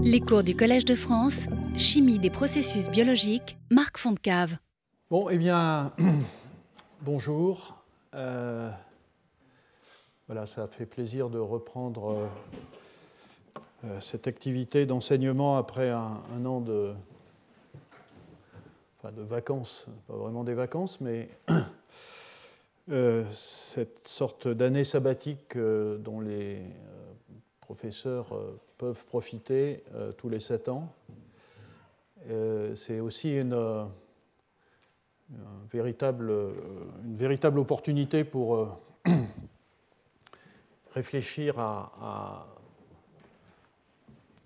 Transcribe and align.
Les 0.00 0.20
cours 0.20 0.44
du 0.44 0.54
Collège 0.54 0.84
de 0.84 0.94
France, 0.94 1.46
Chimie 1.76 2.20
des 2.20 2.30
processus 2.30 2.88
biologiques, 2.88 3.58
Marc 3.68 3.98
Fontcave. 3.98 4.58
Bon, 5.10 5.28
eh 5.28 5.36
bien, 5.36 5.92
bonjour. 7.02 7.82
Euh, 8.14 8.70
voilà, 10.28 10.46
ça 10.46 10.68
fait 10.68 10.86
plaisir 10.86 11.30
de 11.30 11.40
reprendre 11.40 12.10
euh, 12.10 12.26
euh, 13.86 14.00
cette 14.00 14.28
activité 14.28 14.86
d'enseignement 14.86 15.56
après 15.56 15.90
un, 15.90 16.44
an 16.46 16.60
de, 16.60 16.92
vacances, 19.02 19.86
pas 20.06 20.14
vraiment 20.14 20.44
des 20.44 20.54
vacances, 20.54 21.00
mais 21.00 21.28
cette 23.32 24.06
sorte 24.06 24.46
d'année 24.46 24.84
sabbatique 24.84 25.58
dont 25.58 26.20
les 26.20 26.62
professeurs 27.60 28.28
peuvent 28.78 29.04
profiter 29.06 29.82
euh, 29.94 30.12
tous 30.12 30.28
les 30.28 30.40
sept 30.40 30.68
ans. 30.68 30.88
Euh, 32.30 32.74
c'est 32.76 33.00
aussi 33.00 33.36
une, 33.36 33.88
véritable, 35.72 36.32
une 37.04 37.16
véritable 37.16 37.58
opportunité 37.58 38.24
pour 38.24 38.56
euh, 38.56 38.68
réfléchir 40.94 41.58
à, 41.58 42.46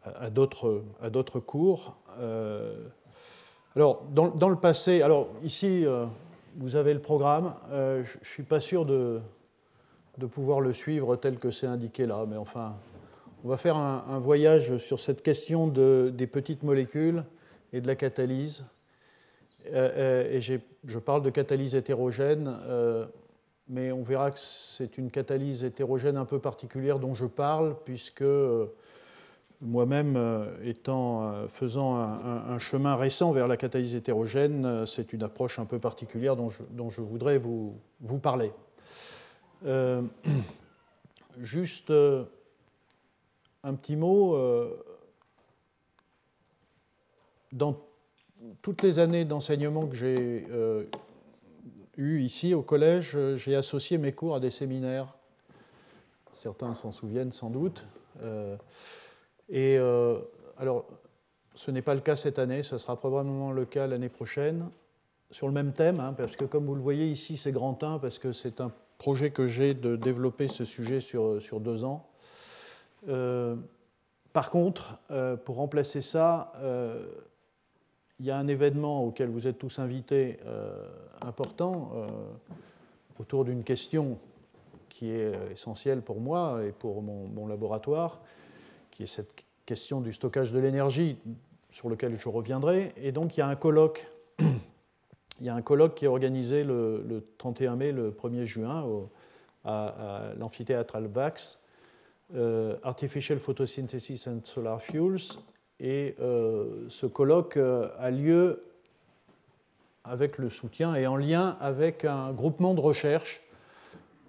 à, 0.05 0.25
à 0.25 0.31
d'autres 0.31 1.41
cours. 1.41 1.97
alors, 3.77 4.03
dans, 4.11 4.29
dans, 4.29 4.49
le 4.49 4.57
passé, 4.57 5.03
alors 5.03 5.29
ici, 5.45 5.87
vous 6.57 6.77
avez 6.77 6.95
le 6.95 7.01
programme. 7.01 7.55
je 7.71 8.19
ne 8.19 8.25
suis 8.25 8.43
pas 8.43 8.61
sûr 8.61 8.85
de, 8.85 9.21
de 10.19 10.27
pouvoir 10.27 10.61
le 10.61 10.73
suivre 10.73 11.17
tel 11.17 11.39
que 11.39 11.51
c'est 11.51 11.69
indiqué 11.69 12.07
là, 12.07 12.25
mais 12.29 12.37
enfin, 12.37 12.75
on 13.45 13.49
va 13.49 13.57
faire 13.57 13.77
un, 13.77 14.19
voyage 14.21 14.77
sur 14.79 15.01
cette 15.01 15.23
question 15.23 15.67
des 15.67 16.27
petites 16.27 16.63
molécules 16.63 17.25
et 17.73 17.81
de 17.81 17.87
la 17.87 17.97
catalyse. 17.97 18.65
Euh, 19.73 19.91
euh, 19.97 20.39
et 20.39 20.41
je 20.41 20.99
parle 20.99 21.23
de 21.23 21.31
catalyse 21.31 21.75
hétérogène, 21.75 22.57
euh, 22.67 23.07
mais 23.69 23.91
on 23.93 24.03
verra 24.03 24.31
que 24.31 24.39
c'est 24.39 24.99
une 24.99 25.11
catalyse 25.11 25.65
hétérogène 25.65 26.17
un 26.17 26.25
peu 26.25 26.39
particulière 26.39 26.99
dont 26.99 27.15
je 27.15 27.27
parle, 27.27 27.77
puisque 27.85 28.25
moi-même, 29.61 30.19
étant, 30.65 31.47
faisant 31.49 31.97
un, 31.97 32.59
chemin 32.59 32.97
récent 32.97 33.31
vers 33.33 33.47
la 33.47 33.57
catalyse 33.57 33.95
hétérogène, 33.95 34.87
c'est 34.87 35.13
une 35.13 35.23
approche 35.23 35.61
un 35.61 35.65
peu 35.65 35.79
particulière 35.79 36.35
dont 36.37 36.51
je, 36.51 37.01
voudrais 37.01 37.39
vous, 37.39 37.77
vous 38.01 38.19
parler. 38.19 38.53
juste 41.41 41.93
un 43.65 43.75
petit 43.75 43.97
mot. 43.97 44.35
Euh, 44.35 44.77
dans 47.53 47.79
toutes 48.63 48.83
les 48.83 48.99
années 48.99 49.25
d'enseignement 49.25 49.87
que 49.87 49.95
j'ai 49.95 50.47
euh, 50.51 50.85
eues 51.99 52.23
ici 52.23 52.55
au 52.55 52.63
collège, 52.63 53.19
j'ai 53.37 53.55
associé 53.55 53.99
mes 53.99 54.13
cours 54.13 54.35
à 54.35 54.41
des 54.41 54.51
séminaires. 54.51 55.15
Certains 56.33 56.75
s'en 56.75 56.93
souviennent 56.93 57.33
sans 57.33 57.51
doute. 57.51 57.85
Euh, 58.23 58.57
et 59.51 59.77
alors, 60.57 60.87
ce 61.55 61.71
n'est 61.71 61.83
pas 61.83 61.95
le 61.95 62.01
cas 62.01 62.17
cette 62.17 62.39
année, 62.39 62.63
ça 62.63 62.79
sera 62.79 62.97
probablement 62.97 63.53
le 63.53 63.67
cas 63.67 63.87
l'année 63.87 64.09
prochaine, 64.09 64.71
sur 65.31 65.47
le 65.47 65.53
même 65.53 65.73
thème, 65.73 66.01
hein, 66.01 66.15
parce 66.17 66.37
que 66.37 66.47
comme 66.47 66.65
vous 66.65 66.75
le 66.75 66.81
voyez 66.81 67.11
ici, 67.11 67.37
c'est 67.37 67.53
grand 67.53 67.83
1, 67.83 67.99
parce 67.99 68.19
que 68.19 68.33
c'est 68.33 68.63
un 68.63 68.73
projet 68.97 69.31
que 69.31 69.47
j'ai 69.47 69.75
de 69.75 69.97
développer 69.97 70.49
ce 70.49 70.65
sujet 70.65 71.01
sur 71.01 71.61
deux 71.61 71.85
ans. 71.85 72.12
Euh, 73.09 73.57
par 74.33 74.51
contre, 74.51 74.99
euh, 75.11 75.37
pour 75.37 75.57
remplacer 75.57 76.01
ça, 76.01 76.53
euh, 76.57 77.05
il 78.21 78.27
y 78.27 78.31
a 78.31 78.39
un 78.39 78.47
événement 78.47 79.05
auquel 79.05 79.29
vous 79.29 79.47
êtes 79.47 79.59
tous 79.59 79.79
invités 79.79 80.39
important 81.21 81.91
autour 83.19 83.45
d'une 83.45 83.65
question 83.65 84.17
qui 84.89 85.11
est 85.11 85.33
essentielle 85.51 86.03
pour 86.03 86.21
moi 86.21 86.61
et 86.65 86.71
pour 86.71 87.03
mon, 87.03 87.49
laboratoire, 87.49 88.21
qui 88.93 89.03
est 89.03 89.07
cette 89.07 89.45
question 89.67 90.01
du 90.01 90.13
stockage 90.13 90.53
de 90.53 90.61
l'énergie 90.61 91.19
sur 91.73 91.89
lequel 91.89 92.17
je 92.17 92.29
reviendrai. 92.29 92.93
Et 92.97 93.11
donc 93.11 93.37
il 93.37 93.41
y 93.41 93.43
a 93.43 93.49
un 93.49 93.57
colloque, 93.57 94.07
il 94.39 95.47
y 95.47 95.49
a 95.49 95.55
un 95.57 95.63
colloque 95.63 95.97
qui 95.97 96.05
est 96.05 96.09
organisé 96.09 96.63
le, 96.63 97.27
31 97.39 97.75
mai, 97.75 97.91
le 97.91 98.13
1er 98.13 98.45
juin 98.45 98.87
à, 99.65 100.33
l'amphithéâtre 100.39 100.95
Alvax 100.95 101.62
euh, 102.35 102.77
Artificial 102.83 103.39
Photosynthesis 103.39 104.27
and 104.27 104.41
Solar 104.45 104.81
Fuels. 104.81 105.39
Et 105.81 106.15
euh, 106.21 106.87
ce 106.89 107.07
colloque 107.07 107.57
euh, 107.57 107.89
a 107.99 108.11
lieu 108.11 108.65
avec 110.05 110.39
le 110.39 110.49
soutien 110.49 110.95
et 110.95 111.07
en 111.07 111.17
lien 111.17 111.57
avec 111.61 112.05
un 112.05 112.33
groupement 112.33 112.75
de 112.75 112.81
recherche 112.81 113.43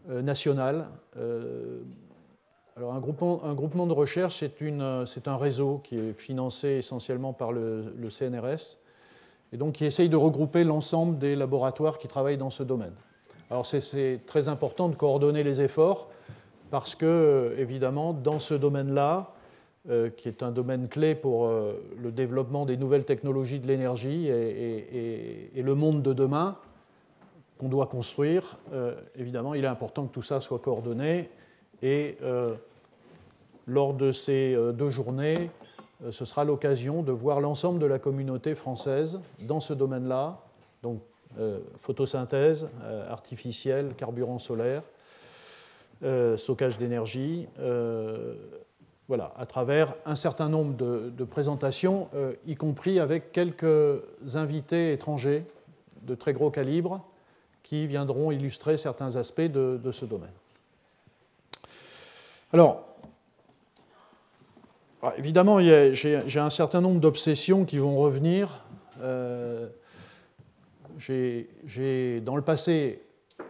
national. 0.08 0.88
alors 2.76 2.94
un 2.94 3.00
groupement, 3.00 3.44
un 3.46 3.54
groupement 3.54 3.88
de 3.88 3.94
recherche, 3.94 4.44
c'est 4.44 5.28
un 5.28 5.38
réseau 5.38 5.80
qui 5.84 5.98
est 5.98 6.14
financé 6.14 6.68
essentiellement 6.72 7.32
par 7.34 7.54
le, 7.54 7.96
le, 7.98 8.10
CNRS 8.10 8.78
et 9.52 9.58
donc 9.58 9.76
qui 9.76 9.86
essaye 9.86 10.10
de 10.10 10.18
regrouper 10.18 10.64
l'ensemble 10.64 11.18
des 11.18 11.36
laboratoires 11.36 11.98
qui 11.98 12.08
travaillent 12.08 12.38
dans 12.38 12.52
ce 12.52 12.62
domaine. 12.62 12.94
Alors 13.50 13.66
c'est 13.66 14.20
très 14.28 14.50
important 14.50 14.90
de 14.90 14.96
coordonner 14.96 15.44
les 15.44 15.62
efforts 15.62 16.10
parce 16.74 16.96
que, 16.96 17.06
euh, 17.06 17.56
évidemment, 17.60 18.14
dans 18.14 18.40
ce 18.40 18.56
domaine-là, 18.56 19.30
euh, 19.92 20.10
qui 20.10 20.28
est 20.28 20.42
un 20.42 20.50
domaine 20.50 20.88
clé 20.88 21.14
pour 21.14 21.46
euh, 21.46 21.74
le 22.02 22.12
développement 22.12 22.66
des 22.66 22.78
nouvelles 22.78 23.06
technologies 23.06 23.60
de 23.60 23.68
l'énergie 23.68 24.28
et, 24.28 25.52
le 25.56 25.76
monde 25.76 26.02
de 26.02 26.14
demain 26.14 26.58
qu'on 27.60 27.70
doit 27.70 27.86
construire, 27.86 28.58
évidemment, 29.16 29.54
il 29.54 29.64
est 29.64 29.68
important 29.68 30.08
que 30.08 30.14
tout 30.14 30.24
ça 30.24 30.42
soit 30.42 30.58
coordonné. 30.58 31.30
Et 31.84 32.18
lors 33.68 33.94
de 33.94 34.12
ces 34.12 34.58
deux 34.74 34.90
journées, 34.90 35.52
ce 36.10 36.26
sera 36.26 36.44
l'occasion 36.44 37.04
de 37.04 37.12
voir 37.12 37.40
l'ensemble 37.40 37.80
de 37.80 37.86
la 37.86 38.00
communauté 38.00 38.56
française 38.56 39.20
dans 39.40 39.60
ce 39.60 39.74
domaine-là, 39.74 40.40
donc 40.82 41.02
photosynthèse 41.82 42.68
artificielle, 43.10 43.94
carburant 43.96 44.40
solaire, 44.40 44.82
euh, 46.04 46.36
stockage 46.36 46.78
d'énergie, 46.78 47.48
euh, 47.60 48.36
voilà, 49.08 49.34
à 49.38 49.46
travers 49.46 49.94
un 50.06 50.18
certain 50.18 50.50
nombre 50.50 50.76
de, 50.76 51.24
présentations, 51.24 52.10
euh, 52.14 52.34
y 52.46 52.56
compris 52.56 53.00
avec 53.00 53.32
quelques 53.32 54.02
invités 54.34 54.92
étrangers 54.92 55.46
de 56.02 56.14
très 56.16 56.34
gros 56.34 56.52
calibre 56.52 57.06
qui 57.64 57.88
viendront 57.88 58.32
illustrer 58.32 58.76
certains 58.76 59.16
aspects 59.16 59.42
de, 59.42 59.92
ce 59.94 60.04
domaine. 60.04 60.34
Alors, 62.52 62.84
bah, 65.02 65.14
évidemment, 65.18 65.62
j'ai 65.62 66.40
un 66.40 66.50
certain 66.50 66.82
nombre 66.82 67.00
d'obsessions 67.00 67.64
qui 67.64 67.78
vont 67.78 67.96
revenir. 67.96 68.66
j'ai 70.98 72.20
dans 72.26 72.36
le 72.36 72.42
passé 72.42 73.02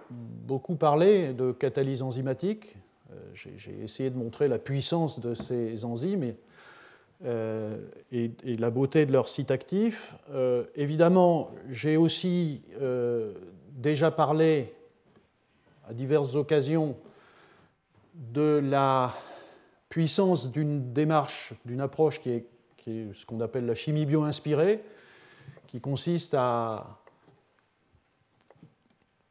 beaucoup 0.10 0.76
parlé 0.76 1.34
de 1.34 1.52
catalyse 1.52 2.02
enzymatique. 2.02 2.76
Euh, 3.12 3.16
j'ai 3.34 3.78
essayé 3.84 4.10
de 4.10 4.18
montrer 4.18 4.48
la 4.48 4.60
puissance 4.60 5.20
de 5.20 5.34
ces 5.34 5.86
enzymes 5.86 6.34
euh, 7.26 7.78
et, 8.12 8.32
la 8.58 8.70
beauté 8.70 9.06
de 9.06 9.12
leur 9.12 9.30
site 9.30 9.52
actif. 9.52 10.16
Euh, 10.32 10.66
évidemment, 10.76 11.52
j'ai 11.70 11.98
aussi 11.98 12.62
déjà 13.72 14.12
parlé 14.12 14.74
à 15.88 15.94
diverses 15.94 16.36
occasions 16.36 16.96
de 18.14 18.62
la 18.64 19.14
puissance 19.90 20.52
d'une 20.52 20.94
démarche, 20.94 21.54
d'une 21.66 21.82
approche 21.82 22.20
qui 22.22 22.30
est 22.30 22.46
ce 22.86 23.26
qu'on 23.26 23.40
appelle 23.40 23.66
la 23.66 23.76
chimie 23.76 24.06
bio-inspirée, 24.06 24.84
qui 25.68 25.80
consiste 25.80 26.34
à 26.38 27.03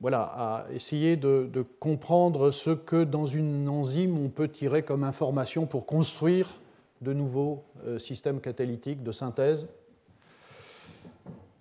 voilà, 0.03 0.23
à 0.23 0.67
essayer 0.75 1.17
de, 1.17 1.65
comprendre 1.79 2.51
ce 2.51 2.71
que 2.71 3.05
dans 3.05 3.25
une 3.25 3.69
enzyme 3.69 4.19
on 4.19 4.29
peut 4.29 4.49
tirer 4.49 4.83
comme 4.83 5.05
information 5.05 5.65
pour 5.65 5.87
construire 5.87 6.61
de 7.03 7.13
nouveaux 7.13 7.63
euh, 7.87 8.01
systèmes 8.01 8.41
catalytiques 8.41 9.05
de 9.05 9.13
synthèse. 9.13 9.69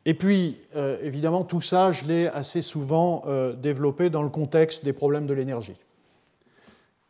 Et 0.05 0.15
puis, 0.15 0.59
euh, 0.75 0.97
évidemment, 1.03 1.43
tout 1.43 1.61
ça, 1.61 1.91
je 1.91 2.05
l'ai 2.05 2.27
assez 2.27 2.63
souvent 2.63 3.21
euh, 3.27 3.53
développé 3.53 4.09
dans 4.09 4.23
le 4.23 4.29
contexte 4.29 4.83
des 4.83 4.93
problèmes 4.93 5.27
de 5.27 5.35
l'énergie. 5.35 5.77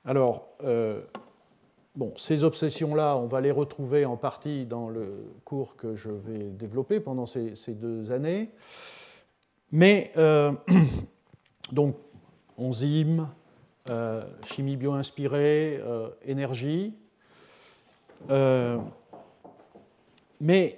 Alors, 0.03 0.47
bon, 1.95 2.11
ces 2.17 2.43
obsessions-là, 2.43 3.15
on 3.15 3.27
va 3.27 3.39
les 3.39 3.51
retrouver 3.51 4.03
en 4.03 4.17
partie 4.17 4.65
dans 4.65 4.89
le 4.89 5.23
cours 5.45 5.77
que 5.77 5.95
je 5.95 6.09
vais 6.09 6.49
développer 6.49 6.99
pendant 6.99 7.25
ces, 7.25 7.55
ces 7.55 7.75
deux 7.75 8.11
années. 8.11 8.49
Mais 9.71 10.11
Donc, 11.71 11.95
enzymes, 12.57 13.29
euh, 13.89 14.23
chimie 14.43 14.75
bio-inspirée, 14.75 15.79
euh, 15.81 16.09
énergie. 16.23 16.93
Euh, 18.29 18.77
mais 20.39 20.77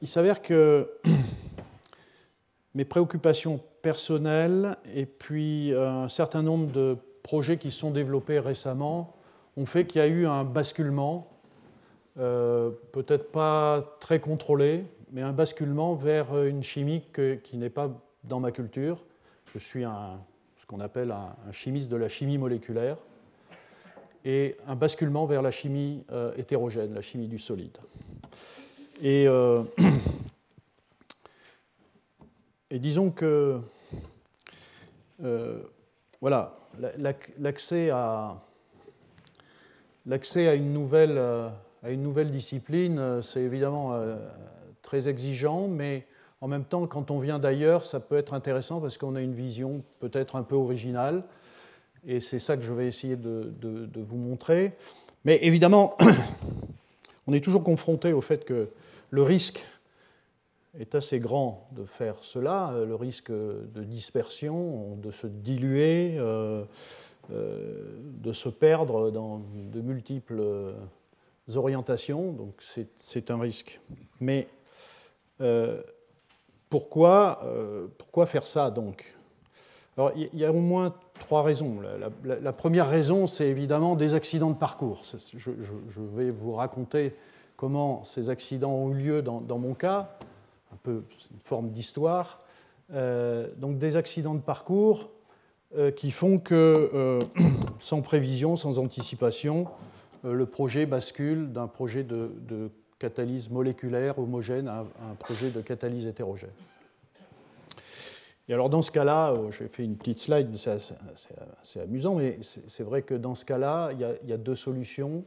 il 0.00 0.08
s'avère 0.08 0.40
que 0.40 0.90
mes 2.74 2.86
préoccupations 2.86 3.60
personnelles 3.82 4.76
et 4.94 5.04
puis 5.04 5.74
un 5.74 6.08
certain 6.08 6.40
nombre 6.40 6.72
de 6.72 6.96
projets 7.22 7.58
qui 7.58 7.70
sont 7.70 7.90
développés 7.90 8.38
récemment 8.38 9.14
ont 9.58 9.66
fait 9.66 9.84
qu'il 9.84 10.00
y 10.00 10.04
a 10.04 10.06
eu 10.06 10.26
un 10.26 10.44
basculement, 10.44 11.28
peut-être 12.16 13.32
pas 13.32 13.96
très 14.00 14.18
contrôlé, 14.18 14.86
mais 15.12 15.20
un 15.20 15.32
basculement 15.32 15.94
vers 15.94 16.42
une 16.42 16.62
chimie 16.62 17.02
qui 17.42 17.58
n'est 17.58 17.68
pas 17.68 17.90
dans 18.22 18.40
ma 18.40 18.50
culture. 18.50 19.04
Je 19.54 19.60
suis 19.60 19.84
un, 19.84 20.18
ce 20.56 20.66
qu'on 20.66 20.80
appelle 20.80 21.12
un, 21.12 21.52
chimiste 21.52 21.88
de 21.88 21.94
la 21.94 22.08
chimie 22.08 22.38
moléculaire 22.38 22.96
et 24.24 24.56
un 24.66 24.74
basculement 24.74 25.26
vers 25.26 25.42
la 25.42 25.52
chimie 25.52 26.02
euh, 26.10 26.34
hétérogène, 26.36 26.92
la 26.92 27.02
chimie 27.02 27.28
du 27.28 27.38
solide. 27.38 27.78
Et, 29.00 29.28
euh, 29.28 29.62
disons 32.72 33.12
que 33.12 33.60
euh, 35.22 35.62
voilà, 36.20 36.58
l'accès 37.38 37.90
à, 37.90 38.42
l'accès 40.04 40.48
à, 40.48 40.56
une 40.56 40.72
nouvelle, 40.72 41.16
à 41.16 41.90
une 41.90 42.02
nouvelle 42.02 42.32
discipline, 42.32 43.22
c'est 43.22 43.42
évidemment 43.42 43.96
très 44.82 45.06
exigeant, 45.06 45.68
mais 45.68 46.08
en 46.44 46.46
même 46.46 46.66
temps, 46.66 46.86
quand 46.86 47.10
on 47.10 47.20
vient 47.20 47.38
d'ailleurs, 47.38 47.86
ça 47.86 48.00
peut 48.00 48.18
être 48.18 48.34
intéressant 48.34 48.78
parce 48.78 48.98
qu'on 48.98 49.14
a 49.14 49.22
une 49.22 49.32
vision 49.32 49.82
peut-être 49.98 50.36
un 50.36 50.42
peu 50.42 50.56
originale, 50.56 51.24
et 52.06 52.20
c'est 52.20 52.38
ça 52.38 52.58
que 52.58 52.62
je 52.62 52.72
vais 52.74 52.86
essayer 52.86 53.16
de, 53.16 53.50
vous 53.96 54.18
montrer. 54.18 54.72
Mais 55.24 55.38
évidemment, 55.40 55.96
on 57.26 57.32
est 57.32 57.42
toujours 57.42 57.64
confronté 57.64 58.12
au 58.12 58.20
fait 58.20 58.44
que 58.44 58.68
le 59.08 59.22
risque 59.22 59.64
est 60.78 60.94
assez 60.94 61.18
grand 61.18 61.66
de 61.72 61.86
faire 61.86 62.16
cela, 62.20 62.74
le 62.86 62.94
risque 62.94 63.32
de 63.32 63.82
dispersion, 63.82 64.96
de 64.96 65.12
se 65.12 65.26
diluer, 65.26 66.16
euh, 66.18 66.62
euh, 67.32 67.96
de 68.22 68.34
se 68.34 68.50
perdre 68.50 69.10
dans 69.10 69.40
de 69.72 69.80
multiples 69.80 70.74
orientations, 71.54 72.32
donc 72.32 72.62
c'est 72.98 73.30
un 73.30 73.40
risque. 73.40 73.80
Mais 74.20 74.46
euh, 75.40 75.82
pourquoi, 76.74 77.38
euh, 77.44 77.86
pourquoi, 77.98 78.26
faire 78.26 78.48
ça 78.48 78.68
donc? 78.68 79.14
Alors, 79.96 80.10
il 80.16 80.36
y 80.36 80.44
a 80.44 80.50
au 80.50 80.58
moins 80.58 80.92
trois 81.20 81.44
raisons. 81.44 81.76
La, 82.24 82.52
première 82.52 82.88
raison, 82.88 83.28
c'est 83.28 83.46
évidemment 83.46 83.94
des 83.94 84.14
accidents 84.14 84.50
de 84.50 84.56
parcours. 84.56 85.04
Je, 85.36 85.50
vais 86.16 86.32
vous 86.32 86.54
raconter 86.54 87.14
comment 87.56 88.04
ces 88.04 88.28
accidents 88.28 88.72
ont 88.72 88.90
eu 88.90 88.94
lieu 88.94 89.22
dans, 89.22 89.40
mon 89.56 89.74
cas, 89.74 90.16
un 90.72 90.76
peu 90.82 91.04
une 91.30 91.38
forme 91.38 91.70
d'histoire. 91.70 92.40
Euh, 92.92 93.46
donc 93.56 93.78
des 93.78 93.94
accidents 93.94 94.34
de 94.34 94.42
parcours 94.42 95.10
qui 95.94 96.10
font 96.10 96.40
que, 96.40 97.20
sans 97.78 98.00
prévision, 98.00 98.56
sans 98.56 98.80
anticipation, 98.80 99.68
le 100.24 100.46
projet 100.46 100.86
bascule 100.86 101.52
d'un 101.52 101.68
projet 101.68 102.02
de 102.02 102.72
catalyse 103.04 103.50
moléculaire 103.50 104.18
homogène 104.18 104.68
un 104.68 105.14
projet 105.18 105.50
de 105.50 105.60
catalyse 105.60 106.06
hétérogène. 106.06 106.50
Et 108.48 108.52
alors 108.52 108.68
dans 108.68 108.82
ce 108.82 108.90
cas-là, 108.90 109.32
euh, 109.32 109.50
j'ai 109.50 109.68
fait 109.68 109.84
une 109.84 109.96
petite 109.96 110.18
slide, 110.18 110.54
c'est 111.62 111.80
amusant, 111.80 112.16
mais 112.16 112.38
c'est 112.42 112.82
vrai 112.82 113.02
que 113.02 113.14
dans 113.14 113.34
ce 113.34 113.44
cas-là, 113.44 113.90
il, 113.92 114.28
y 114.28 114.32
a 114.32 114.36
deux 114.36 114.56
solutions. 114.56 115.24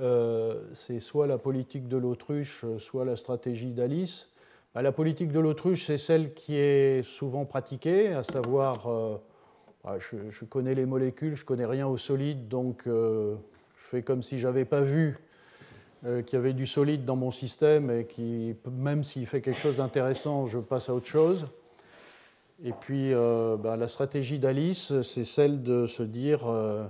Euh, 0.00 0.62
c'est 0.72 1.00
soit 1.00 1.26
la 1.26 1.38
politique 1.38 1.88
de 1.88 1.96
l'autruche, 1.96 2.64
soit 2.78 3.04
la 3.04 3.16
stratégie 3.16 3.72
d'Alice. 3.72 4.32
Bah, 4.74 4.82
la 4.82 4.92
politique 4.92 5.32
de 5.32 5.40
l'autruche, 5.40 5.86
c'est 5.86 5.98
celle 5.98 6.34
qui 6.34 6.56
est 6.56 7.02
souvent 7.02 7.44
pratiquée, 7.44 8.12
à 8.12 8.22
savoir, 8.22 8.86
euh, 8.86 9.16
bah, 9.82 9.96
je, 9.98 10.44
connais 10.44 10.76
les 10.76 10.86
molécules, 10.86 11.34
je 11.34 11.44
connais 11.44 11.66
rien 11.66 11.88
au 11.88 11.98
solide, 11.98 12.46
donc 12.46 12.84
je 12.86 13.36
fais 13.76 14.02
comme 14.02 14.22
si 14.22 14.38
j'avais 14.38 14.64
pas 14.64 14.82
vu 14.82 15.18
euh, 16.04 16.22
qu'il 16.22 16.36
y 16.36 16.42
avait 16.42 16.52
du 16.52 16.66
solide 16.66 17.04
dans 17.04 17.14
mon 17.14 17.30
système 17.30 17.88
et 17.88 18.06
qui, 18.06 18.56
même 18.68 19.04
s'il 19.04 19.24
fait 19.24 19.40
quelque 19.40 19.60
chose 19.60 19.76
d'intéressant, 19.76 20.48
je 20.48 20.58
passe 20.58 20.88
à 20.88 20.94
autre 20.94 21.06
chose. 21.06 21.46
Et 22.64 22.72
puis 22.72 23.14
euh, 23.14 23.56
ben, 23.56 23.76
la 23.76 23.86
stratégie 23.86 24.40
d'Alice, 24.40 25.00
c'est 25.02 25.24
celle 25.24 25.62
de 25.62 25.86
se 25.86 26.02
dire, 26.02 26.48
euh, 26.48 26.84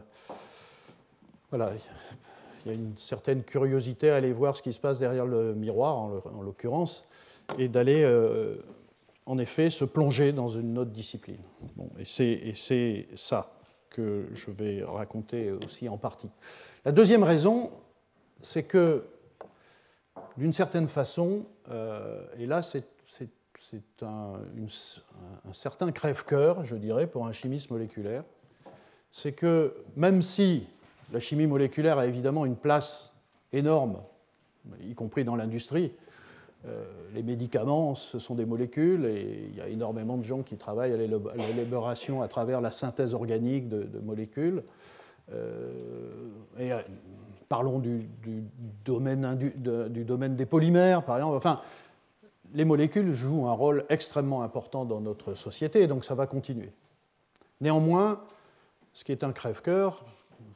voilà, 1.51 1.73
il 2.65 2.73
y 2.73 2.75
a 2.75 2.79
une 2.79 2.97
certaine 2.97 3.43
curiosité 3.43 4.09
à 4.09 4.17
aller 4.17 4.33
voir 4.33 4.57
ce 4.57 4.63
qui 4.63 4.73
se 4.73 4.81
passe 4.81 5.01
derrière 5.01 5.27
le 5.27 5.55
miroir, 5.55 6.11
en 6.35 6.41
l'occurrence, 6.41 7.05
et 7.59 7.69
d'aller 7.69 8.07
en 9.27 9.37
effet 9.37 9.69
se 9.69 9.85
plonger 9.85 10.33
dans 10.33 10.49
une 10.49 10.79
autre 10.79 10.91
discipline. 10.91 11.41
Bon, 11.77 11.91
et 11.99 12.05
c'est 12.05 13.09
ça 13.15 13.53
que 13.91 14.27
je 14.33 14.51
vais 14.51 14.83
raconter 14.85 15.51
aussi 15.51 15.89
en 15.89 15.99
partie. 15.99 16.31
La 16.85 16.93
deuxième 16.93 17.25
raison, 17.25 17.71
c'est 18.43 18.65
que, 18.65 19.05
d'une 20.37 20.53
certaine 20.53 20.89
façon, 20.89 21.47
euh, 21.71 22.27
et 22.39 22.47
là 22.47 22.61
c'est 22.63 22.85
un, 24.03 24.35
certain 25.53 25.93
crève-cœur, 25.93 26.65
je 26.65 26.77
dirais, 26.77 27.07
pour 27.07 27.27
un 27.27 27.33
chimiste 27.33 27.71
moléculaire, 27.71 28.25
c'est 29.11 29.33
que 29.33 29.75
même 29.97 30.21
si 30.21 30.67
la 31.13 31.21
chimie 31.21 31.47
moléculaire 31.47 31.99
a 31.99 32.07
évidemment 32.07 32.45
une 32.45 32.57
place 32.57 33.15
énorme, 33.53 33.99
y 34.81 34.95
compris 34.95 35.25
dans 35.25 35.37
l'industrie, 35.37 35.93
euh, 36.67 36.85
les 37.13 37.23
médicaments, 37.23 37.95
ce 37.95 38.19
sont 38.19 38.35
des 38.35 38.47
molécules 38.47 39.05
et 39.07 39.49
il 39.51 39.57
y 39.57 39.61
a 39.61 39.69
énormément 39.69 40.17
de 40.17 40.23
gens 40.23 40.43
qui 40.43 40.57
travaillent 40.57 40.93
à 40.93 40.97
l'élaboration 40.97 42.23
à 42.23 42.29
travers 42.29 42.61
la 42.61 42.71
synthèse 42.71 43.15
organique 43.15 43.69
de, 43.69 43.99
molécules. 43.99 44.63
Euh, 45.33 45.73
parlons 47.53 47.81
du, 47.81 48.09
domaine, 48.83 50.37
des 50.37 50.47
polymères, 50.47 51.05
par 51.05 51.19
exemple. 51.19 51.37
Enfin, 51.37 51.61
les 52.55 52.65
molécules 52.65 53.13
jouent 53.13 53.47
un 53.47 53.53
rôle 53.53 53.85
extrêmement 53.91 54.41
important 54.41 54.87
dans 54.87 55.03
notre 55.03 55.35
société, 55.35 55.87
donc 55.87 56.07
ça 56.07 56.15
va 56.15 56.27
continuer. 56.27 56.73
Néanmoins, 57.61 58.23
ce 58.95 59.05
qui 59.05 59.13
est 59.13 59.23
un 59.23 59.33
crève-cœur, 59.33 60.07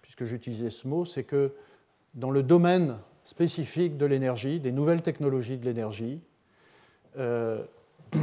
puisque 0.01 0.25
j'utilisais 0.25 0.71
ce 0.71 0.89
mot, 0.89 1.05
c'est 1.05 1.25
que 1.25 1.53
dans 2.15 2.31
le 2.31 2.43
domaine 2.43 2.97
spécifique 3.25 3.99
de 3.99 4.07
l'énergie, 4.07 4.59
des 4.59 4.73
nouvelles 4.73 5.03
technologies 5.03 5.59
de 5.59 5.67
l'énergie, 5.67 6.23
euh, 7.19 7.63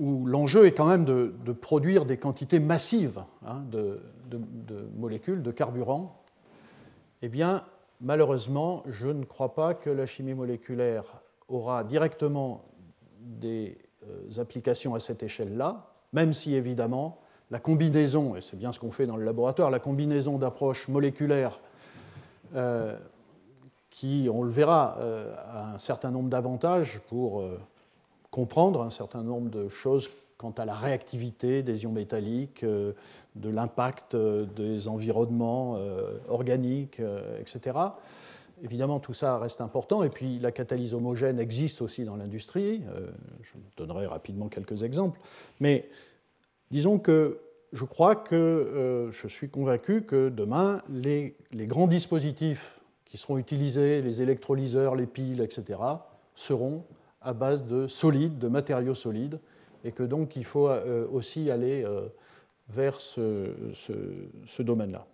où 0.00 0.24
l'enjeu 0.24 0.64
est 0.64 0.72
quand 0.72 0.86
même 0.86 1.04
de, 1.04 1.52
produire 1.52 2.06
des 2.06 2.16
quantités 2.16 2.58
massives 2.58 3.22
hein, 3.46 3.62
de, 3.70 4.00
molécules, 4.96 5.42
de 5.42 5.50
carburants, 5.50 6.22
eh 7.20 7.28
bien, 7.28 7.62
malheureusement, 8.00 8.82
je 8.88 9.08
ne 9.08 9.24
crois 9.24 9.54
pas 9.54 9.74
que 9.74 9.90
la 9.90 10.06
chimie 10.06 10.32
moléculaire 10.32 11.04
aura 11.48 11.84
directement 11.84 12.64
des 13.20 13.76
euh, 14.08 14.40
applications 14.40 14.94
à 14.94 15.00
cette 15.00 15.22
échelle-là, 15.22 15.90
même 16.14 16.32
si 16.32 16.54
évidemment 16.54 17.18
la 17.50 17.58
combinaison, 17.58 18.36
et 18.36 18.40
c'est 18.40 18.56
bien 18.56 18.72
ce 18.72 18.78
qu'on 18.78 18.92
fait 18.92 19.06
dans 19.06 19.18
le 19.18 19.24
laboratoire, 19.24 19.70
la 19.70 19.80
combinaison 19.80 20.38
d'approches 20.38 20.88
moléculaires 20.88 21.60
euh, 22.54 22.96
qui, 23.90 24.30
on 24.32 24.44
le 24.44 24.50
verra, 24.50 24.96
euh, 25.00 25.34
a 25.36 25.74
un 25.74 25.78
certain 25.78 26.10
nombre 26.10 26.30
d'avantages 26.30 27.00
pour 27.08 27.44
comprendre 28.30 28.82
un 28.82 28.90
certain 28.90 29.22
nombre 29.22 29.50
de 29.50 29.68
choses 29.68 30.10
quant 30.40 30.54
à 30.56 30.64
la 30.64 30.74
réactivité 30.74 31.62
des 31.62 31.82
ions 31.82 31.92
métalliques, 31.92 32.64
euh, 32.64 32.94
de 33.34 33.50
l'impact 33.50 34.14
euh, 34.14 34.46
des 34.56 34.88
environnements 34.88 35.76
euh, 35.76 36.16
organiques, 36.28 37.02
etc. 37.38 37.78
Évidemment, 38.62 39.00
tout 39.00 39.12
ça 39.12 39.38
reste 39.38 39.60
important. 39.60 40.02
Et 40.02 40.08
puis, 40.08 40.38
la 40.38 40.50
catalyse 40.50 40.94
homogène 40.94 41.38
existe 41.38 41.82
aussi 41.82 42.06
dans 42.06 42.16
l'industrie. 42.16 42.82
Je 43.42 43.52
donnerai 43.76 44.06
rapidement 44.06 44.48
quelques 44.48 44.82
exemples. 44.82 45.20
Mais 45.60 45.88
disons 46.70 46.98
que 46.98 47.40
je 47.72 47.84
crois 47.84 48.16
que 48.16 49.08
je 49.12 49.28
suis 49.28 49.48
convaincu 49.48 50.02
que 50.02 50.28
demain, 50.28 50.82
les, 50.90 51.36
les, 51.52 51.66
grands 51.66 51.86
dispositifs 51.86 52.80
qui 53.06 53.16
seront 53.16 53.38
utilisés, 53.38 54.02
les 54.02 54.20
électrolyseurs, 54.20 54.94
les 54.94 55.06
piles, 55.06 55.40
etc., 55.40 55.78
seront 56.34 56.84
à 57.20 57.32
base 57.32 57.66
de 57.66 57.86
solides, 57.86 58.38
de 58.38 58.48
matériaux 58.48 58.94
solides, 58.94 59.40
et 59.84 59.92
que 59.92 60.02
donc 60.02 60.36
il 60.36 60.44
faut 60.44 60.68
euh, 60.68 61.06
aussi 61.10 61.50
aller 61.50 61.84
euh, 61.84 62.08
vers 62.68 63.00
ce, 63.00 63.52
domaine-là. 64.58 65.06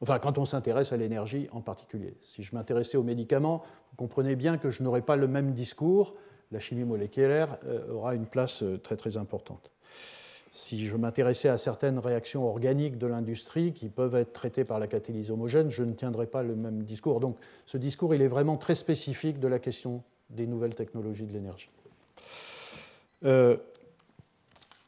Enfin, 0.00 0.18
quand 0.18 0.38
on 0.38 0.46
s'intéresse 0.46 0.92
à 0.92 0.96
l'énergie 0.96 1.48
en 1.52 1.60
particulier. 1.60 2.16
Si 2.22 2.42
je 2.42 2.54
m'intéressais 2.54 2.96
aux 2.96 3.02
médicaments, 3.02 3.62
vous 3.90 3.96
comprenez 3.96 4.34
bien 4.34 4.56
que 4.56 4.70
je 4.70 4.82
n'aurai 4.82 5.02
pas 5.02 5.16
le 5.16 5.28
même 5.28 5.52
discours. 5.52 6.14
La 6.52 6.58
chimie 6.58 6.84
moléculaire 6.84 7.58
euh, 7.66 7.92
aura 7.92 8.14
une 8.14 8.26
place 8.26 8.64
très 8.82 8.96
très 8.96 9.16
importante. 9.16 9.70
si 10.52 10.84
je 10.84 10.96
m'intéressais 10.96 11.48
à 11.48 11.58
certaines 11.58 11.98
réactions 11.98 12.48
organiques 12.48 12.98
de 12.98 13.06
l'industrie 13.06 13.72
qui 13.72 13.88
peuvent 13.88 14.16
être 14.16 14.32
traitées 14.32 14.64
par 14.64 14.78
la 14.80 14.88
catalyse 14.88 15.30
homogène, 15.30 15.70
je 15.70 15.84
ne 15.84 15.92
tiendrais 15.92 16.26
pas 16.26 16.42
le 16.42 16.56
même 16.56 16.82
discours. 16.82 17.20
Donc 17.20 17.36
ce 17.66 17.76
discours, 17.76 18.14
il 18.14 18.22
est 18.22 18.28
vraiment 18.28 18.56
très 18.56 18.74
spécifique 18.74 19.38
de 19.38 19.48
la 19.48 19.58
question 19.58 20.02
des 20.30 20.46
nouvelles 20.46 20.74
technologies 20.74 21.26
de 21.26 21.32
l'énergie. 21.32 21.70
Euh, 23.24 23.56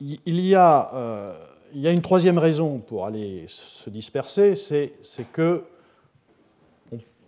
il, 0.01 0.41
y 0.41 0.55
a, 0.55 0.95
euh, 0.95 1.47
il 1.75 1.81
y 1.81 1.89
a 1.89 1.93
une 1.93 2.01
troisième 2.01 2.39
raison 2.39 2.79
pour 2.79 3.05
aller 3.05 3.45
se 3.49 3.91
disperser, 3.91 4.57
c'est 4.57 4.93
que 5.33 5.65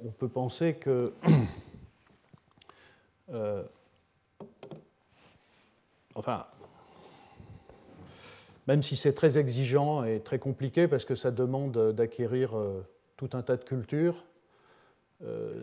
on, 0.03 0.11
peut 0.11 0.29
penser 0.29 0.75
que 0.75 1.13
euh, 3.33 3.63
enfin, 6.15 6.47
même 8.67 8.83
si 8.83 8.97
c'est 8.97 9.15
très 9.15 9.39
exigeant 9.39 10.05
et 10.05 10.21
très 10.21 10.39
compliqué 10.39 10.89
parce 10.89 11.05
que 11.05 11.17
ça 11.17 11.31
demande 11.31 11.93
d'acquérir 11.93 12.53
tout 13.17 13.31
un 13.33 13.43
tas 13.43 13.57
de 13.57 13.65
cultures, 13.65 14.25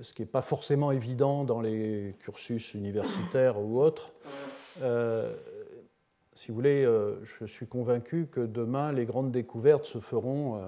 ce 0.02 0.14
qui 0.14 0.22
n'est 0.22 0.28
pas 0.28 0.42
forcément 0.42 0.92
évident 0.92 1.44
dans 1.44 1.62
les 1.62 2.16
cursus 2.20 2.74
universitaires 2.74 3.60
ou 3.60 3.80
autres. 3.82 4.12
Euh, 4.82 5.34
si 6.34 6.50
vous 6.50 6.56
voulez, 6.56 6.88
je 7.40 7.46
suis 7.46 7.68
convaincu 7.68 8.28
que 8.32 8.40
demain, 8.40 8.92
les 8.92 9.06
grandes 9.06 9.32
découvertes 9.32 9.86
se 9.86 10.00
feront, 10.00 10.62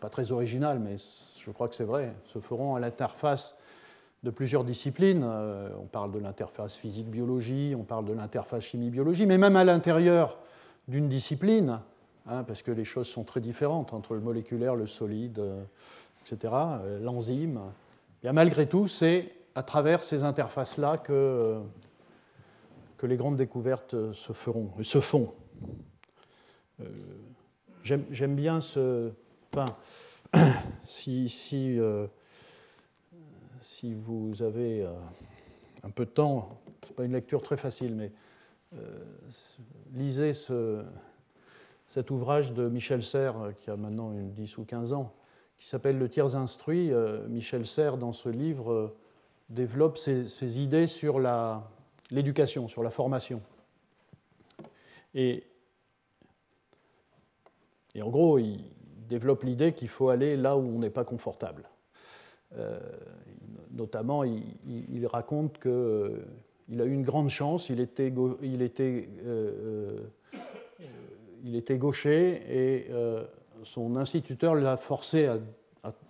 pas 0.00 0.10
très 0.10 0.30
originales, 0.32 0.78
mais 0.78 0.96
je 0.98 1.50
crois 1.50 1.66
que 1.66 1.74
c'est 1.74 1.84
vrai, 1.84 2.12
se 2.32 2.38
feront 2.38 2.74
à 2.76 2.80
l'interface 2.80 3.56
de 4.22 4.30
plusieurs 4.30 4.64
disciplines. 4.64 5.24
on 5.24 5.86
parle 5.86 6.12
de 6.12 6.18
l'interface 6.18 6.76
physique-biologie, 6.76 7.74
on 7.76 7.84
parle 7.84 8.04
de 8.04 8.12
l'interface 8.12 8.64
chimie-biologie, 8.64 9.26
mais 9.26 9.38
même 9.38 9.56
à 9.56 9.64
l'intérieur 9.64 10.38
d'une 10.88 11.08
discipline, 11.08 11.80
hein, 12.26 12.42
parce 12.44 12.62
que 12.62 12.70
les 12.70 12.84
choses 12.84 13.06
sont 13.06 13.22
très 13.22 13.40
différentes 13.40 13.92
entre 13.92 14.14
le 14.14 14.20
moléculaire, 14.20 14.74
le 14.74 14.86
solide, 14.86 15.38
euh, 15.38 15.62
etc., 16.22 16.52
euh, 16.54 16.98
l'enzyme. 17.00 17.60
Bien, 18.22 18.32
malgré 18.32 18.68
tout, 18.68 18.88
c'est 18.88 19.32
à 19.54 19.62
travers 19.62 20.02
ces 20.02 20.24
interfaces-là 20.24 20.98
que, 20.98 21.60
les 23.02 23.16
grandes 23.16 23.36
découvertes 23.36 24.12
se, 24.12 24.32
feront, 24.32 24.70
se 24.82 25.00
font. 25.00 25.34
Euh, 26.80 26.84
j'aime 27.82 28.34
bien 28.34 28.60
ce. 28.60 29.12
Enfin, 29.52 29.76
si, 30.82 31.28
si, 31.28 31.78
si 33.60 33.94
vous 33.94 34.42
avez 34.42 34.86
un 35.84 35.90
peu 35.90 36.04
de 36.04 36.10
temps, 36.10 36.60
ce 36.82 36.88
n'est 36.88 36.94
pas 36.94 37.04
une 37.04 37.12
lecture 37.12 37.42
très 37.42 37.56
facile, 37.56 37.94
mais 37.94 38.12
euh, 38.74 39.04
lisez 39.94 40.32
cet 41.86 42.10
ouvrage 42.10 42.52
de 42.52 42.68
Michel 42.68 43.02
Serres, 43.02 43.40
euh, 43.40 43.52
qui 43.52 43.70
a 43.70 43.76
maintenant 43.76 44.12
une 44.12 44.32
10 44.32 44.58
ou 44.58 44.64
15 44.64 44.92
ans, 44.92 45.14
qui 45.58 45.66
s'appelle 45.66 45.98
Le 45.98 46.08
tiers 46.08 46.36
instruit. 46.36 46.92
Euh, 46.92 47.26
Michel 47.28 47.66
Serres, 47.66 47.98
dans 47.98 48.12
ce 48.12 48.28
livre, 48.28 48.94
développe 49.50 49.98
ses, 49.98 50.60
idées 50.60 50.86
sur 50.86 51.20
l'éducation, 52.10 52.68
sur 52.68 52.82
la 52.82 52.90
formation. 52.90 53.42
Et, 55.14 55.44
en 58.00 58.10
gros, 58.10 58.38
il 58.38 58.64
développe 59.08 59.42
l'idée 59.42 59.72
qu'il 59.72 59.88
faut 59.88 60.08
aller 60.08 60.36
là 60.36 60.56
où 60.56 60.60
on 60.60 60.78
n'est 60.78 60.90
pas 60.90 61.04
confortable. 61.04 61.68
notamment, 63.72 64.22
il, 64.24 65.06
raconte 65.06 65.58
que 65.58 66.24
il 66.68 66.80
a 66.80 66.84
eu 66.84 66.92
une 66.92 67.02
grande 67.02 67.30
chance, 67.30 67.70
il 67.70 67.80
était, 67.80 68.12
il 68.42 68.62
était, 68.62 69.08
euh, 69.24 70.00
euh, 71.44 71.76
gaucher 71.76 72.42
et 72.48 72.86
euh, 72.90 73.24
son 73.64 73.96
instituteur 73.96 74.54
l'a 74.54 74.76
forcé 74.76 75.26
à, 75.26 75.38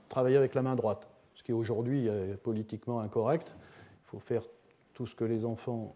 travailler 0.08 0.36
avec 0.36 0.54
la 0.54 0.62
main 0.62 0.74
droite, 0.74 1.06
ce 1.34 1.42
qui 1.42 1.52
aujourd'hui 1.52 2.06
est 2.06 2.36
politiquement 2.42 3.00
incorrect. 3.00 3.54
Il 4.06 4.10
faut 4.10 4.18
faire 4.18 4.42
tout 4.94 5.06
ce 5.06 5.14
que 5.14 5.24
les 5.24 5.44
enfants 5.44 5.94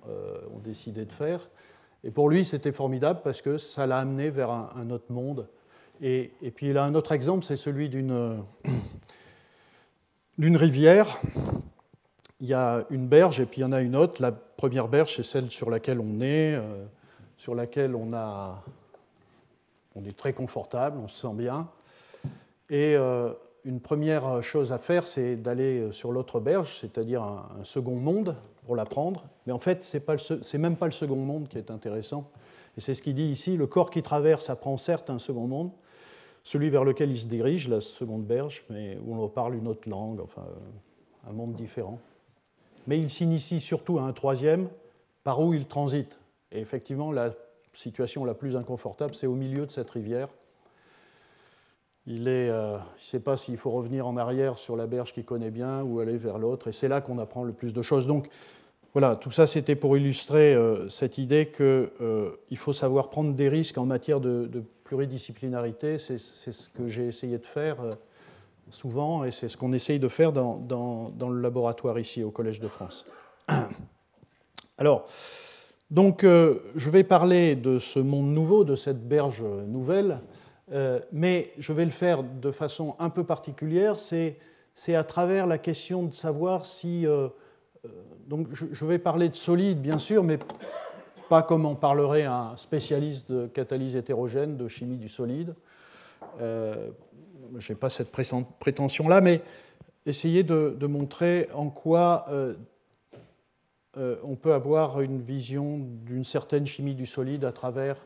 ont 0.54 0.59
décidé 0.59 1.06
de 1.06 1.12
faire. 1.12 1.49
Et 2.04 2.11
pour 2.11 2.28
lui, 2.28 2.44
c'était 2.44 2.73
formidable 2.73 3.21
parce 3.25 3.40
que 3.40 3.56
ça 3.56 3.87
l'a 3.87 3.99
amené 3.99 4.28
vers 4.28 4.50
un, 4.50 4.90
autre 4.90 5.11
monde. 5.11 5.49
Et, 6.02 6.30
puis 6.54 6.68
il 6.68 6.76
a 6.76 6.85
un 6.85 6.94
autre 6.94 7.12
exemple, 7.12 7.42
c'est 7.44 7.56
celui 7.56 7.88
d'une 7.88 8.44
rivière 10.38 11.18
il 12.42 12.49
y 12.49 12.54
a 12.54 12.85
une 12.90 13.06
berge 13.06 13.38
et 13.38 13.47
puis 13.47 13.61
il 13.61 13.62
y 13.62 13.64
en 13.64 13.73
a 13.73 13.80
une 13.80 13.94
autre. 13.94 14.21
La 14.21 14.32
première 14.32 14.88
berge, 14.88 15.14
c'est 15.14 15.23
celle 15.23 15.50
sur 15.50 15.71
laquelle 15.71 16.00
on 16.00 16.21
est, 16.21 16.56
euh, 16.56 16.85
sur 17.38 17.54
laquelle 17.54 17.94
on, 17.94 18.12
a, 18.12 18.64
on 19.94 20.04
est 20.04 20.16
très 20.16 20.32
confortable, 20.32 20.99
on 21.02 21.08
se 21.08 21.20
sent 21.20 21.34
bien. 21.34 21.68
Et 22.70 22.96
euh, 22.96 23.32
une 23.64 23.80
première 23.80 24.42
chose 24.42 24.72
à 24.72 24.78
faire, 24.78 25.06
c'est 25.06 25.37
d'aller 25.37 25.92
sur 25.92 26.12
l'autre 26.12 26.40
berge, 26.40 26.78
c'est-à-dire 26.80 27.22
un, 27.22 27.49
second 27.64 27.96
monde, 27.96 28.37
pour 28.64 28.76
l'apprendre. 28.76 29.25
Mais 29.46 29.52
en 29.52 29.58
fait, 29.58 29.82
ce 29.82 29.99
n'est 29.99 30.62
même 30.62 30.76
pas 30.76 30.87
le 30.87 30.92
second 30.92 31.16
monde 31.16 31.49
qui 31.49 31.58
est 31.58 31.70
intéressant. 31.70 32.30
Et 32.76 32.80
c'est 32.80 32.94
ce 32.94 33.02
qu'il 33.02 33.14
dit 33.14 33.30
ici, 33.30 33.56
le 33.56 33.66
corps 33.66 33.90
qui 33.90 34.02
traverse 34.02 34.49
apprend 34.50 34.78
certes 34.78 35.11
un 35.11 35.18
second 35.18 35.46
monde, 35.46 35.70
celui 36.44 36.70
vers 36.70 36.84
lequel 36.84 37.11
il 37.11 37.18
se 37.18 37.26
dirige, 37.26 37.68
la 37.68 37.80
seconde 37.80 38.25
berge, 38.25 38.64
mais 38.70 38.99
où 39.04 39.14
on 39.14 39.28
parle 39.28 39.54
une 39.54 39.68
autre 39.68 39.88
langue, 39.88 40.20
enfin 40.20 40.46
un 41.28 41.32
monde 41.32 41.54
différent 41.54 41.99
mais 42.87 42.99
il 42.99 43.11
s'initie 43.11 43.61
surtout 43.61 43.99
à 43.99 44.02
un 44.02 44.12
troisième 44.12 44.68
par 45.25 45.40
où 45.40 45.54
il 45.54 45.66
transite. 45.66 46.18
Et 46.50 46.61
effectivement, 46.61 47.12
la 47.12 47.32
situation 47.72 48.24
la 48.24 48.34
plus 48.34 48.56
inconfortable, 48.56 49.14
c'est 49.14 49.26
au 49.26 49.34
milieu 49.34 49.66
de 49.66 49.70
cette 49.70 49.90
rivière. 49.90 50.28
Il 52.06 52.24
ne 52.24 52.30
euh, 52.30 52.78
sait 52.98 53.20
pas 53.20 53.36
s'il 53.36 53.56
faut 53.56 53.70
revenir 53.70 54.06
en 54.06 54.16
arrière 54.16 54.58
sur 54.58 54.76
la 54.76 54.86
berge 54.86 55.12
qu'il 55.12 55.24
connaît 55.24 55.52
bien 55.52 55.82
ou 55.82 56.00
aller 56.00 56.16
vers 56.16 56.38
l'autre, 56.38 56.68
et 56.68 56.72
c'est 56.72 56.88
là 56.88 57.00
qu'on 57.00 57.18
apprend 57.18 57.44
le 57.44 57.52
plus 57.52 57.72
de 57.72 57.82
choses. 57.82 58.06
Donc 58.06 58.28
voilà, 58.92 59.14
tout 59.14 59.30
ça 59.30 59.46
c'était 59.46 59.76
pour 59.76 59.96
illustrer 59.96 60.54
euh, 60.54 60.88
cette 60.88 61.18
idée 61.18 61.46
qu'il 61.46 61.64
euh, 61.64 62.30
faut 62.56 62.72
savoir 62.72 63.08
prendre 63.08 63.34
des 63.34 63.48
risques 63.48 63.78
en 63.78 63.86
matière 63.86 64.20
de, 64.20 64.48
pluridisciplinarité. 64.84 65.98
C'est 65.98 66.18
ce 66.18 66.68
que 66.68 66.86
j'ai 66.86 67.06
essayé 67.06 67.38
de 67.38 67.46
faire 67.46 67.78
souvent, 68.70 69.24
et 69.24 69.30
c'est 69.30 69.48
ce 69.48 69.56
qu'on 69.56 69.72
essaye 69.72 69.98
de 69.98 70.08
faire 70.08 70.32
dans, 70.32 70.56
dans, 70.56 71.30
le 71.30 71.40
laboratoire 71.40 71.98
ici 71.98 72.22
au 72.22 72.30
Collège 72.30 72.60
de 72.60 72.68
France. 72.68 73.06
Alors, 74.78 75.06
donc, 75.92 76.25
euh, 76.25 76.58
je 76.75 76.88
vais 76.88 77.04
parler 77.04 77.54
de 77.54 77.78
ce 77.78 77.99
monde 77.99 78.32
nouveau, 78.32 78.64
de 78.64 78.76
cette 78.76 79.06
berge 79.06 79.42
nouvelle, 79.42 80.20
euh, 80.72 80.99
mais 81.12 81.52
je 81.58 81.75
vais 81.75 81.84
le 81.84 81.90
faire 81.90 82.22
de 82.22 82.50
façon 82.50 82.96
un 82.99 83.11
peu 83.11 83.25
particulière. 83.25 83.99
C'est, 83.99 84.38
à 84.88 85.04
travers 85.04 85.46
la 85.46 85.58
question 85.58 86.04
de 86.04 86.14
savoir 86.14 86.64
si. 86.64 87.06
Euh, 87.06 87.28
donc, 88.26 88.49
je, 88.52 88.84
vais 88.87 88.99
parler 88.99 89.28
de 89.28 89.34
solide, 89.34 89.82
bien 89.82 89.99
sûr, 89.99 90.25
mais 90.25 90.38
pas 91.28 91.42
comme 91.42 91.66
en 91.66 91.75
parlerait 91.75 92.25
un 92.25 92.56
spécialiste 92.56 93.30
de 93.30 93.46
catalyse 93.46 93.94
hétérogène, 93.94 94.56
de 94.56 94.68
chimie 94.68 94.96
du 94.96 95.11
solide 95.11 95.54
je 96.38 97.72
n'ai 97.72 97.76
pas 97.78 97.90
cette 97.90 98.11
prétention-là, 98.11 99.20
mais 99.20 99.42
essayer 100.06 100.42
de, 100.42 100.87
montrer 100.87 101.49
en 101.54 101.68
quoi 101.68 102.25
euh, 103.96 104.00
euh, 104.00 104.16
on 104.25 104.37
peut 104.37 104.52
avoir 104.52 105.00
une 105.00 105.20
vision 105.20 105.78
d'une 105.78 106.25
certaine 106.25 106.66
chimie 106.66 106.94
du 106.94 107.06
solide 107.06 107.44
à 107.44 107.52
travers 107.52 107.96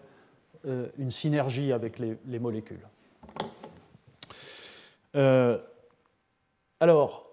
euh, 0.67 0.87
une 0.99 1.11
synergie 1.11 1.73
avec 1.73 1.99
les, 1.99 2.39
molécules. 2.39 2.87
alors, 6.81 7.27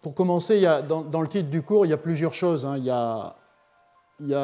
pour 0.00 0.14
commencer, 0.14 0.62
dans, 0.88 1.20
le 1.20 1.28
titre 1.28 1.50
du 1.50 1.62
cours, 1.62 1.86
il 1.86 1.90
y 1.90 1.92
a 1.92 1.98
plusieurs 1.98 2.34
choses. 2.34 2.64
Hein. 2.64 2.76
Il, 2.78 2.84
y 2.84 2.90
a, 2.90 3.36
il 4.20 4.28
y 4.28 4.34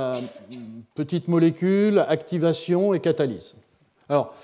activation 1.99 2.93
et 2.95 3.01
catalyse. 3.01 3.57
Alors, 4.09 4.35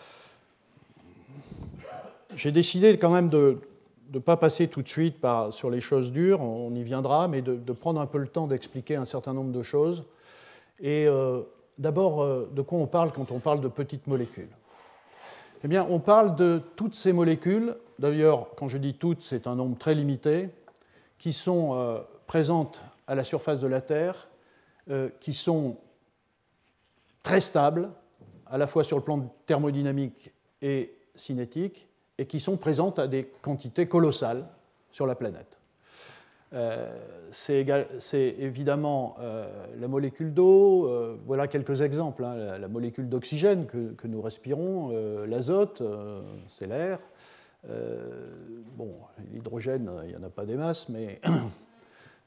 j'ai 2.34 2.50
décidé 2.50 2.96
quand 2.98 3.10
même 3.10 3.28
de 3.28 3.58
ne 4.12 4.18
pas 4.18 4.36
passer 4.36 4.68
tout 4.68 4.82
de 4.82 4.88
suite 4.88 5.16
sur 5.50 5.70
les 5.70 5.80
choses 5.80 6.12
dures, 6.12 6.40
on 6.40 6.74
y 6.74 6.82
viendra, 6.82 7.28
mais 7.28 7.42
de, 7.42 7.72
prendre 7.72 8.00
un 8.00 8.06
peu 8.06 8.18
le 8.18 8.28
temps 8.28 8.46
d'expliquer 8.46 8.96
un 8.96 9.04
certain 9.04 9.32
nombre 9.32 9.52
de 9.52 9.62
choses. 9.62 10.04
Et 10.80 11.06
euh, 11.06 11.42
d'abord, 11.78 12.22
euh, 12.22 12.50
de 12.52 12.62
quoi 12.62 12.78
on 12.78 12.86
parle 12.86 13.12
quand 13.12 13.30
on 13.30 13.38
parle 13.38 13.60
de 13.60 13.68
petites 13.68 14.06
molécules? 14.06 14.48
Eh 15.62 15.68
bien, 15.68 15.86
on 15.88 15.98
parle 15.98 16.36
de 16.36 16.60
toutes 16.76 16.94
ces 16.94 17.12
molécules, 17.12 17.74
d'ailleurs, 17.98 18.48
quand 18.56 18.68
je 18.68 18.78
dis 18.78 18.94
toutes, 18.94 19.22
c'est 19.22 19.46
un 19.46 19.54
nombre 19.54 19.78
très 19.78 19.94
limité, 19.94 20.50
qui 21.18 21.32
sont 21.32 21.74
euh, 21.74 22.00
présentes 22.26 22.82
à 23.06 23.14
la 23.14 23.24
surface 23.24 23.60
de 23.60 23.66
la 23.66 23.80
Terre, 23.80 24.28
qui 25.18 25.32
sont 25.32 25.78
très 27.22 27.40
stables, 27.40 27.88
à 28.46 28.58
la 28.58 28.66
fois 28.66 28.84
sur 28.84 28.98
le 28.98 29.02
plan 29.02 29.34
thermodynamique 29.46 30.30
et 30.60 30.94
cinétique, 31.14 31.88
et 32.18 32.26
qui 32.26 32.40
sont 32.40 32.56
présentes 32.56 32.98
à 32.98 33.06
des 33.06 33.24
quantités 33.42 33.86
colossales 33.86 34.46
sur 34.92 35.06
la 35.06 35.14
planète. 35.14 35.58
c'est 37.32 38.36
évidemment 38.38 39.16
la 39.76 39.88
molécule 39.88 40.32
d'eau. 40.32 41.18
voilà 41.26 41.48
quelques 41.48 41.80
exemples. 41.80 42.24
Hein. 42.24 42.58
la, 42.58 42.68
molécule 42.68 43.08
d'oxygène 43.08 43.66
que, 43.66 44.06
nous 44.06 44.22
respirons, 44.22 44.90
l'azote, 45.26 45.82
c'est 46.46 46.68
l'air. 46.68 47.00
bon, 48.76 48.94
l'hydrogène, 49.32 49.90
il 50.04 50.10
n'y 50.10 50.16
en 50.16 50.22
a 50.22 50.30
pas 50.30 50.46
des 50.46 50.56
masses, 50.56 50.88
mais 50.88 51.20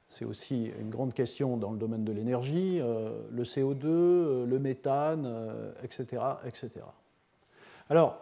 c'est 0.08 0.26
aussi 0.26 0.72
une 0.80 0.90
grande 0.90 1.14
question 1.14 1.58
dans 1.58 1.72
le 1.72 1.78
domaine 1.78 2.06
de 2.06 2.12
l'énergie, 2.12 2.80
euh, 2.82 3.10
le 3.30 3.44
CO2, 3.44 3.86
euh, 3.86 4.46
le 4.46 4.60
méthane, 4.60 5.28
etc., 5.84 6.06
euh, 6.14 6.48
etc. 6.48 6.70
Alors, 7.90 8.18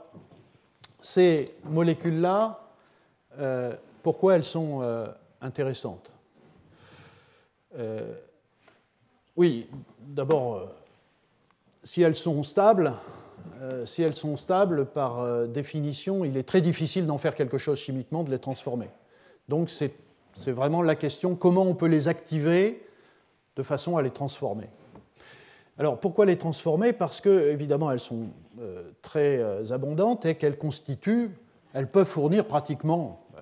ces 1.06 1.54
molécules-là, 1.66 2.60
pourquoi 4.02 4.36
elles 4.36 4.44
sont 4.44 4.82
intéressantes 5.40 6.12
Oui, 9.38 9.70
d'abord, 10.00 10.68
si 11.84 12.02
elles 12.02 12.16
sont 12.16 12.42
stables, 12.44 12.92
si 13.86 14.02
elles 14.02 14.16
sont 14.16 14.36
stables, 14.36 14.88
par 14.88 15.48
définition, 15.48 16.26
il 16.26 16.38
est 16.38 16.48
très 16.48 16.62
difficile 16.62 17.06
d'en 17.06 17.20
faire 17.20 17.36
quelque 17.36 17.60
chose 17.60 17.78
chimiquement, 17.78 18.24
de 18.24 18.32
les 18.32 18.40
transformer. 18.40 18.90
Donc 19.48 19.70
c'est 19.70 20.52
vraiment 20.52 20.82
la 20.82 20.96
question 20.96 21.36
comment 21.36 21.64
on 21.64 21.76
peut 21.76 21.86
les 21.86 22.08
activer 22.08 22.84
de 23.56 23.62
façon 23.64 23.96
à 23.96 24.02
les 24.02 24.12
transformer. 24.12 24.70
Alors 25.77 26.00
pourquoi 26.00 26.25
les 26.25 26.38
transformer? 26.38 26.94
Parce 26.94 27.22
que 27.22 27.50
évidemment 27.50 27.91
elles 27.91 28.00
sont 28.00 28.29
euh, 28.60 28.91
très 29.01 29.39
euh, 29.39 29.72
abondantes 29.72 30.25
et 30.25 30.36
qu'elles 30.36 30.58
constituent, 30.58 31.32
elles 31.74 31.89
peuvent 31.89 32.08
fournir 32.08 32.46
pratiquement, 32.46 33.25
euh, 33.38 33.41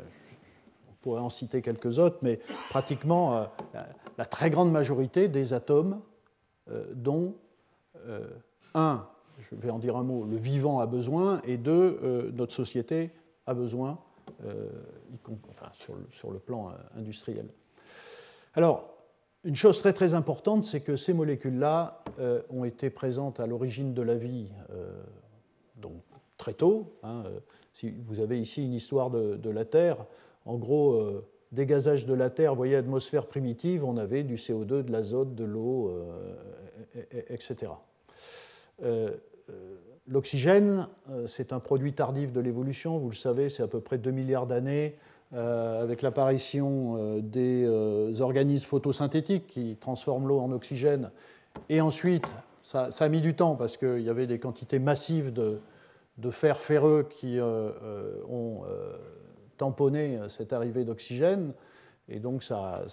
on 0.89 0.93
pourrait 1.01 1.21
en 1.21 1.29
citer 1.29 1.61
quelques 1.61 1.99
autres, 1.99 2.17
mais 2.21 2.39
pratiquement 2.69 3.47
la, 4.17 4.25
très 4.25 4.49
grande 4.49 4.71
majorité 4.71 5.27
des 5.27 5.53
atomes 5.53 5.99
dont 6.93 7.35
un, 8.73 9.05
je 9.39 9.55
vais 9.57 9.69
en 9.69 9.79
dire 9.79 9.97
un 9.97 10.03
mot, 10.03 10.23
le 10.23 10.37
vivant 10.37 10.79
a 10.79 10.87
besoin, 10.87 11.41
et 11.45 11.57
deux, 11.57 12.31
notre 12.33 12.53
société 12.53 13.11
a 13.45 13.53
besoin 13.53 13.99
euh, 14.45 14.69
enfin, 15.49 15.71
sur, 16.11 16.31
le, 16.31 16.39
plan 16.39 16.69
euh, 16.69 16.99
industriel. 16.99 17.47
Alors, 18.55 18.92
une 19.43 19.55
chose 19.55 19.79
très 19.79 19.93
très 19.93 20.13
importante, 20.13 20.63
c'est 20.63 20.81
que 20.81 20.95
ces 20.95 21.13
molécules-là 21.13 22.03
euh, 22.19 22.41
ont 22.49 22.63
été 22.63 22.89
présentes 22.89 23.39
à 23.39 23.47
l'origine 23.47 23.93
de 23.93 24.01
la 24.01 24.15
vie 24.15 24.47
donc 25.75 26.01
très 26.37 26.53
tôt. 26.53 26.93
Hein, 27.03 27.23
si 27.73 27.93
vous 28.07 28.19
avez 28.19 28.39
ici 28.39 28.63
une 28.63 28.73
histoire 28.73 29.09
de, 29.09 29.49
la 29.49 29.65
Terre, 29.65 30.05
en 30.45 30.57
gros, 30.57 31.01
dégazage 31.51 32.05
de 32.05 32.13
la 32.13 32.29
Terre, 32.29 32.51
vous 32.51 32.57
voyez, 32.57 32.75
atmosphère 32.75 33.25
primitive, 33.27 33.83
on 33.83 33.97
avait 33.97 34.23
du 34.23 34.35
CO2, 34.35 34.83
de 34.83 34.91
l'azote, 34.91 35.35
de 35.35 35.43
l'eau, 35.43 35.91
etc. 37.29 37.71
L'oxygène, 40.07 40.87
euh, 41.09 41.27
c'est 41.27 41.53
un 41.53 41.59
produit 41.59 41.93
tardif 41.93 42.33
de 42.33 42.41
l'évolution, 42.41 42.97
vous 42.97 43.09
le 43.09 43.15
savez, 43.15 43.49
c'est 43.49 43.63
à 43.63 43.67
peu 43.67 43.79
près 43.79 43.97
2 43.97 44.11
milliards 44.11 44.47
d'années, 44.47 44.95
euh, 44.95 44.99
avec 45.35 46.01
l'apparition 46.01 46.97
euh, 46.97 47.21
des 47.21 48.21
organismes 48.21 48.65
photosynthétiques 48.65 49.47
qui 49.47 49.77
transforment 49.79 50.27
l'eau 50.27 50.39
en 50.39 50.51
oxygène. 50.51 51.11
Et 51.69 51.81
ensuite, 51.81 52.25
ça, 52.61 52.89
a 52.97 53.09
mis 53.09 53.21
du 53.21 53.35
temps 53.35 53.55
parce 53.55 53.77
qu'il 53.77 54.01
y 54.01 54.09
avait 54.09 54.27
des 54.27 54.39
quantités 54.39 54.79
massives 54.79 55.33
de, 55.33 55.59
fer 56.31 56.57
ferreux 56.57 57.07
qui 57.09 57.39
ont 57.41 58.61
tamponné 59.57 60.19
cette 60.29 60.53
arrivée 60.53 60.85
d'oxygène. 60.85 61.53
Et 62.09 62.19
donc, 62.19 62.43
ça, 62.43 62.85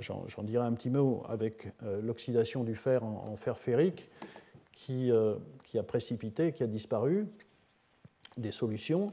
j'en 0.00 0.42
dirai 0.42 0.64
un 0.64 0.72
petit 0.72 0.90
mot 0.90 1.22
avec 1.28 1.72
l'oxydation 2.02 2.64
du 2.64 2.74
fer 2.74 3.04
en 3.04 3.36
fer 3.36 3.58
ferrique 3.58 4.08
euh, 4.90 5.36
qui, 5.64 5.78
a 5.78 5.82
précipité, 5.84 6.52
qui 6.52 6.64
a 6.64 6.66
disparu, 6.66 7.26
des 8.36 8.50
solutions. 8.50 9.12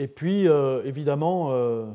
Et 0.00 0.06
puis, 0.06 0.46
euh, 0.46 0.80
évidemment, 0.84 1.50
euh, 1.50 1.86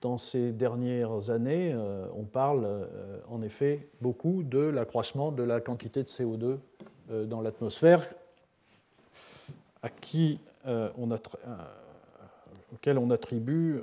dans 0.00 0.16
ces 0.16 0.54
dernières 0.54 1.28
années, 1.28 1.76
on 2.16 2.24
parle 2.24 2.88
en 3.28 3.42
effet 3.42 3.86
beaucoup 4.00 4.42
de 4.42 4.60
l'accroissement 4.60 5.30
de 5.30 5.42
la 5.42 5.60
quantité 5.60 6.02
de 6.02 6.08
CO2 6.08 6.58
dans 7.26 7.42
l'atmosphère, 7.42 8.06
à 9.82 9.88
qui 9.88 10.40
on 10.66 11.10
auquel 12.72 12.98
on 12.98 13.10
attribue, 13.10 13.80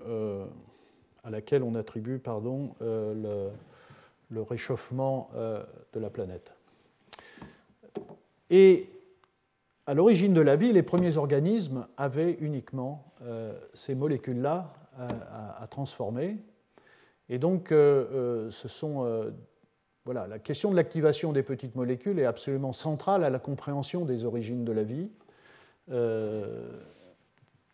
à 1.24 1.32
laquelle 1.32 1.64
on 1.64 1.74
attribue 1.74 2.20
pardon, 2.20 2.76
le, 2.82 4.42
réchauffement 4.44 5.32
de 5.34 6.00
la 6.00 6.12
planète. 6.12 6.54
Et 8.52 8.90
à 9.88 9.96
l'origine 9.96 10.36
de 10.36 10.42
la 10.42 10.56
vie, 10.56 10.72
les 10.72 10.84
premiers 10.84 11.18
organismes 11.18 11.88
avaient 11.98 12.38
uniquement 12.42 13.04
euh, 13.06 13.11
ces 13.74 13.96
molécules-là 13.96 14.74
à, 14.98 15.68
transformer. 15.68 16.38
Et 17.30 17.40
donc, 17.40 17.72
euh, 17.72 18.06
euh, 18.14 18.52
ce 18.52 18.68
sont, 18.68 19.32
voilà, 20.06 20.28
la 20.28 20.40
question 20.40 20.72
de 20.72 20.76
l'activation 20.76 21.32
des 21.32 21.44
petites 21.44 21.76
molécules 21.76 22.20
est 22.20 22.26
absolument 22.26 22.74
centrale 22.74 23.24
à 23.24 23.30
la 23.30 23.40
compréhension 23.40 24.06
des 24.06 24.26
origines 24.26 24.66
de 24.66 24.72
la 24.72 24.84
vie. 24.84 25.10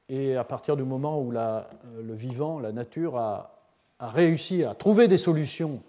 et 0.09 0.35
à 0.35 0.43
partir 0.43 0.77
du 0.77 0.83
moment 0.83 1.21
où 1.21 1.31
le 1.31 2.13
vivant, 2.13 2.59
la 2.59 2.71
nature, 2.71 3.17
a, 3.17 3.53
réussi 3.99 4.63
à 4.63 4.75
trouver 4.75 5.07
des 5.07 5.17
solutions 5.17 5.81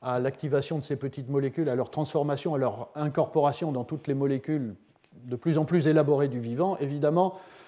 à 0.00 0.20
l'activation 0.20 0.78
de 0.78 0.84
ces 0.84 0.94
petites 0.94 1.28
molécules, 1.28 1.68
à 1.68 1.74
leur 1.74 1.90
transformation, 1.90 2.54
à 2.54 2.58
leur 2.58 2.90
incorporation 2.94 3.72
dans 3.72 3.82
toutes 3.82 4.06
les 4.06 4.14
molécules 4.14 4.76
de 5.24 5.34
plus 5.34 5.58
en 5.58 5.64
plus 5.64 5.88
élaborées 5.88 6.28
du 6.28 6.38
vivant, 6.38 6.76
évidemment, 6.78 7.34
euh, 7.34 7.38
euh, 7.38 7.65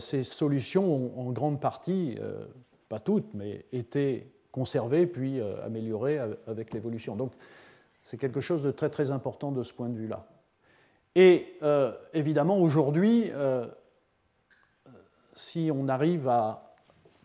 ces 0.00 0.24
solutions 0.24 0.84
ont 1.16 1.28
en 1.28 1.32
grande 1.32 1.60
partie, 1.60 2.16
euh, 2.20 2.44
pas 2.88 3.00
toutes, 3.00 3.34
mais 3.34 3.64
été 3.72 4.32
conservées 4.52 5.06
puis 5.06 5.40
améliorées 5.64 6.18
avec 6.46 6.72
l'évolution. 6.72 7.14
Donc 7.16 7.32
c'est 8.02 8.16
quelque 8.16 8.40
chose 8.40 8.62
de 8.62 8.70
très 8.70 8.88
très 8.88 9.10
important 9.10 9.52
de 9.52 9.62
ce 9.62 9.74
point 9.74 9.90
de 9.90 9.96
vue-là. 9.96 10.26
Et 11.14 11.58
évidemment, 12.14 12.58
aujourd'hui, 12.58 13.30
si 15.34 15.70
on 15.74 15.88
arrive 15.88 16.30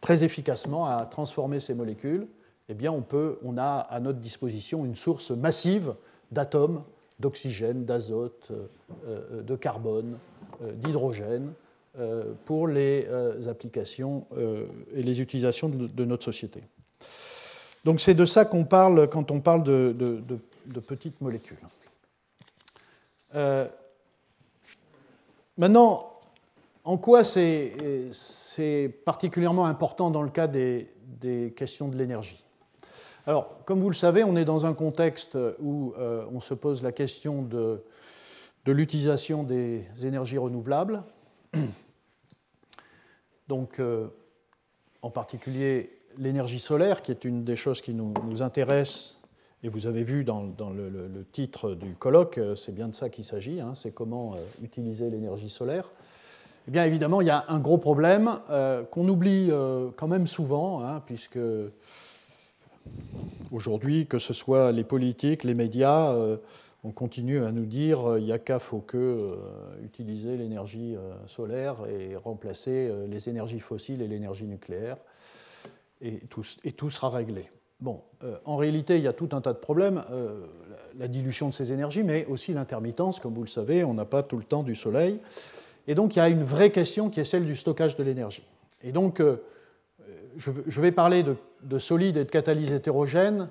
très 0.02 0.24
efficacement 0.24 0.86
à 0.86 1.06
transformer 1.06 1.60
ces 1.60 1.74
molécules, 1.74 2.28
eh 2.68 2.74
bien 2.74 2.92
on, 2.92 3.58
a 3.58 3.80
à 3.80 4.00
notre 4.00 4.20
disposition 4.20 4.86
une 4.86 4.96
source 4.96 5.32
massive 5.32 5.94
d'atomes, 6.32 6.84
d'oxygène, 7.20 7.86
d'azote, 7.86 8.48
euh, 8.52 8.68
euh, 9.08 9.42
de 9.44 9.56
carbone, 9.56 10.18
euh, 10.64 10.72
d'hydrogène 10.74 11.54
pour 12.46 12.68
les 12.68 13.08
applications 13.48 14.26
et 14.96 15.04
les 15.04 15.22
utilisations 15.22 15.70
de 15.70 16.06
notre 16.06 16.24
société. 16.24 16.62
Donc 17.84 18.00
c'est 18.00 18.14
de 18.14 18.26
ça 18.26 18.46
qu'on 18.46 18.64
parle 18.64 19.10
quand 19.10 19.32
on 19.32 19.40
parle 19.40 19.64
de, 19.64 19.92
petites 20.88 21.20
molécules. 21.22 21.58
maintenant, 25.58 26.12
en 26.84 26.98
quoi 26.98 27.24
c'est 27.24 28.92
particulièrement 29.06 29.66
important 29.66 30.12
dans 30.12 30.24
le 30.24 30.30
cas 30.30 30.48
des, 30.48 30.88
questions 31.56 31.88
de 31.88 31.98
l'énergie? 31.98 32.44
Alors, 33.28 33.64
comme 33.66 33.82
vous 33.82 33.90
le 33.90 33.96
savez, 33.96 34.24
on 34.24 34.36
est 34.36 34.46
dans 34.46 34.66
un 34.66 34.74
contexte 34.74 35.38
où 35.60 35.94
euh, 36.00 36.26
on 36.34 36.40
se 36.40 36.56
pose 36.56 36.82
la 36.82 36.92
question 36.92 37.44
de, 37.44 37.84
l'utilisation 38.66 39.44
des 39.44 39.86
énergies 40.04 40.40
renouvelables. 40.40 41.04
Donc, 43.48 43.80
euh, 43.80 44.08
en 45.02 45.10
particulier 45.10 45.98
l'énergie 46.18 46.60
solaire, 46.60 47.02
qui 47.02 47.12
est 47.12 47.24
une 47.26 47.44
des 47.44 47.56
choses 47.56 47.82
qui 47.82 47.94
nous, 47.94 48.42
intéresse, 48.42 49.20
et 49.64 49.70
vous 49.70 49.88
avez 49.88 50.04
vu 50.04 50.24
dans, 50.24 50.42
le, 50.42 51.26
titre 51.32 51.76
du 51.76 51.94
colloque, 51.96 52.38
euh, 52.38 52.56
c'est 52.56 52.74
bien 52.74 52.88
de 52.88 52.96
ça 52.96 53.10
qu'il 53.10 53.24
s'agit, 53.24 53.62
hein, 53.62 53.74
c'est 53.76 53.92
comment 53.92 54.36
utiliser 54.62 55.10
l'énergie 55.10 55.50
solaire. 55.50 55.90
Eh 56.68 56.72
bien, 56.72 56.86
évidemment, 56.86 57.22
il 57.22 57.28
y 57.28 57.32
a 57.32 57.46
un 57.48 57.60
gros 57.60 57.80
problème 57.80 58.38
qu'on 58.92 59.10
oublie 59.10 59.50
quand 59.96 60.08
même 60.08 60.28
souvent, 60.28 60.84
hein, 60.84 61.02
puisque 61.08 61.40
Aujourd'hui, 63.52 64.08
que 64.08 64.18
ce 64.18 64.34
soit 64.34 64.72
les 64.72 64.84
politiques, 64.84 65.44
les 65.44 65.54
médias, 65.54 66.14
euh, 66.14 66.38
on 66.84 66.92
continue 66.92 67.44
à 67.44 67.52
nous 67.52 67.66
dire 67.66 68.00
il 68.02 68.08
euh, 68.08 68.20
n'y 68.22 68.32
a 68.32 68.40
qu'à, 68.40 68.60
euh, 68.94 69.36
utiliser 69.84 70.38
l'énergie 70.38 70.96
solaire 71.28 71.78
et 71.88 72.16
remplacer 72.16 72.92
les 73.08 73.30
énergies 73.30 73.60
fossiles 73.60 74.02
et 74.02 74.08
l'énergie 74.08 74.46
nucléaire, 74.46 74.98
et 76.02 76.20
tout, 76.28 76.90
sera 76.90 77.10
réglé. 77.10 77.52
Bon, 77.80 78.02
en 78.46 78.58
réalité, 78.58 78.98
il 78.98 79.04
y 79.04 79.08
a 79.08 79.14
tout 79.14 79.30
un 79.34 79.42
tas 79.42 79.54
de 79.54 79.60
problèmes, 79.60 80.04
la 80.98 81.08
dilution 81.08 81.50
de 81.50 81.54
ces 81.54 81.74
énergies, 81.74 82.04
mais 82.04 82.26
aussi 82.26 82.54
l'intermittence, 82.54 83.20
comme 83.20 83.36
vous 83.36 83.44
le 83.44 83.48
savez, 83.48 83.84
on 83.84 83.94
n'a 83.94 84.06
pas 84.06 84.24
tout 84.24 84.38
le 84.38 84.44
temps 84.44 84.64
du 84.64 84.76
soleil. 84.76 85.20
Et 85.88 85.94
donc, 85.94 86.16
il 86.16 86.20
y 86.20 86.22
a 86.22 86.30
une 86.30 86.44
vraie 86.44 86.72
question 86.72 87.12
qui 87.12 87.20
est 87.20 87.24
celle 87.24 87.46
du 87.46 87.56
stockage 87.56 87.98
de 87.98 88.04
l'énergie. 88.04 88.44
Et 88.84 88.92
donc, 88.92 89.22
je, 90.38 90.82
vais 90.82 90.92
parler 90.92 91.22
de, 91.22 91.36
de, 91.64 91.78
solide 91.78 92.18
et 92.18 92.24
de 92.24 92.30
catalyse 92.30 92.72
hétérogène 92.74 93.50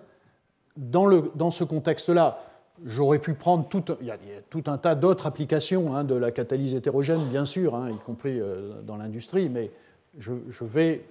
dans, 0.76 1.06
le, 1.06 1.30
dans 1.34 1.50
ce 1.50 1.64
contexte-là. 1.64 2.40
J'aurais 2.86 3.18
pu 3.18 3.34
prendre 3.34 3.68
tout, 3.68 3.84
y 4.00 4.10
a, 4.10 4.16
tout 4.48 4.64
un 4.66 4.78
tas 4.78 4.94
d'autres 4.94 5.26
applications 5.26 5.94
hein, 5.94 6.04
de 6.04 6.14
la 6.14 6.30
catalyse 6.30 6.74
hétérogène, 6.74 7.28
bien 7.28 7.44
sûr, 7.44 7.74
hein, 7.74 7.90
y 7.90 7.98
compris 7.98 8.40
euh, 8.40 8.80
dans 8.82 8.96
l'industrie, 8.96 9.50
mais 9.50 9.70
je, 10.18 10.32
vais 10.64 11.04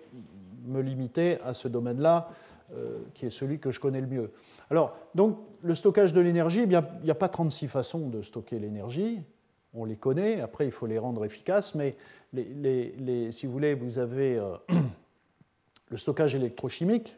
me 0.66 0.82
limiter 0.82 1.40
à 1.42 1.54
ce 1.54 1.68
domaine-là, 1.68 2.32
euh, 2.74 3.00
qui 3.14 3.28
est 3.28 3.30
celui 3.30 3.60
que 3.60 3.72
je 3.72 3.80
connais 3.80 4.02
le 4.02 4.08
mieux. 4.08 4.32
Alors, 4.72 4.96
donc, 5.14 5.38
le 5.62 5.76
stockage 5.76 6.14
de 6.14 6.22
l'énergie, 6.22 6.64
il 6.64 6.70
n'y 6.70 6.76
a, 6.76 7.16
pas 7.16 7.30
36 7.30 7.68
façons 7.68 8.08
de 8.08 8.22
stocker 8.22 8.60
l'énergie. 8.60 9.20
On 9.74 9.86
les 9.86 9.96
connaît, 9.96 10.42
après 10.42 10.66
il 10.66 10.72
faut 10.72 10.88
les 10.88 10.98
rendre 10.98 11.24
efficaces, 11.26 11.76
mais 11.76 11.96
si 12.34 13.46
vous 13.46 13.52
voulez, 13.52 13.76
vous 13.76 14.00
avez 14.00 14.40
euh, 14.40 14.56
le 15.90 15.98
stockage 15.98 16.34
électrochimique, 16.34 17.16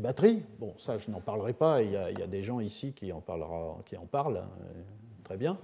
batteries, 0.00 0.42
bon, 0.58 0.74
ça 0.78 0.98
je 0.98 1.10
n'en 1.10 1.20
parlerai 1.20 1.52
pas, 1.52 1.82
il 1.82 1.92
y, 1.92 1.96
a, 1.96 2.26
des 2.26 2.42
gens 2.42 2.60
ici 2.60 2.92
qui 2.92 3.12
en, 3.12 3.20
parlera, 3.20 3.78
parlent 4.10 4.38
hein, 4.38 4.48
très 5.24 5.36
bien, 5.36 5.58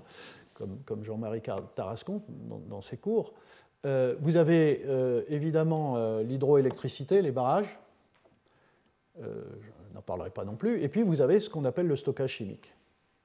comme, 0.54 0.78
comme 0.84 1.04
Jean-Marie 1.04 1.42
Tarascon 1.74 2.22
dans, 2.68 2.80
ses 2.80 2.96
cours. 2.96 3.32
Euh, 3.84 4.14
vous 4.20 4.36
avez 4.36 4.82
euh, 4.86 5.22
évidemment 5.28 5.96
euh, 5.96 6.22
l'hydroélectricité, 6.22 7.22
les 7.22 7.32
barrages, 7.32 7.78
je 9.20 9.94
n'en 9.94 10.02
parlerai 10.02 10.30
pas 10.30 10.44
non 10.44 10.56
plus, 10.56 10.82
et 10.82 10.88
puis 10.88 11.04
vous 11.04 11.20
avez 11.20 11.38
ce 11.38 11.48
qu'on 11.48 11.64
appelle 11.64 11.86
le 11.86 11.96
stockage 11.96 12.30
chimique. 12.30 12.74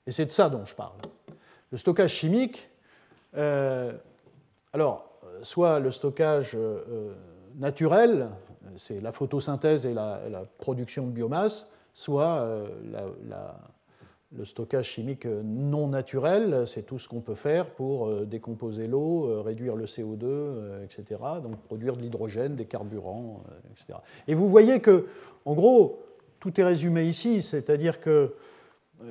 Et 0.05 0.11
c'est 0.11 0.27
de 0.27 0.31
ça 0.31 0.49
dont 0.49 0.65
je 0.65 0.75
parle. 0.75 0.97
Le 1.71 1.77
stockage 1.79 2.11
chimique, 2.11 2.69
alors, 3.33 5.09
soit 5.41 5.79
le 5.79 5.89
stockage 5.89 6.55
naturel, 7.55 8.29
c'est 8.77 9.01
la 9.01 9.11
photosynthèse 9.11 9.85
et 9.85 9.93
la, 9.93 10.19
production 10.57 11.05
de 11.05 11.11
biomasse, 11.11 11.69
soit 11.93 12.41
euh, 12.41 12.67
le 14.35 14.45
stockage 14.45 14.85
chimique 14.85 15.25
non 15.25 15.87
naturel, 15.87 16.67
c'est 16.67 16.83
tout 16.83 16.99
ce 16.99 17.07
qu'on 17.07 17.21
peut 17.21 17.35
faire 17.35 17.65
pour 17.71 18.07
euh, 18.07 18.25
décomposer 18.25 18.87
l'eau, 18.87 19.27
euh, 19.27 19.41
réduire 19.41 19.75
le 19.75 19.85
CO2, 19.85 20.83
etc. 20.83 21.19
Donc 21.41 21.57
produire 21.63 21.95
de 21.95 22.01
l'hydrogène, 22.01 22.55
des 22.55 22.65
carburants, 22.65 23.43
etc. 23.71 23.99
Et 24.27 24.35
vous 24.35 24.47
voyez 24.47 24.79
que, 24.79 25.07
en 25.45 25.53
gros, 25.53 26.03
tout 26.39 26.59
est 26.59 26.63
résumé 26.63 27.05
ici, 27.05 27.41
c'est-à-dire 27.41 27.99
que 27.99 28.33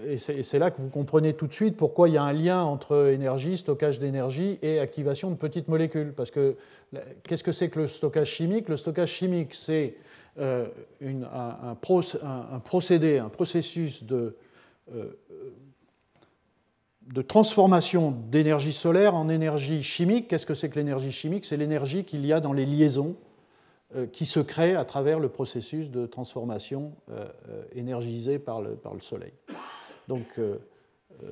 et 0.07 0.19
c'est 0.19 0.59
là 0.59 0.71
que 0.71 0.83
vous 0.83 0.91
comprenez 0.91 1.33
tout 1.33 1.47
de 1.47 1.53
suite 1.53 1.77
pourquoi 1.77 2.09
il 2.09 2.15
y 2.15 2.19
a 2.19 2.23
un 2.23 2.33
lien 2.33 2.63
entre 2.63 3.11
énergie, 3.11 3.57
stockage 3.57 3.99
d'énergie 3.99 4.59
et 4.61 4.81
activation 4.81 5.31
de 5.31 5.37
petites 5.37 5.69
molécules. 5.69 6.13
Parce 6.15 6.31
que 6.31 6.57
qu'est-ce 7.23 7.45
que 7.45 7.53
c'est 7.53 7.71
que 7.71 7.81
le 7.81 7.87
stockage 7.87 8.29
chimique? 8.29 8.69
Le 8.69 8.77
stockage 8.77 9.11
chimique, 9.11 9.55
c'est 9.55 9.97
euh, 10.39 10.67
un, 11.03 11.75
procédé, 12.61 13.19
un 13.19 13.31
processus 13.31 14.05
de, 14.05 14.37
euh, 14.95 15.19
de 17.13 17.23
transformation 17.23 18.11
d'énergie 18.11 18.75
solaire 18.75 19.15
en 19.15 19.31
énergie 19.31 19.83
chimique. 19.83 20.29
Qu'est-ce 20.29 20.47
que 20.47 20.55
c'est 20.55 20.69
que 20.69 20.79
l'énergie 20.79 21.13
chimique? 21.13 21.47
C'est 21.47 21.57
l'énergie 21.57 22.05
qu'il 22.05 22.27
y 22.27 22.35
a 22.35 22.41
dans 22.41 22.53
les 22.53 22.67
liaisons 22.67 23.17
euh, 23.97 24.07
qui 24.07 24.27
se 24.27 24.41
créent 24.41 24.77
à 24.77 24.85
travers 24.85 25.19
le 25.19 25.31
processus 25.31 25.91
de 25.91 26.05
transformation 26.05 26.93
énergisé 27.75 28.39
par 28.39 28.61
le, 28.61 28.75
par 28.75 28.93
le 28.93 29.01
Soleil. 29.01 29.33
Donc, 30.09 30.27
euh, 30.39 30.57
euh, 31.23 31.27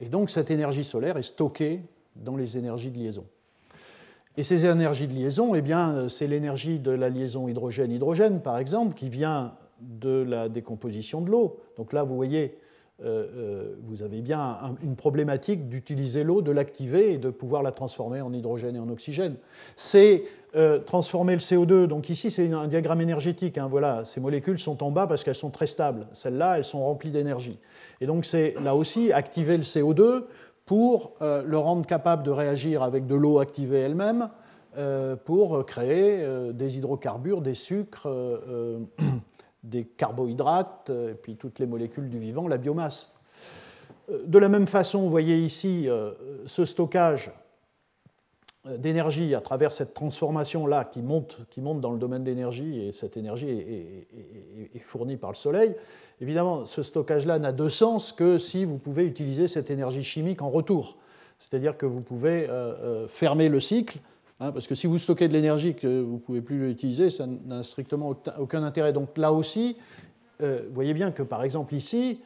et 0.00 0.06
donc 0.06 0.30
cette 0.30 0.50
énergie 0.50 0.84
solaire 0.84 1.18
est 1.18 1.22
stockée 1.22 1.80
dans 2.16 2.36
les 2.36 2.56
énergies 2.56 2.90
de 2.90 2.98
liaison. 2.98 3.24
Et 4.38 4.42
ces 4.42 4.64
énergies 4.64 5.06
de 5.06 5.12
liaison, 5.12 5.54
eh 5.54 5.60
bien, 5.60 6.08
c'est 6.08 6.26
l'énergie 6.26 6.78
de 6.78 6.90
la 6.90 7.10
liaison 7.10 7.48
hydrogène-hydrogène, 7.48 8.40
par 8.40 8.56
exemple, 8.56 8.94
qui 8.94 9.10
vient 9.10 9.52
de 9.80 10.24
la 10.26 10.48
décomposition 10.48 11.20
de 11.20 11.30
l'eau. 11.30 11.60
Donc 11.76 11.92
là, 11.92 12.02
vous 12.02 12.16
voyez, 12.16 12.56
euh, 13.04 13.74
vous 13.82 14.02
avez 14.02 14.22
bien 14.22 14.56
une 14.82 14.96
problématique 14.96 15.68
d'utiliser 15.68 16.24
l'eau, 16.24 16.40
de 16.40 16.50
l'activer 16.50 17.12
et 17.12 17.18
de 17.18 17.28
pouvoir 17.28 17.62
la 17.62 17.72
transformer 17.72 18.22
en 18.22 18.32
hydrogène 18.32 18.76
et 18.76 18.78
en 18.78 18.88
oxygène. 18.88 19.36
C'est 19.76 20.24
transformer 20.86 21.32
le 21.32 21.40
CO2. 21.40 21.86
Donc 21.86 22.10
ici, 22.10 22.30
c'est 22.30 22.50
un 22.52 22.68
diagramme 22.68 23.00
énergétique. 23.00 23.56
Hein, 23.58 23.68
voilà, 23.70 24.04
ces 24.04 24.20
molécules 24.20 24.58
sont 24.58 24.82
en 24.82 24.90
bas 24.90 25.06
parce 25.06 25.24
qu'elles 25.24 25.34
sont 25.34 25.50
très 25.50 25.66
stables. 25.66 26.06
Celles-là, 26.12 26.58
elles 26.58 26.64
sont 26.64 26.84
remplies 26.84 27.10
d'énergie. 27.10 27.58
Et 28.02 28.06
donc 28.06 28.24
c'est 28.24 28.56
là 28.64 28.74
aussi 28.74 29.12
activer 29.12 29.56
le 29.56 29.62
CO2 29.62 30.24
pour 30.66 31.12
euh, 31.22 31.44
le 31.46 31.56
rendre 31.56 31.86
capable 31.86 32.24
de 32.24 32.32
réagir 32.32 32.82
avec 32.82 33.06
de 33.06 33.14
l'eau 33.14 33.38
activée 33.38 33.78
elle-même 33.78 34.28
euh, 34.76 35.14
pour 35.14 35.64
créer 35.64 36.20
euh, 36.20 36.50
des 36.50 36.78
hydrocarbures, 36.78 37.40
des 37.40 37.54
sucres, 37.54 38.08
des 39.62 39.84
carbohydrates, 39.84 40.90
et 40.90 41.14
puis 41.14 41.36
toutes 41.36 41.60
les 41.60 41.66
molécules 41.66 42.10
du 42.10 42.18
vivant, 42.18 42.48
la 42.48 42.56
biomasse. 42.56 43.14
De 44.26 44.38
la 44.38 44.48
même 44.48 44.66
façon, 44.66 45.02
vous 45.02 45.10
voyez 45.10 45.38
ici 45.38 45.88
ce 46.46 46.64
stockage 46.64 47.30
d'énergie 48.78 49.34
à 49.34 49.40
travers 49.40 49.72
cette 49.72 49.92
transformation-là 49.92 50.84
qui 50.84 51.02
monte, 51.02 51.40
qui 51.50 51.60
monte 51.60 51.80
dans 51.80 51.90
le 51.90 51.98
domaine 51.98 52.22
d'énergie, 52.22 52.80
et 52.80 52.92
cette 52.92 53.16
énergie 53.16 53.48
est, 53.48 54.78
fournie 54.78 55.16
par 55.16 55.30
le 55.30 55.36
Soleil, 55.36 55.74
Évidemment, 56.22 56.66
ce 56.66 56.84
stockage-là 56.84 57.40
n'a 57.40 57.50
de 57.50 57.68
sens 57.68 58.12
que 58.12 58.38
si 58.38 58.64
vous 58.64 58.78
pouvez 58.78 59.04
utiliser 59.04 59.48
cette 59.48 59.70
énergie 59.70 60.04
chimique 60.04 60.40
en 60.40 60.50
retour. 60.50 60.96
C'est-à-dire 61.40 61.76
que 61.76 61.84
vous 61.84 62.00
pouvez 62.00 62.46
euh, 62.48 62.50
euh, 62.52 63.08
fermer 63.08 63.48
le 63.48 63.58
cycle, 63.58 63.98
hein, 64.38 64.52
parce 64.52 64.68
que 64.68 64.76
si 64.76 64.86
vous 64.86 64.98
stockez 64.98 65.26
de 65.26 65.32
l'énergie 65.32 65.74
que 65.74 66.00
vous 66.00 66.14
ne 66.14 66.18
pouvez 66.18 66.40
plus 66.40 66.70
utiliser, 66.70 67.10
ça 67.10 67.26
n'a 67.26 67.64
strictement 67.64 68.14
aucun 68.38 68.62
intérêt. 68.62 68.92
Donc 68.92 69.18
là 69.18 69.32
aussi, 69.32 69.76
euh, 70.42 70.60
voyez 70.72 70.94
bien 70.94 71.10
que 71.10 71.24
par 71.24 71.42
exemple 71.42 71.74
ici, 71.74 72.20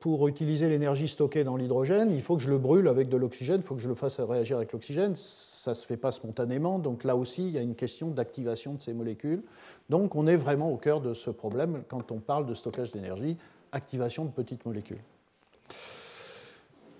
pour 0.00 0.28
utiliser 0.28 0.68
l'énergie 0.68 1.08
stockée 1.08 1.42
dans 1.42 1.56
l'hydrogène, 1.56 2.12
il 2.12 2.22
faut 2.22 2.36
que 2.36 2.42
je 2.42 2.48
le 2.48 2.58
brûle 2.58 2.86
avec 2.86 3.08
de 3.08 3.16
l'oxygène, 3.16 3.56
il 3.56 3.62
faut 3.64 3.74
que 3.74 3.80
je 3.80 3.88
le 3.88 3.96
fasse 3.96 4.20
réagir 4.20 4.58
avec 4.58 4.72
l'oxygène. 4.72 5.16
Ça 5.16 5.72
ne 5.72 5.74
se 5.74 5.84
fait 5.84 5.96
pas 5.96 6.12
spontanément, 6.12 6.78
donc 6.78 7.02
là 7.02 7.16
aussi, 7.16 7.48
il 7.48 7.52
y 7.52 7.58
a 7.58 7.62
une 7.62 7.74
question 7.74 8.08
d'activation 8.08 8.74
de 8.74 8.80
ces 8.80 8.94
molécules. 8.94 9.42
Donc 9.90 10.14
on 10.14 10.26
est 10.26 10.36
vraiment 10.36 10.70
au 10.70 10.76
cœur 10.76 11.00
de 11.00 11.14
ce 11.14 11.30
problème 11.30 11.82
quand 11.88 12.12
on 12.12 12.18
parle 12.18 12.46
de 12.46 12.54
stockage 12.54 12.92
d'énergie, 12.92 13.36
activation 13.72 14.24
de 14.24 14.30
petites 14.30 14.64
molécules. 14.64 15.02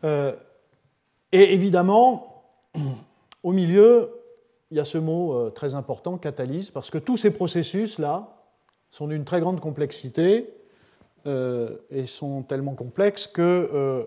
Euh, 0.05 0.33
et 1.33 1.55
évidemment, 1.55 2.45
au 3.43 3.53
milieu, 3.53 4.11
il 4.71 4.77
y 4.77 4.81
a 4.81 4.85
ce 4.85 4.99
mot 4.99 5.35
euh, 5.35 5.51
très 5.51 5.75
important, 5.75 6.19
catalyse, 6.19 6.71
parce 6.71 6.91
que 6.91 6.99
tous 6.99 7.17
ces 7.17 7.31
processus-là 7.31 8.37
sont 8.91 9.07
d'une 9.07 9.25
très 9.25 9.41
grande 9.41 9.61
complexité 9.61 10.51
euh, 10.51 10.58
et 11.91 12.07
sont 12.07 12.43
tellement 12.43 12.75
complexes 12.75 13.27
que 13.27 14.07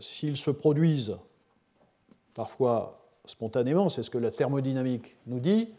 s'ils 0.00 0.36
se 0.36 0.50
produisent 0.50 1.16
parfois 2.34 3.00
spontanément, 3.26 3.88
c'est 3.88 4.02
ce 4.02 4.10
que 4.10 4.18
la 4.18 4.30
thermodynamique 4.30 5.16
nous 5.26 5.40
dit, 5.40 5.70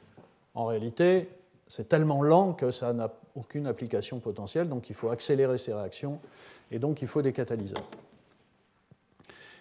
en 0.53 0.65
réalité, 0.65 1.29
c'est 1.67 1.89
tellement 1.89 2.23
lent 2.23 2.53
que 2.53 2.71
ça 2.71 2.93
n'a 2.93 3.11
aucune 3.35 3.67
application 3.67 4.19
potentielle, 4.19 4.69
donc 4.69 4.89
il 4.89 4.95
faut 4.95 5.09
accélérer 5.09 5.57
ces 5.57 5.73
réactions, 5.73 6.19
et 6.71 6.79
donc 6.79 7.01
il 7.01 7.07
faut 7.07 7.21
des 7.21 7.33
catalyseurs. 7.33 7.83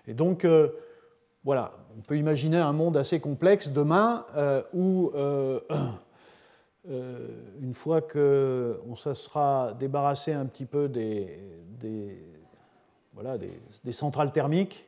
Et 0.06 0.14
donc, 0.14 0.44
euh, 0.44 0.68
voilà, 1.44 1.72
on 1.96 2.00
peut 2.02 2.16
imaginer 2.16 2.58
un 2.58 2.72
monde 2.72 2.96
assez 2.96 3.20
complexe 3.20 3.70
demain 3.70 4.24
euh, 4.36 4.62
où, 4.72 5.10
euh, 5.14 5.60
une 6.86 7.74
fois 7.74 8.02
qu'on 8.02 8.96
se 8.96 9.14
sera 9.14 9.72
débarrassé 9.74 10.32
un 10.32 10.46
petit 10.46 10.66
peu 10.66 10.88
des, 10.88 11.38
voilà, 13.14 13.38
des, 13.38 13.92
centrales 13.92 14.32
thermiques, 14.32 14.86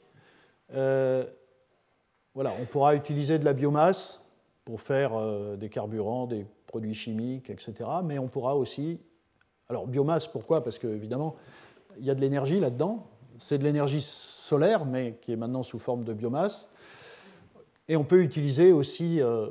voilà, 0.70 2.52
on 2.61 2.66
pourra 2.70 2.94
utiliser 2.94 3.38
de 3.38 3.44
la 3.44 3.54
biomasse 3.54 4.24
pour 4.64 4.80
faire 4.80 5.12
des 5.56 5.68
carburants, 5.68 6.26
des 6.26 6.46
produits 6.66 6.94
chimiques, 6.94 7.48
etc. 7.50 7.74
Mais 8.04 8.18
on 8.18 8.28
pourra 8.28 8.56
aussi. 8.56 9.00
Alors, 9.68 9.87
biomasse, 9.87 10.26
pourquoi? 10.26 10.62
Parce 10.62 10.78
qu'évidemment, 10.78 11.37
il 11.98 12.04
y 12.04 12.11
a 12.11 12.14
de 12.14 12.20
l'énergie 12.20 12.61
là-dedans. 12.61 13.06
C'est 13.38 13.59
de 13.59 13.64
l'énergie 13.64 14.00
solaire, 14.00 14.85
mais 14.85 15.18
qui 15.20 15.32
est 15.32 15.37
maintenant 15.37 15.62
sous 15.62 15.78
forme 15.78 16.04
de 16.04 16.12
biomasse. 16.12 16.68
Et 17.88 17.96
on 17.96 18.05
peut 18.05 18.22
utiliser 18.22 18.72
aussi 18.72 19.20
euh, 19.20 19.49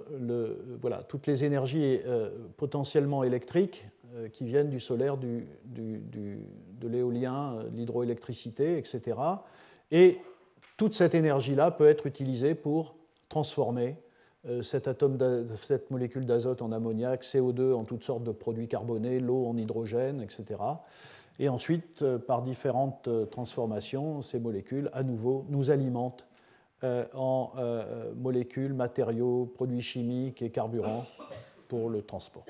voilà, 0.81 1.03
toutes 1.07 1.25
les 1.25 1.45
énergies 1.45 1.99
euh, 2.05 2.29
potentiellement 2.57 3.23
électriques 3.23 3.87
euh, 4.15 4.27
qui 4.27 4.43
viennent 4.43 4.69
du 4.69 4.81
solaire, 4.81 5.17
du, 5.17 5.47
du, 5.63 6.01
de 6.81 6.87
l'éolien, 6.87 7.63
de 7.71 7.77
l'hydroélectricité, 7.77 8.77
etc. 8.77 9.17
Et 9.91 10.19
toute 10.75 10.95
cette 10.95 11.15
énergie-là 11.15 11.71
peut 11.71 11.87
être 11.87 12.05
utilisée 12.05 12.55
pour 12.55 12.95
transformer 13.29 13.95
cet 14.61 14.87
atome 14.87 15.17
cette 15.59 15.89
molécule 15.89 16.27
d'azote 16.27 16.61
en 16.61 16.71
ammoniac, 16.71 17.23
CO2 17.23 17.73
en 17.73 17.83
toutes 17.83 18.03
sortes 18.03 18.23
de 18.23 18.31
produits 18.31 18.67
carbonés, 18.67 19.19
l'eau 19.19 19.47
en 19.47 19.57
hydrogène, 19.57 20.21
etc. 20.21 20.59
Et 21.39 21.49
ensuite, 21.49 22.05
par 22.27 22.43
différentes 22.43 23.09
transformations, 23.31 24.21
ces 24.21 24.39
molécules, 24.39 24.91
à 24.93 25.01
nouveau, 25.01 25.47
nous 25.49 25.71
alimentent 25.71 26.27
en 26.83 27.51
molécules, 28.15 28.73
matériaux, 28.73 29.51
produits 29.55 29.81
chimiques 29.81 30.41
et 30.41 30.49
carburants 30.49 31.05
pour 31.67 31.89
le 31.89 32.01
transport. 32.01 32.45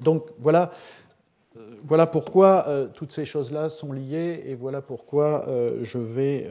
Donc 0.00 0.26
voilà, 0.38 0.72
voilà 1.84 2.06
pourquoi 2.06 2.66
toutes 2.94 3.12
ces 3.12 3.24
choses-là 3.24 3.70
sont 3.70 3.92
liées 3.92 4.42
et 4.44 4.54
voilà 4.54 4.82
pourquoi 4.82 5.46
je 5.82 5.98
vais 5.98 6.48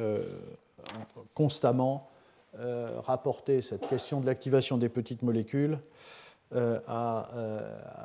constamment 1.34 2.10
rapporter 2.58 3.62
cette 3.62 3.88
question 3.88 4.22
de 4.22 4.26
l'activation 4.26 4.78
des 4.78 4.90
petites 4.90 5.22
molécules 5.22 5.78
à, 6.88 7.30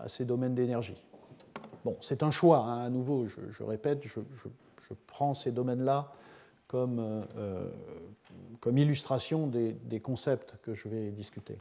ces 0.08 0.24
domaines 0.24 0.54
d'énergie. 0.54 1.02
Bon, 1.84 1.96
c'est 2.00 2.24
un 2.24 2.32
choix, 2.32 2.58
hein, 2.58 2.84
à 2.84 2.90
nouveau, 2.90 3.26
je, 3.28 3.62
répète, 3.62 4.02
je, 4.04 4.20
prends 5.06 5.34
ces 5.34 5.52
domaines-là 5.52 6.12
comme, 6.66 6.98
euh, 6.98 7.22
euh, 7.38 7.70
comme, 8.60 8.78
illustration 8.78 9.46
des, 9.46 10.00
concepts 10.00 10.56
que 10.62 10.74
je 10.74 10.88
vais 10.88 11.10
discuter. 11.10 11.58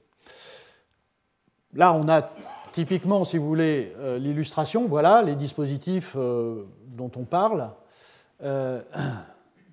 Là, 1.73 1.93
on 1.93 2.07
a 2.07 2.31
typiquement, 2.71 3.23
si 3.23 3.37
vous 3.37 3.47
voulez, 3.47 3.93
euh, 3.97 4.17
l'illustration, 4.17 4.87
voilà 4.87 5.21
les 5.21 5.35
dispositifs 5.35 6.15
dont 6.15 7.11
on 7.15 7.23
parle. 7.23 7.71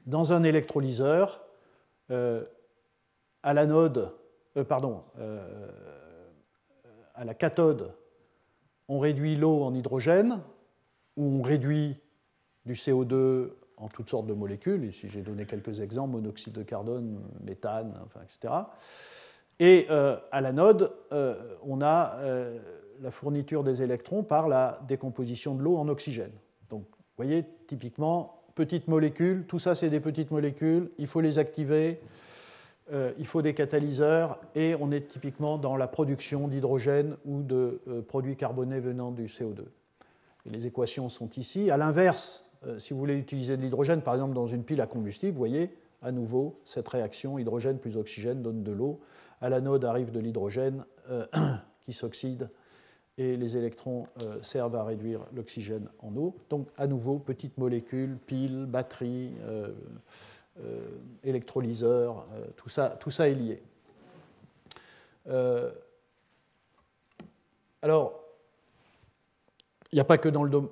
dans 0.07 0.33
un 0.33 0.43
électrolyseur, 0.43 1.41
pardon, 4.69 5.03
à 7.15 7.25
la 7.25 7.35
cathode, 7.35 7.93
on 8.89 8.99
réduit 8.99 9.37
l'eau 9.37 9.63
en 9.63 9.75
hydrogène, 9.75 10.41
ou 11.17 11.41
on 11.41 11.43
réduit 11.43 11.97
du 12.67 12.75
CO2 12.75 13.51
en 13.83 13.89
toutes 13.89 14.09
sortes 14.09 14.27
de 14.27 14.33
molécules, 14.33 14.85
ici 14.85 15.09
j'ai 15.09 15.23
donné 15.23 15.45
quelques 15.45 15.81
exemples, 15.81 16.13
monoxyde 16.13 16.53
de 16.53 16.63
carbone, 16.63 17.21
méthane, 17.45 17.93
etc. 18.23 18.55
Et 19.59 19.87
euh, 19.91 20.17
à 20.31 20.41
l'anode, 20.41 20.93
euh, 21.13 21.35
on 21.65 21.83
a 21.83 22.17
euh, 22.19 22.59
la 23.01 23.11
fourniture 23.11 23.65
des 23.65 23.83
électrons 23.83 24.23
par 24.23 24.49
la 24.49 24.81
décomposition 24.87 25.55
de 25.55 25.63
l'eau 25.63 25.77
en 25.77 25.89
oxygène. 25.89 26.33
Donc, 26.71 26.83
vous 26.83 27.17
voyez, 27.25 27.45
typiquement, 27.67 28.43
petites 28.55 28.87
molécules, 28.87 29.45
tout 29.47 29.59
ça 29.59 29.75
c'est 29.75 29.91
des 29.91 30.01
petites 30.01 30.31
molécules, 30.31 30.91
il 30.99 31.07
faut 31.07 31.21
les 31.21 31.39
activer, 31.39 32.01
il 33.19 33.27
faut 33.27 33.41
des 33.41 33.55
catalyseurs, 33.55 34.39
et 34.55 34.75
on 34.79 34.91
est 34.91 35.09
typiquement 35.09 35.57
dans 35.57 35.77
la 35.77 35.87
production 35.87 36.47
d'hydrogène 36.47 37.17
ou 37.25 37.43
de 37.43 37.81
produits 38.07 38.37
carbonés 38.37 38.81
venant 38.81 39.13
du 39.13 39.27
CO2. 39.29 39.63
Et 40.45 40.51
les 40.51 40.67
équations 40.67 41.09
sont 41.09 41.31
ici. 41.31 41.71
À 41.71 41.79
l'inverse, 41.79 42.52
euh, 42.67 42.79
si 42.79 42.93
vous 42.93 42.99
voulez 42.99 43.17
utiliser 43.17 43.57
de 43.57 43.63
l'hydrogène, 43.63 44.03
par 44.03 44.15
exemple 44.15 44.35
dans 44.35 44.47
une 44.47 44.65
pile 44.65 44.81
à 44.81 44.87
combustible, 44.87 45.33
vous 45.33 45.39
voyez, 45.39 45.71
à 46.01 46.13
nouveau, 46.13 46.61
cette 46.65 46.89
réaction 46.89 47.39
hydrogène 47.39 47.79
plus 47.79 47.97
oxygène 47.97 48.43
donne 48.43 48.63
de 48.63 48.73
l'eau. 48.73 49.01
À 49.41 49.49
l'anode 49.49 49.85
arrive 49.85 50.11
de 50.11 50.21
l'hydrogène 50.21 50.85
euh, 51.11 51.27
qui 51.85 51.93
s'oxyde 51.93 52.51
et 53.19 53.37
les 53.37 53.57
électrons 53.57 54.07
euh, 54.23 54.39
servent 54.43 54.77
à 54.77 54.85
réduire 54.85 55.21
l'oxygène 55.35 55.89
en 55.99 56.17
eau. 56.17 56.37
Donc, 56.51 56.69
à 56.77 56.87
nouveau, 56.87 57.19
petites 57.19 57.59
molécules, 57.59 58.17
piles, 58.27 58.67
batteries, 58.67 59.33
électrolyseurs, 61.25 62.27
tout, 62.57 62.69
ça, 62.69 62.91
tout 63.01 63.11
ça 63.11 63.29
est 63.29 63.35
lié. 63.35 63.63
alors, 67.83 68.21
il 69.91 69.97
n'y 69.97 70.01
a 70.01 70.05
pas 70.05 70.19
que 70.19 70.29
dans 70.29 70.45
le 70.45 70.51
domaine. 70.51 70.71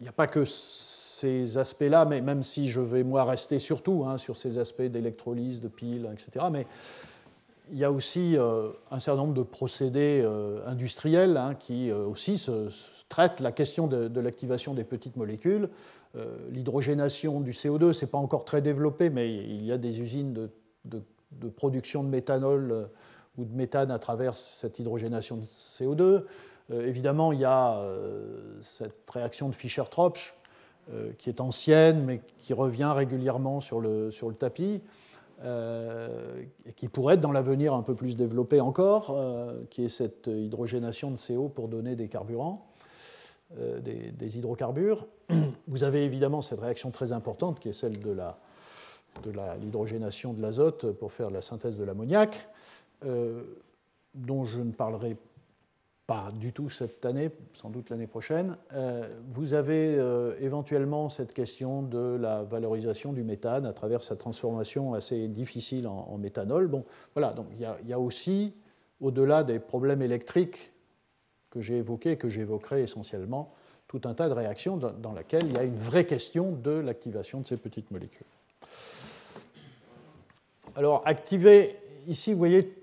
Il 0.00 0.04
n'y 0.04 0.08
a 0.08 0.12
pas 0.12 0.26
que 0.26 0.44
ces 0.44 1.58
aspects-là, 1.58 2.04
mais 2.04 2.20
même 2.20 2.42
si 2.42 2.68
je 2.68 2.80
vais 2.80 3.02
moi 3.02 3.24
rester 3.24 3.58
surtout 3.58 4.04
hein, 4.06 4.18
sur 4.18 4.36
ces 4.36 4.58
aspects 4.58 4.82
d'électrolyse, 4.82 5.60
de 5.60 5.68
piles, 5.68 6.08
etc. 6.12 6.46
Mais 6.52 6.66
il 7.70 7.78
y 7.78 7.84
a 7.84 7.90
aussi 7.90 8.36
euh, 8.36 8.70
un 8.90 9.00
certain 9.00 9.22
nombre 9.22 9.34
de 9.34 9.42
procédés 9.42 10.22
euh, 10.24 10.60
industriels 10.66 11.36
hein, 11.36 11.54
qui 11.58 11.90
euh, 11.90 12.06
aussi 12.06 12.46
traitent 13.08 13.40
la 13.40 13.52
question 13.52 13.86
de, 13.86 14.20
l'activation 14.20 14.74
des 14.74 14.84
petites 14.84 15.16
molécules. 15.16 15.68
L'hydrogénation 16.50 17.40
du 17.40 17.52
CO2, 17.52 17.92
ce 17.92 18.04
n'est 18.04 18.10
pas 18.10 18.18
encore 18.18 18.44
très 18.44 18.60
développé, 18.60 19.08
mais 19.08 19.32
il 19.32 19.64
y 19.64 19.70
a 19.70 19.78
des 19.78 20.00
usines 20.00 20.48
de 20.84 21.48
production 21.48 22.02
de 22.02 22.08
méthanol 22.08 22.88
ou 23.36 23.44
de 23.44 23.54
méthane 23.54 23.90
à 23.90 23.98
travers 23.98 24.36
cette 24.36 24.78
hydrogénation 24.80 25.36
de 25.36 25.44
CO2. 25.44 26.24
Euh, 26.70 26.86
évidemment, 26.86 27.32
il 27.32 27.40
y 27.40 27.44
a 27.44 27.78
euh, 27.78 28.58
cette 28.60 29.08
réaction 29.10 29.48
de 29.48 29.54
Fischer-Tropsch 29.54 30.34
euh, 30.92 31.12
qui 31.18 31.28
est 31.28 31.40
ancienne, 31.40 32.04
mais 32.04 32.20
qui 32.38 32.52
revient 32.52 32.92
régulièrement 32.94 33.60
sur 33.60 33.80
le, 33.80 34.10
sur 34.10 34.28
le 34.28 34.34
tapis. 34.34 34.80
et 35.44 36.72
qui 36.74 36.88
pourrait 36.88 37.14
être 37.14 37.20
dans 37.20 37.32
l'avenir 37.32 37.72
un 37.72 37.82
peu 37.82 37.94
plus 37.94 38.16
développée 38.16 38.60
encore, 38.60 39.16
qui 39.70 39.84
est 39.84 39.88
cette 39.88 40.26
hydrogénation 40.26 41.12
de 41.12 41.16
CO 41.16 41.48
pour 41.48 41.68
donner 41.68 41.94
des 41.94 42.08
carburants, 42.08 42.66
des, 43.56 44.36
hydrocarbures. 44.36 45.06
Vous 45.68 45.84
avez 45.84 46.04
évidemment 46.04 46.42
cette 46.42 46.58
réaction 46.58 46.90
très 46.90 47.12
importante 47.12 47.60
qui 47.60 47.68
est 47.68 47.72
celle 47.72 48.00
de 48.00 48.10
la 48.10 48.36
de 49.22 49.32
l'hydrogénation 49.60 50.32
de 50.32 50.42
l'azote 50.42 50.90
pour 50.92 51.12
faire 51.12 51.30
la 51.30 51.40
synthèse 51.40 51.76
de 51.76 51.84
l'ammoniac, 51.84 52.48
dont 54.14 54.44
je 54.44 54.58
ne 54.58 54.72
parlerai 54.72 55.16
pas 56.08 56.30
du 56.34 56.54
tout 56.54 56.70
cette 56.70 57.04
année, 57.04 57.30
sans 57.52 57.68
doute 57.68 57.90
l'année 57.90 58.06
prochaine. 58.06 58.56
Euh, 58.72 59.06
vous 59.34 59.52
avez 59.52 59.94
euh, 59.98 60.34
éventuellement 60.40 61.10
cette 61.10 61.34
question 61.34 61.82
de 61.82 62.16
la 62.18 62.44
valorisation 62.44 63.12
du 63.12 63.22
méthane 63.22 63.66
à 63.66 63.74
travers 63.74 64.02
sa 64.02 64.16
transformation 64.16 64.94
assez 64.94 65.28
difficile 65.28 65.86
en, 65.86 66.16
méthanol. 66.16 66.66
Bon, 66.66 66.86
voilà, 67.14 67.32
donc 67.34 67.48
il 67.52 67.88
y, 67.88 67.92
a, 67.92 68.00
aussi, 68.00 68.54
au-delà 69.02 69.44
des 69.44 69.58
problèmes 69.58 70.00
électriques 70.00 70.72
que 71.50 71.60
j'ai 71.60 71.76
évoqués, 71.76 72.16
que 72.16 72.30
j'évoquerai 72.30 72.82
essentiellement, 72.82 73.52
tout 73.86 74.00
un 74.04 74.14
tas 74.14 74.30
de 74.30 74.34
réactions 74.34 74.78
dans, 74.78 74.92
dans 74.92 75.12
lesquelles 75.12 75.46
il 75.46 75.56
y 75.56 75.58
a 75.58 75.64
une 75.64 75.76
vraie 75.76 76.06
question 76.06 76.52
de 76.52 76.70
l'activation 76.70 77.42
de 77.42 77.46
ces 77.46 77.58
petites 77.58 77.90
molécules. 77.90 78.26
Alors, 80.74 81.02
activer, 81.04 81.76
ici, 82.06 82.32
vous 82.32 82.38
voyez 82.38 82.77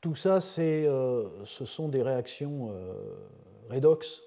tout 0.00 0.14
ça, 0.14 0.38
euh, 0.58 1.28
ce 1.44 1.64
sont 1.64 1.88
des 1.88 2.02
réactions 2.02 2.70
euh, 2.70 2.92
redox. 3.68 4.22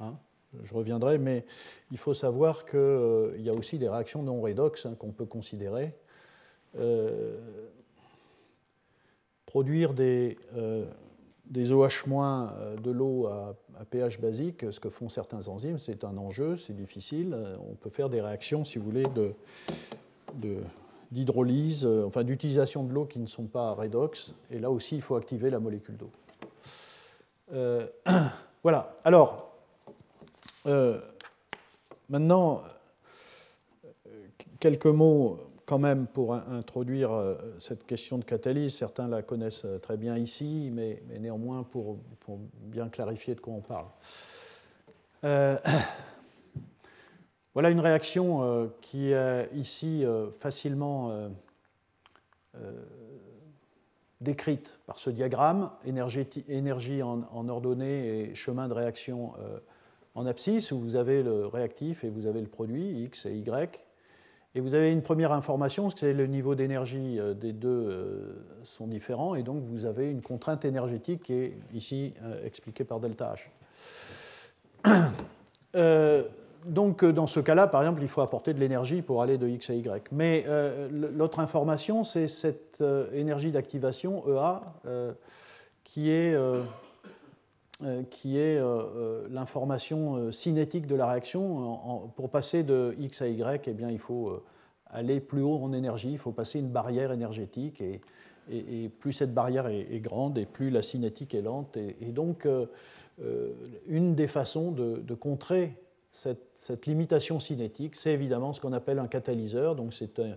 Hein. 0.00 0.16
je 0.62 0.72
reviendrai, 0.72 1.18
mais 1.18 1.44
il 1.90 1.98
faut 1.98 2.14
savoir 2.14 2.64
qu'il 2.64 2.78
euh, 2.78 3.36
y 3.38 3.48
a 3.48 3.52
aussi 3.52 3.78
des 3.78 3.88
réactions 3.88 4.22
non 4.22 4.40
redox 4.40 4.86
hein, 4.86 4.94
qu'on 4.98 5.12
peut 5.12 5.26
considérer. 5.26 5.94
produire 9.46 9.94
des, 9.94 10.38
des 11.46 11.72
OH- 11.72 12.04
de 12.80 12.90
l'eau 12.90 13.26
à, 13.26 13.56
pH 13.90 14.20
basique, 14.20 14.70
ce 14.70 14.78
que 14.78 14.90
font 14.90 15.08
certains 15.08 15.48
enzymes, 15.48 15.78
c'est 15.78 16.04
un 16.04 16.16
enjeu, 16.16 16.56
c'est 16.56 16.74
difficile. 16.76 17.36
On 17.70 17.74
peut 17.74 17.90
faire 17.90 18.10
des 18.10 18.20
réactions, 18.20 18.64
si 18.64 18.78
vous 18.78 18.84
voulez, 18.84 19.06
de, 19.14 19.32
de 20.34 20.58
d'hydrolyse, 21.10 21.86
euh, 21.86 22.06
enfin 22.06 22.24
d'utilisation 22.24 22.84
de 22.84 22.92
l'eau 22.92 23.06
qui 23.06 23.18
ne 23.18 23.26
sont 23.26 23.46
pas 23.46 23.72
redox. 23.72 24.34
Et 24.50 24.58
là 24.58 24.70
aussi, 24.70 24.96
il 24.96 25.02
faut 25.02 25.16
activer 25.16 25.50
la 25.50 25.58
molécule 25.58 25.96
d'eau. 25.96 26.10
Euh, 27.52 27.86
voilà. 28.62 28.96
Alors, 29.04 29.52
euh, 30.66 31.00
maintenant, 32.08 32.62
quelques 34.60 34.86
mots 34.86 35.38
quand 35.64 35.78
même 35.78 36.06
pour 36.06 36.34
introduire 36.34 37.10
cette 37.58 37.84
question 37.84 38.16
de 38.16 38.24
catalyse. 38.24 38.74
Certains 38.74 39.06
la 39.06 39.20
connaissent 39.20 39.66
très 39.82 39.98
bien 39.98 40.16
ici, 40.16 40.70
mais, 40.72 41.02
néanmoins 41.20 41.62
pour, 41.62 41.98
pour, 42.20 42.38
bien 42.54 42.88
clarifier 42.88 43.34
de 43.34 43.40
quoi 43.40 43.52
on 43.52 43.60
parle. 43.60 43.86
Voilà 47.58 47.70
une 47.70 47.80
réaction 47.80 48.44
euh, 48.44 48.66
qui 48.80 49.10
est 49.10 49.48
ici 49.52 50.04
euh, 50.04 50.30
facilement 50.30 51.10
euh, 51.10 52.70
décrite 54.20 54.78
par 54.86 55.00
ce 55.00 55.10
diagramme, 55.10 55.72
énergie, 55.84 57.02
en, 57.02 57.48
ordonnée 57.48 58.30
et 58.30 58.34
chemin 58.36 58.68
de 58.68 58.74
réaction 58.74 59.32
en 60.14 60.24
abscisse, 60.24 60.70
où 60.70 60.78
vous 60.78 60.94
avez 60.94 61.24
le 61.24 61.48
réactif 61.48 62.04
et 62.04 62.10
vous 62.10 62.26
avez 62.26 62.40
le 62.40 62.46
produit, 62.46 63.02
X 63.02 63.26
et 63.26 63.34
Y. 63.34 63.84
Et 64.54 64.60
vous 64.60 64.74
avez 64.74 64.92
une 64.92 65.02
première 65.02 65.32
information, 65.32 65.90
c'est 65.90 66.14
le 66.14 66.28
niveau 66.28 66.54
d'énergie 66.54 67.18
des 67.40 67.52
deux 67.52 68.40
sont 68.62 68.86
différents, 68.86 69.34
et 69.34 69.42
donc 69.42 69.64
vous 69.64 69.84
avez 69.84 70.08
une 70.08 70.22
contrainte 70.22 70.64
énergétique 70.64 71.24
qui 71.24 71.32
est 71.32 71.58
ici 71.74 72.14
expliquée 72.44 72.84
par 72.84 73.00
delta 73.00 73.34
H 74.84 75.10
donc, 76.64 77.02
euh, 77.02 77.12
dans 77.12 77.26
ce 77.26 77.40
cas-là, 77.40 77.66
par 77.66 77.82
exemple, 77.82 78.02
il 78.02 78.08
faut 78.08 78.20
apporter 78.20 78.54
de 78.54 78.60
l'énergie 78.60 79.02
pour 79.02 79.22
aller 79.22 79.38
de 79.38 79.46
X 79.48 79.70
à 79.70 79.74
Y. 79.74 80.08
Mais 80.12 80.44
euh, 80.46 80.88
l'autre 80.90 81.40
information, 81.40 82.04
c'est 82.04 82.28
cette 82.28 82.80
euh, 82.80 83.10
énergie 83.12 83.50
d'activation, 83.50 84.24
EA, 84.28 84.62
qui 85.84 86.10
est, 86.10 86.36
qui 88.10 88.38
est 88.38 88.60
l'information 89.30 90.30
cinétique 90.32 90.86
de 90.86 90.94
la 90.94 91.10
réaction. 91.10 92.10
pour 92.14 92.28
passer 92.28 92.62
de 92.62 92.94
X 92.98 93.22
à 93.22 93.28
Y, 93.28 93.68
eh 93.68 93.72
bien, 93.72 93.88
il 93.90 93.98
faut 93.98 94.42
aller 94.90 95.18
plus 95.20 95.40
haut 95.40 95.58
en 95.62 95.72
énergie, 95.72 96.12
il 96.12 96.18
faut 96.18 96.32
passer 96.32 96.58
une 96.58 96.68
barrière 96.68 97.10
énergétique. 97.10 97.82
Et 98.50 98.90
plus 99.00 99.14
cette 99.14 99.32
barrière 99.32 99.66
est, 99.66 100.00
grande, 100.00 100.36
et 100.36 100.44
plus 100.44 100.68
la 100.68 100.82
cinétique 100.82 101.34
est 101.34 101.40
lente. 101.40 101.78
Et, 101.78 102.12
donc, 102.12 102.46
une 103.88 104.14
des 104.14 104.28
façons 104.28 104.70
de, 104.70 105.14
contrer 105.14 105.74
cette, 106.18 106.86
limitation 106.86 107.40
cinétique, 107.40 107.96
c'est 107.96 108.12
évidemment 108.12 108.52
ce 108.52 108.60
qu'on 108.60 108.72
appelle 108.72 108.98
un 108.98 109.08
catalyseur. 109.08 109.76
Donc, 109.76 109.94
c'est 109.94 110.18
une 110.18 110.36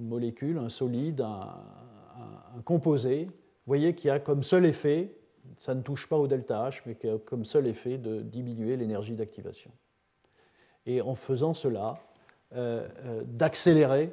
molécule, 0.00 0.58
un 0.58 0.68
solide, 0.68 1.20
un, 1.20 2.62
composé. 2.64 3.24
Vous 3.24 3.30
voyez 3.66 3.94
qu'il 3.94 4.10
a 4.10 4.18
comme 4.18 4.42
seul 4.42 4.66
effet, 4.66 5.14
ça 5.58 5.74
ne 5.74 5.82
touche 5.82 6.08
pas 6.08 6.18
au 6.18 6.26
delta 6.26 6.68
H, 6.68 6.82
mais 6.86 6.94
qui 6.94 7.08
a 7.08 7.18
comme 7.18 7.44
seul 7.44 7.66
effet 7.66 7.98
de 7.98 8.20
diminuer 8.20 8.76
l'énergie 8.76 9.14
d'activation. 9.14 9.70
Et 10.86 11.00
en 11.00 11.14
faisant 11.14 11.54
cela, 11.54 11.98
euh, 12.54 12.88
d'accélérer, 13.24 14.12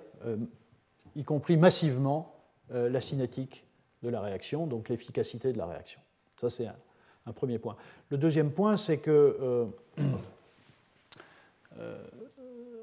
y 1.16 1.24
compris 1.24 1.58
massivement, 1.58 2.38
euh, 2.74 2.90
la 2.90 3.00
cinétique 3.00 3.66
de 4.04 4.10
la 4.10 4.20
réaction, 4.20 4.68
donc 4.68 4.90
l'efficacité 4.90 5.54
de 5.54 5.58
la 5.58 5.66
réaction. 5.66 6.02
Ça, 6.36 6.50
c'est 6.50 6.68
un, 7.26 7.32
premier 7.32 7.60
point. 7.60 7.78
Le 8.10 8.18
deuxième 8.18 8.52
point, 8.52 8.76
c'est 8.76 8.98
que 8.98 9.10
euh, 9.10 9.36
euh, 9.42 9.66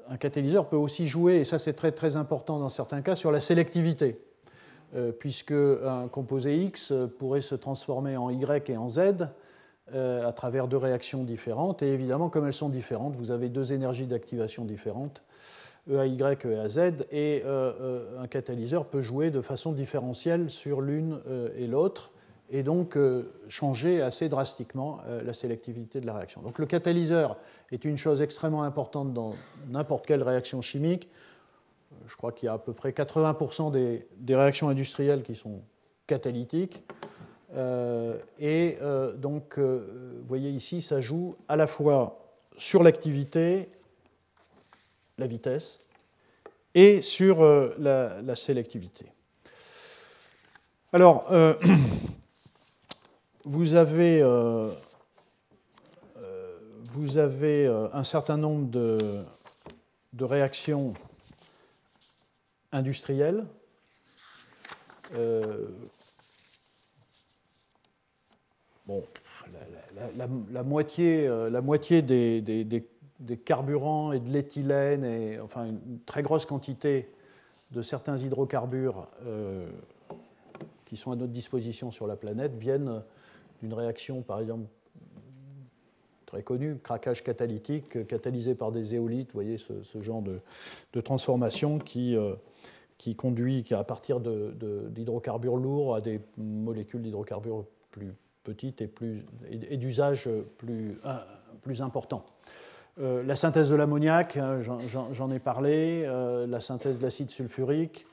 un 0.07 0.17
catalyseur 0.17 0.67
peut 0.69 0.75
aussi 0.75 1.07
jouer, 1.07 1.35
et 1.37 1.45
ça 1.45 1.59
c'est 1.59 1.73
très, 1.73 2.15
important 2.15 2.59
dans 2.59 2.69
certains 2.69 3.01
cas, 3.01 3.15
sur 3.15 3.31
la 3.31 3.41
sélectivité, 3.41 4.19
puisque 5.19 5.51
un 5.51 6.07
composé 6.07 6.55
X 6.57 6.93
pourrait 7.17 7.41
se 7.41 7.55
transformer 7.55 8.15
en 8.15 8.29
Y 8.29 8.69
et 8.69 8.77
en 8.77 8.89
Z 8.89 9.27
à 9.93 10.31
travers 10.31 10.67
deux 10.67 10.77
réactions 10.77 11.23
différentes, 11.23 11.83
et 11.83 11.91
évidemment, 11.91 12.29
comme 12.29 12.47
elles 12.47 12.53
sont 12.53 12.69
différentes, 12.69 13.15
vous 13.15 13.31
avez 13.31 13.49
deux 13.49 13.73
énergies 13.73 14.05
d'activation 14.05 14.63
différentes, 14.63 15.21
EAY, 15.89 16.17
EAZ, 16.43 16.77
et 17.11 17.43
euh, 17.45 17.71
euh, 17.79 18.21
un 18.21 18.27
catalyseur 18.27 18.85
peut 18.85 19.01
jouer 19.01 19.29
de 19.29 19.41
façon 19.41 19.71
différentielle 19.71 20.49
sur 20.49 20.81
l'une 20.81 21.19
euh, 21.27 21.49
et 21.57 21.67
l'autre, 21.67 22.11
et 22.51 22.63
donc 22.63 22.97
changer 23.47 24.01
assez 24.01 24.29
drastiquement 24.29 25.01
la 25.23 25.33
sélectivité 25.33 25.99
de 25.99 26.05
la 26.05 26.13
réaction. 26.13 26.41
Donc 26.41 26.59
le 26.59 26.65
catalyseur 26.65 27.37
est 27.71 27.85
une 27.85 27.97
chose 27.97 28.21
extrêmement 28.21 28.63
importante 28.63 29.13
dans 29.13 29.33
n'importe 29.69 30.05
quelle 30.05 30.21
réaction 30.21 30.61
chimique. 30.61 31.09
Je 32.07 32.15
crois 32.15 32.31
qu'il 32.31 32.47
y 32.47 32.49
a 32.49 32.53
à 32.53 32.57
peu 32.57 32.73
près 32.73 32.91
80% 32.91 33.71
des, 33.71 34.35
réactions 34.35 34.69
industrielles 34.69 35.23
qui 35.23 35.35
sont 35.35 35.61
catalytiques. 36.05 36.83
et 38.39 38.77
donc, 39.17 39.57
vous 39.57 40.27
voyez 40.27 40.51
ici, 40.51 40.81
ça 40.81 41.01
joue 41.01 41.35
à 41.47 41.55
la 41.55 41.65
fois 41.65 42.19
sur 42.57 42.83
l'activité 42.83 43.69
la 45.17 45.27
vitesse, 45.27 45.79
et 46.73 47.01
sur 47.01 47.41
euh, 47.41 47.73
la, 47.79 48.35
sélectivité. 48.35 49.05
Alors, 50.91 51.25
euh, 51.31 51.53
vous 53.45 53.75
avez, 53.75 54.21
euh, 54.21 54.71
vous 56.91 57.17
avez 57.17 57.67
un 57.93 58.03
certain 58.03 58.37
nombre 58.37 58.69
de, 58.69 59.23
réactions 60.19 60.93
industrielles. 62.71 63.45
bon, 68.85 69.03
la, 70.51 70.63
moitié, 70.63 72.01
des, 72.01 73.37
carburants 73.45 74.11
et 74.11 74.19
de 74.19 74.29
l'éthylène, 74.29 75.05
et 75.05 75.39
enfin 75.39 75.65
une 75.65 75.99
très 76.05 76.23
grosse 76.23 76.45
quantité 76.45 77.09
de 77.71 77.81
certains 77.81 78.17
hydrocarbures 78.17 79.07
euh, 79.25 79.67
qui 80.85 80.97
sont 80.97 81.11
à 81.11 81.15
notre 81.15 81.33
disposition 81.33 81.91
sur 81.91 82.07
la 82.07 82.15
planète 82.15 82.55
viennent 82.55 83.03
d'une 83.61 83.73
réaction, 83.73 84.21
par 84.21 84.39
exemple, 84.39 84.65
très 86.25 86.43
connue, 86.43 86.77
craquage 86.77 87.23
catalytique, 87.23 88.07
catalysé 88.07 88.55
par 88.55 88.71
des 88.71 88.95
éolites, 88.95 89.27
vous 89.27 89.41
voyez 89.41 89.57
ce, 89.57 90.01
genre 90.01 90.21
de, 90.21 91.01
transformation 91.01 91.79
qui, 91.79 92.15
euh, 92.15 92.33
qui 92.97 93.15
conduit 93.15 93.65
à 93.71 93.83
partir 93.83 94.19
d'hydrocarbures 94.19 95.57
lourds 95.57 95.95
à 95.95 96.01
des 96.01 96.19
molécules 96.37 97.01
d'hydrocarbures 97.01 97.65
plus 97.91 98.13
petites 98.43 98.81
et, 98.81 98.87
plus, 98.87 99.25
et, 99.49 99.77
d'usage 99.77 100.29
plus, 100.57 100.99
plus 101.61 101.81
important. 101.81 102.25
Euh, 103.01 103.23
la 103.23 103.35
synthèse 103.35 103.69
de 103.69 103.75
l'ammoniac, 103.75 104.37
hein, 104.37 104.61
j'en 105.11 105.31
ai 105.31 105.39
parlé, 105.39 106.03
euh, 106.05 106.47
la 106.47 106.61
synthèse 106.61 106.97
de 106.97 107.03
l'acide 107.03 107.29
sulfurique. 107.29 108.07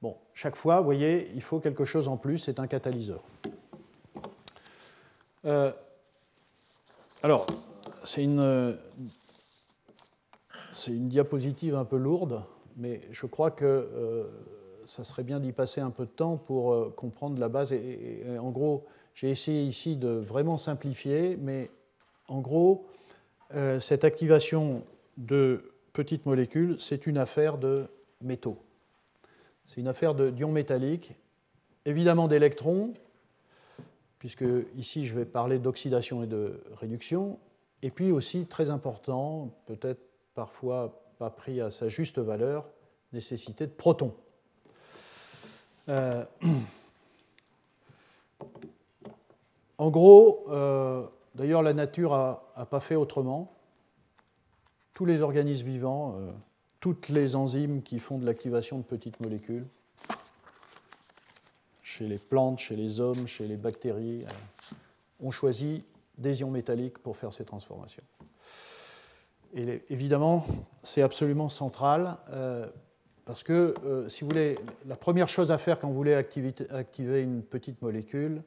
Bon, 0.00 0.16
chaque 0.32 0.56
fois, 0.56 0.78
vous 0.78 0.84
voyez, 0.84 1.30
il 1.34 1.42
faut 1.42 1.60
quelque 1.60 1.84
chose 1.84 2.08
en 2.08 2.16
plus, 2.16 2.38
c'est 2.38 2.58
un 2.58 2.66
catalyseur. 2.66 3.22
Euh, 5.44 5.72
alors, 7.22 7.46
c'est 8.04 8.24
une, 8.24 8.76
diapositive 10.88 11.74
un 11.74 11.84
peu 11.84 11.96
lourde, 11.96 12.42
mais 12.76 13.00
je 13.10 13.26
crois 13.26 13.50
que 13.50 14.28
ça 14.86 15.04
serait 15.04 15.24
bien 15.24 15.40
d'y 15.40 15.52
passer 15.52 15.80
un 15.80 15.90
peu 15.90 16.04
de 16.04 16.10
temps 16.10 16.36
pour 16.36 16.94
comprendre 16.94 17.38
la 17.40 17.48
base. 17.48 17.72
et 17.72 18.24
en 18.38 18.50
gros, 18.50 18.86
j'ai 19.14 19.30
essayé 19.30 19.64
ici 19.64 19.96
de 19.96 20.10
vraiment 20.10 20.58
simplifier, 20.58 21.36
mais 21.40 21.70
en 22.28 22.40
gros, 22.40 22.86
euh, 23.54 23.80
cette 23.80 24.04
activation 24.04 24.84
de 25.16 25.72
petites 25.92 26.24
molécules, 26.24 26.76
c'est 26.78 27.04
une 27.04 27.18
affaire 27.18 27.58
de 27.58 27.86
métaux. 28.20 28.58
C'est 29.66 29.80
une 29.80 29.88
affaire 29.88 30.14
d'ions 30.14 30.52
métalliques, 30.52 31.14
évidemment 31.84 32.28
d'électrons, 32.28 32.94
puisque 34.18 34.44
ici 34.76 35.06
je 35.06 35.14
vais 35.14 35.24
parler 35.24 35.58
d'oxydation 35.58 36.22
et 36.22 36.26
de 36.26 36.62
réduction, 36.76 37.38
et 37.82 37.90
puis 37.90 38.10
aussi, 38.10 38.46
très 38.46 38.70
important, 38.70 39.54
peut-être 39.66 40.00
parfois 40.34 41.00
pas 41.18 41.30
pris 41.30 41.60
à 41.60 41.70
sa 41.70 41.88
juste 41.88 42.18
valeur, 42.18 42.66
nécessité 43.12 43.66
de 43.66 43.72
protons. 43.72 44.14
Euh, 45.88 46.24
en 49.78 49.90
gros, 49.90 50.44
euh, 50.48 51.06
D'ailleurs, 51.38 51.62
la 51.62 51.72
nature 51.72 52.40
n'a 52.56 52.66
pas 52.66 52.80
fait 52.80 52.96
autrement. 52.96 53.54
Tous 54.92 55.04
les 55.04 55.22
organismes 55.22 55.68
vivants, 55.68 56.16
euh, 56.18 56.32
toutes 56.80 57.08
les 57.10 57.36
enzymes 57.36 57.82
qui 57.82 58.00
font 58.00 58.18
de 58.18 58.26
l'activation 58.26 58.78
de 58.78 58.82
petites 58.82 59.20
molécules, 59.20 59.64
chez 61.98 62.06
les 62.06 62.18
plantes, 62.18 62.60
chez 62.60 62.76
les 62.76 63.00
hommes, 63.00 63.26
chez 63.26 63.46
les 63.46 63.56
bactéries, 63.56 64.24
euh, 64.24 64.74
ont 65.20 65.30
choisi 65.30 65.82
des 66.16 66.40
ions 66.40 66.50
métalliques 66.50 66.98
pour 66.98 67.16
faire 67.16 67.32
ces 67.32 67.44
transformations. 67.44 68.02
Et 69.54 69.82
évidemment, 69.90 70.46
c'est 70.82 71.02
absolument 71.02 71.48
central 71.48 72.16
euh, 72.30 72.66
parce 73.24 73.42
que, 73.42 73.74
si 74.08 74.22
vous 74.22 74.30
voulez, 74.30 74.58
la 74.86 74.96
première 74.96 75.28
chose 75.28 75.50
à 75.50 75.58
faire 75.58 75.78
quand 75.78 75.88
vous 75.88 75.94
voulez 75.94 76.14
activer 76.14 77.22
une 77.22 77.42
petite 77.42 77.82
molécule, 77.82 78.42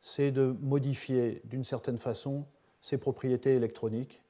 c'est 0.00 0.30
de 0.30 0.54
modifier 0.60 1.42
d'une 1.44 1.64
certaine 1.64 1.98
façon 1.98 2.44
ses 2.80 2.96
propriétés 2.96 3.56
électroniques. 3.56 4.22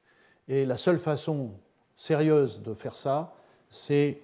Et 0.48 0.64
la 0.64 0.78
seule 0.78 0.98
façon 0.98 1.50
sérieuse 1.96 2.62
de 2.62 2.72
faire 2.72 2.96
ça, 2.96 3.35
c'est 3.68 4.22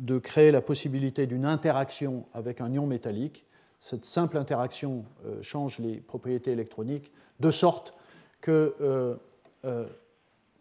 de 0.00 0.18
créer 0.18 0.50
la 0.50 0.60
possibilité 0.60 1.26
d'une 1.26 1.46
interaction 1.46 2.26
avec 2.34 2.60
un 2.60 2.72
ion 2.72 2.86
métallique. 2.86 3.46
Cette 3.82 4.04
simple 4.04 4.38
interaction 4.38 5.04
euh, 5.26 5.42
change 5.42 5.80
les 5.80 5.96
propriétés 5.96 6.52
électroniques 6.52 7.12
de 7.40 7.50
sorte 7.50 7.94
que 8.40 8.76
euh, 8.80 9.16
euh, 9.64 9.88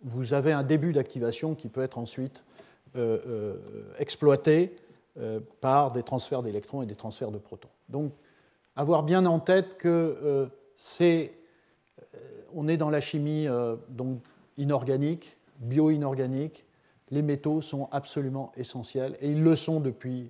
vous 0.01 0.33
avez 0.33 0.51
un 0.51 0.63
début 0.63 0.91
d'activation 0.91 1.53
qui 1.53 1.69
peut 1.69 1.83
être 1.83 1.99
ensuite 1.99 2.43
exploité 3.99 4.75
par 5.61 5.91
des 5.93 6.03
transferts 6.03 6.43
d'électrons 6.43 6.81
et 6.81 6.85
des 6.85 6.95
transferts 6.95 7.31
de 7.31 7.37
protons. 7.37 7.69
Donc 7.87 8.11
avoir 8.75 9.03
bien 9.03 9.25
en 9.25 9.39
tête 9.39 9.77
que 9.77 10.49
c'est, 10.75 11.31
on 12.53 12.67
est 12.67 12.75
dans 12.75 12.89
la 12.89 12.99
chimie 12.99 13.47
donc 13.87 14.21
inorganique, 14.57 15.37
bio-inorganique. 15.59 16.65
Les 17.11 17.21
métaux 17.21 17.61
sont 17.61 17.87
absolument 17.93 18.51
essentiels 18.57 19.15
et 19.21 19.31
ils 19.31 19.41
le 19.41 19.55
sont 19.55 19.79
depuis 19.79 20.27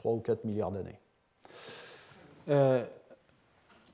3 0.00 0.12
ou 0.12 0.20
4 0.20 0.44
milliards 0.44 0.72
d'années. 0.72 0.98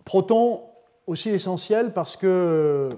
protons 0.05 0.63
aussi 1.07 1.31
essentiels 1.31 1.93
parce 1.93 2.17
que 2.17 2.91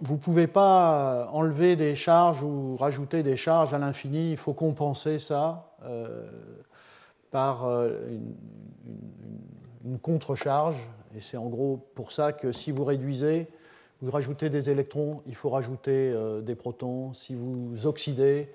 vous 0.00 0.14
ne 0.14 0.18
pouvez 0.18 0.46
pas 0.46 1.28
enlever 1.32 1.76
des 1.76 1.94
charges 1.94 2.42
ou 2.42 2.76
rajouter 2.76 3.22
des 3.22 3.36
charges 3.36 3.74
à 3.74 3.78
l'infini, 3.78 4.30
il 4.30 4.36
faut 4.36 4.54
compenser 4.54 5.18
ça 5.18 5.76
par 7.32 7.64
euh, 7.64 7.98
une, 9.84 9.98
contre-charge. 9.98 10.76
Et 11.16 11.20
c'est 11.20 11.36
en 11.36 11.48
gros 11.48 11.88
pour 11.96 12.12
ça 12.12 12.32
que 12.32 12.52
si 12.52 12.70
vous 12.70 12.84
réduisez, 12.84 13.48
vous 14.00 14.10
rajoutez 14.12 14.48
des 14.48 14.70
électrons, 14.70 15.22
il 15.26 15.34
faut 15.34 15.50
rajouter 15.50 16.12
euh, 16.12 16.40
des 16.40 16.54
protons. 16.54 17.12
Si 17.14 17.34
vous 17.34 17.86
oxydez, 17.86 18.52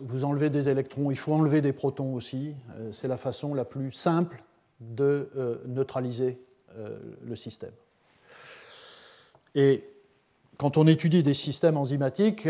vous 0.00 0.24
enlevez 0.24 0.50
des 0.50 0.68
électrons, 0.68 1.10
il 1.10 1.18
faut 1.18 1.34
enlever 1.34 1.60
des 1.60 1.72
protons 1.72 2.14
aussi. 2.14 2.54
C'est 2.90 3.08
la 3.08 3.16
façon 3.18 3.54
la 3.54 3.64
plus 3.64 3.92
simple 3.92 4.42
de 4.80 5.60
neutraliser 5.66 6.40
le 7.22 7.36
système. 7.36 7.72
Et 9.54 9.84
quand 10.56 10.78
on 10.78 10.86
étudie 10.86 11.22
des 11.22 11.34
systèmes 11.34 11.76
enzymatiques, 11.76 12.48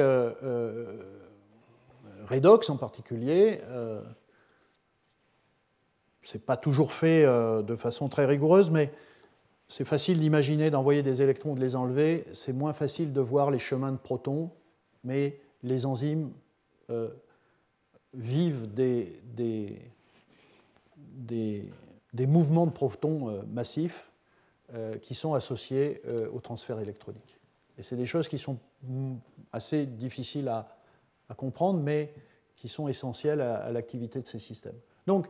redox 2.28 2.70
en 2.70 2.76
particulier, 2.76 3.58
ce 6.22 6.34
n'est 6.34 6.42
pas 6.42 6.56
toujours 6.56 6.92
fait 6.92 7.24
de 7.24 7.74
façon 7.74 8.08
très 8.08 8.26
rigoureuse, 8.26 8.70
mais 8.70 8.92
c'est 9.66 9.84
facile 9.84 10.20
d'imaginer 10.20 10.70
d'envoyer 10.70 11.02
des 11.02 11.22
électrons, 11.22 11.54
de 11.54 11.60
les 11.60 11.74
enlever. 11.74 12.24
C'est 12.32 12.52
moins 12.52 12.74
facile 12.74 13.12
de 13.12 13.20
voir 13.20 13.50
les 13.50 13.58
chemins 13.58 13.90
de 13.90 13.96
protons, 13.96 14.50
mais 15.02 15.40
les 15.64 15.86
enzymes 15.86 16.30
euh, 16.92 17.08
vivent 18.14 18.70
des, 18.74 19.18
mouvements 22.26 22.66
de 22.66 22.72
protons 22.72 23.30
euh, 23.30 23.42
massifs 23.50 24.10
euh, 24.74 24.98
qui 24.98 25.14
sont 25.14 25.32
associés 25.32 26.02
au 26.32 26.40
transfert 26.40 26.78
électronique. 26.78 27.38
Et 27.78 27.82
c'est 27.82 27.96
des 27.96 28.04
choses 28.04 28.28
qui 28.28 28.38
sont 28.38 28.58
assez 29.50 29.86
difficiles 29.86 30.48
à, 30.48 30.76
comprendre, 31.38 31.80
mais 31.80 32.12
qui 32.56 32.68
sont 32.68 32.86
essentielles 32.88 33.40
à, 33.40 33.72
l'activité 33.72 34.20
de 34.20 34.26
ces 34.26 34.38
systèmes. 34.38 34.78
Donc, 35.06 35.26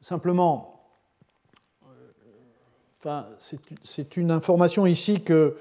simplement, 0.00 0.80
c'est 3.38 4.16
une 4.16 4.30
information 4.30 4.86
ici 4.86 5.22
que 5.22 5.58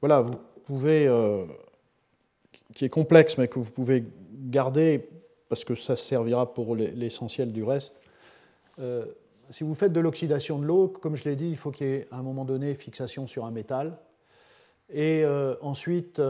voilà, 0.00 0.22
vous 0.22 0.36
pouvez, 0.64 1.08
qui 2.74 2.84
est 2.84 2.88
complexe, 2.88 3.38
mais 3.38 3.46
que 3.46 3.60
vous 3.60 3.70
pouvez 3.70 4.04
garder 4.42 5.08
parce 5.48 5.64
que 5.64 5.74
ça 5.74 5.96
servira 5.96 6.54
pour 6.54 6.74
l'essentiel 6.76 7.52
du 7.52 7.62
reste. 7.62 8.00
Euh, 8.78 9.04
si 9.50 9.64
vous 9.64 9.74
faites 9.74 9.92
de 9.92 10.00
l'oxydation 10.00 10.58
de 10.58 10.64
l'eau, 10.64 10.88
comme 10.88 11.14
je 11.14 11.24
l'ai 11.24 11.36
dit, 11.36 11.50
il 11.50 11.56
faut 11.56 11.70
qu'il 11.70 11.86
y 11.86 11.90
ait 11.90 12.08
à 12.10 12.16
un 12.16 12.22
moment 12.22 12.44
donné 12.44 12.74
fixation 12.74 13.26
sur 13.26 13.44
un 13.44 13.50
métal. 13.50 13.98
Et 14.88 15.24
euh, 15.24 15.54
ensuite, 15.60 16.20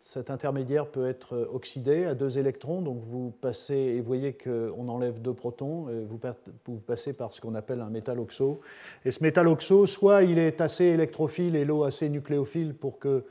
cet 0.00 0.30
intermédiaire 0.30 0.86
peut 0.86 1.06
être 1.06 1.48
oxydé 1.52 2.04
à 2.04 2.14
deux 2.14 2.38
électrons, 2.38 2.82
donc 2.82 3.02
vous 3.06 3.30
passez, 3.30 3.74
et 3.74 4.00
vous 4.00 4.06
voyez 4.06 4.32
qu'on 4.34 4.88
enlève 4.88 5.20
deux 5.20 5.34
protons, 5.34 5.88
et 5.88 6.04
vous, 6.04 6.20
vous 6.66 6.78
passez 6.78 7.12
par 7.12 7.32
ce 7.32 7.40
qu'on 7.40 7.54
appelle 7.54 7.80
un 7.80 7.90
métal 7.90 8.18
oxo. 8.18 8.60
Et 9.04 9.10
ce 9.10 9.22
métal 9.22 9.48
oxo, 9.48 9.86
soit 9.86 10.24
il 10.24 10.38
est 10.38 10.60
assez 10.60 10.84
électrophile 10.84 11.56
et 11.56 11.64
l'eau 11.64 11.84
assez 11.84 12.08
nucléophile 12.08 12.74
pour 12.74 12.98
que 12.98 13.08
euh, 13.08 13.22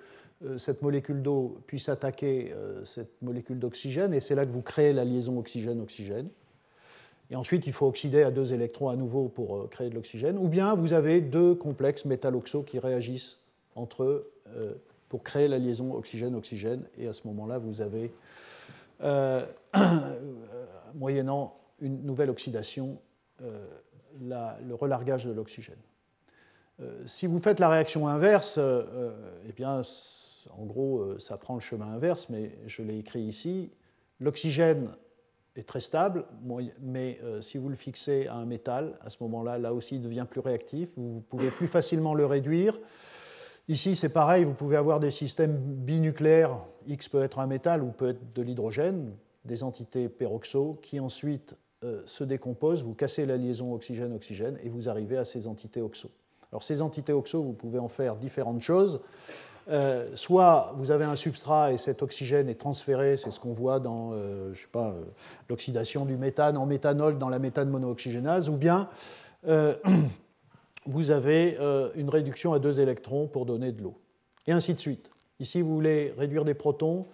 cette 0.57 0.81
molécule 0.81 1.21
d'eau 1.21 1.57
puisse 1.67 1.89
attaquer 1.89 2.51
euh, 2.53 2.85
cette 2.85 3.21
molécule 3.21 3.59
d'oxygène, 3.59 4.13
et 4.13 4.21
c'est 4.21 4.35
là 4.35 4.45
que 4.45 4.51
vous 4.51 4.61
créez 4.61 4.93
la 4.93 5.03
liaison 5.03 5.39
oxygène-oxygène. 5.39 6.29
Et 7.29 7.35
ensuite, 7.35 7.67
il 7.67 7.73
faut 7.73 7.87
oxyder 7.87 8.23
à 8.23 8.31
deux 8.31 8.53
électrons 8.53 8.89
à 8.89 8.95
nouveau 8.95 9.27
pour 9.27 9.57
euh, 9.57 9.67
créer 9.67 9.89
de 9.89 9.95
l'oxygène. 9.95 10.37
Ou 10.37 10.47
bien 10.47 10.75
vous 10.75 10.93
avez 10.93 11.21
deux 11.21 11.55
complexes 11.55 12.05
métal-oxo 12.05 12.63
qui 12.63 12.79
réagissent 12.79 13.39
entre 13.75 14.03
eux 14.03 14.31
pour 15.09 15.23
créer 15.23 15.47
la 15.47 15.57
liaison 15.57 15.93
oxygène-oxygène. 15.93 16.83
Et 16.97 17.07
à 17.07 17.13
ce 17.13 17.27
moment-là, 17.27 17.57
vous 17.57 17.81
avez, 17.81 18.11
euh, 19.03 19.45
moyennant 20.95 21.55
une 21.79 22.03
nouvelle 22.03 22.29
oxydation, 22.29 22.99
euh, 23.41 23.65
le 24.19 24.73
relargage 24.73 25.25
de 25.25 25.31
l'oxygène. 25.31 25.77
Euh, 26.79 27.03
si 27.05 27.27
vous 27.27 27.39
faites 27.39 27.59
la 27.59 27.69
réaction 27.69 28.07
inverse, 28.07 28.59
eh 29.47 29.51
bien, 29.53 29.81
en 30.57 30.65
gros, 30.65 31.17
ça 31.19 31.37
prend 31.37 31.55
le 31.55 31.61
chemin 31.61 31.87
inverse, 31.87 32.29
mais 32.29 32.57
je 32.67 32.81
l'ai 32.81 32.99
écrit 32.99 33.21
ici. 33.21 33.71
L'oxygène 34.19 34.89
est 35.55 35.67
très 35.67 35.79
stable, 35.79 36.25
mais 36.81 37.19
si 37.41 37.57
vous 37.57 37.69
le 37.69 37.75
fixez 37.75 38.27
à 38.27 38.35
un 38.35 38.45
métal, 38.45 38.97
à 39.01 39.09
ce 39.09 39.17
moment-là, 39.21 39.57
là 39.57 39.73
aussi, 39.73 39.95
il 39.95 40.01
devient 40.01 40.25
plus 40.29 40.41
réactif. 40.41 40.89
Vous 40.97 41.23
pouvez 41.29 41.49
plus 41.49 41.67
facilement 41.67 42.13
le 42.13 42.25
réduire. 42.25 42.79
Ici, 43.69 43.97
c'est 43.97 44.09
pareil, 44.09 44.45
vous 44.45 44.53
pouvez 44.53 44.77
avoir 44.77 45.01
des 45.01 45.11
systèmes 45.11 45.57
binucléaires. 45.57 46.57
X 46.87 47.09
peut 47.09 47.21
être 47.21 47.39
un 47.39 47.47
métal 47.47 47.83
ou 47.83 47.91
peut 47.91 48.09
être 48.09 48.33
de 48.33 48.41
l'hydrogène, 48.41 49.11
des 49.43 49.61
entités 49.61 50.07
peroxo, 50.07 50.79
qui 50.81 51.01
ensuite 51.01 51.53
euh, 51.83 52.01
se 52.05 52.23
décomposent. 52.23 52.83
Vous 52.83 52.93
cassez 52.93 53.25
la 53.25 53.35
liaison 53.35 53.73
oxygène-oxygène 53.73 54.57
et 54.63 54.69
vous 54.69 54.87
arrivez 54.87 55.17
à 55.17 55.25
ces 55.25 55.47
entités 55.47 55.81
oxo. 55.81 56.09
Alors, 56.51 56.63
ces 56.63 56.81
entités 56.81 57.11
oxo, 57.11 57.43
vous 57.43 57.51
pouvez 57.51 57.79
en 57.79 57.89
faire 57.89 58.15
différentes 58.15 58.61
choses. 58.61 59.01
Euh, 59.69 60.09
soit 60.15 60.73
vous 60.77 60.91
avez 60.91 61.03
un 61.03 61.15
substrat 61.17 61.73
et 61.73 61.77
cet 61.77 62.01
oxygène 62.01 62.47
est 62.47 62.55
transféré, 62.55 63.17
c'est 63.17 63.31
ce 63.31 63.39
qu'on 63.39 63.51
voit 63.51 63.79
dans 63.79 64.11
euh, 64.13 64.53
pas, 64.71 64.95
l'oxydation 65.49 66.05
du 66.05 66.15
méthane 66.15 66.55
en 66.57 66.65
méthanol 66.65 67.17
dans 67.17 67.27
la 67.27 67.39
méthane 67.39 67.69
monooxygénase, 67.69 68.49
ou 68.49 68.55
bien 68.55 68.89
vous 70.87 71.11
avez 71.11 71.57
euh, 71.59 71.89
une 71.95 72.09
réduction 72.09 72.53
à 72.53 72.59
deux 72.59 72.79
électrons 72.79 73.27
pour 73.27 73.45
donner 73.45 73.71
de 73.71 73.83
l'eau. 73.83 73.99
Et 74.47 74.51
ainsi 74.51 74.73
de 74.73 74.79
suite. 74.79 75.11
Ici, 75.39 75.61
vous 75.61 75.73
voulez 75.73 76.13
réduire 76.17 76.45
des 76.45 76.53
protons, 76.53 77.05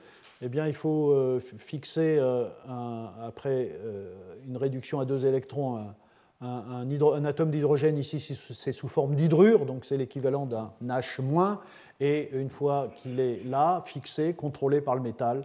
eh 0.42 0.48
bien, 0.48 0.68
il 0.68 0.76
faut 0.76 1.12
euh, 1.12 1.40
fixer, 1.40 2.18
euh, 2.20 2.48
après 3.22 3.72
une 4.46 4.58
réduction 4.58 5.00
à 5.00 5.06
deux 5.06 5.26
électrons, 5.26 5.94
atome 6.44 7.52
d'hydrogène. 7.52 7.98
Ici, 7.98 8.20
c'est 8.20 8.72
sous 8.72 8.88
forme 8.88 9.16
d'hydrure, 9.16 9.66
donc 9.66 9.86
c'est 9.86 9.98
l'équivalent 9.98 10.46
d'un 10.46 10.72
H-. 10.84 11.58
Et 12.00 12.30
une 12.34 12.50
fois 12.50 12.92
qu'il 12.98 13.20
est 13.20 13.44
là, 13.46 13.84
fixé, 13.86 14.34
contrôlé 14.34 14.82
par 14.82 14.96
le 14.96 15.02
métal, 15.02 15.44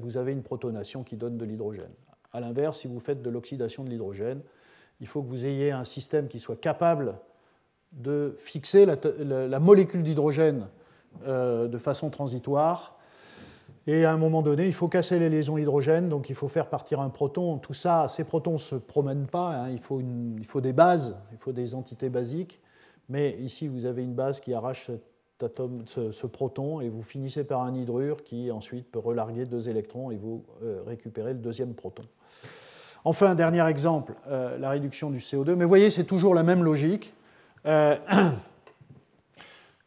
vous 0.00 0.16
avez 0.16 0.32
une 0.32 0.42
protonation 0.42 1.02
qui 1.04 1.16
donne 1.16 1.38
de 1.38 1.44
l'hydrogène. 1.44 1.92
A 2.32 2.40
l'inverse, 2.40 2.80
si 2.80 2.88
vous 2.88 3.00
faites 3.00 3.22
de 3.22 3.30
l'oxydation 3.30 3.84
de 3.84 3.90
l'hydrogène, 3.90 4.40
il 5.00 5.06
faut 5.06 5.22
que 5.22 5.28
vous 5.28 5.46
ayez 5.46 5.70
un 5.70 5.84
système 5.84 6.28
qui 6.28 6.38
soit 6.38 6.60
capable 6.60 7.14
de 7.92 8.36
fixer 8.40 8.86
la, 8.86 9.60
molécule 9.60 10.02
d'hydrogène 10.02 10.66
euh, 11.26 11.68
de 11.68 11.78
façon 11.78 12.10
transitoire. 12.10 12.97
Et 13.86 14.04
à 14.04 14.12
un 14.12 14.16
moment 14.16 14.42
donné, 14.42 14.66
il 14.66 14.74
faut 14.74 14.88
casser 14.88 15.18
les 15.18 15.30
liaisons 15.30 15.56
hydrogènes, 15.56 16.08
donc 16.08 16.28
il 16.28 16.34
faut 16.34 16.48
faire 16.48 16.66
partir 16.66 17.00
un 17.00 17.08
proton. 17.08 17.58
Tout 17.58 17.74
ça, 17.74 18.08
ces 18.08 18.24
protons 18.24 18.54
ne 18.54 18.58
se 18.58 18.74
promènent 18.74 19.26
pas, 19.26 19.50
hein. 19.50 19.70
il, 19.70 19.78
faut 19.78 20.00
il, 20.00 20.44
faut 20.44 20.60
des 20.60 20.72
bases, 20.72 21.20
il 21.32 21.38
faut 21.38 21.52
des 21.52 21.74
entités 21.74 22.10
basiques. 22.10 22.60
Mais 23.08 23.36
ici, 23.40 23.68
vous 23.68 23.86
avez 23.86 24.02
une 24.02 24.12
base 24.12 24.40
qui 24.40 24.52
arrache 24.52 24.86
cet 24.86 25.42
atome, 25.42 25.84
ce, 25.86 26.26
proton 26.26 26.80
et 26.80 26.88
vous 26.88 27.02
finissez 27.02 27.44
par 27.44 27.62
un 27.62 27.74
hydrure 27.74 28.22
qui 28.24 28.50
ensuite 28.50 28.90
peut 28.90 28.98
relarguer 28.98 29.46
deux 29.46 29.68
électrons 29.68 30.10
et 30.10 30.16
vous 30.16 30.44
euh, 30.62 30.82
récupérez 30.86 31.32
le 31.32 31.38
deuxième 31.38 31.74
proton. 31.74 32.02
Enfin, 33.04 33.34
dernier 33.34 33.66
exemple, 33.66 34.14
euh, 34.28 34.58
la 34.58 34.70
réduction 34.70 35.10
du 35.10 35.18
CO2. 35.18 35.54
Mais 35.54 35.64
vous 35.64 35.68
voyez, 35.68 35.90
c'est 35.90 36.04
toujours 36.04 36.34
la 36.34 36.42
même 36.42 36.62
logique. 36.62 37.14
Euh, 37.66 37.96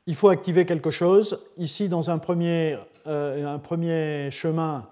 il 0.08 0.16
faut 0.16 0.30
activer 0.30 0.66
quelque 0.66 0.90
chose. 0.90 1.40
Ici, 1.58 1.90
dans 1.90 2.10
un 2.10 2.18
premier, 2.18 2.78
un 3.06 3.60
premier 3.60 4.32
chemin, 4.32 4.90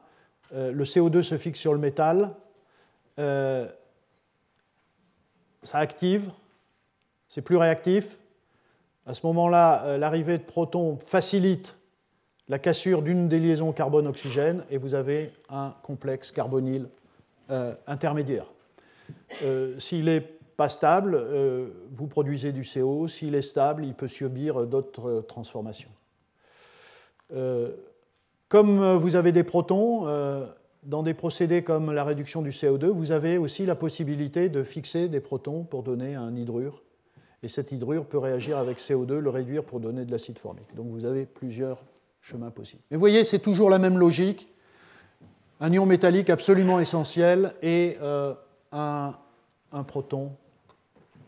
euh, 0.53 0.71
le 0.71 0.83
CO2 0.83 1.21
se 1.21 1.37
fixe 1.37 1.59
sur 1.59 1.73
le 1.73 1.79
métal. 1.79 2.31
ça 3.17 3.77
active. 5.77 6.31
C'est 7.27 7.41
plus 7.41 7.57
réactif. 7.57 8.17
À 9.05 9.13
ce 9.13 9.25
moment-là, 9.27 9.97
l'arrivée 9.97 10.37
de 10.37 10.43
protons 10.43 10.97
facilite 11.05 11.75
la 12.47 12.59
cassure 12.59 13.01
d'une 13.01 13.27
des 13.27 13.39
liaisons 13.39 13.73
carbone-oxygène 13.73 14.63
et 14.69 14.77
vous 14.77 14.95
avez 14.95 15.33
un 15.49 15.75
complexe 15.83 16.31
carbonyle 16.31 16.87
intermédiaire. 17.87 18.45
S'il 19.79 20.07
est 20.07 20.39
pas 20.59 20.67
stable, 20.67 21.15
euh, 21.15 21.69
vous 21.93 22.07
produisez 22.07 22.51
du 22.51 22.65
CO. 22.65 23.07
S'il 23.07 23.33
est 23.33 23.41
stable, 23.41 23.85
il 23.85 23.93
peut 23.93 24.09
subir 24.09 24.67
d'autres 24.67 25.21
transformations. 25.21 25.89
Euh, 28.49 28.57
comme 28.57 28.95
vous 28.97 29.15
avez 29.15 29.31
des 29.31 29.43
protons, 29.43 30.07
euh, 30.07 30.45
dans 30.83 31.03
des 31.03 31.13
procédés 31.13 31.63
comme 31.63 31.91
la 31.91 32.03
réduction 32.03 32.41
du 32.41 32.51
CO2, 32.51 32.87
vous 32.87 33.11
avez 33.11 33.37
aussi 33.37 33.65
la 33.65 33.75
possibilité 33.75 34.49
de 34.49 34.63
fixer 34.63 35.07
des 35.07 35.19
protons 35.19 35.63
pour 35.63 35.83
donner 35.83 36.15
un 36.15 36.35
hydrure. 36.35 36.81
Et 37.41 37.47
cet 37.47 37.71
hydrure 37.71 38.05
peut 38.05 38.17
réagir 38.17 38.57
avec 38.57 38.79
CO2, 38.79 39.17
le 39.17 39.29
réduire 39.29 39.63
pour 39.63 39.79
donner 39.79 40.05
de 40.05 40.11
l'acide 40.11 40.39
formique. 40.39 40.75
Donc 40.75 40.87
vous 40.87 41.05
avez 41.05 41.25
plusieurs 41.25 41.83
chemins 42.21 42.51
possibles. 42.51 42.81
Mais 42.91 42.97
vous 42.97 43.01
voyez, 43.01 43.23
c'est 43.23 43.39
toujours 43.39 43.69
la 43.69 43.79
même 43.79 43.97
logique. 43.97 44.49
Un 45.61 45.71
ion 45.71 45.85
métallique 45.85 46.29
absolument 46.29 46.79
essentiel 46.79 47.53
et 47.61 47.97
un, 48.71 49.13
un 49.71 49.83
proton 49.83 50.31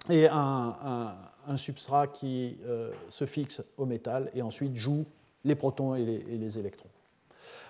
et 0.09 0.27
un, 0.27 1.15
substrat 1.57 2.07
qui 2.07 2.57
euh, 2.65 2.91
se 3.09 3.25
fixe 3.25 3.61
au 3.77 3.85
métal 3.85 4.31
et 4.33 4.41
ensuite 4.41 4.75
joue 4.75 5.05
les 5.43 5.55
protons 5.55 5.95
et 5.95 6.05
les, 6.05 6.57
électrons. 6.57 6.89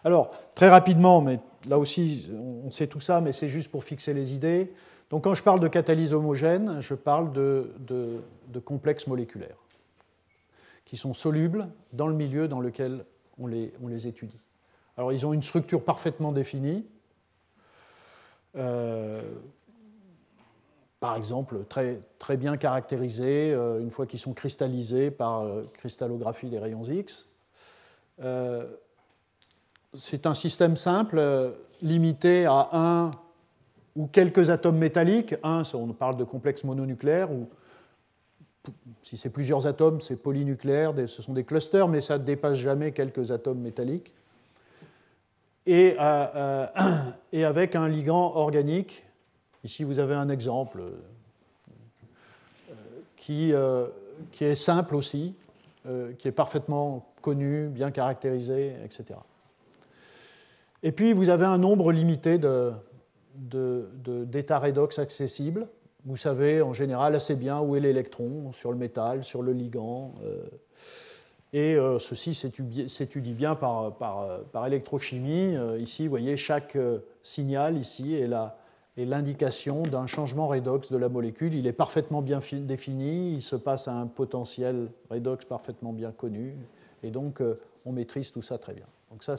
Alors, 0.03 0.32
très 0.55 0.69
rapidement, 0.69 1.22
mais 1.22 1.39
là 1.67 1.78
aussi, 1.78 2.30
on 2.65 2.72
sait 2.72 2.88
tout 2.88 2.99
ça, 2.99 3.22
mais 3.22 3.34
c'est 3.34 3.49
juste 3.49 3.69
pour 3.69 3.84
fixer 3.84 4.13
les 4.13 4.34
idées. 4.34 4.74
Donc, 5.09 5.26
quand 5.26 5.36
je 5.36 5.43
parle 5.43 5.59
de 5.59 5.67
catalyse 5.67 6.13
homogène, 6.13 6.82
je 6.82 6.93
parle 6.93 7.32
de, 7.34 7.72
complexes 8.65 9.07
moléculaires 9.07 9.57
qui 10.86 10.97
sont 10.97 11.13
solubles 11.13 11.67
dans 11.93 12.07
le 12.07 12.15
milieu 12.15 12.47
dans 12.47 12.59
lequel 12.59 13.05
on 13.39 13.47
les, 13.47 14.07
étudie. 14.07 14.39
Alors 14.97 15.13
ils 15.13 15.26
ont 15.26 15.34
une 15.34 15.41
structure 15.41 15.84
parfaitement 15.84 16.32
définie. 16.32 16.86
Euh, 18.57 19.22
par 20.99 21.15
exemple, 21.15 21.63
très, 21.69 22.38
bien 22.38 22.57
caractérisée 22.57 23.53
euh, 23.53 23.80
une 23.80 23.89
fois 23.89 24.05
qu'ils 24.05 24.19
sont 24.19 24.34
cristallisés 24.34 25.09
par 25.11 25.41
euh, 25.41 25.63
cristallographie 25.74 26.49
des 26.49 26.59
rayons 26.59 26.84
X. 26.84 27.26
c'est 29.94 30.26
un 30.26 30.34
système 30.34 30.76
simple, 30.78 31.22
limité 31.82 32.46
à 32.46 32.70
un 32.74 33.12
ou 33.96 34.08
quelques 34.08 34.50
atomes 34.50 34.78
métalliques. 34.78 35.36
Un, 35.44 35.64
on 35.74 35.88
parle 35.88 36.18
de 36.18 36.24
complexe 36.24 36.64
mononucléaire, 36.64 37.32
ou 37.32 37.50
si 39.04 39.18
c'est 39.18 39.30
plusieurs 39.30 39.68
atomes, 39.68 40.02
c'est 40.02 40.16
polynucléaire, 40.16 40.94
ce 41.08 41.22
sont 41.22 41.34
des 41.34 41.44
clusters, 41.44 41.88
mais 41.88 42.02
ça 42.02 42.18
ne 42.18 42.24
dépasse 42.24 42.58
jamais 42.58 42.92
quelques 42.92 43.32
atomes 43.32 43.60
métalliques. 43.60 44.14
Et, 45.66 45.96
euh, 46.00 46.28
euh, 46.36 46.68
et, 47.34 47.46
avec 47.46 47.76
un 47.76 47.88
ligand 47.88 48.34
organique. 48.36 49.06
Ici, 49.64 49.84
vous 49.84 50.00
avez 50.00 50.16
un 50.16 50.30
exemple 50.30 50.82
euh, 50.82 50.92
qui 53.16 53.52
est 54.42 54.56
simple 54.56 54.96
aussi, 54.96 55.36
qui 56.18 56.28
est 56.28 56.32
parfaitement 56.32 57.06
connu, 57.22 57.68
bien 57.68 57.92
caractérisé, 57.92 58.74
etc. 58.84 59.20
Et 60.84 60.91
puis, 60.91 61.13
vous 61.13 61.29
avez 61.29 61.45
un 61.45 61.57
nombre 61.57 61.91
limité 61.91 62.38
d'états 62.38 62.79
de, 63.36 63.89
de, 64.03 64.53
redox 64.53 64.99
accessibles 64.99 65.67
vous 66.05 66.17
savez 66.17 66.61
en 66.61 66.73
général 66.73 67.15
assez 67.15 67.36
bien 67.36 67.59
où 67.59 67.75
est 67.75 67.79
l'électron 67.79 68.51
sur 68.53 68.71
le 68.71 68.77
métal, 68.77 69.23
sur 69.23 69.43
le 69.43 69.53
ligand. 69.53 70.13
Euh, 70.23 70.43
et 71.53 71.75
euh, 71.75 71.99
ceci 71.99 72.34
s'étudie 72.34 73.34
bien 73.34 73.55
par, 73.55 73.95
par, 73.97 74.65
électrochimie. 74.65 75.55
Euh, 75.55 75.77
ici, 75.79 76.03
vous 76.03 76.09
voyez, 76.09 76.38
chaque 76.38 76.77
signal 77.21 77.77
ici 77.77 78.15
est 78.15 79.05
l'indication 79.05 79.84
d'un 79.84 80.07
changement 80.07 80.47
redox 80.47 80.91
de 80.91 80.97
la 80.97 81.09
molécule. 81.09 81.53
Il 81.53 81.67
est 81.67 81.73
parfaitement 81.73 82.21
bien 82.21 82.39
défini, 82.53 83.34
il 83.34 83.41
se 83.41 83.55
passe 83.55 83.88
à 83.88 83.93
un 83.93 84.07
potentiel 84.07 84.88
redox 85.09 85.45
parfaitement 85.45 85.93
bien 85.93 86.11
connu, 86.11 86.55
et 87.03 87.11
donc 87.11 87.43
on 87.86 87.91
maîtrise 87.91 88.32
tout 88.32 88.41
ça 88.41 88.57
très 88.57 88.73
bien. 88.73 88.86
Donc 89.11 89.23
ça, 89.23 89.36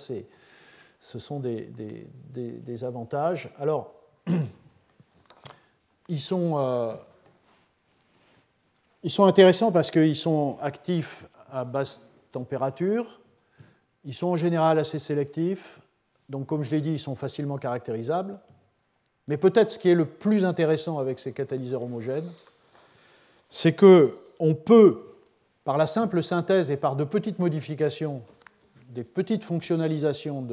ce 1.03 1.19
sont 1.19 1.41
des, 1.41 2.85
avantages. 2.85 3.51
Alors, 3.59 3.93
ils 6.09 6.21
sont, 6.21 6.55
euh, 6.57 6.95
ils 9.03 9.11
sont 9.11 9.25
intéressants 9.25 9.73
parce 9.73 9.91
qu'ils 9.91 10.17
sont 10.17 10.57
actifs 10.63 11.27
à 11.51 11.65
basse 11.65 12.09
température, 12.31 13.21
ils 14.05 14.15
sont 14.15 14.29
en 14.29 14.37
général 14.37 14.79
assez 14.79 15.01
sélectifs, 15.01 15.81
donc 16.29 16.47
comme 16.47 16.63
je 16.63 16.71
l'ai 16.71 16.81
dit, 16.81 16.93
ils 16.93 17.01
sont 17.01 17.17
facilement 17.17 17.59
caractérisables. 17.59 18.39
Mais 19.27 19.37
peut-être 19.37 19.73
ce 19.73 19.79
qui 19.79 19.91
est 19.91 19.95
le 19.95 20.07
plus 20.07 20.45
intéressant 20.45 20.99
avec 20.99 21.19
ces 21.19 21.33
catalyseurs 21.33 21.83
homogènes, 21.83 22.31
c'est 23.51 23.75
qu'on 23.75 24.55
peut, 24.55 25.17
par 25.65 25.77
la 25.77 25.89
simple 25.89 26.23
synthèse 26.23 26.71
et 26.71 26.77
par 26.77 26.97
de 26.97 27.05
petites 27.05 27.39
modifications, 27.39 28.23
des 28.93 29.05
petites 29.05 29.45
fonctionnalisations 29.45 30.47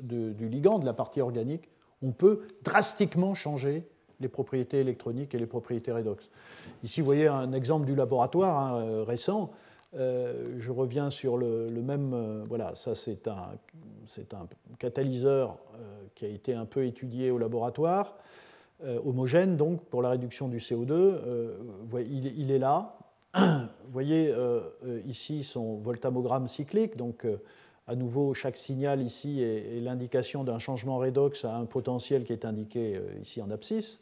du 0.00 0.48
ligand, 0.48 0.78
de 0.78 0.84
la 0.84 0.92
partie 0.92 1.20
organique, 1.20 1.70
on 2.02 2.12
peut 2.12 2.42
drastiquement 2.62 3.34
changer 3.34 3.88
les 4.20 4.28
propriétés 4.28 4.80
électroniques 4.80 5.34
et 5.34 5.38
les 5.38 5.46
propriétés 5.46 5.92
redox. 5.92 6.28
Ici, 6.82 7.00
vous 7.00 7.06
voyez 7.06 7.26
un 7.26 7.52
exemple 7.52 7.86
du 7.86 7.94
laboratoire 7.94 8.58
hein, 8.58 8.82
euh, 8.82 9.04
récent. 9.04 9.50
Euh, 9.94 10.56
je 10.58 10.72
reviens 10.72 11.10
sur 11.10 11.36
le, 11.36 11.68
même. 11.70 12.12
Euh, 12.12 12.44
voilà, 12.48 12.74
ça 12.76 12.94
c'est 12.94 13.28
un, 13.28 13.58
catalyseur 14.78 15.58
qui 16.14 16.24
a 16.24 16.28
été 16.28 16.54
un 16.54 16.64
peu 16.64 16.84
étudié 16.84 17.30
au 17.30 17.38
laboratoire, 17.38 18.16
homogène 19.04 19.56
donc 19.56 19.82
pour 19.84 20.00
la 20.00 20.10
réduction 20.10 20.48
du 20.48 20.58
CO2. 20.58 21.18
Il, 21.92 22.38
il, 22.38 22.50
est 22.50 22.58
là. 22.58 22.98
Vous 23.34 23.92
voyez 23.92 24.32
ici 25.06 25.42
son 25.42 25.76
voltamogramme 25.78 26.46
cyclique, 26.46 26.96
donc 26.96 27.26
à 27.86 27.94
nouveau, 27.94 28.34
chaque 28.34 28.56
signal 28.56 29.02
ici 29.02 29.42
est, 29.42 29.80
l'indication 29.80 30.44
d'un 30.44 30.58
changement 30.58 30.98
redox 30.98 31.44
à 31.44 31.56
un 31.56 31.66
potentiel 31.66 32.24
qui 32.24 32.32
est 32.32 32.44
indiqué 32.44 33.00
ici 33.20 33.40
en 33.40 33.50
abscisse. 33.50 34.00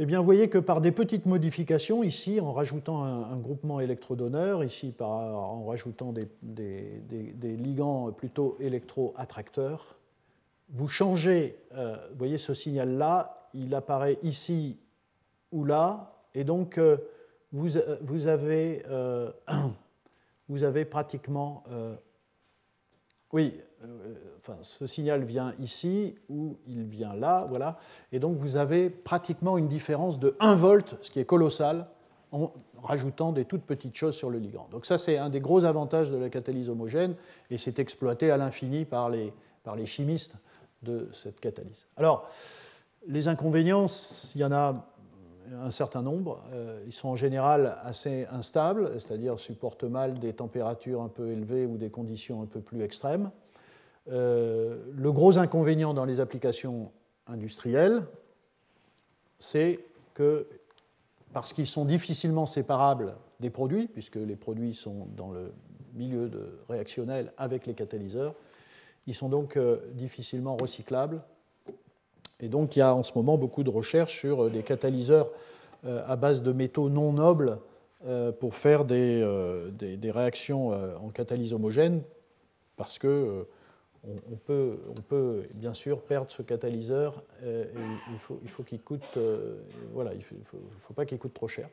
Eh 0.00 0.06
bien, 0.06 0.20
vous 0.20 0.24
voyez 0.24 0.48
que 0.48 0.58
par 0.58 0.80
des 0.80 0.92
petites 0.92 1.26
modifications, 1.26 2.04
ici, 2.04 2.40
en 2.40 2.52
rajoutant 2.52 3.02
un, 3.02 3.36
groupement 3.36 3.80
électrodonneur, 3.80 4.62
ici, 4.62 4.92
par, 4.92 5.10
en 5.10 5.64
rajoutant 5.64 6.12
des, 6.12 6.28
ligands 7.42 8.12
plutôt 8.12 8.56
électro-attracteurs, 8.60 9.96
vous 10.70 10.86
changez, 10.86 11.58
euh, 11.74 11.96
vous 12.12 12.18
voyez 12.18 12.38
ce 12.38 12.54
signal-là, 12.54 13.48
il 13.54 13.74
apparaît 13.74 14.18
ici 14.22 14.78
ou 15.50 15.64
là, 15.64 16.14
et 16.34 16.44
donc 16.44 16.78
euh, 16.78 16.98
euh, 17.54 17.96
vous 18.02 18.28
avez 18.28 18.84
pratiquement 20.90 21.64
oui, 23.32 23.54
euh, 23.84 24.14
enfin, 24.38 24.56
ce 24.62 24.86
signal 24.86 25.24
vient 25.24 25.52
ici 25.58 26.16
ou 26.28 26.56
il 26.66 26.84
vient 26.84 27.14
là, 27.14 27.46
voilà. 27.48 27.78
Et 28.12 28.18
donc 28.18 28.36
vous 28.36 28.56
avez 28.56 28.90
pratiquement 28.90 29.58
une 29.58 29.68
différence 29.68 30.18
de 30.18 30.36
1 30.40 30.54
volt, 30.54 30.96
ce 31.02 31.10
qui 31.10 31.20
est 31.20 31.24
colossal, 31.24 31.86
en 32.32 32.52
rajoutant 32.82 33.32
des 33.32 33.44
toutes 33.44 33.62
petites 33.62 33.96
choses 33.96 34.14
sur 34.14 34.30
le 34.30 34.38
ligand. 34.38 34.68
Donc 34.70 34.86
ça, 34.86 34.98
c'est 34.98 35.18
un 35.18 35.30
des 35.30 35.40
gros 35.40 35.64
avantages 35.64 36.10
de 36.10 36.16
la 36.16 36.28
catalyse 36.28 36.68
homogène, 36.68 37.14
et 37.50 37.58
c'est 37.58 37.78
exploité 37.78 38.30
à 38.30 38.36
l'infini 38.36 38.84
par 38.84 39.10
les, 39.10 39.32
par 39.64 39.76
les 39.76 39.86
chimistes 39.86 40.34
de 40.82 41.08
cette 41.22 41.40
catalyse. 41.40 41.86
Alors, 41.96 42.28
les 43.06 43.28
inconvénients, 43.28 43.86
il 44.34 44.40
y 44.40 44.44
en 44.44 44.52
a 44.52 44.86
un 45.60 45.70
certain 45.70 46.02
nombre. 46.02 46.42
Euh, 46.52 46.82
ils 46.86 46.92
sont 46.92 47.08
en 47.08 47.16
général 47.16 47.78
assez 47.82 48.26
instables, 48.30 48.90
c'est-à-dire 48.94 49.38
supportent 49.40 49.84
mal 49.84 50.18
des 50.18 50.32
températures 50.32 51.02
un 51.02 51.08
peu 51.08 51.28
élevées 51.28 51.66
ou 51.66 51.76
des 51.76 51.90
conditions 51.90 52.42
un 52.42 52.46
peu 52.46 52.60
plus 52.60 52.82
extrêmes. 52.82 53.30
Euh, 54.10 54.78
le 54.94 55.12
gros 55.12 55.38
inconvénient 55.38 55.94
dans 55.94 56.04
les 56.04 56.20
applications 56.20 56.90
industrielles, 57.26 58.02
c'est 59.38 59.80
que 60.14 60.46
parce 61.32 61.52
qu'ils 61.52 61.66
sont 61.66 61.84
difficilement 61.84 62.46
séparables 62.46 63.14
des 63.40 63.50
produits, 63.50 63.86
puisque 63.86 64.16
les 64.16 64.36
produits 64.36 64.74
sont 64.74 65.06
dans 65.16 65.30
le 65.30 65.52
milieu 65.94 66.30
réactionnel 66.68 67.32
avec 67.36 67.66
les 67.66 67.74
catalyseurs, 67.74 68.34
ils 69.06 69.14
sont 69.14 69.28
donc 69.28 69.56
euh, 69.56 69.78
difficilement 69.92 70.56
recyclables 70.56 71.22
et 72.40 72.48
donc 72.48 72.76
il 72.76 72.80
y 72.80 72.82
a 72.82 72.94
en 72.94 73.02
ce 73.02 73.12
moment 73.14 73.36
beaucoup 73.36 73.62
de 73.62 73.70
recherches 73.70 74.18
sur 74.20 74.44
euh, 74.44 74.50
des 74.50 74.62
catalyseurs 74.62 75.30
euh, 75.86 76.02
à 76.06 76.16
base 76.16 76.42
de 76.42 76.52
métaux 76.52 76.88
non 76.88 77.12
nobles 77.12 77.58
euh, 78.06 78.32
pour 78.32 78.54
faire 78.54 78.84
des, 78.84 79.24
des, 79.72 80.10
réactions 80.10 80.70
en 80.70 81.08
catalyse 81.08 81.52
homogène, 81.52 82.02
parce 82.76 82.98
que 82.98 83.44
on, 84.04 84.36
peut, 84.36 84.78
on, 84.96 85.00
peut, 85.00 85.42
bien 85.54 85.74
sûr 85.74 86.00
perdre 86.02 86.30
ce 86.30 86.42
catalyseur. 86.42 87.24
Et 87.44 87.64
il 88.12 88.18
faut, 88.20 88.38
il 88.44 88.48
faut 88.48 88.62
qu'il 88.62 88.78
voilà, 89.92 90.14
il 90.14 90.22
faut, 90.22 90.94
pas 90.94 91.04
qu'il 91.04 91.18
coûte 91.18 91.34
trop 91.34 91.48
cher. 91.48 91.68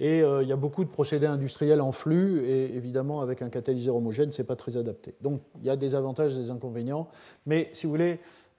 Et 0.00 0.18
il 0.18 0.48
y 0.48 0.52
a 0.52 0.56
beaucoup 0.56 0.84
de 0.84 0.90
procédés 0.90 1.26
industriels 1.26 1.80
en 1.80 1.92
flux, 1.92 2.44
et 2.44 2.74
évidemment 2.74 3.20
avec 3.20 3.40
un 3.40 3.48
catalyseur 3.48 3.94
homogène, 3.94 4.32
ce 4.32 4.42
n'est 4.42 4.46
pas 4.46 4.56
très 4.56 4.76
adapté. 4.76 5.14
Donc 5.20 5.40
il 5.60 5.66
y 5.66 5.70
a 5.70 5.76
des 5.76 5.94
avantages 5.94 6.34
et 6.34 6.40
des 6.40 6.50
inconvénients, 6.50 7.08
mais 7.46 7.70
si 7.72 7.86
vous 7.86 7.92
voulez, 7.92 8.18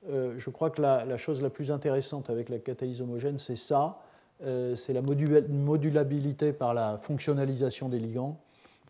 euh, 0.09 0.33
je 0.37 0.49
crois 0.49 0.69
que 0.69 0.81
la, 0.81 1.17
chose 1.17 1.41
la 1.41 1.49
plus 1.49 1.71
intéressante 1.71 2.29
avec 2.29 2.49
la 2.49 2.59
catalyse 2.59 3.01
homogène, 3.01 3.37
c'est 3.37 3.55
ça, 3.55 3.99
euh, 4.43 4.75
c'est 4.75 4.93
la 4.93 5.01
modulabilité 5.01 6.51
par 6.51 6.73
la 6.73 6.97
fonctionnalisation 6.97 7.89
des 7.89 7.99
ligands. 7.99 8.39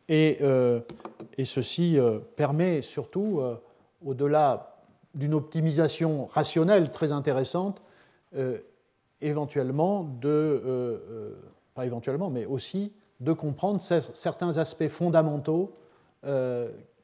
Et, 0.10 0.40
euh, 0.42 0.80
ceci 1.44 1.98
permet 2.36 2.82
surtout, 2.82 3.42
au-delà 4.06 4.78
d'une 5.16 5.34
optimisation 5.34 6.26
rationnelle 6.28 6.92
très 6.92 7.12
intéressante, 7.12 7.82
éventuellement 9.22 10.10
pas 11.74 11.86
éventuellement, 11.86 12.30
mais 12.30 12.46
aussi 12.46 12.92
de 13.20 13.34
comprendre 13.34 13.82
certains 13.82 14.58
aspects 14.58 14.90
fondamentaux 14.90 15.72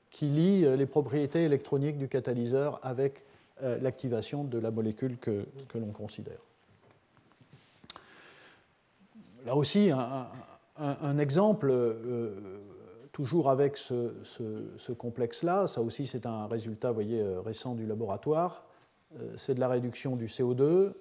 qui 0.10 0.26
lient 0.26 0.78
les 0.78 0.86
propriétés 0.86 1.44
électroniques 1.44 1.98
du 1.98 2.08
catalyseur 2.08 2.80
avec 2.84 3.24
l'activation 3.62 4.44
de 4.44 4.58
la 4.58 4.72
molécule 4.72 5.18
que, 5.18 5.46
l'on 5.76 5.92
considère. 5.92 6.40
Là 9.46 9.56
aussi, 9.56 9.92
un, 10.78 11.18
exemple, 11.18 11.70
euh, 11.72 12.32
toujours 13.12 13.50
avec 13.50 13.78
ce, 13.78 14.92
complexe-là, 14.92 15.68
ça 15.68 15.82
aussi 15.82 16.06
c'est 16.06 16.26
un 16.26 16.48
résultat 16.48 16.92
voyez, 16.92 17.22
euh, 17.22 17.42
récent 17.42 17.76
du 17.76 17.86
laboratoire, 17.86 18.66
c'est 19.38 19.56
de 19.56 19.60
la 19.60 19.68
réduction 19.68 20.16
du 20.16 20.28
CO2. 20.28 20.94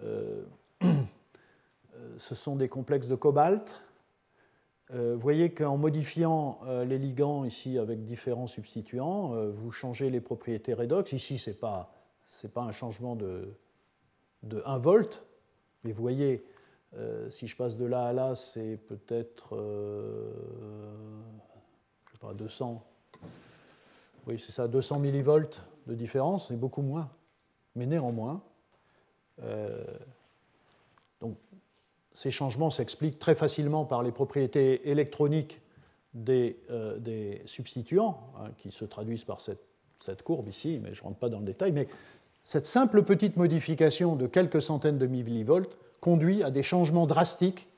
ce 2.18 2.34
sont 2.34 2.56
des 2.56 2.68
complexes 2.68 3.06
de 3.06 3.14
cobalt. 3.14 3.80
Vous 4.94 5.18
voyez 5.18 5.50
qu'en 5.50 5.76
modifiant 5.76 6.60
les 6.86 6.98
ligands 6.98 7.44
ici 7.44 7.78
avec 7.78 8.04
différents 8.04 8.46
substituants, 8.46 9.50
vous 9.50 9.72
changez 9.72 10.08
les 10.08 10.20
propriétés 10.20 10.72
redox. 10.72 11.12
Ici, 11.12 11.38
ce 11.38 11.50
n'est 11.50 11.56
pas, 11.56 11.92
pas 12.54 12.62
un 12.62 12.72
changement 12.72 13.16
de, 13.16 13.54
de 14.44 14.62
1 14.64 14.78
volt, 14.78 15.24
mais 15.82 15.92
vous 15.92 16.00
voyez, 16.00 16.44
si 17.28 17.48
je 17.48 17.56
passe 17.56 17.76
de 17.76 17.84
là 17.84 18.06
à 18.06 18.12
là, 18.12 18.36
c'est 18.36 18.76
peut-être 18.76 19.56
pas, 22.20 22.34
200, 22.34 22.82
oui, 24.26 24.42
c'est 24.44 24.52
ça, 24.52 24.68
200 24.68 24.98
millivolts 24.98 25.60
de 25.86 25.94
différence, 25.94 26.48
c'est 26.48 26.56
beaucoup 26.56 26.82
moins. 26.82 27.10
Mais 27.74 27.86
néanmoins, 27.86 28.42
euh, 29.42 29.84
donc, 31.20 31.36
ces 32.14 32.30
changements 32.30 32.70
s'expliquent 32.70 33.18
très 33.18 33.34
facilement 33.34 33.84
par 33.84 34.02
les 34.02 34.12
propriétés 34.12 34.88
électroniques 34.88 35.60
des, 36.14 36.56
euh, 36.70 37.36
substituants, 37.44 38.32
hein, 38.38 38.50
qui 38.56 38.70
se 38.70 38.84
traduisent 38.84 39.24
par 39.24 39.40
cette, 39.40 40.22
courbe 40.22 40.48
ici, 40.48 40.80
mais 40.82 40.94
je 40.94 41.00
ne 41.00 41.04
rentre 41.04 41.18
pas 41.18 41.28
dans 41.28 41.40
le 41.40 41.44
détail. 41.44 41.72
Mais 41.72 41.88
cette 42.42 42.66
simple 42.66 43.02
petite 43.02 43.36
modification 43.36 44.16
de 44.16 44.26
quelques 44.26 44.62
centaines 44.62 44.98
de 44.98 45.06
millivolts 45.06 45.76
conduit 46.00 46.42
à 46.42 46.50
des 46.50 46.62
changements 46.62 47.06
drastiques 47.06 47.68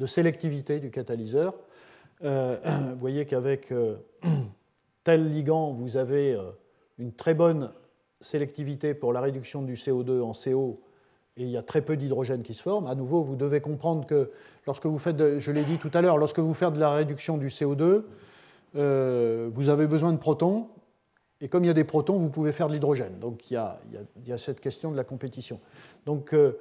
de 0.00 0.06
sélectivité 0.06 0.80
du 0.80 0.90
catalyseur. 0.90 1.54
Euh, 2.24 2.56
vous 2.92 2.98
voyez 2.98 3.26
qu'avec 3.26 3.72
tel 5.04 5.30
ligand, 5.30 5.72
vous 5.72 5.96
avez 5.96 6.34
euh, 6.34 6.50
une 6.98 7.12
très 7.12 7.32
bonne 7.32 7.72
sélectivité 8.20 8.92
pour 8.92 9.12
la 9.12 9.20
réduction 9.20 9.62
du 9.62 9.74
CO2 9.74 10.20
en 10.20 10.32
CO 10.32 10.80
et 11.38 11.42
il 11.42 11.50
y 11.50 11.56
a 11.56 11.62
très 11.62 11.82
peu 11.82 11.96
d'hydrogène 11.96 12.42
qui 12.42 12.54
se 12.54 12.62
forme. 12.62 12.86
À 12.86 12.94
nouveau, 12.94 13.22
vous 13.22 13.36
devez 13.36 13.60
comprendre 13.60 14.06
que 14.06 14.30
lorsque 14.66 14.86
vous 14.86 14.98
faites, 14.98 15.38
je 15.38 15.50
l'ai 15.50 15.64
dit 15.64 15.78
tout 15.78 15.90
à 15.94 16.00
l'heure, 16.00 16.18
lorsque 16.18 16.40
vous 16.40 16.54
faites 16.54 16.72
de 16.72 16.80
la 16.80 16.90
réduction 16.90 17.38
du 17.38 17.48
CO2, 17.48 18.02
euh, 18.76 19.48
vous 19.52 19.68
avez 19.68 19.86
besoin 19.86 20.12
de 20.12 20.18
protons, 20.18 20.68
et 21.40 21.48
comme 21.48 21.64
il 21.64 21.68
y 21.68 21.70
a 21.70 21.74
des 21.74 21.84
protons, 21.84 22.18
vous 22.18 22.28
pouvez 22.28 22.52
faire 22.52 22.66
de 22.66 22.72
l'hydrogène. 22.72 23.18
Donc 23.20 23.50
il 23.50 23.54
y, 23.54 23.56
a, 24.32 24.38
cette 24.38 24.60
question 24.60 24.90
de 24.90 24.96
la 24.96 25.04
compétition. 25.04 25.60
Donc, 26.04 26.34
euh, 26.34 26.52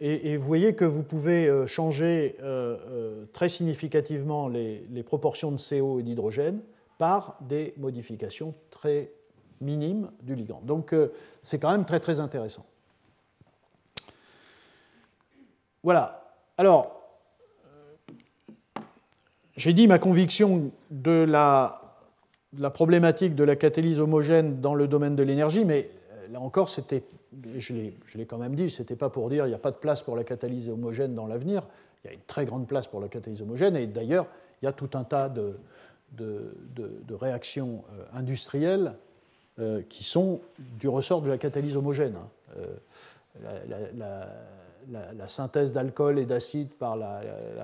et, 0.00 0.36
vous 0.38 0.46
voyez 0.46 0.74
que 0.74 0.86
vous 0.86 1.02
pouvez 1.02 1.52
changer 1.66 2.36
très 3.34 3.50
significativement 3.50 4.48
les, 4.48 4.86
les 4.90 5.02
proportions 5.02 5.52
de 5.52 5.58
CO 5.58 6.00
et 6.00 6.02
d'hydrogène 6.02 6.60
par 7.00 7.38
des 7.40 7.72
modifications 7.78 8.54
très 8.70 9.10
minimes 9.60 10.10
du 10.22 10.34
ligand. 10.34 10.60
Donc 10.64 10.92
euh, 10.92 11.08
c'est 11.42 11.58
quand 11.58 11.70
même 11.70 11.84
très 11.84 12.00
très 12.00 12.20
intéressant. 12.20 12.66
Voilà. 15.82 16.34
Alors, 16.58 17.00
j'ai 19.56 19.72
dit 19.72 19.88
ma 19.88 19.98
conviction 19.98 20.70
de 20.90 21.24
la, 21.28 21.82
problématique 22.72 23.34
de 23.34 23.44
la 23.44 23.56
catalyse 23.56 24.00
homogène 24.00 24.60
dans 24.60 24.74
le 24.74 24.88
domaine 24.88 25.16
de 25.16 25.22
l'énergie, 25.22 25.64
mais 25.64 25.90
euh, 26.12 26.28
là 26.32 26.40
encore, 26.40 26.68
c'était, 26.68 27.02
je 27.56 27.74
l'ai 28.14 28.26
quand 28.26 28.38
même 28.38 28.54
dit, 28.54 28.70
ce 28.70 28.82
n'était 28.82 28.96
pas 28.96 29.10
pour 29.10 29.28
dire 29.28 29.46
il 29.46 29.48
n'y 29.48 29.54
a 29.54 29.58
pas 29.58 29.70
de 29.70 29.76
place 29.76 30.02
pour 30.02 30.16
la 30.16 30.24
catalyse 30.24 30.68
homogène 30.68 31.14
dans 31.14 31.26
l'avenir. 31.26 31.62
Il 32.02 32.08
y 32.08 32.10
a 32.10 32.14
une 32.14 32.22
très 32.26 32.46
grande 32.46 32.66
place 32.66 32.86
pour 32.86 33.00
la 33.00 33.08
catalyse 33.08 33.42
homogène, 33.42 33.76
et 33.76 33.86
d'ailleurs, 33.86 34.26
il 34.62 34.64
y 34.64 34.68
a 34.68 34.72
tout 34.72 34.90
un 34.94 35.04
tas 35.04 35.28
de, 35.28 35.54
réactions 37.10 37.84
euh, 37.92 38.04
industrielles 38.14 38.94
euh, 39.58 39.82
qui 39.88 40.04
sont 40.04 40.40
du 40.58 40.88
ressort 40.88 41.22
de 41.22 41.28
la 41.28 41.38
catalyse 41.38 41.76
homogène. 41.76 42.14
Hein. 42.16 42.62
Synthèse 45.28 45.72
d'alcool 45.72 46.18
et 46.18 46.26
d'acide 46.26 46.74
par 46.74 46.96
la, 46.96 47.20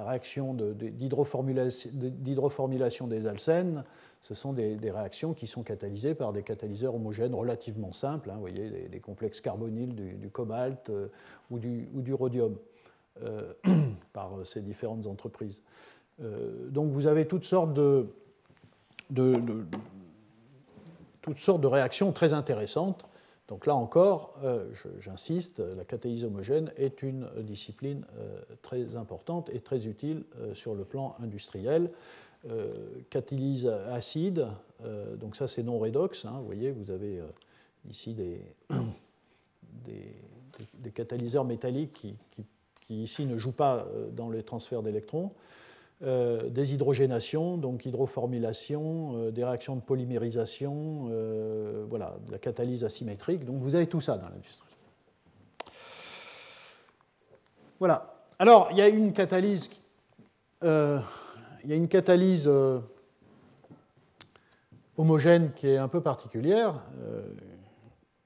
réaction 0.07 0.55
d'hydroformulation 0.55 3.07
des 3.07 3.27
alcènes, 3.27 3.85
ce 4.23 4.35
sont 4.35 4.53
des, 4.53 4.91
réactions 4.91 5.35
qui 5.35 5.47
sont 5.47 5.63
catalysées 5.63 6.15
par 6.15 6.33
des 6.33 6.43
catalyseurs 6.43 6.95
homogènes 6.95 7.35
relativement 7.35 7.93
simples, 7.93 8.31
hein, 8.31 8.35
vous 8.35 8.41
voyez, 8.41 8.89
des, 8.89 9.01
complexes 9.01 9.41
carbonyles, 9.41 9.95
du, 9.95 10.31
cobalt 10.31 10.91
ou, 11.51 11.59
du, 11.59 11.89
ou, 11.95 12.03
du, 12.03 12.15
rhodium, 12.15 12.57
par 14.13 14.33
ces 14.45 14.61
différentes 14.61 15.07
entreprises. 15.07 15.61
donc 16.19 16.91
vous 16.91 17.07
avez 17.07 17.27
toutes 17.27 17.45
sortes 17.45 17.73
de, 17.73 18.09
de, 19.11 19.35
toutes 21.23 21.39
sortes 21.39 21.61
de 21.61 21.67
réactions 21.67 22.13
très 22.13 22.35
intéressantes. 22.35 23.05
Donc 23.49 23.67
là 23.67 23.77
encore, 23.77 24.35
euh, 24.43 24.67
j'insiste, 24.99 25.61
la 25.61 25.85
catalyse 25.85 26.25
homogène 26.25 26.73
est 26.77 27.03
une 27.03 27.29
discipline 27.39 28.05
euh, 28.19 28.41
très 28.63 28.97
importante 28.97 29.51
et 29.53 29.61
très 29.61 29.87
utile 29.87 30.25
euh, 30.41 30.55
sur 30.55 30.75
le 30.75 30.85
plan 30.85 31.15
industriel. 31.21 31.91
catalyse 33.11 33.67
acide, 33.91 34.47
donc 35.19 35.35
ça 35.35 35.49
c'est 35.49 35.65
non 35.65 35.81
redox, 35.81 36.27
hein, 36.27 36.35
vous 36.39 36.47
voyez, 36.47 36.71
vous 36.71 36.93
avez 36.93 37.21
ici 37.91 38.15
des, 39.85 40.93
catalyseurs 40.95 41.45
métalliques 41.45 41.93
qui, 41.93 42.15
qui, 42.83 43.03
ici 43.03 43.27
ne 43.27 43.37
jouent 43.37 43.51
pas 43.51 43.89
dans 44.13 44.31
les 44.31 44.45
transferts 44.45 44.85
d'électrons. 44.85 45.33
Euh, 46.03 46.51
des 46.51 46.75
hydrogénations, 46.75 47.57
donc 47.57 47.87
hydroformylation, 47.87 49.15
euh, 49.15 49.31
des 49.31 49.43
réactions 49.43 49.77
de 49.77 49.81
polymérisation, 49.81 51.09
euh, 51.11 51.87
voilà, 51.89 52.19
de 52.27 52.33
la 52.33 52.39
catalyse 52.39 52.85
asymétrique. 52.85 53.47
Donc 53.47 53.63
vous 53.63 53.75
avez 53.75 53.87
tout 53.87 54.03
ça 54.03 54.19
dans 54.19 54.29
l'industrie. 54.29 54.77
Voilà. 57.79 58.15
Alors, 58.39 58.69
il 58.73 58.77
y 58.77 58.83
a 58.83 58.89
une 58.89 59.15
catalyse, 59.15 59.71
il 60.63 60.69
y 61.65 61.73
a 61.73 61.77
une 61.77 61.89
catalyse 61.89 62.51
homogène 64.99 65.53
qui 65.55 65.69
est 65.69 65.79
un 65.79 65.89
peu 65.89 66.03
particulière, 66.03 66.83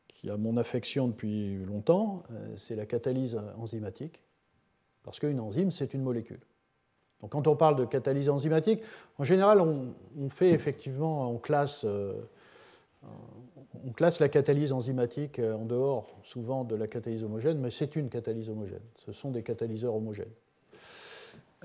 qui 0.09 0.29
a 0.29 0.37
mon 0.37 0.57
affection 0.57 1.07
depuis 1.07 1.65
longtemps, 1.65 2.25
c'est 2.57 2.75
la 2.75 2.87
catalyse 2.87 3.41
enzymatique, 3.59 4.25
parce 5.05 5.21
qu'une 5.21 5.39
enzyme, 5.39 5.71
c'est 5.71 5.95
une 5.95 6.03
molécule. 6.03 6.41
Donc 7.21 7.33
quand 7.33 7.47
on 7.47 7.57
parle 7.57 7.77
de 7.77 7.85
catalyse 7.85 8.31
enzymatique, 8.31 8.83
en 9.19 9.25
général, 9.25 9.61
on, 9.61 10.31
fait 10.31 10.51
effectivement, 10.51 11.31
on 11.31 11.39
classe, 11.39 11.85
euh, 11.85 12.15
on 13.85 13.93
classe 13.93 14.21
la 14.21 14.29
catalyse 14.29 14.73
enzymatique 14.73 15.39
euh, 15.39 15.55
en 15.55 15.67
dehors 15.67 16.17
souvent 16.25 16.65
de 16.65 16.75
la 16.75 16.87
catalyse 16.87 17.23
homogène, 17.23 17.59
mais 17.59 17.71
c'est 17.71 17.95
une 17.97 18.09
catalyse 18.09 18.49
homogène. 18.49 18.83
Ce 19.05 19.13
sont 19.13 19.31
des 19.31 19.43
catalyseurs 19.43 19.95
homogènes. 19.95 20.33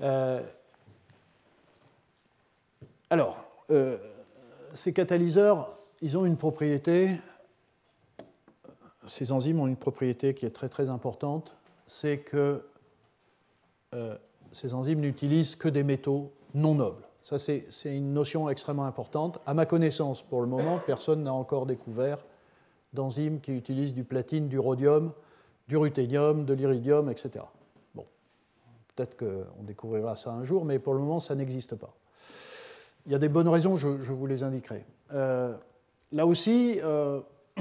Euh, 0.02 0.42
alors, 3.08 3.38
ces 4.74 4.92
catalyseurs, 4.92 5.78
ils 6.02 6.18
ont 6.18 6.26
une 6.26 6.36
propriété, 6.36 7.10
ces 9.06 9.32
enzymes 9.32 9.60
ont 9.60 9.66
une 9.66 9.76
propriété 9.76 10.34
qui 10.34 10.44
est 10.44 10.50
très 10.50 10.68
très 10.68 10.90
importante, 10.90 11.56
c'est 11.86 12.18
que 12.18 12.62
ces 14.56 14.74
enzymes 14.74 15.00
n'utilisent 15.00 15.54
que 15.54 15.68
des 15.68 15.82
métaux 15.82 16.32
non 16.54 16.74
nobles. 16.74 17.02
Ça, 17.22 17.38
c'est 17.38 17.66
une 17.84 18.14
notion 18.14 18.48
extrêmement 18.48 18.86
importante. 18.86 19.38
À 19.46 19.52
ma 19.52 19.66
connaissance, 19.66 20.22
pour 20.22 20.40
le 20.40 20.46
moment, 20.46 20.80
personne 20.86 21.24
n'a 21.24 21.32
encore 21.32 21.66
découvert 21.66 22.18
d'enzymes 22.92 23.40
qui 23.40 23.52
utilisent 23.52 23.94
du 23.94 24.04
platine, 24.04 24.48
du 24.48 24.58
rhodium, 24.58 25.12
du 25.68 25.76
ruthénium, 25.76 26.44
de 26.44 26.54
l'iridium, 26.54 27.10
etc. 27.10 27.44
Bon, 27.94 28.06
peut-être 28.94 29.16
qu'on 29.18 29.62
découvrira 29.64 30.16
ça 30.16 30.32
un 30.32 30.44
jour, 30.44 30.64
mais 30.64 30.78
pour 30.78 30.94
le 30.94 31.00
moment, 31.00 31.20
ça 31.20 31.34
n'existe 31.34 31.74
pas. 31.74 31.94
Il 33.04 33.12
y 33.12 33.14
a 33.14 33.18
des 33.18 33.28
bonnes 33.28 33.48
raisons, 33.48 33.76
je, 33.76 33.88
vous 33.88 34.26
les 34.26 34.42
indiquerai. 34.42 34.84
Euh, 35.12 35.54
là 36.12 36.26
aussi, 36.26 36.80
euh, 36.82 37.20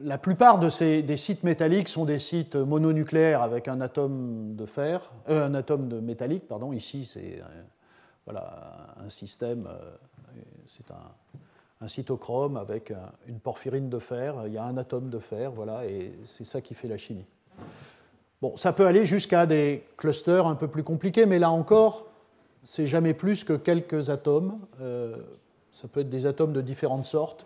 la 0.00 0.18
plupart 0.18 0.58
de 0.58 0.68
ces, 0.70 1.02
des 1.02 1.16
sites 1.16 1.44
métalliques 1.44 1.88
sont 1.88 2.04
des 2.04 2.18
sites 2.18 2.56
mononucléaires 2.56 3.42
avec 3.42 3.68
un 3.68 3.80
atome 3.80 4.56
de 4.56 4.66
fer, 4.66 5.12
euh, 5.28 5.46
un 5.46 5.54
atome 5.54 5.88
de 5.88 6.00
métallique, 6.00 6.48
pardon. 6.48 6.72
Ici, 6.72 7.04
c'est 7.04 7.40
euh, 7.40 7.62
voilà, 8.24 8.94
un 9.04 9.08
système, 9.08 9.68
euh, 9.68 10.40
c'est 10.66 10.90
un, 10.90 11.10
cytochrome 11.86 12.56
avec 12.56 12.94
une 13.26 13.38
porphyrine 13.38 13.90
de 13.90 13.98
fer. 13.98 14.44
Il 14.46 14.54
y 14.54 14.56
a 14.56 14.64
un 14.64 14.78
atome 14.78 15.10
de 15.10 15.18
fer, 15.18 15.52
voilà, 15.52 15.84
et 15.84 16.14
c'est 16.24 16.44
ça 16.44 16.62
qui 16.62 16.72
fait 16.72 16.88
la 16.88 16.96
chimie. 16.96 17.26
Bon, 18.40 18.56
ça 18.56 18.72
peut 18.72 18.86
aller 18.86 19.04
jusqu'à 19.04 19.44
des 19.44 19.84
clusters 19.98 20.46
un 20.46 20.54
peu 20.54 20.66
plus 20.66 20.82
compliqués, 20.82 21.26
mais 21.26 21.38
là 21.38 21.50
encore, 21.50 22.06
c'est 22.62 22.86
jamais 22.86 23.12
plus 23.12 23.44
que 23.44 23.52
quelques 23.52 24.08
atomes. 24.08 24.60
ça 25.72 25.86
peut 25.88 26.00
être 26.00 26.08
des 26.08 26.24
atomes 26.24 26.54
de 26.54 26.62
différentes 26.62 27.04
sortes 27.04 27.44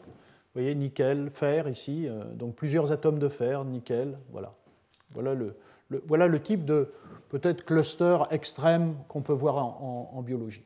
vous 0.55 0.63
voyez, 0.63 0.75
nickel, 0.75 1.31
fer 1.31 1.69
ici, 1.69 2.09
euh, 2.09 2.25
donc 2.33 2.55
plusieurs 2.55 2.91
atomes 2.91 3.19
de 3.19 3.29
fer, 3.29 3.65
nickel, 3.65 4.19
voilà. 4.31 4.55
Voilà 5.11 5.35
le, 5.35 5.57
voilà 6.07 6.27
le 6.27 6.41
type 6.41 6.65
de 6.65 6.91
peut-être 7.29 7.65
cluster 7.65 8.19
extrême 8.31 8.95
qu'on 9.09 9.23
peut 9.23 9.33
voir 9.33 9.57
en, 9.57 10.23
biologie. 10.23 10.65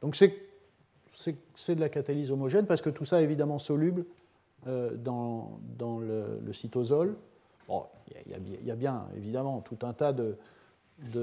Donc 0.00 0.16
c'est 0.16 1.74
de 1.74 1.80
la 1.80 1.88
catalyse 1.88 2.30
homogène 2.30 2.66
parce 2.66 2.80
que 2.80 2.90
tout 2.90 3.04
ça 3.04 3.20
est 3.20 3.24
évidemment 3.24 3.58
soluble 3.58 4.06
euh, 4.66 4.94
dans, 4.96 5.58
dans 5.76 5.98
le, 5.98 6.52
cytosol. 6.52 7.16
il, 7.68 8.66
y 8.66 8.70
a, 8.70 8.76
bien 8.76 9.06
évidemment 9.16 9.60
tout 9.60 9.78
un 9.82 9.92
tas 9.92 10.14
de, 10.14 10.38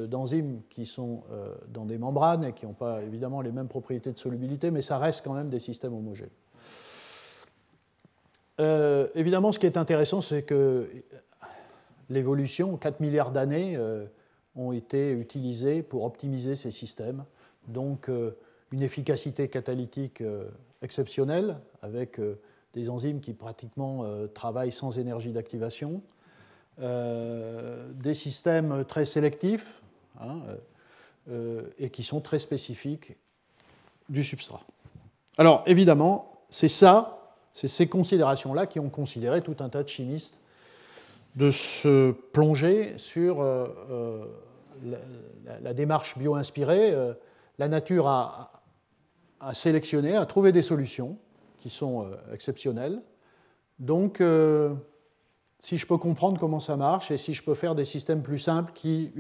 d'enzymes 0.06 0.62
qui 0.70 0.86
sont 0.86 1.24
dans 1.68 1.86
des 1.86 1.98
membranes 1.98 2.44
et 2.44 2.54
qui 2.54 2.66
n'ont 2.68 2.74
pas 2.74 3.02
évidemment 3.02 3.42
les 3.42 3.52
mêmes 3.52 3.70
propriétés 3.70 4.12
de 4.12 4.20
solubilité, 4.20 4.70
mais 4.70 4.84
ça 4.84 5.00
reste 5.00 5.24
quand 5.24 5.34
même 5.34 5.50
des 5.50 5.60
systèmes 5.60 5.96
homogènes. 5.96 6.30
Évidemment, 9.16 9.52
ce 9.52 9.60
qui 9.60 9.66
est 9.66 9.78
intéressant, 9.78 10.22
c'est 10.22 10.44
que 10.44 10.90
l'évolution, 12.10 12.78
4 12.78 13.00
milliards 13.00 13.32
d'années, 13.32 13.80
ont 14.56 14.72
été 14.72 15.12
utilisées 15.12 15.82
pour 15.82 16.04
optimiser 16.04 16.56
ces 16.56 16.72
systèmes. 16.72 17.24
Donc, 17.68 18.10
une 18.72 18.82
efficacité 18.82 19.48
catalytique 19.48 20.24
exceptionnelle, 20.82 21.58
avec 21.82 22.20
des 22.74 22.90
enzymes 22.90 23.22
qui 23.22 23.34
pratiquement 23.34 24.06
travaillent 24.34 24.74
sans 24.74 25.00
énergie 25.00 25.32
d'activation, 25.32 26.02
euh, 26.82 27.90
des 27.96 28.14
systèmes 28.14 28.86
très 28.86 29.04
sélectifs 29.04 29.82
hein, 30.22 30.40
euh, 31.30 31.64
et 31.78 31.90
qui 31.90 32.04
sont 32.04 32.22
très 32.22 32.40
spécifiques 32.40 33.18
du 34.08 34.24
substrat. 34.24 34.62
Alors 35.38 35.64
évidemment, 35.66 36.32
c'est 36.50 36.70
ça, 36.70 37.19
c'est 37.60 37.68
ces 37.68 37.88
considérations-là 37.88 38.68
qui 38.68 38.80
ont 38.80 38.90
considéré 38.90 39.42
tout 39.42 39.58
un 39.60 39.70
tas 39.70 39.84
de 39.84 39.90
chimistes 39.90 40.36
de 41.36 41.52
se 41.52 42.12
plonger 42.12 42.98
sur 42.98 43.42
euh, 43.42 44.26
la, 45.62 45.74
démarche 45.74 46.18
bio-inspirée. 46.18 46.94
la 47.58 47.68
nature 47.68 48.08
a, 48.08 48.52
sélectionné, 49.54 50.16
a 50.16 50.26
trouvé 50.26 50.52
des 50.52 50.62
solutions 50.62 51.18
qui 51.58 51.70
sont 51.70 52.08
exceptionnelles. 52.32 53.02
Donc, 53.78 54.22
si 55.60 55.78
je 55.78 55.86
peux 55.86 55.98
comprendre 55.98 56.40
comment 56.40 56.62
ça 56.62 56.78
marche 56.78 57.12
et 57.12 57.18
si 57.18 57.34
je 57.34 57.44
peux 57.44 57.54
faire 57.54 57.76
des 57.76 57.86
systèmes 57.86 58.24
plus 58.24 58.40
simples 58.40 58.72
qui, 58.74 59.12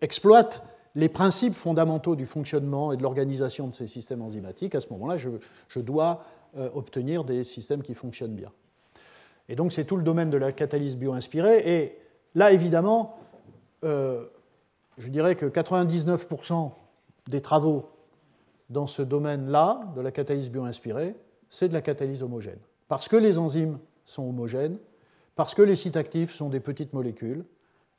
exploitent 0.00 0.62
les 0.94 1.08
principes 1.08 1.54
fondamentaux 1.54 2.16
du 2.16 2.26
fonctionnement 2.26 2.92
et 2.92 2.96
de 2.96 3.02
l'organisation 3.02 3.68
de 3.68 3.74
ces 3.74 3.86
systèmes 3.86 4.22
enzymatiques, 4.22 4.74
à 4.74 4.80
ce 4.80 4.88
moment-là, 4.90 5.16
je, 5.16 5.80
dois 5.80 6.10
euh, 6.10 6.37
obtenir 6.74 7.24
des 7.24 7.44
systèmes 7.44 7.82
qui 7.82 7.94
fonctionnent 7.94 8.34
bien. 8.34 8.50
Et 9.48 9.56
donc, 9.56 9.72
c'est 9.72 9.84
tout 9.84 9.96
le 9.96 10.02
domaine 10.02 10.30
de 10.30 10.36
la 10.36 10.52
catalyse 10.52 10.96
bio-inspirée. 10.96 11.62
Et 11.64 11.98
là, 12.34 12.52
évidemment, 12.52 13.18
euh, 13.84 14.26
je 14.98 15.08
dirais 15.08 15.36
que 15.36 15.46
99% 15.46 16.72
des 17.28 17.40
travaux 17.40 17.88
dans 18.68 18.86
ce 18.86 19.00
domaine-là, 19.00 19.80
de 19.96 20.00
la 20.02 20.10
catalyse 20.10 20.50
bio-inspirée, 20.50 21.16
c'est 21.48 21.68
de 21.68 21.72
la 21.72 21.80
catalyse 21.80 22.22
homogène. 22.22 22.58
Parce 22.88 23.08
que 23.08 23.16
les 23.16 23.38
enzymes 23.38 23.78
sont 24.04 24.28
homogènes, 24.28 24.78
parce 25.34 25.54
que 25.54 25.62
les 25.62 25.76
sites 25.76 25.96
actifs 25.96 26.32
sont 26.32 26.50
des 26.50 26.60
petites 26.60 26.92
molécules, 26.92 27.44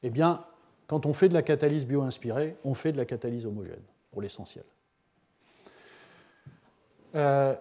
eh 0.04 0.10
bien, 0.12 0.44
quand 0.88 1.06
on 1.06 1.14
fait 1.14 1.30
de 1.30 1.34
la 1.34 1.42
catalyse 1.42 1.86
bio-inspirée, 1.88 2.58
on 2.64 2.76
fait 2.76 2.92
de 2.92 2.98
la 2.98 3.06
catalyse 3.06 3.46
homogène, 3.46 3.82
pour 4.12 4.22
l'essentiel. 4.22 4.66
Euh, 7.16 7.56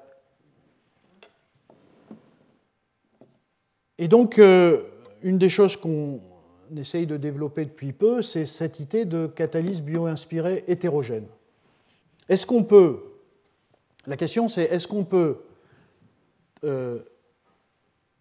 et 3.99 4.09
donc, 4.09 4.39
euh, 4.39 4.83
une 5.23 5.39
des 5.39 5.49
choses 5.49 5.77
qu'on 5.77 6.21
essaye 6.77 7.07
de 7.07 7.17
développer 7.17 7.65
depuis 7.65 7.93
peu, 7.93 8.23
c'est 8.23 8.47
cette 8.47 8.81
idée 8.81 9.05
de 9.05 9.27
catalyse 9.27 9.83
bio-inspirée 9.83 10.65
hétérogène. 10.69 11.27
Est-ce 12.29 12.47
qu'on 12.47 12.63
peut, 12.63 13.01
la 14.07 14.17
question 14.17 14.49
c'est 14.49 14.65
est-ce 14.65 14.87
qu'on 14.87 15.05
peut 15.05 15.39
euh, 16.65 17.01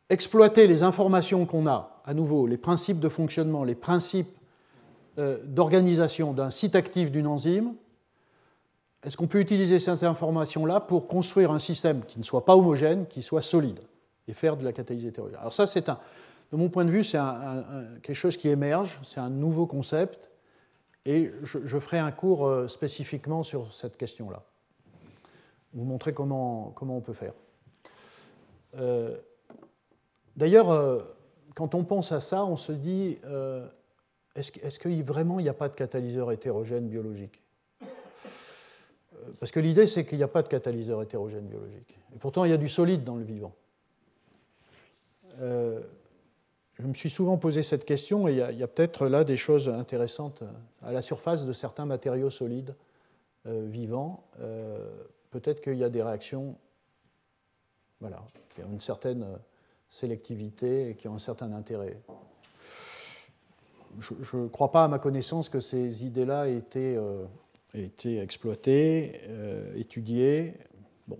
exploiter 0.09 0.65
les 0.67 0.83
informations 0.83 1.45
qu'on 1.45 1.67
a, 1.67 2.01
à 2.05 2.13
nouveau, 2.13 2.47
les 2.47 2.57
principes 2.57 2.99
de 2.99 3.09
fonctionnement, 3.09 3.63
les 3.63 3.75
principes 3.75 4.35
euh, 5.19 5.37
d'organisation 5.43 6.33
d'un 6.33 6.49
site 6.49 6.75
actif 6.75 7.11
d'une 7.11 7.27
enzyme, 7.27 7.73
est-ce 9.03 9.15
qu'on 9.15 9.27
peut 9.27 9.39
utiliser 9.39 9.79
ces 9.79 10.03
informations-là 10.03 10.79
pour 10.79 11.07
construire 11.07 11.51
un 11.51 11.59
système 11.59 12.03
qui 12.05 12.17
ne 12.17 12.23
soit 12.23 12.45
pas 12.45 12.55
homogène, 12.55 13.05
qui 13.07 13.21
soit 13.21 13.41
solide, 13.41 13.79
et 14.27 14.33
faire 14.33 14.57
de 14.57 14.63
la 14.63 14.73
catalyse 14.73 15.05
hétérogène 15.05 15.39
Alors 15.39 15.53
ça, 15.53 15.67
c'est 15.67 15.89
un, 15.89 15.99
de 16.51 16.57
mon 16.57 16.69
point 16.69 16.85
de 16.85 16.91
vue, 16.91 17.03
c'est 17.03 17.19
quelque 18.01 18.15
chose 18.15 18.37
qui 18.37 18.49
émerge, 18.49 18.99
c'est 19.03 19.19
un 19.19 19.29
nouveau 19.29 19.65
concept, 19.65 20.29
et 21.05 21.31
je, 21.43 21.79
ferai 21.79 21.99
un 21.99 22.11
cours 22.11 22.47
euh, 22.47 22.67
spécifiquement 22.67 23.41
sur 23.41 23.73
cette 23.73 23.95
question-là. 23.95 24.43
Vous 25.73 25.85
montrer 25.85 26.13
comment, 26.13 26.73
comment 26.75 26.97
on 26.97 27.01
peut 27.01 27.13
faire. 27.13 27.33
Euh, 28.77 29.15
D'ailleurs, 30.35 30.69
euh, 30.69 31.01
quand 31.55 31.75
on 31.75 31.83
pense 31.83 32.11
à 32.11 32.19
ça, 32.19 32.45
on 32.45 32.57
se 32.57 32.71
dit, 32.71 33.17
est-ce 34.35 34.79
que 34.79 35.01
vraiment 35.01 35.39
il 35.39 35.43
n'y 35.43 35.49
a 35.49 35.53
pas 35.53 35.67
de 35.67 35.73
catalyseur 35.73 36.31
hétérogène 36.31 36.87
biologique? 36.87 37.41
Parce 39.39 39.51
que 39.51 39.59
l'idée, 39.59 39.87
c'est 39.87 40.05
qu'il 40.05 40.19
n'y 40.19 40.23
a 40.23 40.27
pas 40.27 40.43
de 40.43 40.47
catalyseur 40.47 41.01
hétérogène 41.01 41.47
biologique. 41.47 41.97
Et 42.15 42.19
pourtant, 42.19 42.45
il 42.45 42.51
y 42.51 42.53
a 42.53 42.57
du 42.57 42.69
solide 42.69 43.03
dans 43.03 43.15
le 43.15 43.23
vivant. 43.23 43.55
Je 45.39 46.83
me 46.83 46.93
suis 46.93 47.09
souvent 47.09 47.37
posé 47.37 47.63
cette 47.63 47.85
question, 47.85 48.27
et 48.27 48.33
il 48.33 48.57
y 48.57 48.63
a, 48.63 48.67
peut-être 48.67 49.07
là 49.07 49.23
des 49.23 49.37
choses 49.37 49.69
intéressantes 49.69 50.43
à 50.83 50.91
la 50.91 51.01
surface 51.01 51.45
de 51.45 51.53
certains 51.53 51.85
matériaux 51.85 52.29
solides 52.29 52.75
vivants. 53.45 54.23
peut-être 55.31 55.61
qu'il 55.61 55.75
y 55.75 55.83
a 55.83 55.89
des 55.89 56.03
réactions 56.03 56.55
voilà, 57.99 58.23
qui 58.53 58.61
ont 58.61 58.71
une 58.73 58.81
certaine 58.81 59.25
sélectivité 59.89 60.89
et 60.89 60.95
qui 60.95 61.07
ont 61.07 61.15
un 61.15 61.19
certain 61.19 61.51
intérêt. 61.53 61.97
Je 63.99 64.37
ne 64.37 64.47
crois 64.47 64.71
pas, 64.71 64.83
à 64.83 64.87
ma 64.87 64.99
connaissance, 64.99 65.49
que 65.49 65.59
ces 65.59 66.05
idées-là 66.05 66.49
aient 66.49 66.57
été, 66.57 66.95
euh, 66.95 67.25
été 67.73 68.19
exploitées, 68.19 69.21
euh, 69.27 69.75
étudiées. 69.75 70.53
Bon. 71.07 71.17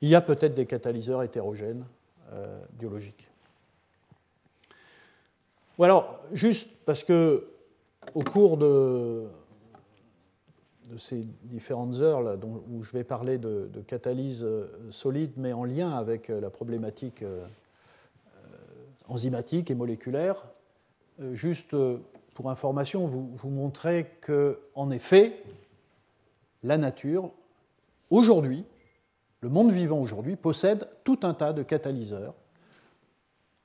Il 0.00 0.08
y 0.08 0.14
a 0.14 0.20
peut-être 0.20 0.54
des 0.54 0.66
catalyseurs 0.66 1.22
hétérogènes 1.22 1.84
euh, 2.32 2.60
biologiques. 2.72 3.28
Ou 5.78 5.84
alors, 5.84 6.20
juste 6.32 6.68
parce 6.86 7.04
que 7.04 7.46
au 8.14 8.22
cours 8.22 8.56
de, 8.56 9.24
ces 10.96 11.26
différentes 11.44 11.96
heures 12.00 12.38
où 12.70 12.82
je 12.84 12.92
vais 12.92 13.04
parler 13.04 13.38
de, 13.38 13.68
catalyse 13.86 14.44
euh, 14.44 14.66
solide, 14.90 15.32
mais 15.36 15.52
en 15.52 15.64
lien 15.64 15.90
avec 15.90 16.30
euh, 16.30 16.40
la 16.40 16.50
problématique 16.50 17.24
enzymatique 19.08 19.70
et 19.70 19.74
moléculaire, 19.74 20.36
juste 21.32 21.76
pour 22.34 22.50
information, 22.50 23.06
vous, 23.06 23.50
montrer 23.50 24.06
que, 24.22 24.58
en 24.74 24.90
effet, 24.90 25.42
la 26.62 26.78
nature, 26.78 27.30
aujourd'hui, 28.10 28.64
le 29.42 29.48
monde 29.48 29.72
vivant 29.72 29.98
aujourd'hui, 29.98 30.36
possède 30.36 30.88
tout 31.04 31.18
un 31.24 31.34
tas 31.34 31.52
de 31.52 31.62
catalyseurs. 31.62 32.34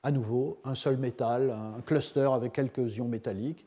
À 0.02 0.10
nouveau, 0.10 0.58
un 0.64 0.74
seul 0.74 0.96
métal, 0.96 1.50
un 1.50 1.80
cluster 1.80 2.28
avec 2.32 2.52
quelques 2.52 2.96
ions 2.96 3.08
métalliques, 3.08 3.64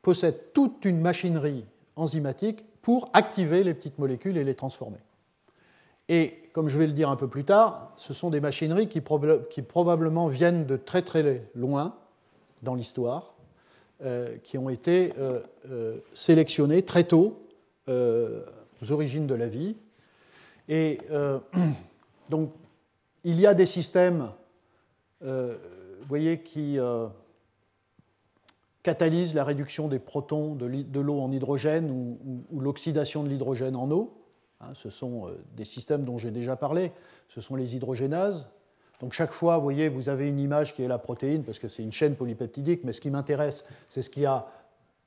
possède 0.00 0.52
toute 0.54 0.84
une 0.84 1.00
machinerie 1.00 1.64
enzymatique 1.96 2.64
pour 2.82 3.10
activer 3.12 3.62
les 3.62 3.74
petites 3.74 3.98
molécules 3.98 4.36
et 4.36 4.44
les 4.44 4.54
transformer. 4.54 5.00
Et 6.08 6.40
comme 6.52 6.68
je 6.68 6.78
vais 6.78 6.86
le 6.86 6.92
dire 6.92 7.10
un 7.10 7.16
peu 7.16 7.28
plus 7.28 7.44
tard, 7.44 7.92
ce 7.96 8.14
sont 8.14 8.30
des 8.30 8.40
machineries 8.40 8.88
qui, 8.88 9.00
probablement 9.00 10.28
viennent 10.28 10.66
de 10.66 10.76
très 10.76 11.02
très 11.02 11.44
loin 11.54 11.96
dans 12.62 12.74
l'histoire, 12.74 13.34
euh, 14.02 14.36
qui 14.42 14.56
ont 14.56 14.70
été 14.70 15.12
euh, 15.18 15.40
euh, 15.70 15.98
sélectionnées 16.14 16.82
très 16.82 17.04
tôt 17.04 17.42
aux 17.88 18.92
origines 18.92 19.26
de 19.26 19.34
la 19.34 19.48
vie. 19.48 19.76
Et 20.70 20.98
donc, 22.30 22.52
il 23.24 23.38
y 23.38 23.46
a 23.46 23.52
des 23.52 23.66
systèmes, 23.66 24.30
vous 25.20 25.28
voyez, 26.08 26.40
qui 26.40 26.78
catalyse 28.82 29.34
la 29.34 29.44
réduction 29.44 29.88
des 29.88 29.98
protons 29.98 30.54
de 30.54 31.00
l'eau 31.00 31.20
en 31.20 31.30
hydrogène 31.32 31.90
ou, 31.90 32.60
l'oxydation 32.60 33.22
de 33.22 33.28
l'hydrogène 33.28 33.76
en 33.76 33.90
eau. 33.90 34.16
Hein, 34.60 34.72
ce 34.74 34.90
sont 34.90 35.26
euh, 35.26 35.38
des 35.56 35.64
systèmes 35.64 36.04
dont 36.04 36.18
j'ai 36.18 36.30
déjà 36.30 36.54
parlé, 36.54 36.92
ce 37.28 37.40
sont 37.40 37.56
les 37.56 37.76
hydrogénases. 37.76 38.48
Donc 39.00 39.14
chaque 39.14 39.32
fois, 39.32 39.56
vous 39.56 39.62
voyez, 39.62 39.88
vous 39.88 40.10
avez 40.10 40.28
une 40.28 40.38
image 40.38 40.74
qui 40.74 40.82
est 40.82 40.88
la 40.88 40.98
protéine, 40.98 41.42
parce 41.44 41.58
que 41.58 41.68
c'est 41.68 41.82
une 41.82 41.92
chaîne 41.92 42.14
polypeptidique, 42.14 42.84
mais 42.84 42.92
ce 42.92 43.00
qui 43.00 43.10
m'intéresse, 43.10 43.64
c'est 43.88 44.02
ce 44.02 44.10
qu'il 44.10 44.24
y 44.24 44.26
a 44.26 44.46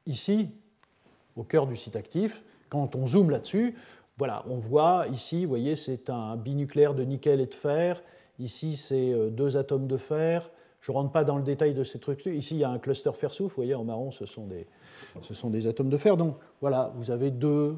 ici, 0.08 0.50
au 1.36 1.44
cœur 1.44 1.68
du 1.68 1.76
site 1.76 1.96
actif. 1.96 2.44
Quand 2.70 2.96
on 2.96 3.06
zoome 3.06 3.30
là-dessus, 3.30 3.76
voilà, 4.18 4.44
on 4.48 4.58
voit 4.58 5.08
ici, 5.12 5.44
vous 5.44 5.50
voyez, 5.50 5.76
c'est 5.76 6.10
un 6.10 6.36
binucléaire 6.36 6.94
de 6.94 7.04
nickel 7.04 7.42
et 7.42 7.48
de 7.48 7.54
fer. 7.54 8.02
Ici, 8.40 8.76
c'est 8.76 9.12
euh, 9.12 9.30
deux 9.30 9.58
atomes 9.58 9.88
de 9.88 9.98
fer. 9.98 10.50
Je 10.82 10.92
ne 10.92 10.98
rentre 10.98 11.12
pas 11.12 11.24
dans 11.24 11.38
le 11.38 11.44
détail 11.44 11.74
de 11.74 11.84
ces 11.84 12.00
trucs. 12.00 12.26
Ici, 12.26 12.56
il 12.56 12.60
y 12.60 12.64
a 12.64 12.70
un 12.70 12.78
cluster 12.78 13.12
fer-soufre. 13.14 13.56
Vous 13.56 13.62
voyez, 13.62 13.74
en 13.74 13.84
marron, 13.84 14.12
ce 14.12 14.26
sont, 14.26 14.46
des, 14.46 14.68
ce 15.22 15.34
sont 15.34 15.50
des 15.50 15.66
atomes 15.66 15.90
de 15.90 15.98
fer. 15.98 16.18
Donc 16.18 16.38
voilà, 16.62 16.92
vous 16.96 17.10
avez 17.10 17.32
2, 17.32 17.76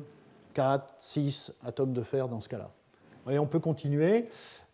4, 0.54 0.96
6 1.00 1.54
atomes 1.64 1.94
de 1.94 2.02
fer 2.02 2.28
dans 2.28 2.42
ce 2.42 2.50
cas-là. 2.50 2.72
Et 3.30 3.40
on 3.40 3.46
peut 3.46 3.60
continuer. 3.60 4.28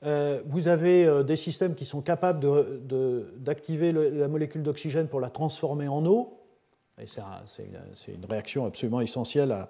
Euh, 0.03 0.41
vous 0.45 0.67
avez 0.67 1.05
euh, 1.05 1.23
des 1.23 1.35
systèmes 1.35 1.75
qui 1.75 1.85
sont 1.85 2.01
capables 2.01 2.39
d'activer 3.37 3.91
la 3.91 4.27
molécule 4.27 4.63
d'oxygène 4.63 5.07
pour 5.07 5.19
la 5.19 5.29
transformer 5.29 5.87
en 5.87 6.05
eau. 6.05 6.37
Et 7.01 7.05
c'est 7.07 7.21
une, 7.63 8.25
réaction 8.29 8.65
absolument 8.65 9.01
essentielle 9.01 9.51
à, 9.51 9.67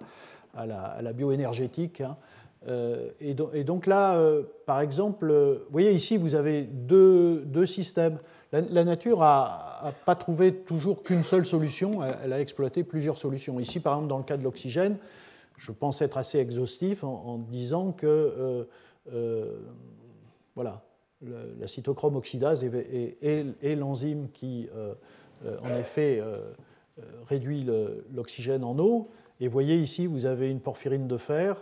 la, 0.54 1.12
bioénergétique. 1.12 2.00
Hein. 2.00 2.16
Euh, 2.68 3.10
et, 3.20 3.34
donc 3.34 3.86
là, 3.86 4.16
euh, 4.16 4.42
par 4.66 4.80
exemple, 4.80 5.32
vous 5.32 5.72
voyez 5.72 5.92
ici, 5.92 6.16
vous 6.16 6.34
avez 6.34 6.62
deux, 6.62 7.66
systèmes. 7.66 8.18
La, 8.52 8.84
nature 8.84 9.20
n'a 9.20 9.94
pas 10.04 10.14
trouvé 10.14 10.54
toujours 10.54 11.02
qu'une 11.02 11.22
seule 11.22 11.46
solution, 11.46 12.00
elle, 12.02 12.32
a 12.32 12.40
exploité 12.40 12.84
plusieurs 12.84 13.18
solutions. 13.18 13.58
Ici, 13.58 13.80
par 13.80 13.94
exemple, 13.94 14.08
dans 14.08 14.18
le 14.18 14.24
cas 14.24 14.36
de 14.36 14.44
l'oxygène, 14.44 14.96
je 15.56 15.72
pense 15.72 16.02
être 16.02 16.18
assez 16.18 16.38
exhaustif 16.38 17.02
en, 17.04 17.38
disant 17.38 17.92
que 17.92 18.66
voilà, 20.54 20.82
la 21.58 21.68
cytochrome 21.68 22.16
oxydase 22.16 22.64
est, 22.64 23.76
l'enzyme 23.76 24.28
qui, 24.32 24.68
euh, 24.74 24.94
euh, 25.44 25.56
en 25.62 25.78
effet, 25.78 26.20
euh, 26.20 26.38
réduit 27.26 27.66
l'oxygène 28.12 28.64
en 28.64 28.78
eau. 28.78 29.08
Et 29.42 29.48
vous 29.48 29.52
voyez 29.52 29.76
ici, 29.76 30.06
vous 30.06 30.24
avez 30.24 30.48
une 30.48 30.60
porphyrine 30.60 31.06
de 31.06 31.18
fer, 31.18 31.56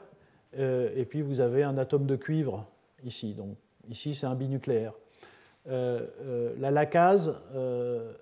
et 0.57 1.05
puis 1.09 1.23
vous 1.23 1.41
avez 1.41 1.63
un 1.63 1.79
atome 1.79 2.07
de 2.07 2.15
cuivre 2.15 2.67
ici. 3.05 3.33
Donc 3.33 3.57
ici, 3.89 4.15
c'est 4.15 4.27
un 4.27 4.35
binucléaire. 4.35 4.93
la 5.67 6.71
lacase, 6.71 7.35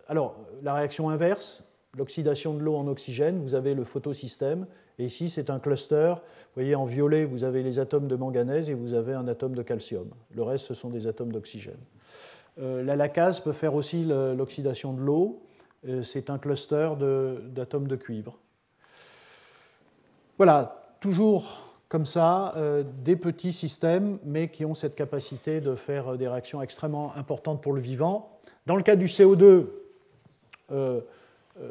alors 0.07 0.37
la 0.63 0.75
réaction 0.75 1.11
inverse, 1.11 1.65
l'oxydation 1.97 2.55
de 2.55 2.61
l'eau 2.61 2.77
en 2.77 2.87
oxygène, 2.87 3.41
vous 3.41 3.55
avez 3.55 3.75
le 3.75 3.83
photosystème, 3.83 4.67
et 4.99 5.07
ici, 5.07 5.29
c'est 5.29 5.51
un 5.51 5.59
cluster. 5.59 6.15
Vous 6.17 6.55
voyez, 6.55 6.75
en 6.75 6.85
violet, 6.85 7.25
vous 7.25 7.45
avez 7.45 7.63
les 7.63 7.79
atomes 7.79 8.09
de 8.09 8.17
manganèse 8.17 8.69
et 8.69 8.75
vous 8.75 8.95
avez 8.95 9.15
un 9.15 9.29
atome 9.29 9.55
de 9.55 9.63
calcium. 9.63 10.09
Le 10.35 10.43
reste, 10.43 10.67
ce 10.67 10.75
sont 10.75 10.91
des 10.91 11.07
atomes 11.07 11.31
d'oxygène. 11.31 11.79
Euh, 12.61 12.83
la 12.83 12.97
lacase 12.97 13.41
peut 13.41 13.53
faire 13.53 13.75
aussi 13.75 14.05
l'oxydation 14.05 14.93
de 14.93 15.01
l'eau. 15.01 15.43
Euh, 15.87 16.03
c'est 16.03 16.31
un 16.31 16.39
cluster 16.39 16.91
d'atomes 17.55 17.87
de, 17.87 17.95
cuivre. 17.95 18.39
Voilà, 20.39 20.97
toujours 21.01 21.75
comme 21.89 22.07
ça, 22.07 22.55
euh, 22.57 22.83
des 23.05 23.17
petits 23.17 23.53
systèmes, 23.53 24.19
mais 24.25 24.49
qui 24.49 24.65
ont 24.65 24.75
cette 24.75 24.95
capacité 24.95 25.61
de 25.61 25.75
faire 25.75 26.17
des 26.17 26.29
réactions 26.29 26.63
extrêmement 26.63 27.15
importantes 27.17 27.63
pour 27.63 27.73
le 27.73 27.81
vivant. 27.81 28.39
Dans 28.67 28.77
le 28.77 28.83
cas 28.83 28.97
du 28.97 29.07
CO2, 29.07 29.67
euh, 30.71 31.01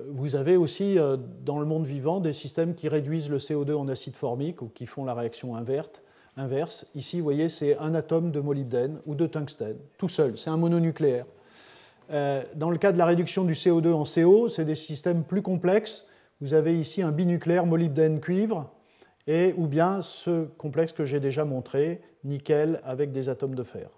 vous 0.09 0.35
avez 0.35 0.57
aussi 0.57 0.99
euh, 0.99 1.17
dans 1.45 1.59
le 1.59 1.65
monde 1.65 1.85
vivant 1.85 2.19
des 2.19 2.33
systèmes 2.33 2.75
qui 2.75 2.89
réduisent 2.89 3.29
le 3.29 3.37
CO2 3.37 3.73
en 3.73 3.87
acide 3.87 4.15
formique 4.15 4.61
ou 4.61 4.67
qui 4.67 4.85
font 4.85 5.05
la 5.05 5.13
réaction 5.13 5.55
inverse. 5.55 6.85
Ici, 6.93 7.19
vous 7.19 7.23
voyez, 7.23 7.47
c'est 7.47 7.77
un 7.77 7.95
atome 7.95 8.31
de 8.31 8.39
molybdène 8.39 8.99
ou 9.05 9.15
de 9.15 9.25
tungstène, 9.27 9.77
tout 9.97 10.09
seul, 10.09 10.37
c'est 10.37 10.49
un 10.49 10.57
mononucléaire. 10.57 11.25
Euh, 12.11 12.43
dans 12.55 12.69
le 12.69 12.77
cas 12.77 12.91
de 12.91 12.97
la 12.97 13.05
réduction 13.05 13.43
du 13.43 13.53
CO2 13.53 13.93
en 13.93 14.03
CO, 14.03 14.49
c'est 14.49 14.65
des 14.65 14.75
systèmes 14.75 15.23
plus 15.23 15.41
complexes. 15.41 16.07
Vous 16.41 16.53
avez 16.53 16.79
ici 16.79 17.01
un 17.01 17.11
binucléaire 17.11 17.65
molybdène-cuivre, 17.65 18.69
et 19.27 19.53
ou 19.57 19.67
bien 19.67 20.01
ce 20.01 20.45
complexe 20.45 20.93
que 20.93 21.03
j'ai 21.03 21.19
déjà 21.19 21.45
montré, 21.45 22.01
nickel 22.23 22.81
avec 22.83 23.11
des 23.11 23.29
atomes 23.29 23.55
de 23.55 23.63
fer, 23.63 23.89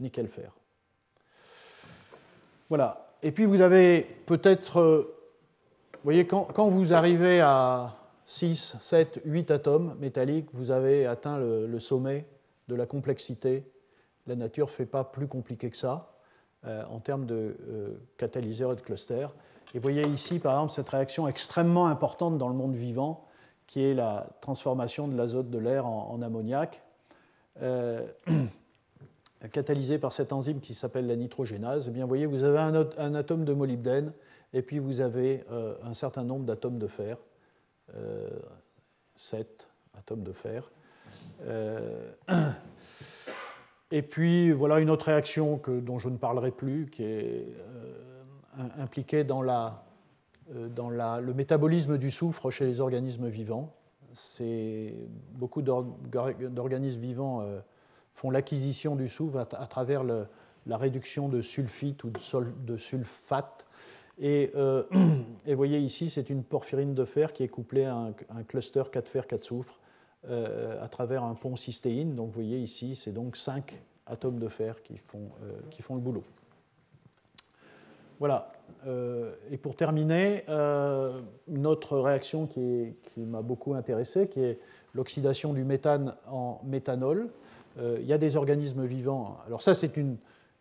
nickel-fer. 0.00 0.52
Voilà, 2.68 3.14
et 3.22 3.32
puis 3.32 3.44
vous 3.44 3.60
avez 3.60 4.02
peut-être, 4.26 4.78
euh, 4.78 5.16
vous 5.92 6.04
voyez, 6.04 6.26
quand, 6.26 6.68
vous 6.68 6.92
arrivez 6.92 7.40
à 7.40 7.96
6, 8.26 8.76
7, 8.80 9.20
8 9.24 9.50
atomes 9.50 9.96
métalliques, 10.00 10.48
vous 10.52 10.70
avez 10.70 11.06
atteint 11.06 11.38
le, 11.38 11.80
sommet 11.80 12.26
de 12.68 12.74
la 12.74 12.86
complexité. 12.86 13.64
La 14.26 14.36
nature 14.36 14.66
ne 14.66 14.70
fait 14.70 14.86
pas 14.86 15.04
plus 15.04 15.26
compliqué 15.26 15.70
que 15.70 15.76
ça 15.76 16.12
euh, 16.66 16.84
en 16.90 17.00
termes 17.00 17.24
de 17.24 17.56
euh, 17.68 17.94
catalyseurs 18.18 18.72
et 18.72 18.76
de 18.76 18.80
clusters. 18.80 19.32
Et 19.74 19.78
vous 19.78 19.82
voyez 19.82 20.06
ici, 20.06 20.38
par 20.38 20.54
exemple, 20.54 20.72
cette 20.72 20.88
réaction 20.88 21.28
extrêmement 21.28 21.86
importante 21.88 22.38
dans 22.38 22.48
le 22.48 22.54
monde 22.54 22.74
vivant, 22.74 23.26
qui 23.66 23.84
est 23.84 23.94
la 23.94 24.26
transformation 24.40 25.08
de 25.08 25.16
l'azote 25.16 25.50
de 25.50 25.58
l'air 25.58 25.86
en, 25.86 26.22
ammoniac. 26.22 26.82
catalysé 29.46 29.98
par 29.98 30.12
cette 30.12 30.32
enzyme 30.32 30.60
qui 30.60 30.74
s'appelle 30.74 31.06
la 31.06 31.14
nitrogénase, 31.14 31.86
eh 31.88 31.90
bien, 31.92 32.04
vous 32.04 32.08
voyez, 32.08 32.26
vous 32.26 32.42
avez 32.42 32.58
un, 32.58 33.14
atome 33.14 33.44
de 33.44 33.52
molybdène 33.52 34.12
et 34.52 34.62
puis 34.62 34.78
vous 34.78 35.00
avez 35.00 35.44
euh, 35.52 35.74
un 35.84 35.94
certain 35.94 36.24
nombre 36.24 36.44
d'atomes 36.44 36.78
de 36.78 36.88
fer, 36.88 37.16
euh, 37.94 38.28
7 39.16 39.68
atomes 39.96 40.24
de 40.24 40.32
fer. 40.32 40.70
Euh, 41.42 42.10
et 43.92 44.02
puis 44.02 44.50
voilà 44.50 44.80
une 44.80 44.90
autre 44.90 45.06
réaction 45.06 45.58
que, 45.58 45.78
dont 45.78 46.00
je 46.00 46.08
ne 46.08 46.16
parlerai 46.16 46.50
plus, 46.50 46.86
qui 46.90 47.04
est 47.04 47.46
euh, 48.58 48.62
impliquée 48.78 49.24
dans, 49.24 49.42
la, 49.42 49.84
le 50.50 51.34
métabolisme 51.34 51.98
du 51.98 52.10
soufre 52.10 52.50
chez 52.50 52.66
les 52.66 52.80
organismes 52.80 53.28
vivants. 53.28 53.74
Beaucoup 55.34 55.62
d'organismes 55.62 57.00
vivants 57.00 57.44
font 58.14 58.30
l'acquisition 58.30 58.96
du 58.96 59.08
soufre 59.08 59.38
à, 59.38 59.66
travers 59.66 60.02
la 60.02 60.76
réduction 60.76 61.28
de 61.28 61.40
sulfite 61.40 62.04
ou 62.04 62.10
de, 62.10 62.76
sulfate. 62.76 63.66
Et, 64.18 64.50
euh, 64.56 64.82
voyez 65.46 65.78
ici, 65.78 66.10
c'est 66.10 66.30
une 66.30 66.42
porphyrine 66.42 66.94
de 66.94 67.04
fer 67.04 67.32
qui 67.32 67.42
est 67.42 67.48
couplée 67.48 67.84
à 67.84 67.96
un, 67.96 68.42
cluster 68.42 68.82
4 68.90 69.08
fer 69.08 69.26
4 69.26 69.44
soufre 69.44 69.78
euh, 70.28 70.82
à 70.82 70.88
travers 70.88 71.22
un 71.24 71.34
pont 71.34 71.56
cystéine. 71.56 72.14
Donc 72.14 72.28
vous 72.28 72.34
voyez 72.34 72.58
ici, 72.58 72.96
c'est 72.96 73.12
donc 73.12 73.36
5 73.36 73.80
atomes 74.06 74.38
de 74.38 74.48
fer 74.48 74.76
euh, 74.90 75.60
qui 75.70 75.82
font 75.82 75.94
le 75.94 76.00
boulot. 76.00 76.24
Voilà. 78.18 78.52
et 79.50 79.56
pour 79.58 79.76
terminer, 79.76 80.44
une 80.48 81.66
autre 81.66 81.98
réaction 81.98 82.46
qui, 82.46 82.94
m'a 83.16 83.42
beaucoup 83.42 83.74
intéressé, 83.74 84.28
qui 84.28 84.40
est 84.40 84.58
l'oxydation 84.94 85.52
du 85.52 85.64
méthane 85.64 86.14
en 86.28 86.60
méthanol. 86.64 87.30
Euh, 87.78 87.98
il 88.00 88.06
y 88.06 88.12
a 88.12 88.18
des 88.18 88.36
organismes 88.36 88.84
vivants. 88.84 89.38
Alors 89.46 89.62
ça, 89.62 89.74
c'est 89.74 89.96
une, 89.96 90.16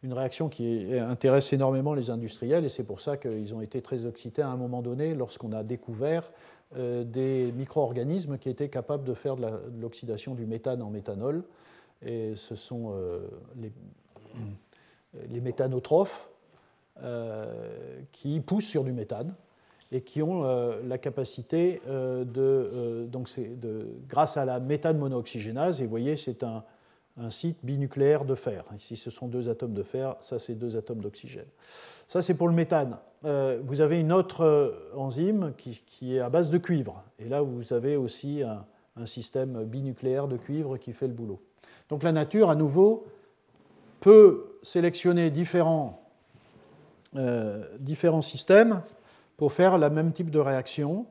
réaction 0.09 0.47
qui 0.47 0.97
intéresse 0.97 1.51
énormément 1.51 1.93
les 1.93 2.09
industriels 2.09 2.63
et 2.63 2.69
c'est 2.69 2.85
pour 2.85 3.01
ça 3.01 3.17
qu'ils 3.17 3.53
ont 3.53 3.59
été 3.59 3.81
très 3.81 4.07
excités 4.07 4.41
à 4.41 4.47
un 4.47 4.55
moment 4.55 4.81
donné 4.81 5.13
lorsqu'on 5.13 5.51
a 5.51 5.63
découvert 5.63 6.31
euh, 6.77 7.03
des 7.03 7.51
micro-organismes 7.57 8.37
qui 8.37 8.47
étaient 8.47 8.69
capables 8.69 9.03
de 9.03 9.13
faire 9.13 9.35
de 9.35 9.47
l'oxydation 9.81 10.33
du 10.33 10.45
méthane 10.45 10.81
en 10.81 10.89
méthanol. 10.89 11.43
Et 12.05 12.37
ce 12.37 12.55
sont 12.55 12.93
euh, 12.93 13.27
les, 13.59 13.73
les, 15.29 15.41
méthanotrophes 15.41 16.29
qui 18.11 18.39
poussent 18.39 18.65
sur 18.65 18.83
du 18.83 18.91
méthane 18.91 19.33
et 19.91 20.01
qui 20.01 20.21
ont 20.21 20.43
la 20.83 20.97
capacité 20.97 21.81
de, 21.87 23.07
donc 23.09 23.29
de, 23.39 23.87
grâce 24.07 24.37
à 24.37 24.45
la 24.45 24.59
méthane 24.59 24.97
monooxygénase, 24.97 25.81
et 25.81 25.85
vous 25.85 25.89
voyez, 25.89 26.17
c'est 26.17 26.43
un, 26.43 26.63
un 27.19 27.31
site 27.31 27.57
binucléaire 27.63 28.25
de 28.25 28.35
fer. 28.35 28.63
Ici, 28.75 28.95
ce 28.95 29.09
sont 29.09 29.27
deux 29.27 29.49
atomes 29.49 29.73
de 29.73 29.83
fer, 29.83 30.15
ça, 30.21 30.39
c'est 30.39 30.55
deux 30.55 30.77
atomes 30.77 31.01
d'oxygène. 31.01 31.47
Ça, 32.07 32.21
c'est 32.21 32.35
pour 32.35 32.47
le 32.47 32.53
méthane. 32.53 32.97
Euh, 33.25 33.59
vous 33.65 33.81
avez 33.81 33.99
une 33.99 34.13
autre 34.13 34.41
euh, 34.41 34.71
enzyme 34.95 35.53
qui, 35.57 36.15
est 36.15 36.19
à 36.19 36.29
base 36.29 36.51
de 36.51 36.57
cuivre. 36.57 37.03
Et 37.19 37.27
là, 37.27 37.41
vous 37.41 37.73
avez 37.73 37.97
aussi 37.97 38.43
un, 38.43 38.65
système 39.05 39.63
binucléaire 39.63 40.27
de 40.27 40.37
cuivre 40.37 40.77
qui 40.77 40.91
fait 40.91 41.05
le 41.05 41.13
boulot. 41.13 41.39
Donc 41.87 42.01
la 42.01 42.11
nature, 42.11 42.49
à 42.49 42.55
nouveau, 42.55 43.05
peut 43.99 44.57
sélectionner 44.63 45.29
différents, 45.29 46.01
euh, 46.01 46.06
différents 47.79 48.21
systèmes 48.21 48.81
pour 49.37 49.51
faire 49.51 49.77
le 49.77 49.89
même 49.89 50.11
type 50.11 50.29
de 50.29 50.39
réaction, 50.39 51.05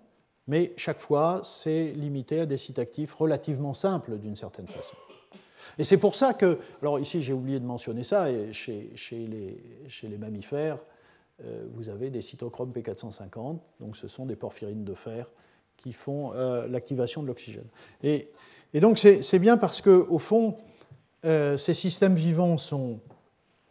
mais 0.49 0.73
chaque 0.77 1.01
fois, 1.01 1.41
c'est 1.45 1.93
limité 1.93 2.41
à 2.41 2.47
des 2.47 2.57
sites 2.57 2.79
actifs 2.79 3.15
relativement 3.15 3.75
simples 3.75 4.19
d'une 4.19 4.37
certaine 4.37 4.69
façon. 4.69 4.97
Et 5.79 5.85
c'est 5.85 5.97
pour 5.97 6.15
ça 6.15 6.35
que, 6.35 6.59
alors 6.83 6.99
ici 6.99 7.23
j'ai 7.23 7.33
oublié 7.33 7.59
de 7.59 7.65
mentionner 7.65 8.05
ça, 8.05 8.27
chez, 8.53 8.91
les, 9.13 10.19
mammifères, 10.19 10.79
euh, 11.45 11.67
vous 11.75 11.89
avez 11.89 12.11
des 12.11 12.23
cytochromes 12.23 12.73
P450, 12.73 13.59
donc 13.81 13.97
ce 13.97 14.09
sont 14.09 14.27
des 14.27 14.37
porphyrines 14.37 14.85
de 14.85 14.95
fer 14.95 15.27
qui 15.77 15.93
font 15.93 16.33
euh, 16.35 16.67
l'activation 16.69 17.23
de 17.23 17.27
l'oxygène. 17.27 17.67
Et, 18.03 18.31
donc 18.75 18.99
c'est 18.99 19.39
bien 19.39 19.57
parce 19.57 19.81
qu'au 19.81 20.19
fond, 20.19 20.57
euh, 21.25 21.57
ces 21.57 21.73
systèmes 21.75 22.15
vivants 22.15 22.59
sont 22.59 23.01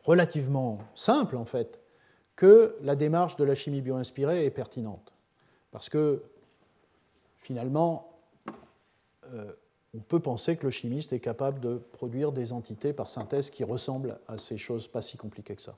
relativement 0.04 0.80
simples 0.96 1.38
en 1.38 1.46
fait, 1.46 1.80
que 2.36 2.76
la 2.82 2.96
démarche 2.96 3.36
de 3.36 3.44
la 3.44 3.56
chimie 3.56 3.82
bio-inspirée 3.82 4.46
est 4.46 4.52
pertinente. 4.52 5.14
Parce 5.72 5.90
que 5.90 6.24
finalement, 7.40 8.12
on 9.96 10.00
peut 10.00 10.20
penser 10.20 10.58
que 10.58 10.66
le 10.66 10.72
chimiste 10.72 11.14
est 11.14 11.20
capable 11.20 11.60
de 11.60 11.78
produire 11.94 12.32
des 12.32 12.52
entités 12.52 12.92
par 12.92 13.10
synthèse 13.10 13.50
qui 13.50 13.64
ressemblent 13.64 14.18
à 14.28 14.38
ces 14.38 14.58
choses 14.58 14.88
pas 14.88 15.02
si 15.02 15.18
compliquées 15.18 15.56
que 15.56 15.62
ça. 15.62 15.76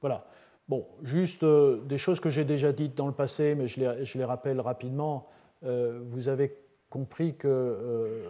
Voilà. 0.00 0.26
Bon, 0.68 0.86
juste 1.02 1.42
euh, 1.42 1.80
des 1.84 1.98
choses 1.98 2.20
que 2.20 2.30
j'ai 2.30 2.44
déjà 2.44 2.72
dites 2.72 2.96
dans 2.96 3.06
le 3.06 3.12
passé, 3.12 3.54
mais 3.54 3.68
je 3.68 4.18
les, 4.18 4.24
rappelle 4.24 4.60
rapidement. 4.60 5.28
Euh, 5.64 6.00
vous 6.10 6.28
avez 6.28 6.56
compris 6.90 7.34
que 7.34 7.48
euh, 7.48 8.28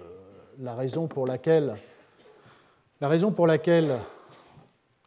la 0.59 0.75
raison 0.75 1.09
pour 1.09 1.27
laquelle, 1.27 1.77
la 3.01 3.09
raison 3.09 3.33
pour 3.33 3.47
laquelle 3.47 3.99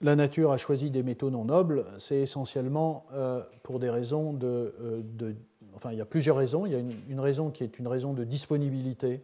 la 0.01 0.15
nature 0.15 0.51
a 0.51 0.57
choisi 0.57 0.89
des 0.89 1.03
métaux 1.03 1.29
non 1.29 1.45
nobles, 1.45 1.85
c'est 1.97 2.17
essentiellement 2.17 3.05
pour 3.63 3.79
des 3.79 3.89
raisons 3.89 4.33
de, 4.33 4.73
Enfin, 5.75 5.91
il 5.93 5.97
y 5.97 6.01
a 6.01 6.05
plusieurs 6.05 6.35
raisons. 6.35 6.65
Il 6.65 6.73
y 6.73 6.75
a 6.75 6.79
une, 6.79 7.19
raison 7.19 7.51
qui 7.51 7.63
est 7.63 7.79
une 7.79 7.87
raison 7.87 8.13
de 8.13 8.25
disponibilité 8.25 9.21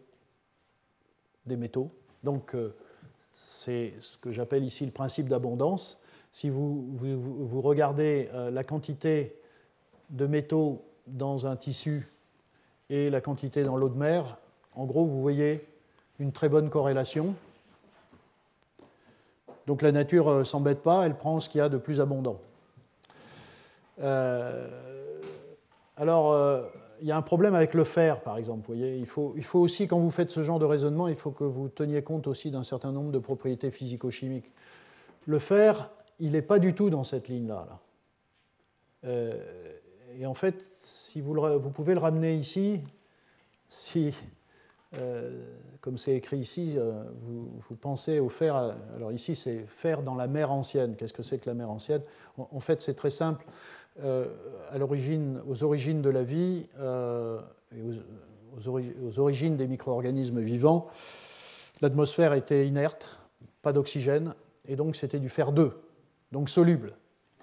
des 1.45 1.57
métaux. 1.57 1.91
Donc, 2.23 2.55
c'est 3.33 3.93
ce 3.99 4.17
que 4.17 4.31
j'appelle 4.31 4.63
ici 4.63 4.85
le 4.85 4.91
principe 4.91 5.27
d'abondance. 5.27 5.99
Si 6.31 6.49
vous, 6.49 6.87
vous, 6.97 7.61
regardez 7.61 8.29
la 8.51 8.63
quantité 8.63 9.35
de 10.09 10.25
métaux 10.25 10.85
dans 11.07 11.45
un 11.45 11.55
tissu 11.55 12.07
et 12.89 13.09
la 13.09 13.21
quantité 13.21 13.63
dans 13.63 13.75
l'eau 13.75 13.89
de 13.89 13.97
mer, 13.97 14.37
en 14.75 14.85
gros, 14.85 15.05
vous 15.05 15.21
voyez 15.21 15.67
une 16.19 16.31
très 16.31 16.47
bonne 16.47 16.69
corrélation. 16.69 17.35
Donc 19.67 19.81
la 19.81 19.91
nature 19.91 20.27
ne 20.27 20.41
euh, 20.41 20.43
s'embête 20.43 20.81
pas, 20.81 21.05
elle 21.05 21.15
prend 21.15 21.39
ce 21.39 21.49
qu'il 21.49 21.59
y 21.59 21.61
a 21.61 21.69
de 21.69 21.77
plus 21.77 21.99
abondant. 21.99 22.39
Euh, 24.01 24.67
alors, 25.97 26.33
euh, 26.33 26.63
il 27.01 27.07
y 27.07 27.11
a 27.11 27.17
un 27.17 27.21
problème 27.21 27.55
avec 27.55 27.73
le 27.73 27.83
fer, 27.83 28.21
par 28.21 28.37
exemple. 28.37 28.65
Voyez, 28.67 28.97
il, 28.97 29.05
faut, 29.05 29.33
aussi, 29.53 29.87
quand 29.87 29.99
vous 29.99 30.11
faites 30.11 30.29
ce 30.29 30.43
genre 30.43 30.59
de 30.59 30.65
raisonnement, 30.65 31.07
il 31.07 31.15
faut 31.15 31.31
que 31.31 31.43
vous 31.43 31.69
teniez 31.69 32.03
compte 32.03 32.27
aussi 32.27 32.51
d'un 32.51 32.63
certain 32.63 32.91
nombre 32.91 33.11
de 33.11 33.19
propriétés 33.19 33.71
physico-chimiques. 33.71 34.51
Le 35.25 35.39
fer, 35.39 35.89
il 36.19 36.33
n'est 36.33 36.41
pas 36.41 36.59
du 36.59 36.73
tout 36.75 36.89
dans 36.89 37.03
cette 37.03 37.27
ligne-là. 37.27 37.67
et 39.03 40.25
en 40.25 40.33
fait, 40.33 40.67
si 40.75 41.19
vous, 41.21 41.35
pouvez 41.73 41.93
le 41.93 41.99
ramener 41.99 42.35
ici, 42.35 42.81
si 43.67 44.13
comme 45.85 45.99
c'est 45.99 46.15
écrit 46.15 46.37
ici, 46.37 46.73
euh, 46.77 47.03
vous, 47.21 47.75
pensez 47.75 48.19
au 48.19 48.29
fer. 48.29 48.55
Alors 48.95 49.11
ici, 49.11 49.35
c'est 49.35 49.65
fer 49.67 50.01
dans 50.01 50.15
la 50.15 50.25
mer 50.25 50.51
ancienne. 50.51 50.95
Qu'est-ce 50.95 51.13
que 51.13 51.21
c'est 51.21 51.37
que 51.37 51.47
la 51.47 51.53
mer 51.53 51.69
ancienne? 51.69 52.01
En, 52.37 52.59
fait, 52.59 52.81
c'est 52.81 52.95
très 52.95 53.11
simple. 53.11 53.45
Euh, 54.03 54.25
à 54.71 54.79
l'origine, 54.79 55.43
aux 55.47 55.63
origines 55.63 56.01
de 56.01 56.09
la 56.09 56.23
vie 56.23 56.67
aux, 58.57 59.19
origines 59.19 59.57
des 59.57 59.67
micro-organismes 59.67 60.39
vivants, 60.39 60.87
l'atmosphère 61.81 62.33
était 62.33 62.67
inerte, 62.67 63.19
pas 63.61 63.73
d'oxygène, 63.73 64.33
et 64.67 64.75
donc 64.75 64.95
c'était 64.95 65.19
du 65.19 65.29
fer 65.29 65.51
2, 65.51 65.71
donc 66.31 66.49
soluble. 66.49 66.91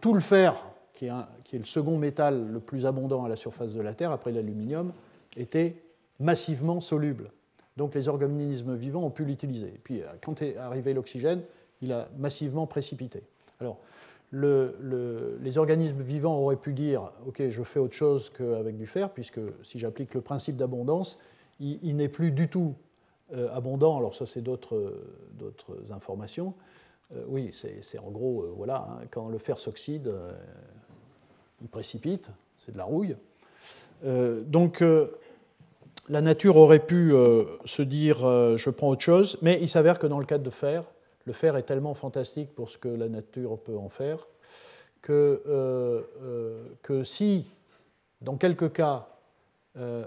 Tout 0.00 0.14
le 0.14 0.20
fer, 0.20 0.66
qui 0.94 1.06
est, 1.06 1.12
qui 1.44 1.56
est 1.56 1.58
le 1.60 1.64
second 1.64 1.96
métal 1.96 2.50
le 2.50 2.58
plus 2.58 2.86
abondant 2.86 3.24
à 3.24 3.28
la 3.28 3.36
surface 3.36 3.72
de 3.72 3.80
la 3.80 3.94
Terre 3.94 4.10
après 4.10 4.32
l'aluminium, 4.32 4.92
était 5.36 5.76
massivement 6.22 6.80
soluble. 6.80 7.30
Donc 7.76 7.94
les 7.94 8.08
organismes 8.08 8.74
vivants 8.74 9.02
ont 9.02 9.10
pu 9.10 9.24
l'utiliser. 9.24 9.74
Puis 9.82 10.02
euh, 10.02 10.06
quand 10.24 10.42
est 10.42 10.56
arrivé 10.56 10.94
l'oxygène, 10.94 11.42
il 11.80 11.92
a 11.92 12.08
massivement 12.16 12.66
précipité. 12.66 13.22
Alors 13.60 13.78
les 14.32 15.58
organismes 15.58 16.00
vivants 16.00 16.38
auraient 16.38 16.56
pu 16.56 16.72
dire 16.72 17.12
Ok, 17.26 17.42
je 17.50 17.62
fais 17.62 17.78
autre 17.78 17.94
chose 17.94 18.30
qu'avec 18.30 18.78
du 18.78 18.86
fer, 18.86 19.10
puisque 19.10 19.40
si 19.62 19.78
j'applique 19.78 20.14
le 20.14 20.22
principe 20.22 20.56
d'abondance, 20.56 21.18
il, 21.60 21.96
n'est 21.96 22.08
plus 22.08 22.30
du 22.30 22.48
tout 22.48 22.74
euh, 23.34 23.54
abondant. 23.54 23.98
Alors 23.98 24.14
ça, 24.14 24.24
c'est 24.24 24.40
d'autres 24.40 24.94
informations. 25.90 26.54
Euh, 27.14 27.24
oui, 27.28 27.52
c'est 27.52 27.98
en 27.98 28.10
gros, 28.10 28.46
voilà, 28.56 28.86
hein, 28.88 29.04
quand 29.10 29.28
le 29.28 29.36
fer 29.36 29.58
s'oxyde, 29.58 30.10
il 31.60 31.68
précipite, 31.68 32.30
c'est 32.56 32.72
de 32.72 32.78
la 32.78 32.84
rouille. 32.84 33.16
donc 34.02 34.82
la 36.08 36.20
nature 36.20 36.56
aurait 36.56 36.84
pu 36.84 37.12
euh, 37.12 37.44
se 37.64 37.82
dire 37.82 38.24
euh, 38.24 38.56
je 38.56 38.70
prends 38.70 38.88
autre 38.88 39.02
chose, 39.02 39.38
mais 39.42 39.58
il 39.60 39.68
s'avère 39.68 39.98
que 39.98 40.06
dans 40.06 40.18
le 40.18 40.26
cadre 40.26 40.44
de 40.44 40.50
fer, 40.50 40.84
le 41.24 41.32
fer 41.32 41.56
est 41.56 41.62
tellement 41.62 41.94
fantastique 41.94 42.54
pour 42.54 42.70
ce 42.70 42.78
que 42.78 42.88
la 42.88 43.08
nature 43.08 43.58
peut 43.58 43.76
en 43.76 43.88
faire 43.88 44.26
que, 45.00 45.42
euh, 45.46 46.02
que 46.82 47.04
si, 47.04 47.50
dans 48.20 48.36
quelques 48.36 48.72
cas, 48.72 49.08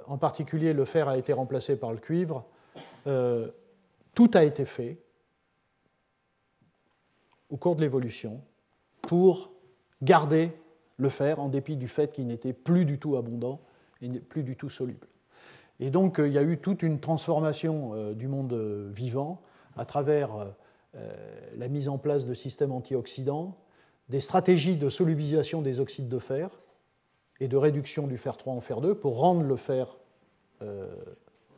en 0.07 0.19
particulier 0.19 0.73
le 0.73 0.85
fer 0.85 1.09
a 1.09 1.17
été 1.17 1.33
remplacé 1.33 1.75
par 1.75 1.91
le 1.91 1.97
cuivre, 1.97 2.45
tout 4.13 4.31
a 4.35 4.43
été 4.43 4.63
fait 4.63 4.99
au 7.49 7.57
cours 7.57 7.75
de 7.75 7.81
l'évolution 7.81 8.41
pour 9.01 9.49
garder 10.03 10.51
le 10.97 11.09
fer 11.09 11.39
en 11.39 11.49
dépit 11.49 11.77
du 11.77 11.87
fait 11.87 12.11
qu'il 12.11 12.27
n'était 12.27 12.53
plus 12.53 12.85
du 12.85 12.99
tout 12.99 13.17
abondant 13.17 13.59
et 14.03 14.09
plus 14.09 14.43
du 14.43 14.55
tout 14.55 14.69
soluble. 14.69 15.07
Et 15.79 15.89
donc, 15.89 16.19
euh, 16.19 16.27
il 16.27 16.33
y 16.33 16.37
a 16.37 16.43
eu 16.43 16.57
toute 16.57 16.83
une 16.83 16.99
transformation 16.99 17.91
euh, 17.93 18.13
du 18.13 18.27
monde 18.27 18.53
euh, 18.53 18.89
vivant 18.93 19.41
à 19.77 19.85
travers 19.85 20.31
la 21.57 21.67
mise 21.67 21.89
en 21.89 21.97
place 21.97 22.25
de 22.25 22.33
systèmes 22.33 22.71
antioxydants, 22.71 23.57
des 24.07 24.21
stratégies 24.21 24.77
de 24.77 24.87
solubilisation 24.87 25.61
des 25.61 25.81
oxydes 25.81 26.07
de 26.07 26.19
fer 26.19 26.49
et 27.41 27.49
de 27.49 27.57
réduction 27.57 28.07
du 28.07 28.17
fer 28.17 28.37
3 28.37 28.53
en 28.53 28.61
fer 28.61 28.79
2 28.79 28.95
pour 28.95 29.17
rendre 29.17 29.41
le 29.41 29.57
fer 29.57 29.97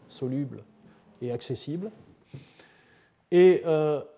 soluble 0.07 0.63
et 1.21 1.31
accessible. 1.31 1.91
Et 3.29 3.61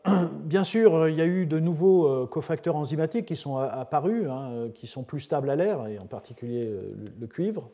bien 0.45 0.63
sûr, 0.63 1.09
il 1.09 1.15
y 1.15 1.21
a 1.21 1.25
eu 1.25 1.45
de 1.45 1.59
nouveaux 1.59 2.25
cofacteurs 2.27 2.77
enzymatiques 2.77 3.25
qui 3.25 3.35
sont 3.35 3.57
apparus, 3.57 4.29
hein, 4.29 4.69
qui 4.73 4.87
sont 4.87 5.03
plus 5.03 5.19
stables 5.19 5.49
à 5.49 5.57
l'air, 5.57 5.85
et 5.87 5.99
en 5.99 6.05
particulier 6.05 6.73
le, 7.19 7.27
cuivre, 7.27 7.69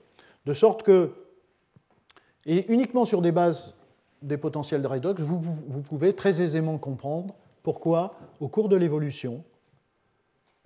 de 0.48 0.54
sorte 0.56 0.82
que 0.82 1.12
et 2.46 2.72
uniquement 2.72 3.06
sur 3.06 3.22
des 3.22 3.32
bases 3.32 3.76
des 4.22 4.38
potentiels 4.38 4.82
de 4.82 4.88
redox, 4.88 5.22
vous, 5.22 5.82
pouvez 5.82 6.14
très 6.14 6.42
aisément 6.42 6.78
comprendre 6.78 7.36
pourquoi, 7.64 8.16
au 8.40 8.48
cours 8.48 8.70
de 8.70 8.76
l'évolution, 8.76 9.44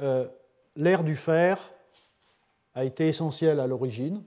euh, 0.01 0.27
l'ère 0.75 1.03
du 1.03 1.15
fer 1.15 1.73
a 2.73 2.85
été 2.85 3.07
essentielle 3.07 3.59
à 3.59 3.67
l'origine. 3.67 4.23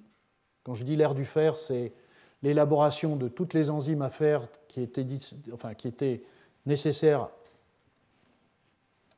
Quand 0.64 0.74
je 0.74 0.84
dis 0.84 0.96
l'ère 0.96 1.14
du 1.14 1.24
fer, 1.24 1.58
c'est 1.58 1.92
l'élaboration 2.42 3.16
de 3.16 3.28
toutes 3.28 3.54
les 3.54 3.70
enzymes 3.70 4.02
à 4.02 4.10
fer 4.10 4.48
qui 4.68 4.80
étaient, 4.82 5.06
enfin, 5.52 5.74
qui 5.74 5.88
étaient 5.88 6.22
nécessaires 6.66 7.28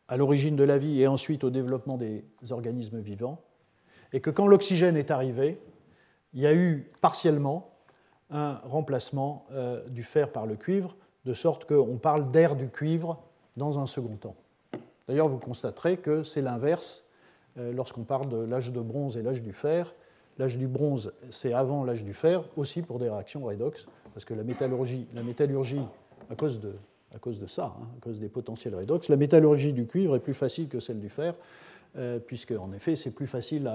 à 0.07 0.17
l'origine 0.17 0.55
de 0.55 0.65
la 0.65 0.79
vie 0.79 1.01
et 1.01 1.07
ensuite 1.07 1.45
au 1.45 1.51
développement 1.51 1.97
des 1.97 2.25
organismes 2.51 3.01
vivants. 3.01 3.41
Et 4.13 4.21
que 4.21 4.31
quand 4.31 4.47
l'oxygène 4.47 4.97
est 4.97 5.11
arrivé, 5.11 5.59
il 6.35 6.41
y 6.41 6.47
a 6.47 6.55
eu 6.55 6.91
partiellement 7.01 7.74
un 8.35 8.55
remplacement 8.65 9.47
euh, 9.53 9.89
du 9.89 10.03
fer 10.03 10.31
par 10.31 10.45
le 10.45 10.57
cuivre, 10.57 10.97
de 11.25 11.33
sorte 11.33 11.65
qu'on 11.65 11.97
parle 11.97 12.31
d'air 12.31 12.57
du 12.57 12.69
cuivre 12.69 13.23
dans 13.57 13.79
un 13.79 13.87
second 13.87 14.17
temps. 14.17 14.35
D'ailleurs, 15.09 15.29
vous 15.29 15.39
constaterez 15.39 15.97
que 15.97 16.25
c'est 16.25 16.43
l'inverse 16.43 17.09
euh, 17.57 17.73
lorsqu'on 17.73 18.03
parle 18.03 18.29
de 18.29 18.37
l'âge 18.37 18.73
de 18.73 18.81
bronze 18.81 19.17
et 19.17 19.23
l'âge 19.23 19.41
du 19.41 19.53
fer. 19.53 19.95
L'âge 20.39 20.59
du 20.59 20.67
bronze, 20.67 21.15
c'est 21.31 21.53
avant 21.53 21.85
l'âge 21.85 22.03
du 22.03 22.13
fer, 22.13 22.43
aussi 22.57 22.83
pour 22.83 22.99
des 22.99 23.09
réactions 23.09 23.45
redox, 23.45 23.87
parce 24.13 24.25
que 24.25 24.35
la 24.35 24.43
métallurgie, 24.43 25.07
la 25.15 25.23
métallurgie 25.23 25.87
à, 26.29 26.35
cause 26.35 26.59
de, 26.59 26.75
à 27.15 27.19
cause 27.19 27.39
de 27.39 27.47
ça, 27.47 27.77
hein, 27.81 27.87
à 27.97 28.01
cause 28.01 28.19
des 28.19 28.29
potentiels 28.29 28.75
redox, 28.75 29.09
la 29.09 29.17
métallurgie 29.17 29.73
du 29.73 29.87
cuivre 29.87 30.17
est 30.17 30.21
plus 30.21 30.35
facile 30.35 30.69
que 30.69 30.81
celle 30.81 30.99
du 30.99 31.09
fer, 31.09 31.35
puisque 32.27 32.53
en 32.53 32.73
effet 32.73 32.97
c'est 32.97 33.13
plus 33.13 33.27
facile 33.27 33.71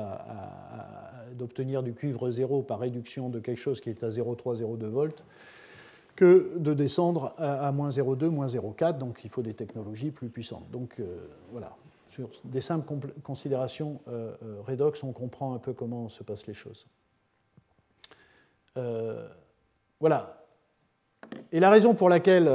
d'obtenir 1.38 1.84
du 1.84 1.94
cuivre 1.94 2.30
zéro 2.32 2.62
par 2.62 2.80
réduction 2.80 3.30
de 3.30 3.40
quelque 3.40 3.60
chose 3.60 3.80
qui 3.82 3.90
est 3.90 4.04
à 4.04 4.10
0,3, 4.10 4.62
0,2 4.62 4.86
volts 4.88 5.24
que 6.16 6.52
de 6.58 6.74
descendre 6.74 7.34
à, 7.38 7.72
moins 7.72 7.90
0,2, 7.90 8.26
moins 8.26 8.48
0,4, 8.48 8.98
donc 8.98 9.22
il 9.24 9.30
faut 9.30 9.42
des 9.42 9.54
technologies 9.54 10.12
plus 10.12 10.28
puissantes. 10.28 10.70
Donc 10.70 11.00
euh, 11.00 11.30
voilà, 11.54 11.78
sur 12.10 12.30
des 12.44 12.60
simples 12.60 13.14
considérations 13.24 14.02
euh, 14.10 14.36
redox, 14.68 15.02
on 15.04 15.14
comprend 15.14 15.54
un 15.54 15.60
peu 15.60 15.72
comment 15.72 16.10
se 16.10 16.24
passent 16.24 16.46
les 16.46 16.54
choses. 16.54 16.86
voilà. 20.00 20.46
Et 21.52 21.60
la 21.60 21.70
raison 21.70 21.94
pour 21.94 22.10
laquelle, 22.10 22.46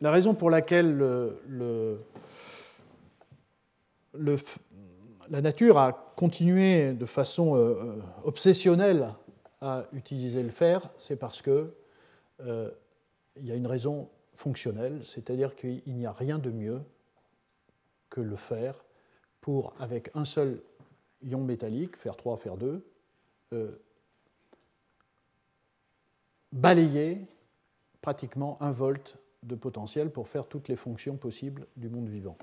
la 0.00 0.10
raison 0.10 0.34
pour 0.34 0.50
laquelle 0.50 0.96
le 0.96 2.00
la 5.30 5.40
nature 5.40 5.78
a 5.78 6.12
continué 6.16 6.92
de 6.92 7.06
façon 7.06 7.54
euh, 7.54 7.58
euh, 7.58 8.00
obsessionnelle 8.24 9.14
à 9.60 9.84
utiliser 9.92 10.42
le 10.42 10.50
fer, 10.50 10.88
c'est 10.96 11.16
parce 11.16 11.42
qu'il 11.42 11.70
euh, 12.40 12.70
y 13.40 13.50
a 13.50 13.54
une 13.54 13.66
raison 13.66 14.08
fonctionnelle, 14.34 15.00
c'est-à-dire 15.04 15.56
qu'il 15.56 15.82
n'y 15.86 16.06
a 16.06 16.12
rien 16.12 16.38
de 16.38 16.50
mieux 16.50 16.80
que 18.08 18.20
le 18.20 18.36
fer 18.36 18.84
pour, 19.40 19.74
avec 19.80 20.10
un 20.14 20.24
seul 20.24 20.62
ion 21.22 21.42
métallique, 21.42 21.96
fer 21.96 22.16
3, 22.16 22.36
fer 22.36 22.56
2, 22.56 22.84
balayer 26.52 27.26
pratiquement 28.00 28.56
un 28.62 28.70
volt 28.70 29.18
de 29.42 29.54
potentiel 29.54 30.10
pour 30.10 30.28
faire 30.28 30.46
toutes 30.46 30.68
les 30.68 30.76
fonctions 30.76 31.16
possibles 31.16 31.66
du 31.76 31.88
monde 31.88 32.08
vivant. 32.08 32.36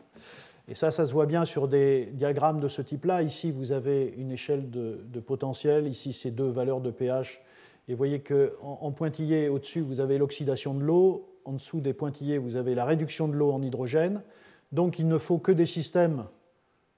Et 0.68 0.76
ça, 0.76 0.92
ça 0.92 1.06
se 1.06 1.14
voit 1.14 1.28
bien 1.28 1.46
sur 1.46 1.68
des 1.68 2.08
diagrammes 2.08 2.60
de 2.60 2.68
ce 2.68 2.82
type-là. 2.82 3.22
Ici, 3.22 3.52
vous 3.52 3.72
avez 3.72 4.14
une 4.18 4.32
échelle 4.32 4.70
de, 4.72 5.20
potentiel. 5.20 5.88
Ici, 5.88 6.12
c'est 6.12 6.32
deux 6.32 6.50
valeurs 6.50 6.82
de 6.82 6.90
pH. 6.90 7.42
Et 7.88 7.94
vous 7.94 7.98
voyez 7.98 8.22
qu'en 8.22 8.80
en 8.82 8.92
pointillé, 8.92 9.48
au-dessus, 9.48 9.82
vous 9.82 10.00
avez 10.00 10.18
l'oxydation 10.18 10.74
de 10.74 10.82
l'eau. 10.82 11.30
En 11.46 11.54
dessous 11.54 11.82
des 11.82 11.94
pointillés, 11.94 12.40
vous 12.40 12.56
avez 12.56 12.74
la 12.74 12.86
réduction 12.86 13.28
de 13.28 13.34
l'eau 13.34 13.52
en 13.52 13.62
hydrogène. 13.62 14.24
Donc 14.72 14.98
il 14.98 15.08
ne 15.08 15.20
faut 15.20 15.38
que 15.38 15.52
des 15.52 15.68
systèmes 15.68 16.26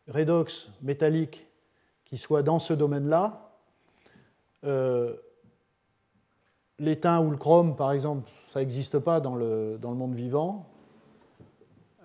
redox 0.07 0.71
métalliques 0.81 1.47
qui 2.05 2.17
soient 2.17 2.43
dans 2.43 2.59
ce 2.59 2.73
domaine-là. 2.73 3.51
Euh, 4.63 5.17
L'étain 6.79 7.19
ou 7.21 7.31
le 7.31 7.37
chrome, 7.37 7.75
par 7.75 7.91
exemple, 7.91 8.29
ça 8.47 8.59
n'existe 8.59 8.99
pas 8.99 9.19
dans 9.19 9.35
le, 9.35 9.79
dans 9.81 9.89
le, 9.89 9.97
monde 9.97 10.13
vivant. 10.13 10.67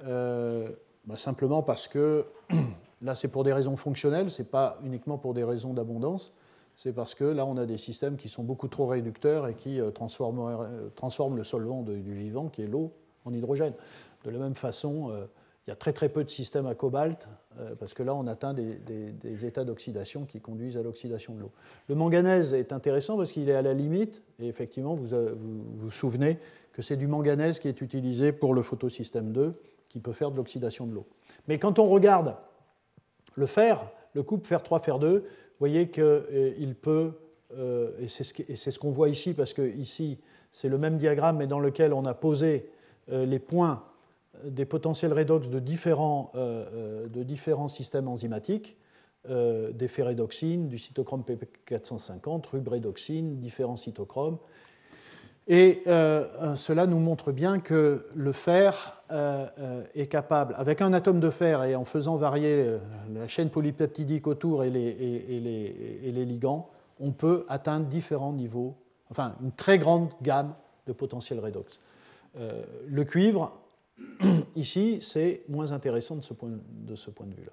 Euh, 0.04 0.70
bah, 1.06 1.16
simplement 1.16 1.62
parce 1.62 1.88
que 1.88 2.26
là, 3.02 3.14
c'est 3.14 3.28
pour 3.28 3.44
des 3.44 3.52
raisons 3.52 3.76
fonctionnelles, 3.76 4.30
ce 4.30 4.42
n'est 4.42 4.48
pas 4.48 4.78
uniquement 4.84 5.18
pour 5.18 5.34
des 5.34 5.44
raisons 5.44 5.72
d'abondance. 5.72 6.34
C'est 6.74 6.92
parce 6.94 7.14
que 7.14 7.24
là, 7.24 7.44
on 7.44 7.56
a 7.58 7.66
des 7.66 7.76
systèmes 7.78 8.16
qui 8.16 8.28
sont 8.28 8.44
beaucoup 8.44 8.68
trop 8.68 8.86
réducteurs 8.86 9.46
et 9.46 9.54
qui 9.54 9.80
euh, 9.80 9.90
transforment, 9.90 10.90
transforment, 10.96 11.36
le 11.36 11.44
solvant 11.44 11.82
du 11.82 12.14
vivant, 12.14 12.48
qui 12.48 12.62
est 12.62 12.66
l'eau, 12.66 12.92
en 13.24 13.32
hydrogène. 13.32 13.74
De 14.24 14.30
la 14.30 14.38
même 14.38 14.54
façon, 14.54 15.10
il 15.66 15.70
y 15.70 15.72
a 15.72 15.76
très 15.76 15.92
très 15.92 16.08
peu 16.08 16.24
de 16.24 16.30
systèmes 16.30 16.66
à 16.66 16.74
cobalt, 16.74 17.28
euh, 17.58 17.74
parce 17.76 17.94
que 17.94 18.02
là 18.02 18.14
on 18.14 18.26
atteint 18.26 18.52
des, 18.52 19.46
états 19.46 19.64
d'oxydation 19.64 20.24
qui 20.24 20.40
conduisent 20.40 20.76
à 20.76 20.82
l'oxydation 20.82 21.34
de 21.34 21.40
l'eau. 21.40 21.52
Le 21.88 21.94
manganèse 21.94 22.52
est 22.52 22.72
intéressant 22.72 23.16
parce 23.16 23.30
qu'il 23.30 23.48
est 23.48 23.54
à 23.54 23.62
la 23.62 23.72
limite, 23.72 24.22
et 24.40 24.48
effectivement 24.48 24.94
vous 24.94 25.06
vous, 25.06 25.64
vous 25.76 25.90
souvenez 25.90 26.38
que 26.72 26.82
c'est 26.82 26.96
du 26.96 27.06
manganèse 27.06 27.60
qui 27.60 27.68
est 27.68 27.80
utilisé 27.80 28.32
pour 28.32 28.54
le 28.54 28.62
photosystème 28.62 29.32
2, 29.32 29.54
qui 29.92 30.00
peut 30.00 30.12
faire 30.12 30.30
de 30.30 30.36
l'oxydation 30.36 30.86
de 30.86 30.94
l'eau. 30.94 31.06
Mais 31.46 31.58
quand 31.58 31.78
on 31.78 31.88
regarde 31.88 32.34
le 33.36 33.46
fer, 33.46 33.88
le 34.14 34.22
couple 34.22 34.46
fer 34.46 34.62
3, 34.62 34.80
fer 34.80 34.98
2, 34.98 35.18
vous 35.18 35.24
voyez 35.58 35.88
qu'il 35.88 36.02
euh, 36.02 36.74
peut, 36.80 37.12
euh, 37.56 37.92
et 38.00 38.08
c'est 38.08 38.70
ce 38.70 38.78
qu'on 38.78 38.90
voit 38.90 39.08
ici, 39.08 39.34
parce 39.34 39.52
que 39.52 39.62
ici 39.76 40.18
c'est 40.50 40.68
le 40.68 40.78
même 40.78 40.98
diagramme, 40.98 41.36
mais 41.36 41.46
dans 41.46 41.60
lequel 41.60 41.92
on 41.92 42.04
a 42.04 42.14
posé 42.14 42.68
les 43.08 43.38
points 43.38 43.82
des 44.44 44.64
potentiels 44.64 45.12
redox 45.12 45.48
de 45.48 45.58
différents, 45.58 46.32
euh, 46.34 46.66
euh, 46.74 47.08
de 47.08 47.22
différents 47.22 47.68
systèmes 47.68 48.08
enzymatiques, 48.08 48.76
euh, 49.28 49.72
des 49.72 49.88
ferredoxines, 49.88 50.68
du 50.68 50.78
cytochrome 50.78 51.22
P450, 51.22 52.46
rubredoxine, 52.46 53.38
différents 53.38 53.76
cytochromes. 53.76 54.38
Et 55.48 55.82
cela 55.84 56.86
nous 56.86 56.98
montre 56.98 57.32
bien 57.32 57.58
que 57.58 58.06
le 58.14 58.32
fer 58.32 59.02
est 59.94 60.06
capable, 60.06 60.54
avec 60.56 60.80
un 60.80 60.92
atome 60.92 61.20
de 61.20 61.30
fer 61.30 61.64
et 61.64 61.74
en 61.74 61.84
faisant 61.84 62.16
varier 62.16 62.78
la 63.12 63.26
chaîne 63.26 63.50
polypeptidique 63.50 64.26
autour 64.26 64.62
et 64.62 64.70
les, 64.70 66.24
ligands, 66.24 66.70
on 67.00 67.10
peut 67.10 67.44
atteindre 67.48 67.86
différents 67.86 68.32
niveaux, 68.32 68.76
enfin 69.10 69.34
une 69.42 69.52
très 69.52 69.78
grande 69.78 70.10
gamme 70.22 70.54
de 70.86 70.92
potentiels 70.92 71.40
redox. 71.40 71.80
le 72.36 73.04
cuivre, 73.04 73.52
Ici, 74.56 74.98
c'est 75.00 75.42
moins 75.48 75.72
intéressant 75.72 76.16
de 76.16 76.22
ce 76.22 76.34
point 76.34 76.50
de, 76.50 76.96
ce 76.96 77.10
point 77.10 77.26
de 77.26 77.34
vue-là. 77.34 77.52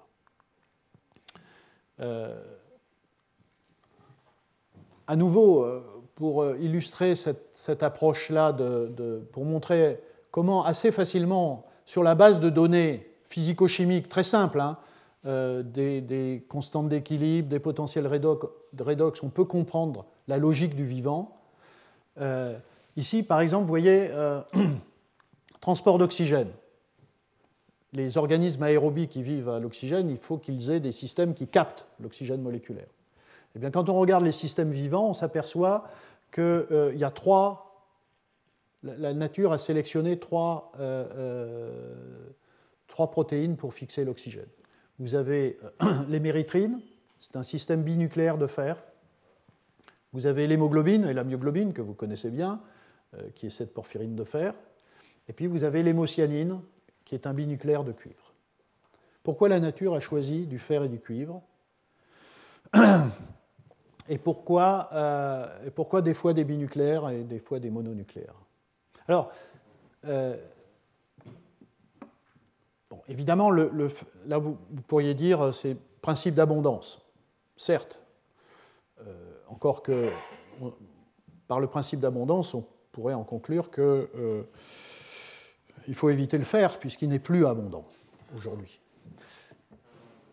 Euh, 2.01 2.43
à 5.07 5.15
nouveau, 5.15 5.63
euh, 5.63 5.81
pour 6.19 6.43
euh, 6.43 6.57
illustrer 6.59 7.15
cette, 7.15 7.81
approche-là, 7.81 8.55
pour 9.31 9.45
montrer 9.45 9.99
comment 10.31 10.65
assez 10.65 10.91
facilement, 10.91 11.65
sur 11.85 12.03
la 12.03 12.13
base 12.13 12.39
de 12.39 12.49
données 12.49 13.07
physico-chimiques 13.29 14.09
très 14.09 14.25
simples, 14.25 14.59
hein, 14.59 14.77
des, 15.23 16.45
constantes 16.49 16.89
d'équilibre, 16.89 17.47
des 17.47 17.59
potentiels 17.59 18.05
redox, 18.05 19.23
on 19.23 19.29
peut 19.29 19.45
comprendre 19.45 20.05
la 20.27 20.37
logique 20.37 20.75
du 20.75 20.85
vivant. 20.85 21.37
ici, 22.97 23.23
par 23.23 23.39
exemple, 23.39 23.63
vous 23.63 23.69
voyez 23.69 24.09
Transport 25.61 25.97
d'oxygène. 25.97 26.49
Les 27.93 28.17
organismes 28.17 28.63
aérobies 28.63 29.07
qui 29.07 29.23
vivent 29.23 29.49
à 29.49 29.59
l'oxygène, 29.59 30.09
il 30.09 30.17
faut 30.17 30.37
qu'ils 30.37 30.69
aient 30.71 30.79
des 30.79 30.91
systèmes 30.91 31.33
qui 31.33 31.47
captent 31.47 31.85
l'oxygène 31.99 32.41
moléculaire. 32.41 32.87
Eh 33.55 33.59
bien, 33.59 33.71
quand 33.71 33.89
on 33.89 33.99
regarde 33.99 34.23
les 34.23 34.31
systèmes 34.31 34.71
vivants, 34.71 35.09
on 35.09 35.13
s'aperçoit 35.13 35.85
qu'il 36.31 36.43
euh, 36.43 36.93
y 36.95 37.03
a 37.03 37.11
trois. 37.11 37.65
La, 38.83 39.13
nature 39.13 39.51
a 39.51 39.57
sélectionné 39.57 40.19
trois, 40.19 40.71
euh, 40.79 41.05
euh, 41.15 42.29
trois 42.87 43.11
protéines 43.11 43.57
pour 43.57 43.73
fixer 43.73 44.05
l'oxygène. 44.05 44.47
Vous 44.99 45.15
avez 45.15 45.59
l'héméritrine, 46.07 46.79
c'est 47.19 47.35
un 47.35 47.43
système 47.43 47.83
binucléaire 47.83 48.37
de 48.37 48.47
fer. 48.47 48.81
Vous 50.13 50.27
avez 50.27 50.47
l'hémoglobine 50.47 51.05
et 51.05 51.13
la 51.13 51.23
myoglobine, 51.23 51.73
que 51.73 51.81
vous 51.81 51.93
connaissez 51.93 52.31
bien, 52.31 52.61
qui 53.35 53.47
est 53.47 53.51
cette 53.51 53.73
porphyrine 53.73 54.15
de 54.15 54.23
fer. 54.23 54.53
Et 55.27 55.33
puis 55.33 55.45
vous 55.45 55.63
avez 55.63 55.83
l'hémocyanine, 55.83 56.61
qui 57.05 57.15
est 57.15 57.27
un 57.27 57.33
binucléaire 57.33 57.83
de 57.83 57.91
cuivre. 57.91 58.33
Pourquoi 59.23 59.49
la 59.49 59.59
nature 59.59 59.93
a 59.93 59.99
choisi 59.99 60.47
du 60.47 60.57
fer 60.57 60.83
et 60.83 60.89
du 60.89 60.99
cuivre? 60.99 61.43
et 64.09 64.17
pourquoi, 64.17 64.89
euh, 64.91 65.67
et 65.67 65.69
pourquoi, 65.69 66.01
des 66.01 66.15
fois 66.15 66.33
des 66.33 66.43
binucléaires 66.43 67.09
et 67.09 67.23
des 67.23 67.37
fois 67.37 67.59
des 67.59 67.69
mononucléaires? 67.69 68.33
Alors, 69.07 69.31
euh, 70.05 70.35
bon, 72.89 72.99
évidemment, 73.07 73.51
là 73.51 74.39
vous, 74.39 74.57
pourriez 74.87 75.13
dire 75.13 75.53
c'est 75.53 75.77
principe 76.01 76.33
d'abondance. 76.33 77.01
Certes, 77.55 77.99
euh, 79.01 79.13
encore 79.47 79.83
que 79.83 80.09
par 81.47 81.59
le 81.59 81.67
principe 81.67 81.99
d'abondance, 81.99 82.55
on 82.55 82.65
pourrait 82.91 83.13
en 83.13 83.23
conclure 83.23 83.69
que 83.69 84.09
il 85.87 85.93
faut 85.93 86.09
éviter 86.09 86.37
le 86.37 86.45
fer 86.45 86.79
puisqu'il 86.79 87.09
n'est 87.09 87.19
plus 87.19 87.45
abondant 87.45 87.85
aujourd'hui. 88.35 88.79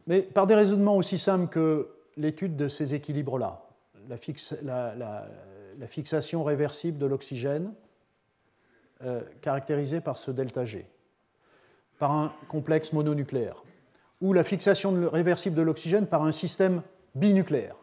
Mais 0.06 0.22
par 0.22 0.46
des 0.46 0.54
raisonnements 0.54 0.96
aussi 0.96 1.18
simples 1.18 1.48
que 1.48 1.90
l'étude 2.16 2.56
de 2.56 2.68
ces 2.68 2.94
équilibres-là, 2.94 3.65
la, 4.08 5.88
fixation 5.88 6.44
réversible 6.44 6.98
de 6.98 7.06
l'oxygène, 7.06 7.72
euh, 9.04 9.22
caractérisée 9.42 10.00
par 10.00 10.18
ce 10.18 10.30
delta 10.30 10.64
G, 10.64 10.86
par 11.98 12.12
un 12.12 12.32
complexe 12.48 12.92
mononucléaire, 12.92 13.62
ou 14.20 14.32
la 14.32 14.44
fixation 14.44 15.08
réversible 15.10 15.56
de 15.56 15.62
l'oxygène 15.62 16.06
par 16.06 16.24
un 16.24 16.32
système 16.32 16.82
binucléaire, 17.14 17.76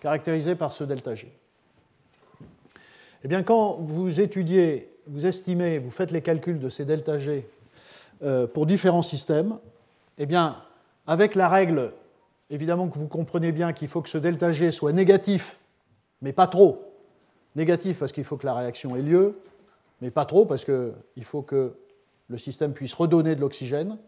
caractérisé 0.00 0.54
par 0.54 0.72
ce 0.72 0.84
delta 0.84 1.14
G. 1.14 1.32
Eh 3.24 3.28
bien, 3.28 3.42
quand 3.42 3.74
vous 3.74 4.20
étudiez 4.20 4.92
vous 5.06 5.26
estimez, 5.26 5.78
vous 5.78 5.90
faites 5.90 6.10
les 6.10 6.22
calculs 6.22 6.58
de 6.58 6.68
ces 6.68 6.84
delta 6.84 7.18
G 7.18 7.46
euh, 8.22 8.46
pour 8.46 8.66
différents 8.66 9.02
systèmes, 9.02 9.58
eh 10.18 10.26
bien, 10.26 10.62
avec 11.06 11.34
la 11.34 11.48
règle, 11.48 11.92
évidemment 12.52 12.88
que 12.88 12.98
vous 12.98 13.08
comprenez 13.08 13.50
bien 13.50 13.72
qu'il 13.72 13.88
faut 13.88 14.02
que 14.02 14.08
ce 14.08 14.18
delta 14.18 14.52
G 14.52 14.70
soit 14.70 14.92
négatif, 14.92 15.58
mais 16.20 16.32
pas 16.32 16.46
trop. 16.46 16.84
Négatif 17.56 17.98
parce 17.98 18.12
qu'il 18.12 18.24
faut 18.24 18.36
que 18.36 18.46
la 18.46 18.54
réaction 18.54 18.94
ait 18.94 19.02
lieu, 19.02 19.38
mais 20.00 20.10
pas 20.10 20.26
trop 20.26 20.46
parce 20.46 20.64
qu'il 20.64 21.24
faut 21.24 21.42
que 21.42 21.74
le 22.28 22.38
système 22.38 22.72
puisse 22.72 22.94
redonner 22.94 23.34
de 23.34 23.40
l'oxygène 23.40 23.98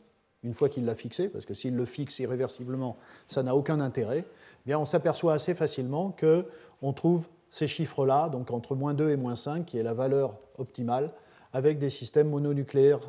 une 0.44 0.52
fois 0.52 0.68
qu'il 0.68 0.84
l'a 0.84 0.94
fixé, 0.94 1.28
parce 1.28 1.46
que 1.46 1.54
s'il 1.54 1.74
le 1.74 1.86
fixe 1.86 2.18
irréversiblement, 2.18 2.98
ça 3.26 3.42
n'a 3.42 3.56
aucun 3.56 3.80
intérêt. 3.80 4.24
Eh 4.26 4.66
bien, 4.66 4.78
on 4.78 4.84
s'aperçoit 4.84 5.32
assez 5.32 5.54
facilement 5.54 6.14
qu'on 6.20 6.92
trouve 6.92 7.26
ces 7.48 7.66
chiffres-là, 7.66 8.28
donc 8.28 8.50
entre 8.50 8.74
moins 8.74 8.92
2 8.92 9.10
et 9.10 9.16
moins 9.16 9.36
5, 9.36 9.64
qui 9.64 9.78
est 9.78 9.82
la 9.82 9.94
valeur 9.94 10.36
optimale, 10.58 11.10
avec 11.54 11.78
des 11.78 11.88
systèmes 11.88 12.28
mononucléaires 12.28 13.00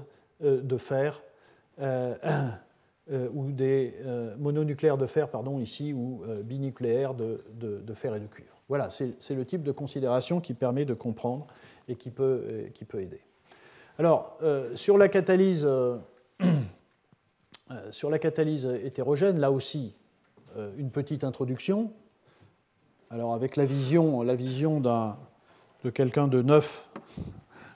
euh, 0.43 0.61
de 0.61 0.77
fer, 0.77 1.21
euh, 1.81 2.15
euh, 3.11 3.29
ou 3.33 3.51
des 3.51 3.93
mononucléaires 4.37 4.97
de 4.97 5.05
fer, 5.05 5.29
pardon, 5.29 5.59
ici, 5.59 5.93
ou 5.93 6.23
binucléaires 6.43 7.13
de, 7.13 7.93
fer 7.93 8.15
et 8.15 8.19
de 8.19 8.27
cuivre. 8.27 8.55
Voilà, 8.67 8.89
c'est 8.89 9.35
le 9.35 9.45
type 9.45 9.63
de 9.63 9.71
considération 9.71 10.41
qui 10.41 10.53
permet 10.53 10.85
de 10.85 10.93
comprendre 10.93 11.45
et 11.87 11.95
qui 11.95 12.09
peut, 12.09 12.65
qui 12.73 12.83
peut 12.83 13.01
aider. 13.01 13.21
Alors, 13.99 14.39
sur 14.75 14.97
la 14.97 15.07
catalyse. 15.07 15.67
sur 17.91 18.09
la 18.09 18.19
catalyse 18.19 18.65
hétérogène, 18.83 19.39
là 19.39 19.51
aussi, 19.51 19.95
une 20.77 20.89
petite 20.89 21.23
introduction. 21.23 21.91
Alors 23.11 23.33
avec 23.33 23.55
la 23.55 23.65
vision, 23.65 24.23
la 24.23 24.35
vision 24.35 24.81
de 24.81 25.89
quelqu'un 25.91 26.27
de 26.27 26.41
neuf 26.41 26.89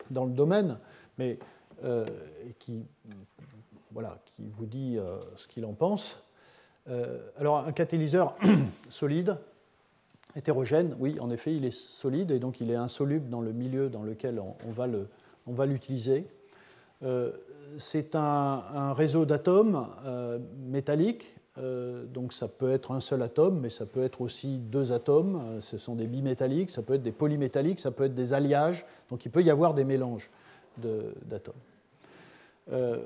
dans 0.09 0.25
le 0.25 0.31
domaine, 0.31 0.77
mais 1.17 1.37
euh, 1.83 2.05
qui, 2.57 2.85
voilà, 3.91 4.19
qui 4.25 4.49
vous 4.57 4.65
dit 4.65 4.97
euh, 4.97 5.19
ce 5.35 5.47
qu'il 5.47 5.65
en 5.65 5.73
pense. 5.73 6.21
Euh, 6.89 7.19
alors 7.37 7.57
un 7.57 7.71
catalyseur 7.71 8.35
solide, 8.89 9.37
hétérogène, 10.35 10.95
oui, 10.99 11.19
en 11.19 11.29
effet, 11.29 11.55
il 11.55 11.65
est 11.65 11.73
solide 11.75 12.31
et 12.31 12.39
donc 12.39 12.61
il 12.61 12.71
est 12.71 12.75
insoluble 12.75 13.29
dans 13.29 13.41
le 13.41 13.51
milieu 13.51 13.89
dans 13.89 14.03
lequel 14.03 14.39
on, 14.39 14.71
va 15.51 15.65
l'utiliser. 15.65 16.27
C'est 17.77 18.15
un, 18.15 18.93
réseau 18.93 19.25
d'atomes 19.25 19.87
métalliques 20.67 21.39
euh, 21.59 22.05
donc 22.05 22.31
ça 22.31 22.47
peut 22.47 22.71
être 22.71 22.91
un 22.91 23.01
seul 23.01 23.21
atome, 23.21 23.59
mais 23.59 23.69
ça 23.69 23.85
peut 23.85 24.03
être 24.03 24.21
aussi 24.21 24.57
deux 24.57 24.91
atomes. 24.91 25.41
Euh, 25.43 25.61
ce 25.61 25.77
sont 25.77 25.95
des 25.95 26.07
bimétalliques, 26.07 26.69
ça 26.69 26.81
peut 26.81 26.93
être 26.93 27.03
des 27.03 27.11
polymétalliques, 27.11 27.79
ça 27.79 27.91
peut 27.91 28.05
être 28.05 28.15
des 28.15 28.33
alliages. 28.33 28.85
Donc 29.09 29.25
il 29.25 29.31
peut 29.31 29.43
y 29.43 29.49
avoir 29.49 29.73
des 29.73 29.83
mélanges 29.83 30.29
d'atomes. 30.77 31.53
Euh, 32.71 32.99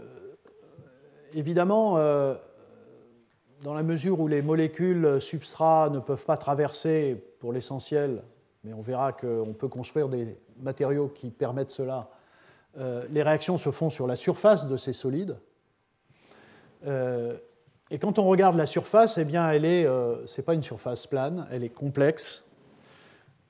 évidemment, 1.35 1.95
dans 3.61 3.73
la 3.73 3.84
mesure 3.84 4.19
où 4.19 4.27
les 4.27 4.41
molécules 4.41 5.22
substrats 5.22 5.89
ne 5.89 5.99
peuvent 5.99 6.26
pas 6.26 6.38
traverser 6.38 7.15
pour 7.39 7.53
l'essentiel, 7.53 8.23
mais 8.64 8.73
on 8.73 8.81
verra 8.81 9.14
qu'on 9.14 9.55
peut 9.57 9.68
construire 9.68 10.10
des 10.10 10.38
matériaux 10.61 11.07
qui 11.07 11.30
permettent 11.30 11.72
cela, 11.72 12.10
les 12.77 13.23
réactions 13.23 13.57
se 13.57 13.72
font 13.72 13.89
sur 13.89 14.07
la 14.07 14.15
surface 14.15 14.68
de 14.68 14.77
ces 14.77 14.93
solides. 14.93 15.38
Et 17.93 17.99
quand 17.99 18.18
on 18.18 18.23
regarde 18.23 18.55
la 18.57 18.65
surface, 18.65 19.19
eh 19.19 19.23
bien, 19.23 19.47
elle 19.51 19.65
est, 19.65 19.85
euh, 19.85 20.26
pas 20.43 20.55
une 20.55 20.64
surface 20.64 21.05
plane, 21.05 21.47
elle 21.51 21.64
est 21.64 21.69
complexe. 21.69 22.43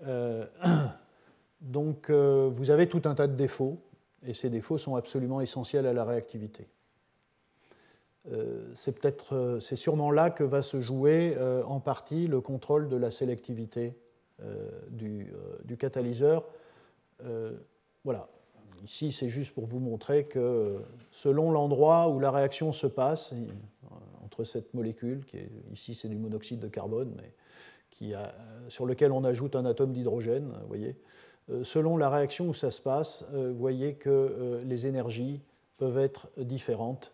Euh, 0.06 0.46
donc, 1.62 2.10
euh, 2.10 2.52
vous 2.54 2.70
avez 2.70 2.90
tout 2.90 3.04
un 3.06 3.16
tas 3.16 3.28
de 3.28 3.38
défauts, 3.38 3.80
et 4.26 4.34
ces 4.34 4.50
défauts 4.50 4.78
sont 4.78 4.98
absolument 4.98 5.40
essentiels 5.40 5.86
à 5.86 5.94
la 5.94 6.04
réactivité. 6.04 6.68
C'est 8.74 8.98
peut-être, 8.98 9.60
c'est 9.62 9.76
sûrement 9.76 10.10
là 10.10 10.30
que 10.30 10.44
va 10.44 10.62
se 10.62 10.80
jouer 10.80 11.36
en 11.66 11.80
partie 11.80 12.28
le 12.28 12.40
contrôle 12.40 12.88
de 12.88 12.96
la 12.96 13.12
sélectivité 13.12 13.98
du, 14.90 15.28
catalyseur. 15.78 16.46
voilà. 18.06 18.30
Ici, 18.86 19.12
c'est 19.12 19.30
juste 19.30 19.54
pour 19.54 19.66
vous 19.66 19.80
montrer 19.80 20.26
que 20.26 20.82
selon 21.12 21.52
l'endroit 21.52 22.08
où 22.08 22.20
la 22.20 22.32
réaction 22.32 22.72
se 22.72 22.88
passe, 22.88 23.34
cette 24.44 24.74
molécule, 24.74 25.26
qui 25.26 25.38
est, 25.38 25.50
ici 25.72 25.94
c'est 25.94 26.08
du 26.08 26.18
monoxyde 26.18 26.60
de 26.60 26.68
carbone, 26.68 27.14
mais 27.16 27.34
sur 28.68 28.86
lequel 28.86 29.12
on 29.12 29.24
ajoute 29.24 29.56
un 29.56 29.66
atome 29.66 29.94
d'hydrogène, 29.94 30.52
voyez. 30.68 30.98
Euh, 31.50 31.64
selon 31.64 31.98
la 31.98 32.10
réaction 32.10 32.50
où 32.50 32.54
ça 32.54 32.72
se 32.72 32.82
passe, 32.82 33.26
euh, 33.34 33.52
vous 33.52 33.60
voyez 33.60 33.96
que 33.96 34.10
euh, 34.10 34.64
les 34.64 34.88
énergies 34.88 35.42
peuvent 35.78 35.98
être 35.98 36.30
différentes. 36.38 37.13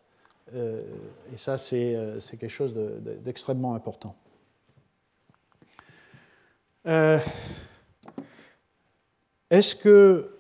Et 0.53 1.37
ça, 1.37 1.57
c'est 1.57 2.17
quelque 2.39 2.47
chose 2.49 2.73
d'extrêmement 3.23 3.75
important. 3.75 4.15
Est-ce 9.49 9.75
que, 9.75 10.35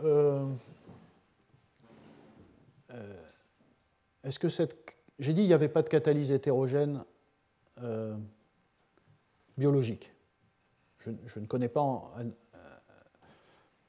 est-ce 4.23 4.39
que 4.39 4.49
cette 4.49 4.89
j'ai 5.19 5.33
dit 5.33 5.41
qu'il 5.41 5.47
n'y 5.47 5.53
avait 5.53 5.69
pas 5.69 5.81
de 5.81 5.89
catalyse 5.89 6.31
hétérogène 6.31 7.03
euh, 7.83 8.15
biologique. 9.57 10.13
Je, 10.99 11.39
ne 11.39 11.45
connais 11.45 11.67
pas 11.67 12.13
euh, 12.17 12.23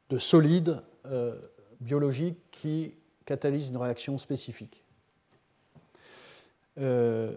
de 0.09 0.19
solide 0.19 0.83
euh, 1.07 1.41
biologique 1.81 2.39
qui 2.51 2.95
catalyse 3.25 3.69
une 3.69 3.77
réaction 3.77 4.19
spécifique. 4.19 4.85
Mais 6.81 7.36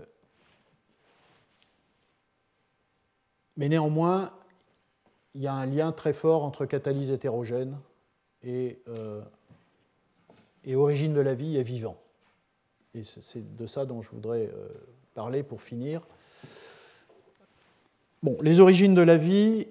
néanmoins, 3.69 4.31
il 5.35 5.41
y 5.41 5.47
a 5.47 5.53
un 5.53 5.65
lien 5.65 5.91
très 5.91 6.13
fort 6.13 6.43
entre 6.43 6.65
catalyse 6.65 7.11
hétérogène 7.11 7.77
et, 8.43 8.79
et 10.65 10.75
origine 10.75 11.13
de 11.13 11.21
la 11.21 11.33
vie 11.33 11.57
et 11.57 11.63
vivant. 11.63 11.97
Et 12.95 13.03
c'est 13.03 13.55
de 13.55 13.65
ça 13.65 13.85
dont 13.85 14.01
je 14.01 14.09
voudrais 14.11 14.49
euh, 14.53 14.67
parler 15.15 15.41
pour 15.41 15.61
finir. 15.61 16.01
Bon, 18.21 18.37
les 18.41 18.59
origines 18.59 18.93
de 18.93 19.01
la 19.01 19.17
vie, 19.17 19.67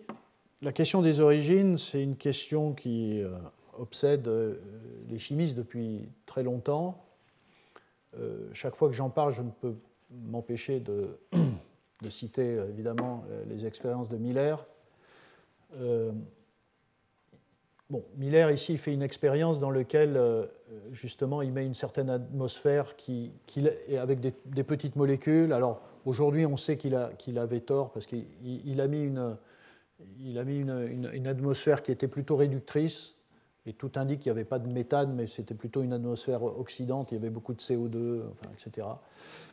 la 0.60 0.72
question 0.72 1.02
des 1.02 1.20
origines, 1.20 1.78
c'est 1.78 2.02
une 2.02 2.16
question 2.16 2.72
qui 2.72 3.22
euh, 3.22 3.30
obsède 3.78 4.26
euh, 4.26 4.56
les 5.08 5.20
chimistes 5.20 5.54
depuis 5.54 6.08
très 6.26 6.42
longtemps. 6.42 7.04
Chaque 8.52 8.76
fois 8.76 8.88
que 8.88 8.94
j'en 8.94 9.10
parle, 9.10 9.32
je 9.32 9.42
ne 9.42 9.50
peux 9.50 9.74
m'empêcher 10.10 10.80
de, 10.80 11.18
citer 12.08 12.56
évidemment 12.68 13.24
les 13.48 13.66
expériences 13.66 14.08
de 14.08 14.16
Miller. 14.16 14.66
Bon, 17.92 18.02
Miller 18.16 18.50
ici 18.50 18.78
fait 18.78 18.94
une 18.94 19.02
expérience 19.02 19.60
dans 19.60 19.70
laquelle 19.70 20.16
euh, 20.16 20.46
justement 20.92 21.42
il 21.42 21.52
met 21.52 21.66
une 21.66 21.74
certaine 21.74 22.08
atmosphère 22.08 22.96
qui, 22.96 23.32
avec 24.00 24.20
des, 24.20 24.64
petites 24.64 24.96
molécules. 24.96 25.52
Alors 25.52 25.82
aujourd'hui 26.06 26.46
on 26.46 26.56
sait 26.56 26.78
qu'il 26.78 26.94
avait 26.94 27.60
tort 27.60 27.92
parce 27.92 28.06
qu'il 28.06 28.80
a 28.80 28.88
mis, 28.88 29.02
une, 29.02 29.36
il 30.20 30.38
a 30.38 30.44
mis 30.44 30.60
une, 30.60 31.26
atmosphère 31.26 31.82
qui 31.82 31.92
était 31.92 32.08
plutôt 32.08 32.36
réductrice 32.36 33.16
et 33.66 33.72
tout 33.72 33.92
indique 33.94 34.20
qu'il 34.20 34.32
n'y 34.32 34.38
avait 34.38 34.48
pas 34.48 34.58
de 34.58 34.68
méthane 34.68 35.14
mais 35.14 35.26
c'était 35.26 35.54
plutôt 35.54 35.82
une 35.82 35.92
atmosphère 35.92 36.42
oxydante, 36.42 37.12
il 37.12 37.14
y 37.14 37.18
avait 37.18 37.30
beaucoup 37.30 37.54
de 37.54 37.60
CO2, 37.60 38.22
etc. 38.52 38.88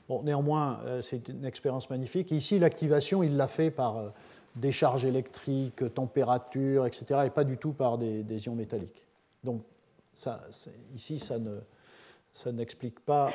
Bon, 0.07 0.23
néanmoins 0.23 0.80
euh, 0.86 1.02
c'est 1.02 1.27
une 1.27 1.45
expérience 1.45 1.90
magnifique. 1.90 2.31
ici 2.31 2.60
l'activation 2.60 3.23
il 3.23 3.38
l'a 3.38 3.48
fait 3.48 3.72
par... 3.72 3.98
Euh, 3.98 4.10
décharge 4.56 5.06
électrique, 5.06 5.94
température, 5.94 6.86
etc., 6.86 7.22
et 7.26 7.30
pas 7.30 7.44
du 7.44 7.57
tout 7.57 7.72
par 7.72 7.98
des, 7.98 8.45
ions 8.45 8.56
métalliques. 8.56 9.06
Donc, 9.44 9.64
ici, 10.95 11.19
ça 11.19 12.52
n'explique 12.52 12.99
pas, 12.99 13.31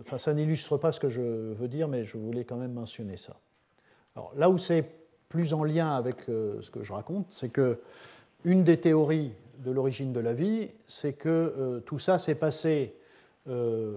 enfin, 0.00 0.18
ça 0.18 0.34
n'illustre 0.34 0.76
pas 0.76 0.92
ce 0.92 1.00
que 1.00 1.08
je 1.08 1.20
veux 1.20 1.68
dire, 1.68 1.88
mais 1.88 2.04
je 2.04 2.16
voulais 2.16 2.44
quand 2.44 2.56
même 2.56 2.72
mentionner 2.72 3.16
ça. 3.16 3.36
Alors, 4.16 4.32
là 4.36 4.50
où 4.50 4.58
c'est 4.58 4.84
plus 5.28 5.52
en 5.54 5.64
lien 5.64 5.96
avec 5.96 6.28
euh, 6.28 6.62
ce 6.62 6.70
que 6.70 6.82
je 6.82 6.92
raconte, 6.92 7.26
c'est 7.30 7.48
que 7.48 7.80
une 8.44 8.62
des 8.62 8.78
théories 8.78 9.32
de 9.58 9.70
l'origine 9.70 10.12
de 10.12 10.20
la 10.20 10.34
vie, 10.34 10.68
c'est 10.86 11.12
que 11.14 11.28
euh, 11.28 11.80
tout 11.80 11.98
ça 11.98 12.18
s'est 12.18 12.34
passé 12.34 12.94
euh, 13.48 13.96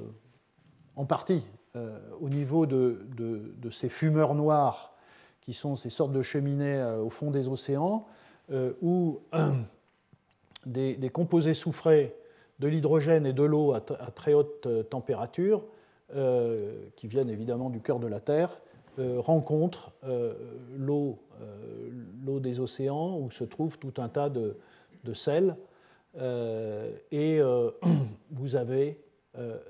en 0.95 1.05
partie 1.05 1.43
au 2.21 2.29
niveau 2.29 2.65
de, 2.65 3.05
de, 3.15 3.69
ces 3.69 3.87
fumeurs 3.87 4.33
noirs 4.33 4.97
qui 5.47 5.53
sont 5.53 5.77
ces 5.77 5.89
sortes 5.89 6.11
de 6.11 6.21
cheminées 6.21 6.75
euh, 6.75 7.01
au 7.01 7.09
fond 7.09 7.31
des 7.31 7.47
océans, 7.47 8.05
euh, 8.51 8.73
où 8.81 9.21
des, 10.65 11.09
composés 11.09 11.53
soufrés 11.53 12.13
de 12.59 12.67
l'hydrogène 12.67 13.25
et 13.25 13.31
de 13.31 13.43
l'eau 13.43 13.73
à, 13.73 13.79
très 13.79 14.33
haute 14.33 14.65
euh, 14.67 14.83
température, 14.83 15.63
qui 16.95 17.07
viennent 17.07 17.29
évidemment 17.29 17.69
du 17.69 17.81
cœur 17.81 17.99
de 17.99 18.07
la 18.07 18.21
Terre, 18.21 18.61
rencontrent 18.97 19.91
l'eau 20.77 21.19
des 22.39 22.61
océans 22.61 23.19
où 23.19 23.29
se 23.29 23.43
trouve 23.43 23.77
tout 23.77 23.91
un 23.97 24.07
tas 24.07 24.29
de, 24.29 24.55
de 25.07 25.13
sel. 25.13 25.55
et 27.11 27.39
vous 28.31 28.55
avez 28.55 28.99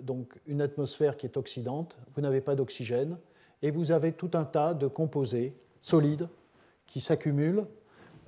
donc 0.02 0.40
une 0.46 0.62
atmosphère 0.62 1.18
qui 1.18 1.26
est 1.26 1.38
oxydante, 1.38 1.98
vous 2.16 2.22
n'avez 2.22 2.42
pas 2.42 2.56
d'oxygène, 2.56 3.18
et 3.62 3.72
vous 3.72 3.92
avez 3.92 4.12
tout 4.12 4.32
un 4.34 4.46
tas 4.46 4.74
de 4.74 4.88
composés 4.88 5.56
solides 5.82 6.28
qui 6.86 7.02
s'accumulent, 7.02 7.66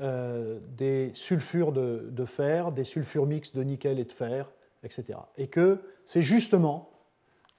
euh, 0.02 0.60
des 0.78 1.12
sulfures 1.14 1.72
de, 1.72 2.26
fer, 2.26 2.72
des 2.72 2.86
sulfures 2.86 3.26
mixtes 3.26 3.56
de 3.58 3.64
nickel 3.64 4.00
et 4.00 4.06
de 4.06 4.12
fer, 4.12 4.50
etc. 4.84 5.20
Et 5.38 5.48
que 5.48 5.80
c'est 6.06 6.22
justement 6.22 6.90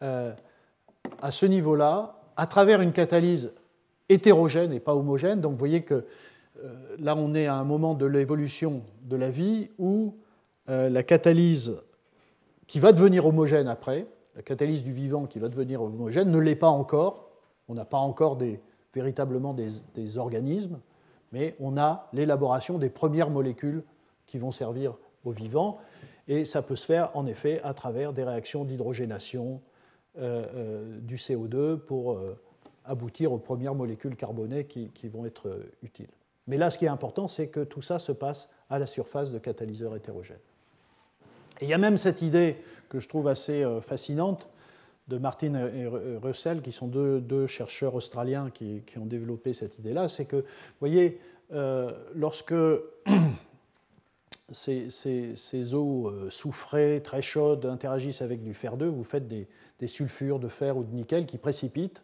euh, 0.03 0.33
à 1.21 1.31
ce 1.33 1.45
niveau-là, 1.45 2.23
à 2.37 2.47
travers 2.47 2.81
une 2.81 2.93
catalyse 2.93 3.53
hétérogène 4.09 4.73
et 4.73 4.81
pas 4.81 4.95
homogène, 4.95 5.41
donc 5.41 5.53
vous 5.53 5.59
voyez 5.59 5.83
que 5.83 5.95
euh, 5.95 6.07
là 6.99 7.17
on 7.17 7.35
est 7.35 7.47
à 7.47 7.55
un 7.55 7.65
moment 7.65 7.95
de 7.95 8.07
l'évolution 8.07 8.83
de 9.03 9.17
la 9.17 9.31
vie 9.31 9.71
où 9.79 10.17
la 10.67 11.03
catalyse 11.03 11.77
qui 12.67 12.79
va 12.79 12.93
devenir 12.93 13.27
homogène 13.27 13.67
après, 13.67 14.07
la 14.37 14.43
catalyse 14.43 14.85
du 14.85 14.93
vivant 14.93 15.27
qui 15.27 15.41
va 15.41 15.49
devenir 15.49 15.83
homogène, 15.83 16.31
ne 16.31 16.39
l'est 16.39 16.55
pas 16.55 16.69
encore. 16.69 17.31
On 17.69 17.75
n'a 17.75 17.85
pas 17.85 17.99
encore 17.99 18.39
véritablement 18.95 19.55
des, 19.55 20.19
organismes, 20.19 20.81
mais 21.33 21.57
on 21.59 21.77
a 21.77 22.09
l'élaboration 22.13 22.79
des 22.79 22.89
premières 22.89 23.29
molécules 23.29 23.83
qui 24.27 24.39
vont 24.39 24.53
servir 24.53 24.97
aux 25.25 25.33
vivants. 25.33 25.79
Et 26.29 26.45
ça 26.45 26.63
peut 26.63 26.77
se 26.77 26.87
faire 26.87 27.11
en 27.17 27.27
effet 27.27 27.61
à 27.65 27.75
travers 27.75 28.13
des 28.13 28.23
réactions 28.23 28.65
d'hydrogénation 28.65 29.61
euh, 30.19 30.47
euh, 30.55 31.01
du 31.01 31.17
CO2 31.17 31.77
pour 31.77 32.13
euh, 32.13 32.39
aboutir 32.85 33.33
aux 33.33 33.39
premières 33.39 33.75
molécules 33.75 34.15
carbonées 34.15 34.65
qui, 34.65 35.09
vont 35.09 35.27
être 35.27 35.61
utiles. 35.83 36.09
Mais 36.51 36.59
là, 36.59 36.71
ce 36.71 36.77
qui 36.77 36.85
est 36.85 36.89
important, 36.89 37.29
c'est 37.29 37.47
que 37.47 37.61
tout 37.61 37.81
ça 37.81 37.99
se 37.99 38.13
passe 38.13 38.51
à 38.69 38.79
la 38.79 38.87
surface 38.87 39.33
de 39.33 39.39
catalyseurs 39.39 39.97
hétérogènes. 39.97 40.37
Il 41.63 41.69
y 41.69 41.75
a 41.75 41.79
même 41.79 41.97
cette 41.97 42.23
idée 42.23 42.57
que 42.89 43.01
je 43.01 43.09
trouve 43.09 43.29
assez 43.29 43.65
fascinante 43.81 44.49
de 45.09 45.19
Martin 45.19 45.55
et 45.55 45.87
Russell, 46.23 46.63
qui 46.63 46.73
sont 46.73 46.87
deux, 46.87 47.47
chercheurs 47.47 47.95
australiens 47.95 48.51
qui, 48.51 48.83
ont 48.99 49.07
développé 49.07 49.53
cette 49.53 49.79
idée-là, 49.79 50.09
c'est 50.09 50.25
que, 50.25 50.37
vous 50.37 50.81
voyez, 50.81 51.21
euh, 51.53 51.93
lorsque 52.15 52.55
ces, 54.51 55.75
eaux 55.75 56.09
euh, 56.09 56.31
soufrées, 56.31 57.01
très 57.03 57.23
chaudes, 57.23 57.67
interagissent 57.67 58.23
avec 58.23 58.43
du 58.43 58.55
fer 58.55 58.77
2, 58.77 58.87
vous 58.87 59.05
faites 59.05 59.27
des, 59.29 59.49
sulfures 59.87 60.39
de 60.39 60.49
fer 60.49 60.77
ou 60.77 60.85
de 60.85 60.95
nickel 60.95 61.27
qui 61.27 61.39
précipitent, 61.39 62.03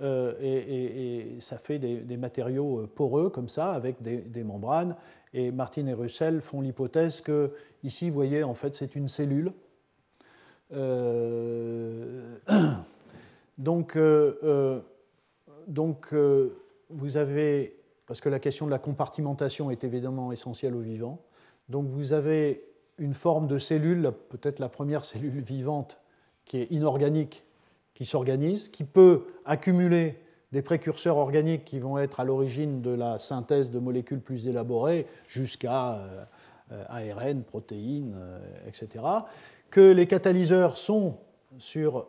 euh, 0.00 0.34
et, 0.40 1.40
ça 1.40 1.58
fait 1.58 1.78
des, 1.78 2.16
matériaux 2.16 2.86
poreux 2.94 3.30
comme 3.30 3.48
ça, 3.48 3.72
avec 3.72 4.02
des, 4.02 4.44
membranes. 4.44 4.96
Et 5.32 5.50
Martin 5.50 5.86
et 5.86 5.94
Russell 5.94 6.40
font 6.40 6.60
l'hypothèse 6.60 7.20
que, 7.20 7.52
ici, 7.84 8.08
vous 8.08 8.14
voyez, 8.14 8.42
en 8.42 8.54
fait, 8.54 8.74
c'est 8.74 8.94
une 8.96 9.08
cellule 9.08 9.52
euh, 10.72 12.36
Donc, 13.58 13.98
donc 15.66 16.14
vous 16.88 17.16
avez, 17.16 17.76
parce 18.06 18.20
que 18.20 18.28
la 18.28 18.38
question 18.38 18.66
de 18.66 18.70
la 18.70 18.78
compartimentation 18.78 19.70
est 19.70 19.84
évidemment 19.84 20.32
essentielle 20.32 20.74
au 20.74 20.80
vivant, 20.80 21.20
donc 21.68 21.86
vous 21.88 22.12
avez 22.12 22.64
une 22.98 23.14
forme 23.14 23.46
de 23.46 23.58
cellule, 23.58 24.12
peut-être 24.28 24.58
la 24.58 24.68
première 24.68 25.04
cellule 25.04 25.40
vivante 25.40 26.00
qui 26.44 26.58
est 26.58 26.70
inorganique, 26.70 27.44
qui 28.00 28.06
s'organise, 28.06 28.70
qui 28.70 28.84
peut 28.84 29.26
accumuler 29.44 30.16
des 30.52 30.62
précurseurs 30.62 31.18
organiques 31.18 31.66
qui 31.66 31.78
vont 31.80 31.98
être 31.98 32.18
à 32.18 32.24
l'origine 32.24 32.80
de 32.80 32.88
la 32.88 33.18
synthèse 33.18 33.70
de 33.70 33.78
molécules 33.78 34.22
plus 34.22 34.48
élaborées, 34.48 35.06
jusqu'à 35.28 35.96
euh, 35.96 36.24
euh, 36.72 36.84
ARN, 36.88 37.42
protéines, 37.42 38.14
euh, 38.16 38.40
etc. 38.66 39.04
Que 39.68 39.92
les 39.92 40.06
catalyseurs 40.06 40.78
sont 40.78 41.18
sur, 41.58 42.06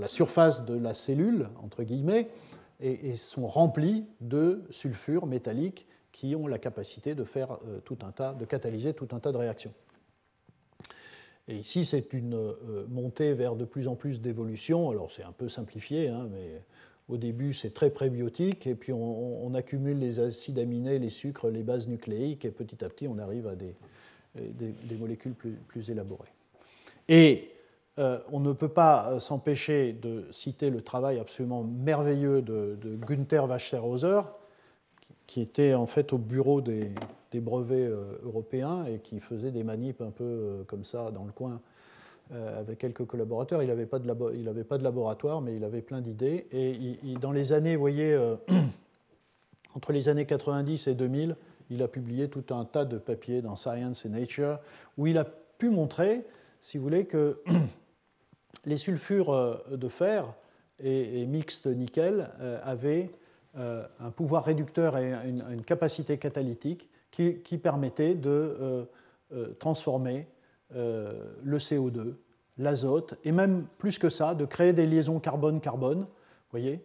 la 0.00 0.08
surface 0.08 0.64
de 0.64 0.78
la 0.78 0.94
cellule, 0.94 1.48
entre 1.60 1.82
guillemets, 1.82 2.28
et, 2.78 3.08
et 3.08 3.16
sont 3.16 3.48
remplis 3.48 4.04
de 4.20 4.62
sulfures 4.70 5.26
métalliques 5.26 5.88
qui 6.12 6.36
ont 6.36 6.46
la 6.46 6.58
capacité 6.58 7.16
de 7.16 7.24
faire 7.24 7.58
tout 7.84 7.98
un 8.06 8.12
tas, 8.12 8.34
de 8.34 8.44
catalyser 8.44 8.94
tout 8.94 9.08
un 9.10 9.18
tas 9.18 9.32
de 9.32 9.36
réactions. 9.36 9.72
Et 11.48 11.56
ici, 11.56 11.84
c'est 11.84 12.12
une 12.12 12.34
euh, 12.34 12.86
montée 12.88 13.32
vers 13.32 13.56
de 13.56 13.64
plus 13.64 13.88
en 13.88 13.94
plus 13.94 14.20
d'évolution. 14.20 14.90
Alors, 14.90 15.10
c'est 15.10 15.22
un 15.22 15.32
peu 15.32 15.48
simplifié, 15.48 16.08
hein, 16.08 16.28
mais 16.30 16.62
au 17.08 17.16
début, 17.16 17.54
c'est 17.54 17.72
très 17.72 17.88
prébiotique, 17.88 18.66
et 18.66 18.74
puis 18.74 18.92
on, 18.92 19.54
accumule 19.54 19.98
les 19.98 20.20
acides 20.20 20.58
aminés, 20.58 20.98
les 20.98 21.08
sucres, 21.08 21.48
les 21.48 21.62
bases 21.62 21.88
nucléiques, 21.88 22.44
et 22.44 22.50
petit 22.50 22.84
à 22.84 22.90
petit, 22.90 23.08
on 23.08 23.18
arrive 23.18 23.46
à 23.46 23.56
des, 23.56 23.74
des, 24.34 24.94
molécules 24.96 25.34
plus, 25.34 25.90
élaborées. 25.90 26.28
Et 27.08 27.50
euh, 27.98 28.18
on 28.30 28.40
ne 28.40 28.52
peut 28.52 28.68
pas 28.68 29.10
euh, 29.10 29.20
s'empêcher 29.20 29.94
de 29.94 30.26
citer 30.30 30.68
le 30.68 30.82
travail 30.82 31.18
absolument 31.18 31.64
merveilleux 31.64 32.42
de, 32.42 32.76
Günther 33.06 33.48
Wasterhauser, 33.48 34.20
qui 35.26 35.40
était 35.40 35.72
en 35.72 35.86
fait 35.86 36.12
au 36.12 36.18
bureau 36.18 36.60
des, 36.60 36.92
brevets 37.34 37.88
euh, 37.88 38.18
européens 38.22 38.84
et 38.86 38.98
qui 38.98 39.20
faisait 39.20 39.50
des 39.50 39.62
manips 39.62 40.00
un 40.00 40.10
peu 40.10 40.24
euh, 40.24 40.64
comme 40.64 40.84
ça 40.84 41.10
dans 41.10 41.24
le 41.24 41.32
coin 41.32 41.60
euh, 42.32 42.60
avec 42.60 42.78
quelques 42.78 43.04
collaborateurs. 43.04 43.62
Il 43.62 43.68
n'avait 43.68 43.86
pas, 43.86 44.00
pas, 44.00 44.78
de 44.78 44.84
laboratoire, 44.84 45.40
mais 45.40 45.56
il 45.56 45.64
avait 45.64 45.82
plein 45.82 46.00
d'idées. 46.00 46.46
Et 46.52 46.98
dans 47.20 47.32
les 47.32 47.52
années, 47.52 47.76
vous 47.76 47.80
voyez, 47.80 48.18
entre 49.74 49.92
les 49.92 50.08
années 50.08 50.26
90 50.26 50.88
et 50.88 50.94
2000, 50.94 51.36
il 51.70 51.82
a 51.82 51.88
publié 51.88 52.28
tout 52.28 52.54
un 52.54 52.64
tas 52.64 52.86
de 52.86 52.96
papiers 52.96 53.42
dans 53.42 53.56
Science 53.56 54.06
et 54.06 54.08
Nature 54.08 54.58
où 54.96 55.06
il 55.06 55.18
a 55.18 55.24
pu 55.24 55.68
montrer, 55.68 56.24
si 56.62 56.78
vous 56.78 56.84
voulez, 56.84 57.04
que 57.04 57.42
les 58.64 58.78
sulfures 58.78 59.62
de 59.70 59.88
fer 59.88 60.32
et, 60.80 61.26
mixtes 61.26 61.66
nickel 61.66 62.30
avaient 62.62 63.10
un 63.54 64.10
pouvoir 64.14 64.44
réducteur 64.44 64.96
et 64.96 65.12
une, 65.26 65.62
capacité 65.62 66.16
catalytique 66.16 66.88
qui, 67.10 67.58
permettait 67.58 68.14
de 68.14 68.30
euh, 68.30 68.84
euh, 69.32 69.54
transformer 69.58 70.26
le 70.70 71.56
CO2, 71.56 72.14
l'azote, 72.58 73.14
et 73.24 73.32
même 73.32 73.64
plus 73.78 73.98
que 73.98 74.10
ça, 74.10 74.34
de 74.34 74.44
créer 74.44 74.74
des 74.74 74.86
liaisons 74.86 75.18
carbone-carbone, 75.18 76.06
voyez, 76.50 76.84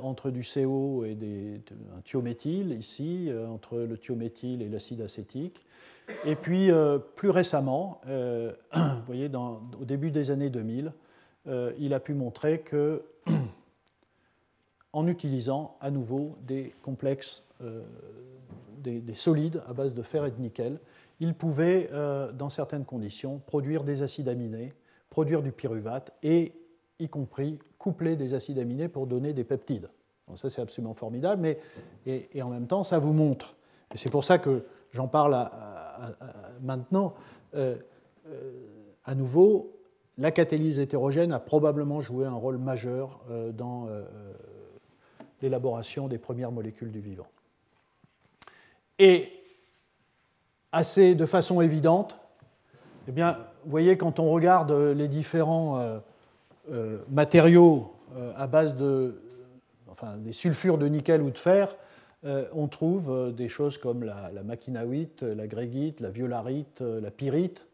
entre 0.00 0.30
du 0.30 0.42
CO 0.42 1.04
et 1.04 1.16
un 1.96 2.00
thiométhyle 2.02 2.70
ici, 2.70 3.28
entre 3.48 3.78
le 3.78 3.98
thiométhyle 3.98 4.62
et 4.62 4.68
l'acide 4.68 5.00
acétique. 5.00 5.66
Et 6.24 6.36
puis, 6.36 6.70
plus 7.16 7.30
récemment, 7.30 8.00
voyez, 9.06 9.28
au 9.34 9.84
début 9.84 10.12
des 10.12 10.30
années 10.30 10.50
2000, 10.50 10.92
il 11.80 11.92
a 11.92 11.98
pu 11.98 12.14
montrer 12.14 12.60
que 12.60 13.02
en 14.92 15.06
utilisant 15.06 15.76
à 15.80 15.90
nouveau 15.90 16.36
des 16.42 16.74
complexes, 16.82 17.44
euh, 17.62 17.82
des, 18.78 19.14
solides 19.14 19.62
à 19.66 19.72
base 19.72 19.94
de 19.94 20.02
fer 20.02 20.24
et 20.24 20.30
de 20.30 20.40
nickel. 20.40 20.78
Il 21.20 21.34
pouvait, 21.34 21.90
euh, 21.92 22.32
dans 22.32 22.48
certaines 22.48 22.84
conditions, 22.84 23.40
produire 23.46 23.84
des 23.84 24.02
acides 24.02 24.28
aminés, 24.28 24.72
produire 25.10 25.42
du 25.42 25.52
pyruvate 25.52 26.12
et, 26.22 26.52
y 26.98 27.08
compris, 27.08 27.58
coupler 27.78 28.16
des 28.16 28.34
acides 28.34 28.58
aminés 28.58 28.88
pour 28.88 29.06
donner 29.06 29.32
des 29.32 29.44
peptides. 29.44 29.88
ça, 30.34 30.50
c'est 30.50 30.62
absolument 30.62 30.94
formidable, 30.94 31.42
mais 31.42 31.58
et, 32.06 32.42
en 32.42 32.48
même 32.48 32.66
temps, 32.66 32.84
ça 32.84 32.98
vous 32.98 33.12
montre, 33.12 33.56
et 33.94 33.98
c'est 33.98 34.10
pour 34.10 34.24
ça 34.24 34.38
que 34.38 34.64
j'en 34.92 35.08
parle 35.08 35.36
maintenant, 36.62 37.14
euh, 37.54 37.76
à 39.04 39.14
nouveau, 39.14 39.76
la 40.18 40.30
catalyse 40.30 40.78
hétérogène 40.78 41.32
a 41.32 41.40
probablement 41.40 42.00
joué 42.00 42.26
un 42.26 42.34
rôle 42.34 42.58
majeur 42.58 43.24
dans 43.54 43.88
l'élaboration 45.42 46.08
des 46.08 46.18
premières 46.18 46.52
molécules 46.52 46.90
du 46.90 47.00
vivant. 47.00 47.28
Et 48.98 49.32
assez 50.72 51.14
de 51.14 51.26
façon 51.26 51.60
évidente, 51.60 52.18
eh 53.08 53.12
bien, 53.12 53.38
vous 53.64 53.70
voyez, 53.70 53.96
quand 53.96 54.20
on 54.20 54.30
regarde 54.30 54.72
les 54.72 55.08
différents 55.08 55.78
euh, 55.78 55.98
euh, 56.70 56.98
matériaux 57.08 57.92
euh, 58.16 58.32
à 58.36 58.46
base 58.46 58.76
de, 58.76 59.20
enfin, 59.90 60.16
des 60.18 60.32
sulfures 60.32 60.78
de 60.78 60.86
nickel 60.86 61.22
ou 61.22 61.30
de 61.30 61.38
fer, 61.38 61.76
on 62.52 62.68
trouve 62.68 63.32
des 63.34 63.48
choses 63.48 63.78
comme 63.78 64.04
la, 64.04 64.30
la 64.34 64.42
la 64.42 65.46
grégite, 65.46 66.00
la 66.00 66.10
violarite, 66.10 66.82
la 66.82 67.10
pyrite. 67.10 67.66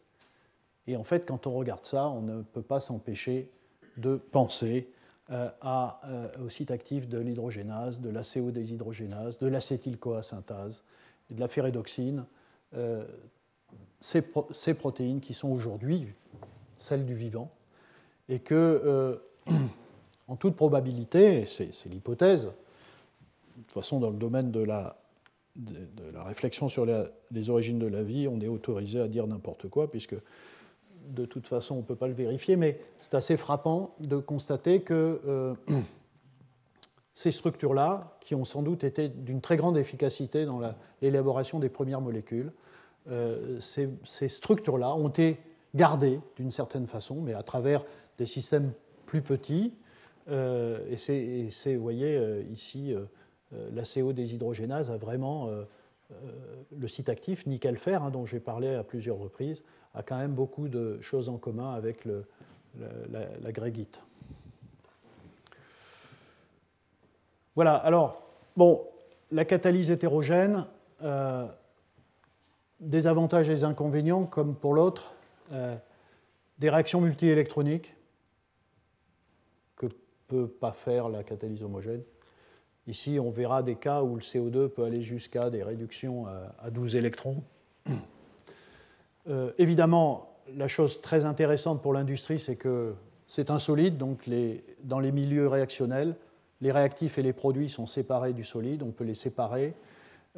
Et 0.86 0.96
en 0.96 1.02
fait, 1.02 1.26
quand 1.26 1.48
on 1.48 1.54
regarde 1.54 1.84
ça, 1.84 2.08
on 2.10 2.22
ne 2.22 2.42
peut 2.42 2.62
pas 2.62 2.78
s'empêcher 2.78 3.50
de 3.96 4.14
penser 4.16 4.88
euh, 4.88 4.95
à, 5.28 6.00
euh, 6.04 6.28
au 6.44 6.48
site 6.48 6.70
actif 6.70 7.08
de 7.08 7.18
l'hydrogénase, 7.18 8.00
de 8.00 8.10
l'acéodéshydrogénase, 8.10 9.38
de 9.38 9.46
l'acétyl-CoA-synthase 9.46 10.82
et 11.30 11.34
de 11.34 11.40
la 11.40 11.48
ferredoxine, 11.48 12.24
euh, 12.74 13.04
ces, 14.00 14.22
protéines 14.74 15.20
qui 15.20 15.34
sont 15.34 15.48
aujourd'hui 15.48 16.06
celles 16.76 17.06
du 17.06 17.14
vivant, 17.14 17.50
et 18.28 18.38
que, 18.38 19.20
en 20.28 20.36
toute 20.36 20.54
probabilité, 20.54 21.46
c'est 21.46 21.70
l'hypothèse, 21.86 22.46
de 22.46 23.62
toute 23.62 23.72
façon 23.72 23.98
dans 23.98 24.10
le 24.10 24.16
domaine 24.18 24.52
de 24.52 24.60
la, 24.60 24.96
de, 25.56 26.10
la 26.12 26.22
réflexion 26.22 26.68
sur 26.68 26.86
les 27.30 27.50
origines 27.50 27.78
de 27.78 27.86
la 27.86 28.02
vie, 28.02 28.28
on 28.28 28.40
est 28.40 28.48
autorisé 28.48 29.00
à 29.00 29.08
dire 29.08 29.26
n'importe 29.26 29.68
quoi, 29.68 29.90
puisque 29.90 30.16
de 31.06 31.24
toute 31.24 31.46
façon, 31.46 31.76
on 31.76 31.78
ne 31.78 31.82
peut 31.82 31.96
pas 31.96 32.08
le 32.08 32.14
vérifier, 32.14 32.56
mais 32.56 32.80
c'est 33.00 33.14
assez 33.14 33.36
frappant 33.36 33.94
de 34.00 34.16
constater 34.16 34.80
que 34.80 35.20
euh, 35.26 35.54
ces 37.14 37.30
structures-là, 37.30 38.16
qui 38.20 38.34
ont 38.34 38.44
sans 38.44 38.62
doute 38.62 38.84
été 38.84 39.08
d'une 39.08 39.40
très 39.40 39.56
grande 39.56 39.78
efficacité 39.78 40.44
dans 40.44 40.60
l'élaboration 41.02 41.58
des 41.58 41.68
premières 41.68 42.00
molécules, 42.00 42.52
euh, 43.08 43.60
ces, 43.60 44.28
structures-là 44.28 44.94
ont 44.94 45.08
été 45.08 45.38
gardées 45.74 46.20
d'une 46.36 46.50
certaine 46.50 46.86
façon, 46.86 47.20
mais 47.20 47.34
à 47.34 47.42
travers 47.42 47.84
des 48.18 48.26
systèmes 48.26 48.72
plus 49.04 49.22
petits. 49.22 49.72
Euh, 50.28 50.80
et 50.90 50.96
c'est, 50.96 51.76
vous 51.76 51.82
voyez, 51.82 52.44
ici, 52.50 52.94
l'ACO 53.52 54.12
des 54.12 54.34
hydrogénases 54.34 54.90
a 54.90 54.96
vraiment 54.96 55.48
le 56.76 56.88
site 56.88 57.08
actif 57.08 57.46
nickel-fer, 57.46 58.02
hein, 58.02 58.10
dont 58.10 58.26
j'ai 58.26 58.40
parlé 58.40 58.74
à 58.74 58.82
plusieurs 58.82 59.18
reprises, 59.18 59.62
a 59.96 60.02
quand 60.02 60.18
même 60.18 60.34
beaucoup 60.34 60.68
de 60.68 61.00
choses 61.00 61.28
en 61.28 61.38
commun 61.38 61.72
avec 61.72 62.04
la, 62.04 63.52
grégite. 63.52 63.98
Voilà, 67.54 67.76
alors, 67.76 68.22
bon, 68.56 68.86
la 69.32 69.46
catalyse 69.46 69.90
hétérogène, 69.90 70.66
euh, 71.02 71.46
des 72.78 73.06
avantages 73.06 73.48
et 73.48 73.54
des 73.54 73.64
inconvénients, 73.64 74.24
comme 74.26 74.54
pour 74.54 74.74
l'autre, 74.74 75.14
euh, 75.52 75.74
des 76.58 76.68
réactions 76.68 77.00
multiélectroniques 77.00 77.96
que 79.76 79.86
peut 80.28 80.46
pas 80.46 80.72
faire 80.72 81.08
la 81.08 81.24
catalyse 81.24 81.62
homogène. 81.62 82.02
Ici, 82.86 83.18
on 83.18 83.30
verra 83.30 83.62
des 83.62 83.76
cas 83.76 84.02
où 84.02 84.16
le 84.16 84.22
CO2 84.22 84.68
peut 84.68 84.84
aller 84.84 85.00
jusqu'à 85.00 85.48
des 85.48 85.62
réductions 85.62 86.26
à 86.58 86.70
12 86.70 86.94
électrons. 86.94 87.42
Euh, 89.28 89.50
évidemment, 89.58 90.36
la 90.54 90.68
chose 90.68 91.00
très 91.00 91.24
intéressante 91.24 91.82
pour 91.82 91.92
l'industrie, 91.92 92.38
c'est 92.38 92.56
que 92.56 92.94
c'est 93.26 93.50
un 93.50 93.58
solide, 93.58 93.98
donc 93.98 94.28
dans 94.84 95.00
les 95.00 95.12
milieux 95.12 95.48
réactionnels, 95.48 96.14
les 96.60 96.72
réactifs 96.72 97.18
et 97.18 97.22
les 97.22 97.32
produits 97.32 97.68
sont 97.68 97.86
séparés 97.86 98.32
du 98.32 98.44
solide, 98.44 98.82
on 98.82 98.92
peut 98.92 99.04
les 99.04 99.14
séparer 99.14 99.74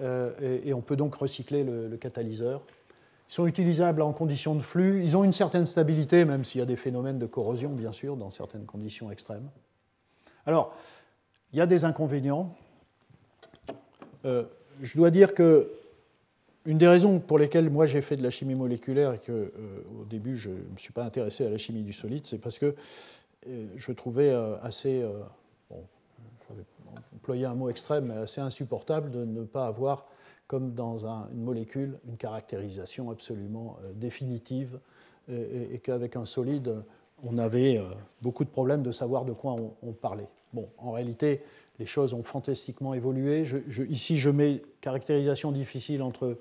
euh, 0.00 0.32
et, 0.64 0.72
on 0.72 0.80
peut 0.80 0.96
donc 0.96 1.14
recycler 1.14 1.64
le, 1.64 1.96
catalyseur. 1.96 2.62
Ils 3.28 3.34
sont 3.34 3.46
utilisables 3.46 4.00
en 4.00 4.12
conditions 4.12 4.54
de 4.54 4.62
flux, 4.62 5.02
ils 5.04 5.16
ont 5.16 5.24
une 5.24 5.32
certaine 5.32 5.66
stabilité, 5.66 6.24
même 6.24 6.44
s'il 6.44 6.60
y 6.60 6.62
a 6.62 6.66
des 6.66 6.76
phénomènes 6.76 7.18
de 7.18 7.26
corrosion, 7.26 7.70
bien 7.70 7.92
sûr, 7.92 8.16
dans 8.16 8.30
certaines 8.30 8.64
conditions 8.64 9.10
extrêmes. 9.10 9.48
Alors, 10.46 10.74
il 11.52 11.58
y 11.58 11.62
a 11.62 11.66
des 11.66 11.84
inconvénients. 11.84 12.54
Euh, 14.24 14.44
je 14.80 14.96
dois 14.96 15.10
dire 15.10 15.34
que 15.34 15.70
une 16.64 16.78
des 16.78 16.88
raisons 16.88 17.18
pour 17.20 17.38
lesquelles 17.38 17.70
moi 17.70 17.86
j'ai 17.86 18.02
fait 18.02 18.16
de 18.16 18.22
la 18.22 18.30
chimie 18.30 18.54
moléculaire 18.54 19.14
et 19.14 19.18
que 19.18 19.32
euh, 19.32 19.50
au 20.00 20.04
début 20.04 20.36
je 20.36 20.50
ne 20.50 20.56
me 20.56 20.78
suis 20.78 20.92
pas 20.92 21.04
intéressé 21.04 21.46
à 21.46 21.50
la 21.50 21.58
chimie 21.58 21.82
du 21.82 21.92
solide, 21.92 22.26
c'est 22.26 22.38
parce 22.38 22.58
que 22.58 22.74
je 23.76 23.92
trouvais 23.92 24.34
assez, 24.62 25.02
bon, 25.70 25.82
employer 27.14 27.46
un 27.46 27.54
mot 27.54 27.70
extrême, 27.70 28.06
mais 28.06 28.16
assez 28.16 28.40
insupportable 28.40 29.10
de 29.10 29.24
ne 29.24 29.44
pas 29.44 29.66
avoir, 29.66 30.06
comme 30.48 30.74
dans 30.74 31.06
une 31.06 31.44
molécule, 31.44 31.98
une 32.06 32.16
caractérisation 32.16 33.10
absolument 33.10 33.78
définitive 33.94 34.80
et, 35.30 35.78
qu'avec 35.78 36.16
un 36.16 36.26
solide, 36.26 36.82
on 37.22 37.38
avait 37.38 37.80
beaucoup 38.22 38.44
de 38.44 38.50
problèmes 38.50 38.82
de 38.82 38.92
savoir 38.92 39.24
de 39.24 39.32
quoi 39.32 39.56
on, 39.82 39.92
parlait. 39.92 40.28
Bon, 40.52 40.68
en 40.78 40.92
réalité, 40.92 41.42
les 41.78 41.86
choses 41.86 42.14
ont 42.14 42.22
fantastiquement 42.22 42.94
évolué. 42.94 43.46
ici, 43.88 44.18
je 44.18 44.30
mets 44.30 44.62
caractérisation 44.80 45.52
difficile 45.52 46.02
entre, 46.02 46.38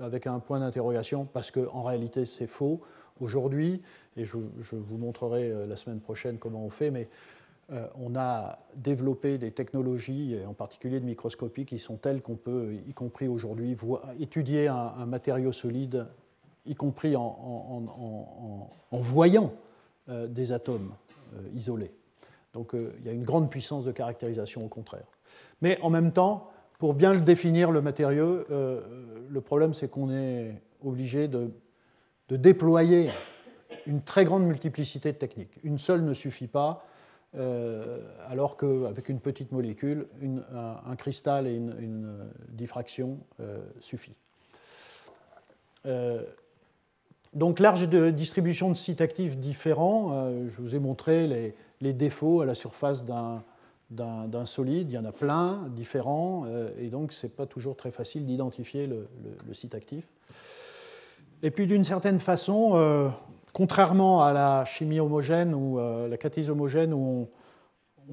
avec 0.00 0.26
un 0.26 0.38
point 0.38 0.60
d'interrogation, 0.60 1.24
parce 1.24 1.50
qu'en 1.50 1.82
réalité, 1.82 2.26
c'est 2.26 2.46
faux. 2.46 2.80
Aujourd'hui, 3.20 3.82
et 4.16 4.24
je, 4.24 4.36
vous 4.36 4.96
montrerai 4.96 5.50
euh, 5.50 5.66
la 5.66 5.76
semaine 5.76 6.00
prochaine 6.00 6.38
comment 6.38 6.64
on 6.64 6.70
fait, 6.70 6.90
mais 6.90 7.08
euh, 7.70 7.86
on 7.96 8.16
a 8.16 8.58
développé 8.74 9.38
des 9.38 9.52
technologies, 9.52 10.36
en 10.46 10.54
particulier 10.54 11.00
de 11.00 11.04
microscopie, 11.04 11.66
qui 11.66 11.78
sont 11.78 11.96
telles 11.96 12.22
qu'on 12.22 12.36
peut, 12.36 12.74
y 12.88 12.94
compris 12.94 13.28
aujourd'hui, 13.28 13.76
étudier 14.18 14.68
un, 14.68 15.06
matériau 15.06 15.52
solide, 15.52 16.06
y 16.66 16.74
compris 16.74 17.14
en, 17.14 17.82
voyant 18.90 19.52
euh, 20.08 20.26
des 20.26 20.52
atomes 20.52 20.92
isolés. 21.54 21.92
Donc 22.52 22.72
il 22.74 23.06
y 23.06 23.08
a 23.08 23.12
une 23.12 23.22
grande 23.22 23.48
puissance 23.48 23.84
de 23.84 23.92
caractérisation 23.92 24.64
au 24.64 24.68
contraire. 24.68 25.06
Mais 25.62 25.78
en 25.82 25.90
même 25.90 26.10
temps, 26.10 26.50
pour 26.80 26.94
bien 26.94 27.14
le 27.14 27.20
définir, 27.20 27.70
le 27.70 27.80
matériau, 27.80 28.44
le 28.48 29.40
problème 29.40 29.72
c'est 29.74 29.88
qu'on 29.88 30.10
est 30.10 30.60
obligé 30.82 31.28
de 31.28 31.52
déployer 32.28 33.10
une 33.86 34.02
très 34.02 34.24
grande 34.24 34.44
multiplicité 34.44 35.12
de 35.12 35.16
techniques. 35.16 35.58
Une 35.62 35.78
seule 35.78 36.02
ne 36.02 36.14
suffit 36.14 36.46
pas, 36.46 36.84
euh, 37.36 38.00
alors 38.28 38.56
qu'avec 38.56 39.08
une 39.08 39.20
petite 39.20 39.52
molécule, 39.52 40.06
un, 40.52 40.96
cristal 40.96 41.46
et 41.46 41.54
une, 41.54 42.30
diffraction 42.48 43.18
euh, 43.40 43.58
suffit. 43.80 44.16
Euh, 45.86 46.24
donc 47.32 47.60
large 47.60 47.88
de 47.88 48.10
distribution 48.10 48.68
de 48.70 48.74
sites 48.74 49.00
actifs 49.00 49.38
différents. 49.38 50.28
je 50.48 50.60
vous 50.60 50.74
ai 50.74 50.80
montré 50.80 51.54
les, 51.80 51.92
défauts 51.92 52.40
à 52.40 52.46
la 52.46 52.56
surface 52.56 53.04
d'un 53.04 53.44
solide. 54.44 54.90
Il 54.90 54.94
y 54.94 54.98
en 54.98 55.04
a 55.04 55.12
plein, 55.12 55.68
différents, 55.74 56.46
et 56.78 56.88
donc 56.88 57.12
ce 57.12 57.26
n'est 57.26 57.30
pas 57.30 57.46
toujours 57.46 57.76
très 57.76 57.90
facile 57.90 58.26
d'identifier 58.26 58.86
le, 58.86 59.08
site 59.54 59.74
actif. 59.74 60.04
Et 61.42 61.50
puis 61.50 61.66
d'une 61.66 61.84
certaine 61.84 62.20
façon, 62.20 62.72
euh, 62.74 63.08
contrairement 63.52 64.22
à 64.22 64.32
la 64.32 64.64
chimie 64.66 65.00
homogène 65.00 65.54
ou 65.54 65.78
euh, 65.78 66.06
la 66.06 66.18
catalyse 66.18 66.50
homogène, 66.50 66.92
où 66.92 67.28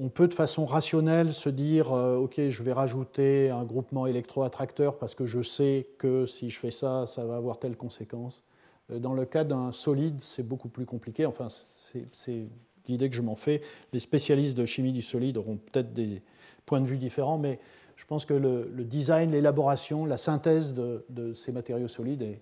on, 0.00 0.08
peut 0.08 0.28
de 0.28 0.34
façon 0.34 0.64
rationnelle 0.64 1.34
se 1.34 1.50
dire 1.50 1.92
euh, 1.92 2.16
OK, 2.16 2.40
je 2.48 2.62
vais 2.62 2.72
rajouter 2.72 3.50
un 3.50 3.64
groupement 3.64 4.06
électroattracteur 4.06 4.96
parce 4.96 5.14
que 5.14 5.26
je 5.26 5.42
sais 5.42 5.88
que 5.98 6.24
si 6.24 6.48
je 6.48 6.58
fais 6.58 6.70
ça, 6.70 7.06
ça 7.06 7.26
va 7.26 7.36
avoir 7.36 7.58
telle 7.58 7.76
conséquence. 7.76 8.44
Dans 8.88 9.12
le 9.12 9.26
cas 9.26 9.44
d'un 9.44 9.72
solide, 9.72 10.16
c'est 10.20 10.46
beaucoup 10.46 10.70
plus 10.70 10.86
compliqué. 10.86 11.26
Enfin, 11.26 11.48
c'est 11.50 12.46
l'idée 12.88 13.08
que 13.08 13.16
je 13.16 13.22
m'en 13.22 13.36
fais. 13.36 13.62
Les 13.92 14.00
spécialistes 14.00 14.56
de 14.56 14.66
chimie 14.66 14.92
du 14.92 15.02
solide 15.02 15.36
auront 15.36 15.56
peut-être 15.56 15.92
des 15.92 16.22
points 16.66 16.80
de 16.80 16.86
vue 16.86 16.98
différents, 16.98 17.38
mais 17.38 17.60
je 17.96 18.04
pense 18.04 18.24
que 18.24 18.34
le, 18.34 18.84
design, 18.84 19.32
l'élaboration, 19.32 20.06
la 20.06 20.18
synthèse 20.18 20.74
de, 20.74 21.34
ces 21.34 21.52
matériaux 21.52 21.88
solides 21.88 22.22
est, 22.22 22.40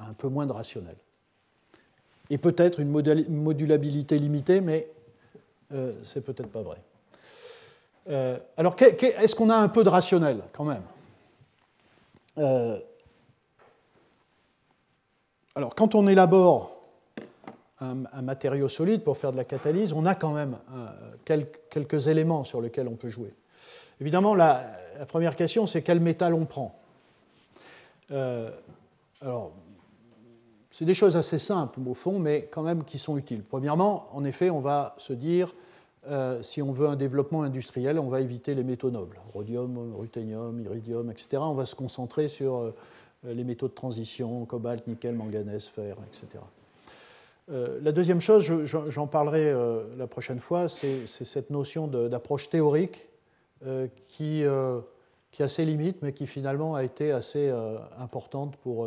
un 0.00 0.12
peu 0.14 0.28
moins 0.28 0.46
de 0.46 0.52
rationnel. 0.52 0.96
Et 2.30 2.38
peut-être 2.38 2.78
une 2.78 2.88
modulabilité 2.88 4.18
limitée, 4.18 4.60
mais 4.60 4.88
euh, 5.72 5.92
c'est 6.02 6.24
peut-être 6.24 6.50
pas 6.50 6.62
vrai. 6.62 6.78
Euh, 8.08 8.38
alors, 8.56 8.76
est-ce 8.80 9.34
qu'on 9.34 9.50
a 9.50 9.56
un 9.56 9.68
peu 9.68 9.84
de 9.84 9.88
rationnel 9.88 10.42
quand 10.52 10.64
même? 10.64 10.82
Euh, 12.38 12.78
Alors, 15.54 15.74
quand 15.74 15.94
on 15.94 16.06
élabore 16.06 16.77
un, 17.80 18.22
matériau 18.22 18.68
solide 18.68 19.02
pour 19.02 19.16
faire 19.16 19.32
de 19.32 19.36
la 19.36 19.44
catalyse, 19.44 19.92
on 19.92 20.06
a 20.06 20.14
quand 20.14 20.32
même 20.32 20.56
quelques, 21.24 21.60
quelques, 21.70 22.08
éléments 22.08 22.44
sur 22.44 22.60
lesquels 22.60 22.88
on 22.88 22.96
peut 22.96 23.08
jouer. 23.08 23.32
Évidemment, 24.00 24.34
la, 24.34 24.64
première 25.06 25.36
question, 25.36 25.66
c'est 25.66 25.82
quel 25.82 26.00
métal 26.00 26.34
on 26.34 26.44
prend. 26.44 26.78
alors, 28.10 29.52
c'est 30.78 30.84
des 30.84 30.94
choses 30.94 31.16
assez 31.16 31.40
simples 31.40 31.80
au 31.84 31.94
fond, 31.94 32.20
mais 32.20 32.48
quand 32.52 32.62
même 32.62 32.84
qui 32.84 32.98
sont 32.98 33.16
utiles. 33.16 33.42
Premièrement, 33.42 34.06
en 34.12 34.22
effet, 34.22 34.48
on 34.48 34.60
va 34.60 34.94
se 34.98 35.12
dire, 35.12 35.52
euh, 36.06 36.40
si 36.42 36.62
on 36.62 36.70
veut 36.70 36.86
un 36.86 36.94
développement 36.94 37.42
industriel, 37.42 37.98
on 37.98 38.08
va 38.08 38.20
éviter 38.20 38.54
les 38.54 38.62
métaux 38.62 38.92
nobles, 38.92 39.18
rhodium, 39.34 39.94
ruthénium, 39.96 40.60
iridium, 40.60 41.10
etc. 41.10 41.38
On 41.40 41.54
va 41.54 41.66
se 41.66 41.74
concentrer 41.74 42.28
sur 42.28 42.58
euh, 42.58 42.74
les 43.24 43.42
métaux 43.42 43.66
de 43.66 43.72
transition, 43.72 44.44
cobalt, 44.44 44.86
nickel, 44.86 45.16
manganèse, 45.16 45.66
fer, 45.66 45.96
etc. 46.06 46.44
Euh, 47.50 47.78
la 47.82 47.92
deuxième 47.92 48.20
chose, 48.20 48.44
j'en 48.64 49.06
parlerai 49.06 49.54
la 49.96 50.06
prochaine 50.06 50.40
fois, 50.40 50.68
c'est 50.68 51.06
cette 51.06 51.50
notion 51.50 51.86
d'approche 51.86 52.50
théorique 52.50 53.08
qui, 54.06 54.44
qui, 55.32 55.42
a 55.42 55.48
ses 55.48 55.64
limites, 55.64 56.02
mais 56.02 56.12
qui 56.12 56.26
finalement 56.26 56.74
a 56.74 56.84
été 56.84 57.10
assez 57.12 57.50
importante 57.98 58.56
pour 58.56 58.86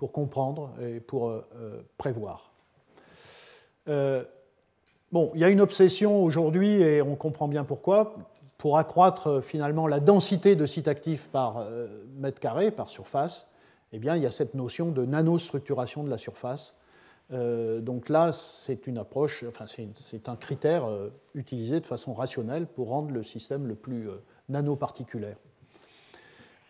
pour 0.00 0.12
comprendre 0.12 0.70
et 0.80 0.98
pour 0.98 1.28
euh, 1.28 1.46
euh, 1.56 1.82
prévoir. 1.98 2.52
Euh, 3.86 4.24
bon, 5.12 5.30
il 5.34 5.42
y 5.42 5.44
a 5.44 5.50
une 5.50 5.60
obsession 5.60 6.24
aujourd'hui, 6.24 6.80
et 6.80 7.02
on 7.02 7.16
comprend 7.16 7.48
bien 7.48 7.64
pourquoi, 7.64 8.14
pour 8.56 8.78
accroître 8.78 9.42
finalement 9.42 9.86
la 9.86 10.00
densité 10.00 10.56
de 10.56 10.64
sites 10.64 10.88
actifs 10.88 11.28
par 11.28 11.66
mètre 12.16 12.40
carré, 12.40 12.70
par 12.70 12.88
surface, 12.88 13.46
eh 13.92 13.98
bien, 13.98 14.16
il 14.16 14.22
y 14.22 14.26
a 14.26 14.30
cette 14.30 14.54
notion 14.54 14.90
de 14.90 15.04
nanostructuration 15.04 16.02
de 16.02 16.08
la 16.08 16.18
surface. 16.18 16.74
Donc 17.30 18.08
là, 18.08 18.32
c'est 18.32 18.88
une 18.88 18.98
approche, 18.98 19.44
enfin, 19.48 19.64
c'est 19.66 20.28
un 20.28 20.36
critère 20.36 20.88
utilisé 21.34 21.78
de 21.78 21.86
façon 21.86 22.12
rationnelle 22.12 22.66
pour 22.66 22.88
rendre 22.88 23.12
le 23.12 23.22
système 23.22 23.68
le 23.68 23.76
plus 23.76 24.08
nanoparticulaire. 24.48 25.36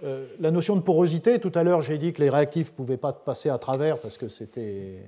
Euh, 0.03 0.27
la 0.39 0.51
notion 0.51 0.77
de 0.77 0.81
porosité, 0.81 1.39
tout 1.41 1.53
à 1.55 1.63
l'heure 1.63 1.83
j'ai 1.83 1.99
dit 1.99 2.15
que 2.15 2.23
les 2.23 2.31
réactifs 2.31 2.71
ne 2.71 2.77
pouvaient 2.77 2.97
pas 2.97 3.13
passer 3.13 3.51
à 3.51 3.59
travers 3.59 3.99
parce 3.99 4.17
que 4.17 4.29
c'était 4.29 5.05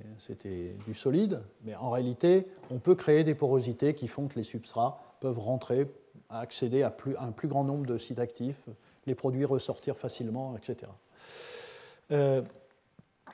du 0.85 0.93
solide, 0.93 1.41
mais 1.63 1.73
en 1.75 1.89
réalité 1.89 2.45
on 2.69 2.77
peut 2.77 2.93
créer 2.93 3.23
des 3.23 3.33
porosités 3.33 3.95
qui 3.95 4.07
font 4.07 4.27
que 4.27 4.35
les 4.35 4.43
substrats 4.43 5.01
peuvent 5.19 5.39
rentrer, 5.39 5.87
accéder 6.29 6.83
à, 6.83 6.95
un 7.19 7.31
plus 7.31 7.47
grand 7.47 7.63
nombre 7.63 7.87
de 7.87 7.97
sites 7.97 8.19
actifs, 8.19 8.61
les 9.07 9.15
produits 9.15 9.45
ressortir 9.45 9.97
facilement, 9.97 10.55
etc. 10.57 10.91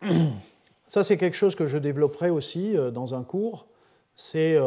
Euh, 0.90 0.92
ça 0.92 1.04
c'est 1.04 1.18
quelque 1.18 1.38
chose 1.38 1.56
que 1.56 1.68
je 1.68 1.78
développerai 1.78 2.30
aussi 2.30 2.76
euh, 2.76 2.92
dans 2.92 3.14
un 3.14 3.24
cours. 3.24 3.68
C'est 4.16 4.58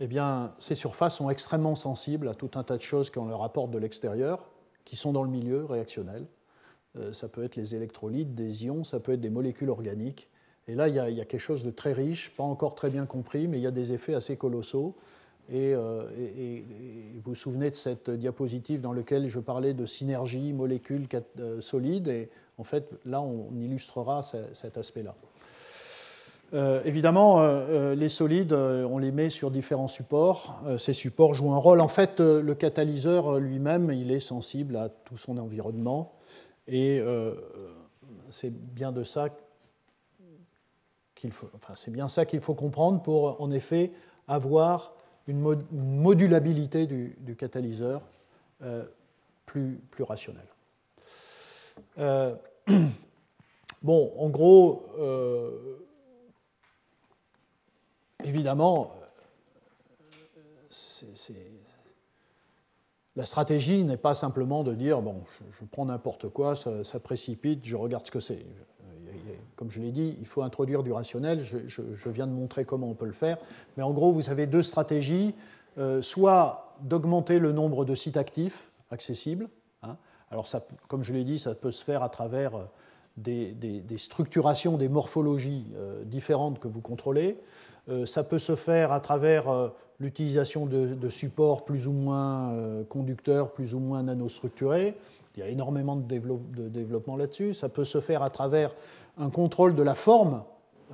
eh 0.00 0.06
bien, 0.06 0.54
ces 0.58 0.76
surfaces 0.76 1.16
sont 1.16 1.28
extrêmement 1.28 1.74
sensibles 1.74 2.28
à 2.28 2.34
tout 2.34 2.50
un 2.54 2.62
tas 2.62 2.76
de 2.76 2.82
choses 2.82 3.10
qu'on 3.10 3.26
leur 3.26 3.42
apporte 3.42 3.72
de 3.72 3.78
l'extérieur 3.78 4.48
qui 4.84 4.96
sont 4.96 5.12
dans 5.12 5.24
le 5.24 5.28
milieu 5.28 5.64
réactionnel. 5.64 6.26
Euh, 6.96 7.12
ça 7.12 7.28
peut 7.28 7.44
être 7.44 7.56
les 7.56 7.74
électrolytes, 7.74 8.34
des 8.34 8.64
ions, 8.64 8.84
ça 8.84 9.00
peut 9.00 9.12
être 9.12 9.20
des 9.20 9.30
molécules 9.30 9.70
organiques. 9.70 10.30
Et 10.66 10.74
là, 10.74 10.88
il 10.88 10.94
y, 10.94 11.00
a, 11.00 11.24
quelque 11.24 11.38
chose 11.38 11.64
de 11.64 11.70
très 11.70 11.92
riche, 11.92 12.34
pas 12.34 12.42
encore 12.42 12.74
très 12.74 12.90
bien 12.90 13.06
compris, 13.06 13.48
mais 13.48 13.58
il 13.58 13.62
y 13.62 13.66
a 13.66 13.70
des 13.70 13.94
effets 13.94 14.14
assez 14.14 14.36
colossaux. 14.36 14.96
Et, 15.50 15.74
euh, 15.74 16.04
vous 17.14 17.30
vous 17.30 17.34
souvenez 17.34 17.70
de 17.70 17.76
cette 17.76 18.10
diapositive 18.10 18.82
dans 18.82 18.92
laquelle 18.92 19.28
je 19.28 19.40
parlais 19.40 19.72
de 19.72 19.86
synergie 19.86 20.52
molécules 20.52 21.06
euh, 21.40 21.62
solides, 21.62 22.08
et 22.08 22.28
en 22.58 22.64
fait, 22.64 22.90
là, 23.04 23.20
on 23.20 23.54
illustrera 23.56 24.24
cet 24.52 24.76
aspect-là. 24.76 25.14
évidemment, 26.84 27.40
les 27.94 28.08
solides, 28.08 28.52
on 28.52 28.98
les 28.98 29.12
met 29.12 29.30
sur 29.30 29.50
différents 29.50 29.88
supports. 29.88 30.60
ces 30.76 30.92
supports 30.92 31.34
jouent 31.34 31.52
un 31.52 31.58
rôle. 31.58 31.80
En 31.80 31.88
fait, 31.88 32.20
le 32.20 32.54
catalyseur 32.54 33.38
lui-même, 33.38 33.90
il 33.92 34.10
est 34.10 34.20
sensible 34.20 34.76
à 34.76 34.88
tout 34.88 35.16
son 35.16 35.38
environnement. 35.38 36.12
Et 36.66 37.00
c'est 38.30 38.52
bien 38.52 38.92
de 38.92 39.04
ça 39.04 39.28
qu'il 41.14 41.32
faut, 41.32 41.50
enfin, 41.54 41.74
c'est 41.76 41.90
bien 41.90 42.08
ça 42.08 42.26
qu'il 42.26 42.40
faut 42.40 42.54
comprendre 42.54 43.02
pour, 43.02 43.40
en 43.40 43.50
effet, 43.50 43.92
avoir 44.26 44.94
une, 45.26 45.40
modulabilité 45.72 46.86
du, 46.86 47.36
catalyseur 47.36 48.02
plus, 49.46 49.80
plus 49.90 50.04
rationnelle. 50.04 50.46
bon, 53.82 54.12
en 54.18 54.28
gros, 54.28 54.84
évidemment, 58.24 58.92
la 63.16 63.26
stratégie 63.26 63.82
n'est 63.84 63.96
pas 63.96 64.14
simplement 64.14 64.62
de 64.62 64.74
dire 64.74 65.00
bon, 65.02 65.22
je, 65.58 65.64
prends 65.64 65.86
n'importe 65.86 66.28
quoi, 66.28 66.54
ça, 66.56 67.00
précipite, 67.00 67.64
je 67.64 67.76
regarde 67.76 68.06
ce 68.06 68.10
que 68.10 68.20
c'est. 68.20 68.44
Comme 69.56 69.72
je 69.72 69.80
l'ai 69.80 69.90
dit, 69.90 70.16
il 70.20 70.26
faut 70.26 70.42
introduire 70.42 70.84
du 70.84 70.92
rationnel. 70.92 71.42
Je, 71.42 72.08
viens 72.10 72.28
de 72.28 72.32
montrer 72.32 72.64
comment 72.64 72.88
on 72.88 72.94
peut 72.94 73.06
le 73.06 73.12
faire. 73.12 73.38
Mais 73.76 73.82
en 73.82 73.92
gros, 73.92 74.12
vous 74.12 74.30
avez 74.30 74.46
deux 74.46 74.62
stratégies. 74.62 75.34
soit 76.00 76.76
d'augmenter 76.80 77.38
le 77.38 77.52
nombre 77.52 77.84
de 77.84 77.94
sites 77.94 78.16
actifs 78.16 78.68
accessibles. 78.90 79.48
Hein. 79.82 79.96
Alors, 80.30 80.46
ça, 80.46 80.64
comme 80.88 81.02
je 81.02 81.12
l'ai 81.12 81.24
dit, 81.24 81.38
ça 81.38 81.54
peut 81.54 81.72
se 81.72 81.84
faire 81.84 82.02
à 82.02 82.08
travers 82.08 82.52
des, 83.16 83.54
structurations, 83.96 84.76
des 84.76 84.88
morphologies 84.88 85.64
différentes 86.04 86.58
que 86.58 86.68
vous 86.68 86.80
contrôlez. 86.80 87.38
ça 88.06 88.24
peut 88.24 88.38
se 88.38 88.54
faire 88.54 88.92
à 88.92 89.00
travers 89.00 89.72
l'utilisation 90.00 90.66
de, 90.66 91.08
supports 91.08 91.64
plus 91.64 91.86
ou 91.86 91.92
moins 91.92 92.52
euh, 92.52 92.84
conducteurs, 92.84 93.52
plus 93.52 93.74
ou 93.74 93.80
moins 93.80 94.02
nanostructurés. 94.02 94.94
Il 95.36 95.40
y 95.40 95.42
a 95.42 95.48
énormément 95.48 95.96
de, 95.96 96.68
développement 96.68 97.16
là-dessus. 97.16 97.54
Ça 97.54 97.68
peut 97.68 97.84
se 97.84 98.00
faire 98.00 98.22
à 98.22 98.30
travers 98.30 98.74
un 99.18 99.30
contrôle 99.30 99.74
de 99.74 99.82
la 99.82 99.94
forme 99.94 100.42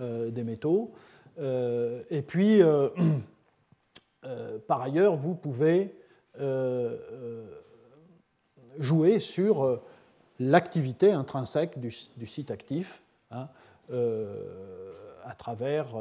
euh, 0.01 0.31
des 0.31 0.45
métaux. 0.45 0.93
Euh, 1.39 2.03
et 2.11 2.23
puis, 2.23 2.61
par 4.67 4.81
ailleurs, 4.81 5.17
vous 5.17 5.35
pouvez 5.35 5.95
jouer 8.79 9.21
sur 9.21 9.81
l'activité 10.39 11.13
intrinsèque 11.13 11.79
du, 11.79 12.27
site 12.27 12.51
actif 12.51 13.03
hein, 13.31 13.49
à 13.91 15.35
travers 15.37 15.95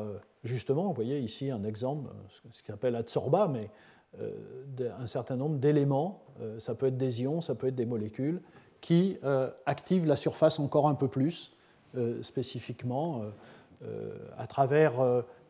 justement, 0.44 0.88
vous 0.88 0.94
voyez 0.94 1.20
ici 1.20 1.52
un 1.52 1.64
exemple, 1.64 2.10
ce 2.52 2.64
qu'on 2.64 2.74
appelle 2.74 2.96
adsorba, 2.96 3.48
mais 3.48 3.70
euh, 4.22 4.92
un 5.00 5.08
certain 5.08 5.36
nombre 5.36 5.58
d'éléments, 5.58 6.24
euh, 6.42 6.60
ça 6.60 6.76
peut 6.76 6.88
être 6.88 6.98
des 6.98 7.24
ions, 7.24 7.42
ça 7.42 7.56
peut 7.56 7.68
être 7.68 7.76
des 7.76 7.86
molécules, 7.86 8.42
qui 8.82 9.18
euh, 9.24 9.50
activent 9.66 10.06
la 10.06 10.16
surface 10.16 10.60
encore 10.60 10.88
un 10.88 10.96
peu 10.96 11.08
plus 11.08 11.52
spécifiquement 12.24 13.22
à 14.36 14.48
travers 14.48 14.94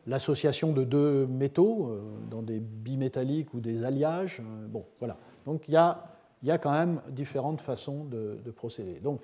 l'association 0.06 0.74
de 0.74 0.84
deux 0.84 1.26
métaux 1.26 1.98
dans 2.30 2.41
des 2.41 2.60
bimétalliques 2.60 3.54
ou 3.54 3.62
des 3.62 3.86
alliages. 3.86 4.41
bon, 4.68 4.84
voilà. 5.00 5.16
Donc 5.45 5.70
il 5.70 5.72
y 5.72 5.78
a, 5.78 6.12
il 6.44 6.49
y 6.49 6.52
a 6.52 6.57
quand 6.57 6.72
même 6.72 7.02
différentes 7.10 7.61
façons 7.61 8.03
de, 8.03 8.38
de 8.44 8.52
procéder. 8.52 8.99
Donc, 8.99 9.22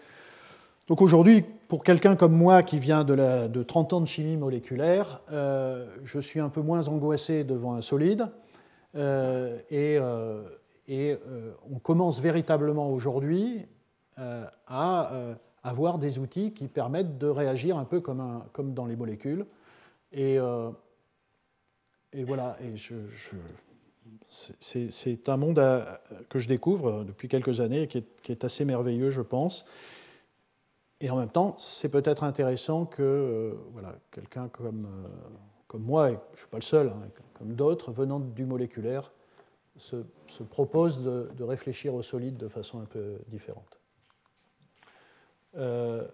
donc 0.90 1.04
aujourd'hui, 1.04 1.46
pour 1.68 1.84
quelqu'un 1.84 2.16
comme 2.16 2.34
moi 2.34 2.64
qui 2.64 2.80
vient 2.80 3.04
de, 3.04 3.62
30 3.62 3.94
ans 3.94 4.02
de 4.02 4.08
chimie 4.08 4.38
moléculaire, 4.38 5.22
euh, 5.32 5.86
je 6.04 6.20
suis 6.20 6.40
un 6.40 6.50
peu 6.50 6.62
moins 6.62 6.88
angoissé 6.88 7.44
devant 7.44 7.76
un 7.76 7.82
solide. 7.82 8.28
Euh, 8.96 9.60
et, 9.70 10.00
euh, 10.00 10.42
on 11.72 11.78
commence 11.78 12.20
véritablement 12.20 12.90
aujourd'hui 12.92 13.68
à 14.18 15.12
avoir 15.62 16.00
des 16.00 16.18
outils 16.18 16.54
qui 16.54 16.68
permettent 16.68 17.20
de 17.20 17.28
réagir 17.28 17.78
un 17.78 17.86
peu 17.86 18.02
comme, 18.02 18.74
dans 18.74 18.88
les 18.88 18.96
molécules. 18.96 19.46
Et, 20.12 20.40
voilà, 22.16 22.58
et 22.64 22.74
c'est 24.28 25.30
un 25.30 25.38
monde 25.38 25.62
que 26.30 26.40
je 26.40 26.48
découvre 26.48 27.04
depuis 27.04 27.28
quelques 27.28 27.62
années 27.62 27.84
et 27.84 27.88
qui 27.88 28.32
est 28.32 28.44
assez 28.44 28.66
merveilleux, 28.66 29.12
je 29.12 29.22
pense. 29.22 29.66
Et 31.02 31.10
en 31.10 31.16
même 31.16 31.30
temps, 31.30 31.56
c'est 31.58 31.90
peut-être 31.90 32.24
intéressant 32.24 32.86
que 32.86 33.02
euh, 33.02 33.54
voilà, 33.72 33.96
quelqu'un 34.12 34.50
comme, 34.50 34.86
euh, 34.86 35.08
comme 35.68 35.84
moi, 35.84 36.12
et 36.12 36.14
je 36.14 36.34
ne 36.34 36.38
suis 36.38 36.48
pas 36.48 36.58
le 36.58 36.64
seul, 36.64 36.90
hein, 36.90 37.08
comme 37.36 37.56
d'autres, 37.56 37.92
venant 37.92 38.20
du 38.20 38.46
moléculaire, 38.46 39.12
se, 39.78 40.04
se 40.28 40.44
propose 40.44 41.02
de, 41.02 41.30
de, 41.38 41.44
réfléchir 41.44 41.94
au 41.94 42.04
solide 42.04 42.36
de 42.36 42.50
façon 42.50 42.82
un 42.82 42.86
peu 42.86 43.18
différente. 43.28 43.80
Euh, 45.56 46.06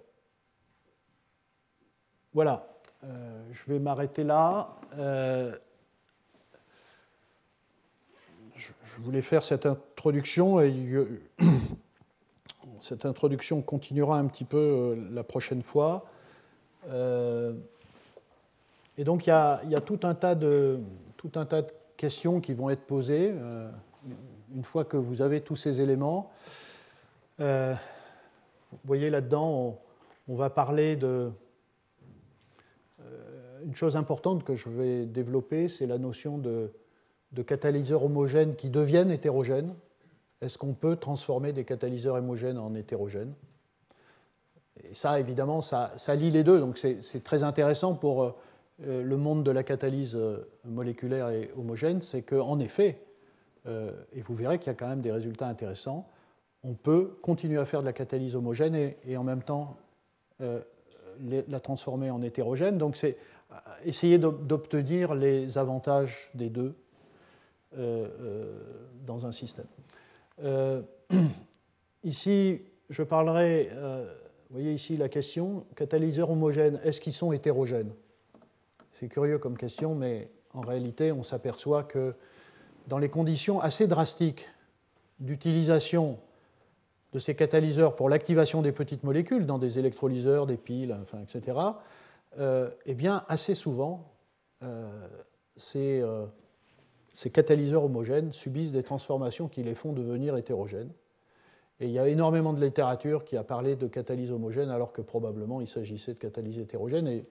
voilà, 2.32 2.68
je 3.02 3.64
vais 3.68 3.80
m'arrêter 3.80 4.24
là. 4.24 4.78
Je, 8.56 8.72
voulais 9.00 9.22
faire 9.22 9.44
cette 9.44 9.66
introduction 9.66 10.62
et 10.62 10.74
cette 12.80 13.06
introduction 13.06 13.62
continuera 13.62 14.18
un 14.18 14.28
petit 14.28 14.46
peu 14.46 14.58
euh, 14.58 14.96
la 15.12 15.24
prochaine 15.24 15.62
fois. 15.62 16.06
Euh, 16.88 17.54
et 18.98 19.04
donc 19.04 19.28
il 19.28 19.30
y, 19.30 19.34
a, 19.34 19.82
tout, 19.86 20.00
un 20.04 20.16
tas 20.16 20.36
de, 20.36 20.80
questions 21.98 22.40
qui 22.40 22.54
vont 22.54 22.70
être 22.70 22.86
posées 22.88 23.34
euh, 23.34 23.70
une 24.56 24.64
fois 24.64 24.86
que 24.86 24.96
vous 24.96 25.22
avez 25.22 25.42
tous 25.42 25.58
ces 25.58 25.82
éléments. 25.82 26.32
vous 27.40 27.76
voyez 28.86 29.10
là-dedans, 29.10 29.78
on, 30.30 30.36
va 30.36 30.50
parler 30.50 30.96
de... 30.96 31.30
une 33.66 33.76
chose 33.76 33.98
importante 33.98 34.46
que 34.46 34.56
je 34.56 34.70
vais 34.70 35.06
développer, 35.06 35.68
c'est 35.68 35.88
la 35.88 35.98
notion 35.98 36.38
de, 36.38 36.72
de 37.32 37.42
catalyseurs 37.42 38.04
homogènes 38.04 38.56
qui 38.56 38.70
deviennent 38.70 39.12
hétérogènes. 39.12 39.74
Est-ce 40.42 40.58
qu'on 40.58 40.74
peut 40.74 40.96
transformer 40.96 41.54
des 41.54 41.64
catalyseurs 41.64 42.18
hémogènes 42.18 42.58
en 42.58 42.74
hétérogènes? 42.76 43.34
Et 44.84 44.96
ça, 44.96 45.20
évidemment, 45.20 45.62
ça, 45.62 45.92
lie 46.16 46.32
les 46.32 46.44
deux. 46.44 46.60
Donc 46.60 46.78
c'est 46.78 47.24
très 47.24 47.44
intéressant 47.44 47.94
pour 47.94 48.24
euh, 48.24 49.04
le 49.04 49.18
monde 49.18 49.44
de 49.44 49.52
la 49.52 49.64
catalyse 49.64 50.16
euh, 50.16 50.48
moléculaire 50.66 51.30
et 51.30 51.52
homogène, 51.58 52.02
c'est 52.02 52.24
qu'en 52.24 52.60
effet, 52.60 53.02
euh, 53.68 53.92
et 54.14 54.22
vous 54.22 54.36
verrez 54.36 54.60
qu'il 54.60 54.68
y 54.68 54.72
a 54.72 54.74
quand 54.74 54.90
même 54.90 55.02
des 55.02 55.12
résultats 55.12 55.48
intéressants, 55.48 56.08
on 56.64 56.74
peut 56.74 57.18
continuer 57.22 57.58
à 57.58 57.66
faire 57.66 57.82
de 57.82 57.86
la 57.86 57.94
catalyse 57.94 58.36
homogène 58.36 58.76
et, 58.76 59.18
en 59.18 59.24
même 59.24 59.44
temps 59.44 59.78
la 60.40 61.60
transformer 61.60 62.10
en 62.10 62.24
hétérogène. 62.24 62.80
Donc 62.80 62.96
c'est 62.96 63.18
essayer 63.86 64.18
d'obtenir 64.18 65.14
les 65.14 65.60
avantages 65.60 66.32
des 66.34 66.50
deux 66.50 66.76
dans 69.06 69.26
un 69.26 69.32
système. 69.32 69.68
Euh, 70.44 70.82
ici, 72.04 72.62
je 72.90 73.04
parlerai, 73.04 73.70
euh, 73.72 74.06
vous 74.50 74.58
voyez 74.58 74.74
ici 74.74 74.98
la 74.98 75.10
question, 75.10 75.66
catalyseurs 75.76 76.30
homogènes, 76.30 76.80
est-ce 76.84 77.02
qu'ils 77.02 77.14
sont 77.14 77.32
hétérogènes? 77.32 77.92
C'est 79.00 79.08
curieux 79.08 79.40
comme 79.40 79.58
question, 79.58 79.96
mais 79.96 80.30
en 80.54 80.62
réalité, 80.62 81.12
on 81.12 81.24
s'aperçoit 81.24 81.84
que 81.84 82.16
dans 82.88 82.98
les 82.98 83.10
conditions 83.10 83.60
assez 83.60 83.88
drastiques 83.88 84.48
d'utilisation 85.20 86.18
de 87.14 87.20
ces 87.20 87.36
catalyseurs 87.36 87.96
pour 87.96 88.10
l'activation 88.10 88.62
des 88.62 88.72
petites 88.72 89.04
molécules, 89.04 89.46
dans 89.46 89.58
des 89.58 89.80
électrolyseurs, 89.80 90.46
des 90.46 90.58
piles, 90.58 90.96
etc., 91.24 91.58
euh, 92.38 92.70
eh 92.86 92.94
bien, 92.94 93.24
assez 93.30 93.56
souvent, 93.56 94.12
c'est 95.56 96.02
ces 96.02 96.04
catalyseurs 97.32 97.84
homogènes 97.84 98.34
subissent 98.34 98.72
des 98.72 98.84
transformations 98.84 99.48
qui 99.48 99.64
les 99.64 99.76
font 99.76 99.94
devenir 99.94 100.36
hétérogènes. 100.38 100.92
Et 101.80 101.88
il 101.88 101.92
y 101.92 102.00
a 102.00 102.08
énormément 102.08 102.54
de 102.54 102.64
littérature 102.64 103.26
qui 103.26 103.38
a 103.38 103.44
parlé 103.44 103.76
de 103.76 103.88
catalyse 103.88 104.32
homogène 104.32 104.70
alors 104.70 104.92
que 104.92 105.02
probablement 105.02 105.62
il 105.62 105.68
s'agissait 105.68 106.14
de 106.14 106.20
catalyse 106.20 106.60
hétérogène. 106.60 107.08
Et 107.08 107.26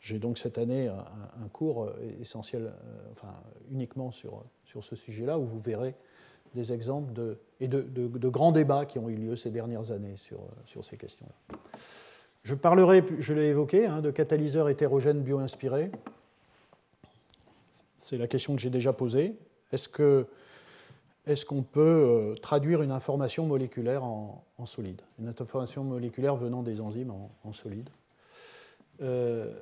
j'ai 0.00 0.18
donc 0.18 0.38
cette 0.38 0.58
année 0.58 0.88
un, 0.88 1.48
cours 1.48 1.90
essentiel, 2.20 2.66
euh, 2.66 2.72
enfin 3.12 3.32
uniquement 3.70 4.10
sur, 4.10 4.44
sur 4.64 4.84
ce 4.84 4.96
sujet-là, 4.96 5.38
où 5.38 5.44
vous 5.44 5.60
verrez 5.60 5.94
des 6.54 6.72
exemples 6.72 7.12
de, 7.12 7.38
et 7.60 7.68
de, 7.68 7.82
de, 7.82 8.28
grands 8.28 8.52
débats 8.52 8.86
qui 8.86 8.98
ont 8.98 9.08
eu 9.08 9.16
lieu 9.16 9.36
ces 9.36 9.50
dernières 9.50 9.90
années 9.90 10.16
sur, 10.16 10.40
sur 10.64 10.84
ces 10.84 10.96
questions-là. 10.96 11.58
Je 12.44 12.54
parlerai, 12.54 13.02
je 13.18 13.34
l'ai 13.34 13.46
évoqué, 13.46 13.86
hein, 13.86 14.00
de 14.00 14.10
catalyseurs 14.10 14.68
hétérogènes 14.68 15.20
bio-inspirés. 15.20 15.90
C'est 17.98 18.18
la 18.18 18.26
question 18.26 18.54
que 18.54 18.60
j'ai 18.60 18.70
déjà 18.70 18.92
posée. 18.92 19.36
Est-ce 19.72 19.88
qu'on 19.88 21.62
peut 21.62 21.80
euh, 21.80 22.34
traduire 22.34 22.82
une 22.82 22.92
information 22.92 23.46
moléculaire 23.46 24.04
en, 24.04 24.44
solide? 24.64 25.00
Une 25.18 25.28
information 25.28 25.84
moléculaire 25.84 26.36
venant 26.36 26.62
des 26.62 26.80
enzymes 26.80 27.12
en, 27.44 27.52
solide 27.52 27.88
euh, 29.02 29.52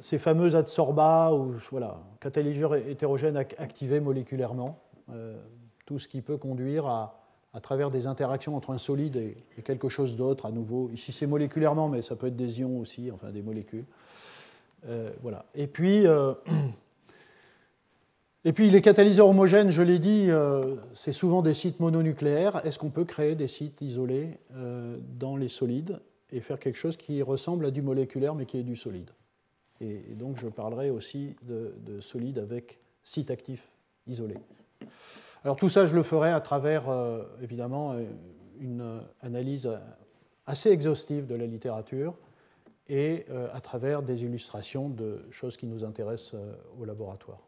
Ces 0.00 0.18
fameux 0.18 0.54
adsorbats 0.54 1.32
ou 1.34 1.56
voilà, 1.70 2.00
catalyseurs 2.20 2.76
hétérogènes 2.76 3.36
activés 3.36 4.00
moléculairement, 4.00 4.78
euh, 5.12 5.36
tout 5.84 5.98
ce 5.98 6.08
qui 6.08 6.20
peut 6.20 6.36
conduire 6.36 6.86
à, 6.86 7.14
travers 7.60 7.90
des 7.90 8.06
interactions 8.06 8.56
entre 8.56 8.70
un 8.70 8.78
solide 8.78 9.16
et, 9.16 9.36
et 9.56 9.62
quelque 9.62 9.88
chose 9.88 10.14
d'autre, 10.14 10.46
à 10.46 10.52
nouveau. 10.52 10.90
Ici, 10.90 11.10
c'est 11.10 11.26
moléculairement, 11.26 11.88
mais 11.88 12.02
ça 12.02 12.14
peut 12.14 12.28
être 12.28 12.36
des 12.36 12.60
ions 12.60 12.78
aussi, 12.78 13.10
enfin 13.10 13.30
des 13.30 13.42
molécules. 13.42 13.84
voilà. 15.22 15.44
Et 15.56 15.66
puis, 15.66 16.06
et 18.44 18.52
puis 18.52 18.70
les 18.70 18.80
catalyseurs 18.80 19.28
homogènes, 19.28 19.70
je 19.70 19.82
l'ai 19.82 19.98
dit, 19.98 20.26
euh, 20.28 20.76
c'est 20.94 21.12
souvent 21.12 21.42
des 21.42 21.54
sites 21.54 21.80
mononucléaires. 21.80 22.64
Est-ce 22.64 22.78
qu'on 22.78 22.90
peut 22.90 23.04
créer 23.04 23.34
des 23.34 23.48
sites 23.48 23.80
isolés 23.80 24.38
euh, 24.54 24.96
dans 25.18 25.36
les 25.36 25.48
solides 25.48 26.00
et 26.30 26.40
faire 26.40 26.60
quelque 26.60 26.76
chose 26.76 26.96
qui 26.96 27.20
ressemble 27.22 27.66
à 27.66 27.70
du 27.72 27.82
moléculaire 27.82 28.36
mais 28.36 28.46
qui 28.46 28.58
est 28.58 28.62
du 28.62 28.76
solide? 28.76 29.10
Et, 29.80 30.14
donc 30.14 30.38
je 30.38 30.46
parlerai 30.46 30.90
aussi 30.90 31.34
de, 31.42 31.74
de 31.84 32.00
solides 32.00 32.38
avec 32.38 32.78
sites 33.02 33.30
actifs 33.32 33.68
isolés. 34.06 34.38
Alors 35.42 35.56
tout 35.56 35.68
ça, 35.68 35.86
je 35.86 35.94
le 35.96 36.04
ferai 36.04 36.30
à 36.30 36.40
travers, 36.40 36.88
euh, 36.88 37.24
évidemment, 37.42 37.96
une 38.60 39.00
analyse 39.20 39.70
assez 40.46 40.70
exhaustive 40.70 41.26
de 41.26 41.34
la 41.34 41.46
littérature 41.46 42.14
et 42.88 43.26
à 43.52 43.60
travers 43.60 44.02
des 44.02 44.24
illustrations 44.24 44.88
de 44.88 45.20
choses 45.30 45.56
qui 45.56 45.66
nous 45.66 45.84
intéressent 45.84 46.34
au 46.80 46.84
laboratoire. 46.84 47.47